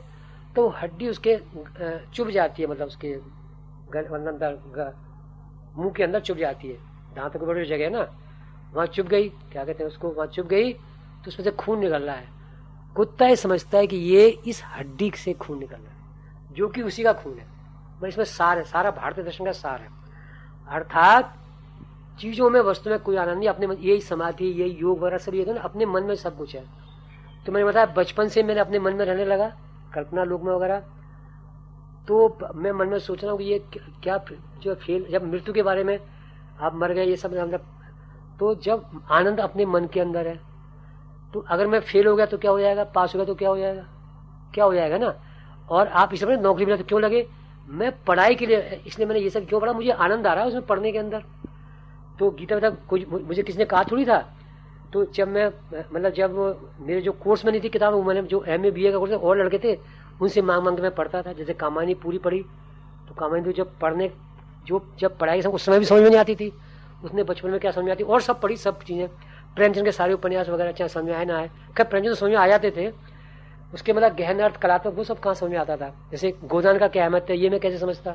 तो 0.57 0.69
हड्डी 0.73 1.09
उसके 1.09 1.37
चुभ 2.15 2.31
जाती 2.31 2.63
है 2.63 2.69
मतलब 2.69 2.87
उसके 2.87 3.13
अंदर 3.89 4.59
मुँह 5.77 5.93
के 5.97 6.03
अंदर 6.03 6.21
चुभ 6.21 6.39
जाती 6.39 6.69
है। 6.69 6.79
दांतों 7.17 7.41
की 7.41 7.47
बड़ी 7.47 7.65
जगह 7.67 7.85
है 7.85 7.91
ना, 7.91 8.07
वहाँ 8.73 8.87
चुभ 8.87 9.07
गई। 9.09 9.29
क्या 9.29 9.65
कहते 9.65 9.83
हैं 9.83 9.91
उसको? 9.91 10.09
वहाँ 10.09 10.27
चुभ 10.29 10.47
गई 10.47 10.73
तो 10.73 11.29
उसमें 11.29 11.45
से 11.45 11.51
खून 11.53 11.79
निकल 11.81 12.03
रहा 12.03 12.17
है। 12.17 12.29
कुत्ता 12.97 13.27
ये 13.27 13.37
समझता 13.37 13.79
है 13.79 13.87
कि 13.87 13.97
ये 13.97 14.29
इस 14.47 14.63
हड्डी 14.67 15.11
से 15.17 15.33
खून 15.35 15.59
निकल 15.59 15.77
रहा 15.77 15.91
है, 15.91 16.55
जो 16.55 16.69
कि 16.69 16.83
उसी 16.83 17.03
का 17.03 17.13
खून 17.15 17.39
है। 17.39 17.47
पर 18.01 18.09
इसमें 18.09 18.25
सार 18.27 18.59
है, 18.59 18.65
सारा 18.65 18.91
भारतीय 18.93 19.25
दर्शन 19.25 19.45
का 19.45 19.53
सार 19.55 19.81
है। 19.81 19.89
अर्थात 20.69 21.35
चीज़ों 22.21 22.49
में 22.51 22.61
वस्तु 22.63 22.91
में 22.91 22.99
कोई 22.99 23.17
आनंद 23.17 23.39
नहीं, 23.39 23.49
अपने 23.49 23.67
यही 23.67 24.01
समाधि, 24.01 24.47
यही 24.47 24.71
योग 24.73 24.99
वगैरह 24.99 25.19
सब, 25.19 25.35
ये 25.35 25.45
तो 25.45 25.53
ना 25.53 25.61
अपने 25.61 25.87
मन 25.87 26.03
में 26.03 26.15
सब 26.17 26.37
कुछ 26.39 26.55
है। 26.57 26.65
तो 27.47 27.53
मैंने 27.53 27.67
बताया, 27.67 27.87
बचपन 27.87 28.29
से 28.29 28.43
मैंने 28.43 28.61
अपने 28.61 28.79
मन 28.79 28.95
में 28.95 29.05
रहने 29.05 29.25
लगा, 29.25 29.49
कल्पना 29.95 30.25
लोक 30.25 30.43
में 30.43 30.53
वगैरह। 30.53 30.79
तो 32.09 32.39
मैं 32.55 32.73
मन 32.73 32.89
में 32.89 32.99
सोच 32.99 33.23
रहा 33.23 33.31
हूँ 33.31 33.39
कि 33.39 33.45
ये 33.45 33.59
क्या 34.03 34.19
जो 34.63 34.75
फेल 34.77 35.07
जब 35.11 35.25
मृत्यु 35.25 35.55
के 35.55 35.63
बारे 35.63 35.85
में 35.85 35.99
आप 36.59 36.75
मर 36.75 36.93
गए, 36.93 37.05
ये 37.05 37.17
सब 37.17 37.35
मतलब 37.35 37.65
तो 38.41 38.55
जब 38.57 38.85
आनंद 39.11 39.41
अपने 39.41 39.67
मन 39.67 39.87
के 39.87 40.01
अंदर 40.01 40.27
है 40.27 40.39
तो 41.35 41.45
अगर 41.49 41.67
मैं 41.67 41.81
फेल 41.83 42.07
हो 42.07 42.15
गया 42.17 42.27
तो 42.27 42.39
क्या 42.39 42.51
हो 42.51 42.61
जाएगा? 42.61 42.85
पास 42.87 43.15
हो 43.15 43.19
गया 43.19 43.27
तो 43.27 43.35
क्या 43.35 43.49
हो 43.49 43.57
जाएगा? 43.59 43.87
क्या 44.55 44.65
हो 44.65 44.75
जाएगा 44.75 44.99
ना? 44.99 45.15
और 45.69 45.89
आप 45.89 46.15
इस 46.15 46.21
समय 46.21 46.37
नौकरी 46.39 46.65
मिला 46.65 46.77
तो 46.77 46.85
क्यों 46.85 47.01
लगे? 47.03 47.27
मैं 47.69 47.91
पढ़ाई 48.05 48.35
के 48.35 48.47
लिए, 48.47 48.81
इसलिए 48.87 49.07
मैंने 49.07 49.21
ये 49.21 49.31
सब 49.31 49.47
क्यों 49.49 49.61
पढ़ा? 49.61 49.73
मुझे 49.73 49.91
आनंद 49.91 50.27
आ 50.27 50.33
रहा 50.33 50.43
है 50.43 50.49
उसमें 50.49 50.67
पढ़ने 50.67 50.93
के 50.93 50.99
अंदर। 50.99 51.25
तो 52.19 52.31
गीता 52.31 52.57
बता 52.57 52.71
कुछ 52.89 53.09
मुझे 53.09 53.43
किसने 53.43 53.65
कहा 53.65 53.85
थोड़ी 53.85 54.05
था 54.07 54.19
तो 54.93 55.05
जब 55.07 55.29
मैं 55.29 55.47
मतलब 55.93 56.13
जब 56.13 56.37
मेरे 56.81 57.01
जो 57.01 57.13
कोर्स 57.15 57.45
में 57.45 57.51
नहीं 57.53 57.63
थी 57.63 57.69
किताब, 57.69 57.95
मैंने 58.07 58.23
जो 58.25 58.43
एम 58.45 58.65
ए 58.67 58.71
बी 58.71 58.85
ए 58.87 58.93
का 58.93 58.99
कोर्स 58.99 59.13
और 59.13 59.39
लड़के 59.39 59.59
थे, 59.59 59.79
उनसे 60.21 60.43
मांग 60.43 60.63
मांग 60.65 60.77
के 60.77 60.83
मैं 60.83 60.95
पढ़ता 60.95 61.23
था। 61.23 61.33
जैसे 61.33 61.55
कामानी 61.55 61.95
पूरी 61.97 62.19
पढ़ी 62.19 62.43
तो 63.09 63.15
कामानी 63.15 63.45
तो 63.45 63.53
जब 63.53 63.79
पढ़ने 63.81 64.09
जो 64.67 64.85
जब 64.99 65.17
पढ़ाई 65.19 65.41
उस 65.43 65.65
समय 65.65 65.79
भी 65.79 65.85
समझ 65.85 66.03
में 66.03 66.09
नहीं 66.09 66.19
आती 66.19 66.35
थी। 66.35 66.53
उसने 67.05 67.23
बचपन 67.25 67.51
में 67.51 67.59
क्या 67.61 67.71
समझ 67.71 67.85
में 67.85 67.93
आती? 67.93 68.05
और 68.05 68.21
सब 68.21 68.41
पढ़ी 68.41 68.57
सब 68.57 68.83
चीज़ें। 68.83 69.09
प्रेमचंद 69.57 69.85
के 69.85 69.93
सारे 69.93 70.13
उपन्यास 70.13 70.49
वगैरह 70.49 70.73
चाहे 70.73 70.89
समझ 70.89 71.05
में 71.05 71.15
आए 71.15 71.25
ना 71.25 71.37
आए। 71.39 71.51
खैर, 71.77 71.87
प्रेमचंद 71.87 72.11
तो 72.11 72.15
समझ 72.15 72.31
में 72.31 72.39
आ 72.39 72.47
जाते 72.47 72.71
थे। 72.71 72.91
उसके 73.75 73.93
मतलब 73.93 74.17
गहन 74.17 74.39
अर्थ, 74.41 74.57
कलात्मक, 74.57 74.95
वो 74.95 75.05
सब 75.05 75.19
कहाँ 75.21 75.35
समझ 75.35 75.51
में 75.51 75.59
आता 75.59 75.77
था? 75.77 75.93
जैसे 76.11 76.33
गोदान 76.45 76.79
का 76.79 76.89
क्या 76.89 77.05
अहमद 77.05 77.27
है 77.31 77.37
ये 77.39 77.51
मैं 77.51 77.61
कैसे 77.61 77.79
समझता? 77.79 78.13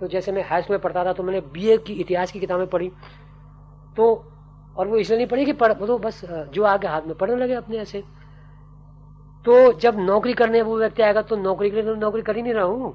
तो 0.00 0.06
जैसे 0.06 0.32
मैं 0.32 0.44
हाई 0.48 0.62
स्कूल 0.62 0.76
में 0.76 0.82
पढ़ता 0.82 1.04
था 1.04 1.12
तो 1.12 1.22
मैंने 1.22 1.40
बीए 1.52 1.76
की 1.78 1.92
इतिहास 1.94 2.32
की 2.32 2.40
किताबें 2.40 2.66
पढ़ी। 2.66 2.90
तो 3.96 4.04
और 4.76 4.88
वो 4.88 4.96
इसलिए 4.96 5.16
नहीं 5.18 5.26
पढ़ी 5.26 5.44
कि 5.44 5.52
पढ़ 5.54 5.72
तो 5.74 5.98
बस 5.98 6.20
जो 6.24 6.64
आगे 6.64 6.88
हाथ 6.88 7.02
में 7.02 7.16
पढ़ने 7.16 7.36
लगे 7.36 7.54
अपने 7.54 7.78
ऐसे। 7.78 8.02
तो 9.44 9.72
जब 9.74 9.98
नौकरी 10.00 10.32
करने 10.34 10.62
वो 10.62 10.78
व्यक्ति 10.78 11.02
आएगा 11.02 11.22
तो 11.22 11.36
नौकरी 11.36 11.70
के 11.70 11.76
लिए 11.76 11.84
तो 11.84 11.94
नौकरी 11.96 12.22
कर 12.22 12.36
ही 12.36 12.42
नहीं 12.42 12.54
रहा 12.54 12.64
हूँ। 12.64 12.94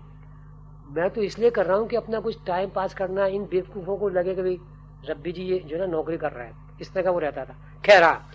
मैं 0.94 1.10
तो 1.10 1.22
इसलिए 1.22 1.50
कर 1.50 1.66
रहा 1.66 1.78
हूँ 1.78 1.88
कि 1.88 1.96
अपना 1.96 2.20
कुछ 2.20 2.38
टाइम 2.48 2.70
पास 2.70 2.94
करना, 2.94 3.26
इन 3.26 3.46
बेवकूफों 3.46 3.98
को 3.98 4.10
लगे 4.10 4.36
कि 4.36 4.42
भाई, 4.42 4.60
रब्बी 5.10 5.32
जी 5.32 5.44
ये 5.44 5.60
जो 5.60 5.78
ना, 5.78 5.86
नौकरी 5.86 6.18
कर 6.18 6.32
रहा 6.32 6.44
है। 6.44 6.54
इस 6.82 6.94
तरह 6.94 7.04
का 7.04 7.12
वो 7.12 7.20
रहता 7.20 7.46
था। 7.46 7.56
खैर 7.86 8.04
हाँ 8.04 8.30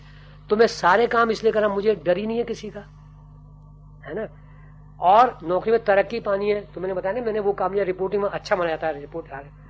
तो 0.51 0.57
मैं 0.57 0.67
सारे 0.67 1.07
काम 1.07 1.31
इसलिए 1.31 1.53
कर 1.53 1.61
रहा 1.61 1.69
मुझे 1.69 1.95
डर 1.95 2.17
ही 2.17 2.27
नहीं 2.27 2.39
है 2.39 2.45
किसी 2.45 2.71
का। 2.71 2.81
है 4.07 4.15
ना? 4.15 4.27
और 5.01 5.39
नौकरी 5.43 5.73
में 5.73 5.85
तरक्की 5.85 6.21
पानी 6.21 6.51
है। 6.51 6.61
तो 6.75 6.81
मैंने 6.81 6.95
बताया 6.95 7.15
ना, 7.15 7.25
मैंने 7.25 7.41
वो 7.41 7.53
काम 7.53 7.73
लिया 7.73 7.85
रिपोर्टिंग 7.85 8.23
में 8.23 8.29
अच्छा 8.31 8.57
माना 8.57 8.71
जाता 8.71 8.87
है 8.87 9.01
रिपोर्ट 9.01 9.27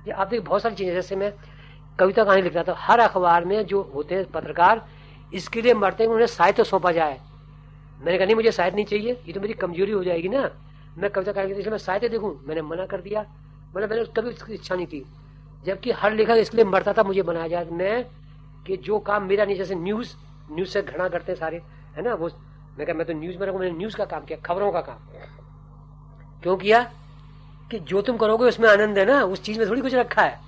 ये 0.07 0.11
आप 0.11 0.27
देखिए, 0.27 0.45
बहुत 0.45 0.61
सारी 0.61 0.75
चीज़ें, 0.75 0.93
जैसे 0.93 1.15
मैं 1.15 1.33
कविता 1.99 2.23
कहानी 2.23 2.41
लिखता 2.41 2.63
था। 2.63 2.75
हर 2.77 2.99
अखबार 2.99 3.45
में 3.45 3.65
जो 3.65 3.81
होते 3.95 4.15
हैं 4.15 4.25
पत्रकार, 4.31 4.85
इसके 5.33 5.61
लिए 5.61 5.73
मरते 5.73 6.03
हैं 6.03 6.11
उन्हें 6.11 6.27
साहित्य 6.27 6.63
सौंपा 6.63 6.91
जाए। 6.91 7.19
मैंने 8.01 8.17
कहा, 8.17 8.25
नहीं, 8.25 8.35
मुझे 8.35 8.51
साहित्य 8.51 8.75
नहीं 8.75 8.85
चाहिए, 8.85 9.19
ये 9.27 9.33
तो 9.33 9.41
मेरी 9.41 9.53
कमज़ोरी 9.53 9.91
हो 9.91 10.03
जाएगी 10.03 10.29
ना। 10.29 10.49
मैं 10.99 11.09
कविता 11.09 11.31
कहानी 11.31 11.69
मैं 11.69 11.77
साहित्य 11.77 12.09
देखूँ, 12.09 12.31
मैंने 12.47 12.61
मना 12.61 12.85
कर 12.85 13.01
दिया। 13.01 13.21
मतलब 13.75 13.89
मैंने 13.89 14.03
कभी 14.15 14.29
उसकी 14.29 14.53
इच्छा 14.53 14.75
नहीं 14.75 14.87
की 14.87 15.03
जबकि 15.65 15.91
हर 15.91 16.13
लेखक 16.13 16.37
इसलिए 16.37 16.65
मरता 16.65 16.93
था, 16.93 17.03
मुझे 17.03 17.21
बनाया 17.21 17.47
जाए 17.47 17.65
मैं 17.65 18.05
कि 18.67 18.77
जो 18.77 18.99
काम 18.99 19.27
मेरा 19.27 19.45
नहीं, 19.45 19.55
जैसे 19.55 19.75
न्यूज़ 19.75 20.13
न्यूज़ 20.51 20.69
से 20.69 20.81
घृणा 20.81 21.07
करते 21.07 21.31
हैं 21.31 21.39
सारे, 21.39 21.61
है 21.95 22.01
ना, 22.01 22.13
वो 22.13 22.29
मैं 22.77 22.85
कहा, 22.87 22.95
मैं 22.95 23.05
तो 23.07 23.13
न्यूज़ 23.13 23.37
में 23.37 23.47
मैंने 23.49 23.71
न्यूज़ 23.71 23.95
का 23.95 24.05
काम 24.05 24.25
किया, 24.25 24.37
खबरों 24.45 24.71
का 24.71 24.81
काम। 24.81 24.97
क्यों 26.43 26.55
किया? 26.57 26.83
कि 27.71 27.79
जो 27.79 28.01
तुम 28.01 28.17
करोगे 28.17 28.45
उसमें 28.45 28.69
आनंद 28.69 28.97
है 28.97 29.05
ना, 29.05 29.21
उस 29.23 29.43
चीज़ 29.43 29.59
में 29.59 29.69
थोड़ी 29.69 29.81
कुछ 29.81 29.93
रखा 29.95 30.21
है। 30.21 30.39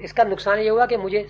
इसका 0.00 0.24
नुकसान 0.24 0.58
ये 0.58 0.68
हुआ 0.68 0.86
कि 0.86 0.96
मुझे 0.96 1.28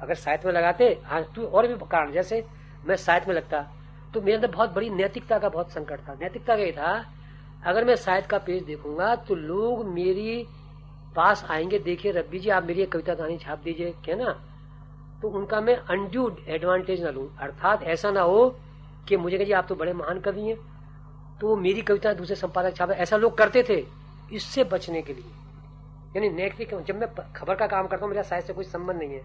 अगर 0.00 0.14
साहित्य 0.14 0.48
में 0.48 0.54
लगाते 0.54 0.84
हाँ 1.04 1.22
तू 1.34 1.44
और 1.44 1.66
भी 1.66 1.74
कारण, 1.86 2.12
जैसे 2.12 2.44
मैं 2.86 2.96
साहित्य 2.96 3.28
में 3.28 3.34
लगता 3.36 3.66
तो 4.14 4.20
मेरे 4.20 4.34
अंदर 4.34 4.50
बहुत 4.50 4.74
बड़ी 4.74 4.90
नैतिकता 4.90 5.38
का 5.38 5.48
बहुत 5.48 5.72
संकट 5.72 6.00
था। 6.00 6.14
नैतिकता 6.20 6.56
का 6.56 6.62
ये 6.62 6.72
था 6.72 6.92
अगर 7.62 7.84
मैं 7.84 7.96
शायद 7.96 8.26
का 8.26 8.38
पेज 8.38 8.62
देखूँगा 8.64 9.14
तो 9.18 9.34
लोग 9.34 9.86
मेरी 9.86 10.46
पास 11.16 11.44
आएँगे, 11.50 11.78
देखिए 11.78 12.12
रब्बी 12.12 12.38
जी, 12.38 12.48
आप 12.48 12.64
मेरी 12.64 12.84
कविता 12.86 13.14
कहानी 13.14 13.38
छाप 13.38 13.62
दीजिए, 13.64 13.94
क्या 14.04 14.16
ना? 14.16 14.30
तो 15.22 15.28
उनका 15.28 15.60
मैं 15.60 15.76
अनड्यू 15.76 16.30
एडवांटेज 16.48 17.02
ना 17.04 17.10
लू। 17.10 17.28
अर्थात 17.40 17.82
ऐसा 17.84 18.10
ना 18.10 18.20
हो 18.22 18.48
कि 19.08 19.16
मुझे 19.16 19.38
कहिए 19.38 19.52
आप 19.52 19.66
तो 19.68 19.74
बड़े 19.74 19.92
महान 19.92 20.20
कवि 20.20 20.42
हैं। 20.42 20.56
तो 21.40 21.56
मेरी 21.56 21.82
कविता 21.82 22.12
दूसरे 22.12 22.36
संपादक 22.36 22.76
छापे। 22.76 22.94
ऐसा 22.94 23.16
लोग 23.16 23.36
करते 23.38 23.62
थे 23.68 23.84
इससे 24.32 24.64
बचने 24.66 25.02
के 25.02 25.14
लिए। 25.14 25.32
यानी 26.16 26.28
नेगेटिव 26.30 26.80
जब 26.82 26.96
मैं 26.96 27.08
खबर 27.32 27.54
का 27.54 27.66
काम 27.66 27.86
करता 27.86 28.04
हूँ, 28.04 28.10
मेरा 28.10 28.22
शायद 28.22 28.44
से 28.44 28.52
कोई 28.52 28.64
संबंध 28.66 28.98
नहीं 28.98 29.10
है 29.10 29.22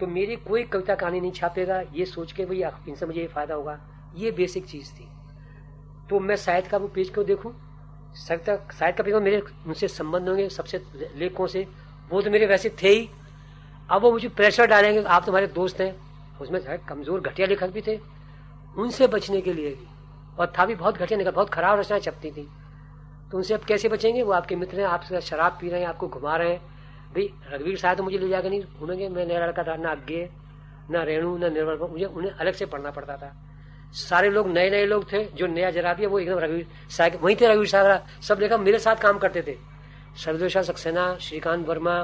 तो 0.00 0.06
मेरी 0.08 0.36
कोई 0.38 0.62
कविता 0.64 0.94
कहानी 0.94 1.20
नहीं 1.20 1.32
छापेगा। 1.32 1.80
ये 1.94 2.04
सोच 2.06 2.32
के 2.32 2.44
भाई 2.44 2.62
इनसे 2.88 3.06
मुझे 3.06 3.20
ये 3.20 3.26
फ़ायदा 3.28 3.54
होगा। 3.54 3.78
ये 4.16 4.30
बेसिक 4.32 4.66
चीज़ 4.66 4.92
थी। 4.92 5.08
तो 6.10 6.18
मैं 6.20 6.36
साहित्य 6.36 6.68
का 6.68 6.76
वो 6.76 6.88
पेज 6.88 7.10
क्यों 7.10 7.24
देखूँ? 7.26 7.52
साहित्य 8.16 8.58
साहित्य 8.70 8.96
का 8.96 9.02
पेज 9.04 9.14
मेरे 9.14 9.42
उनसे 9.66 9.88
संबंध 9.88 10.28
होंगे, 10.28 10.48
सबसे 10.48 10.82
लेखकों 11.16 11.46
से। 11.46 11.66
वो 12.10 12.22
तो 12.22 12.30
मेरे 12.30 12.46
वैसे 12.46 12.68
थे 12.82 12.88
ही। 12.88 13.08
अब 13.88 14.02
वो 14.02 14.10
मुझे 14.12 14.28
प्रेशर 14.28 14.66
डालेंगे 14.66 15.02
आप 15.02 15.24
तुम्हारे 15.24 15.46
दोस्त 15.48 15.80
हैं। 15.80 15.94
उसमें 16.40 16.60
कमज़ोर 16.88 17.20
घटिया 17.20 17.46
लेखक 17.46 17.70
भी 17.70 17.82
थे। 17.82 17.98
उनसे 18.74 19.06
बचने 19.06 19.40
के 19.40 19.52
लिए 19.52 19.70
भी। 19.70 19.86
और 20.38 20.52
था 20.58 20.66
भी 20.66 20.74
बहुत 20.74 20.98
घटिया 20.98 21.18
निकल 21.18 21.30
बहुत 21.30 21.50
खराब 21.50 21.78
रचनाएँ 21.78 22.00
छपती 22.00 22.30
थी। 22.30 22.48
तो 23.30 23.36
उनसे 23.36 23.54
अब 23.54 23.64
कैसे 23.64 23.88
बचेंगे? 23.88 24.22
वो 24.22 24.32
आपके 24.32 24.56
मित्र 24.56 24.80
हैं 24.80 24.86
आपसे 24.86 25.20
शराब 25.20 25.58
पी 25.60 25.68
रहे 25.68 25.80
हैं, 25.80 25.88
आपको 25.88 26.08
घुमा 26.08 26.36
रहे 26.36 26.50
हैं। 26.50 26.60
भाई 27.14 27.30
रघुवीर 27.52 27.76
साहब 27.78 27.96
तो 27.96 28.02
मुझे 28.02 28.18
ले 28.18 28.28
जाकर 28.28 28.50
नहीं 28.50 28.62
घूमेंगे। 28.78 29.08
मैं 29.08 29.26
नया 29.26 29.46
लड़का 29.46 29.62
था, 29.62 29.76
ना 29.76 29.90
अज्ञे 29.90 30.28
ना 30.90 31.02
रेणु, 31.02 31.36
ना 31.38 31.48
निर्मल, 31.48 31.86
मुझे 31.86 32.04
उन्हें 32.04 32.32
अलग 32.32 32.54
से 32.54 32.66
पढ़ना 32.66 32.90
पड़ता 32.90 33.16
था। 33.16 33.32
सारे 33.92 34.30
लोग 34.30 34.48
नए 34.48 34.70
नए 34.70 34.84
लोग 34.86 35.04
थे, 35.12 35.24
जो 35.26 35.46
नया 35.46 35.70
जरा 35.70 35.92
दिया 35.94 36.08
वो 36.08 36.18
एकदम 36.18 36.38
रघुवीर 36.38 36.66
साहब 36.90 37.18
वहीं 37.22 37.36
थे 37.36 37.48
रघुवीर 37.48 37.68
साहब 37.68 38.06
सब 38.22 38.40
लेखक 38.40 38.58
मेरे 38.60 38.78
साथ 38.78 38.96
काम 38.96 39.18
करते 39.18 39.42
थे। 39.42 39.56
सर्वेशा 40.16 40.62
सक्सेना, 40.62 41.16
श्रीकांत 41.20 41.66
वर्मा, 41.68 41.96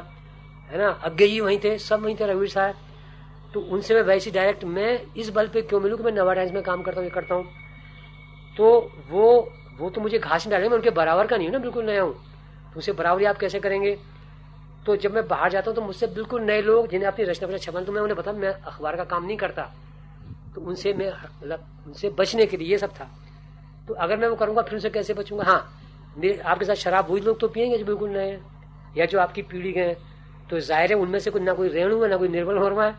है 0.71 0.79
ना? 0.79 0.89
अज्ञे 0.89 1.29
जी 1.29 1.41
वहीं 1.41 1.59
थे, 1.65 1.77
सब 1.79 2.03
वहीं 2.03 2.17
थे 2.17 2.27
रघुवीर 2.27 2.49
साहब 2.49 2.75
तो 3.55 3.61
उनसे 3.63 3.95
मैं 3.95 4.03
वैसे 4.03 4.31
डायरेक्ट 4.31 4.65
मैं 4.67 5.01
इस 5.17 5.31
बल 5.31 5.49
पे 5.49 5.63
क्यों 5.63 5.81
मिलूँ 5.81 5.99
कि 5.99 6.05
मैं 6.05 6.13
नवा 6.13 6.35
टाइम्स 6.35 6.53
में 6.53 6.63
काम 6.63 6.83
करता 6.83 7.01
हूँ, 7.01 7.05
ये 7.05 7.15
करता 7.15 7.35
हूँ? 7.35 7.45
तो 8.57 8.91
वो 9.11 9.53
वो 9.79 9.91
तो 9.91 10.01
मुझे 10.01 10.19
घास 10.19 10.47
डाले 10.49 10.69
मैं 10.69 10.77
उनके 10.77 10.91
बराबर 10.91 11.27
का 11.27 11.37
नहीं 11.37 11.47
हूँ 11.47 11.53
ना, 11.53 11.59
बिल्कुल 11.59 11.85
नया 11.85 12.03
हूँ। 12.03 12.15
तो 12.75 12.79
उसे 12.79 12.93
बराबरी 12.93 13.25
आप 13.25 13.39
कैसे 13.39 13.61
करेंगे? 13.61 13.97
तो 14.87 14.97
जब 14.97 15.15
मैं 15.15 15.27
बाहर 15.29 15.51
जाता 15.51 15.71
हूँ 15.71 15.77
तो 15.77 15.83
मुझसे 15.83 16.07
बिल्कुल 16.07 16.43
नए 16.43 16.63
लोग, 16.63 16.89
जिन्हें 16.89 17.09
अपनी 17.09 17.25
रचना 17.25 17.59
छपन 17.59 17.85
तो 17.85 17.93
मैं 17.93 18.01
उन्हें 18.01 18.17
बता 18.17 18.33
मैं 18.33 18.49
अखबार 18.49 18.97
का 18.97 19.05
काम 19.05 19.25
नहीं 19.25 19.37
करता। 19.37 19.73
तो 20.57 20.61
उनसे 20.63 20.93
मैं 20.95 21.09
मतलब 21.09 21.67
उनसे 21.87 22.09
बचने 22.19 22.45
के 22.47 22.57
लिए 22.57 22.69
ये 22.69 22.79
सब 22.79 22.91
था। 22.91 23.09
तो 23.89 23.95
अगर 23.95 24.17
मैं 24.17 24.29
वो 24.29 24.37
करूँगा, 24.37 24.63
फिर 24.63 24.75
उनसे 24.75 24.91
कैसे 24.91 25.15
बचूँगा? 25.15 25.45
हाँ 25.45 25.59
आपके 26.45 26.65
साथ 26.65 26.75
शराब 26.75 27.11
वही 27.11 27.21
लोग 27.21 27.39
तो 27.41 27.49
पियेंगे 27.49 27.79
जो 27.79 27.85
बिल्कुल 27.85 28.11
नए 28.11 28.39
या 28.97 29.07
जो 29.07 29.19
आपकी 29.21 29.43
पीढ़ी 29.43 29.73
गए 29.73 29.87
हैं। 29.87 29.97
तो 30.51 30.61
ज़ाहिर 30.61 30.91
है 30.91 30.97
उनमें 30.97 31.19
से 31.19 31.31
कोई 31.31 31.43
ना 31.43 31.53
कोई 31.53 31.69
रेणु 31.69 32.03
है, 32.03 32.09
ना 32.11 32.17
कोई 32.17 32.29
निर्बल 32.29 32.59
वर्मा 32.59 32.85
है। 32.85 32.95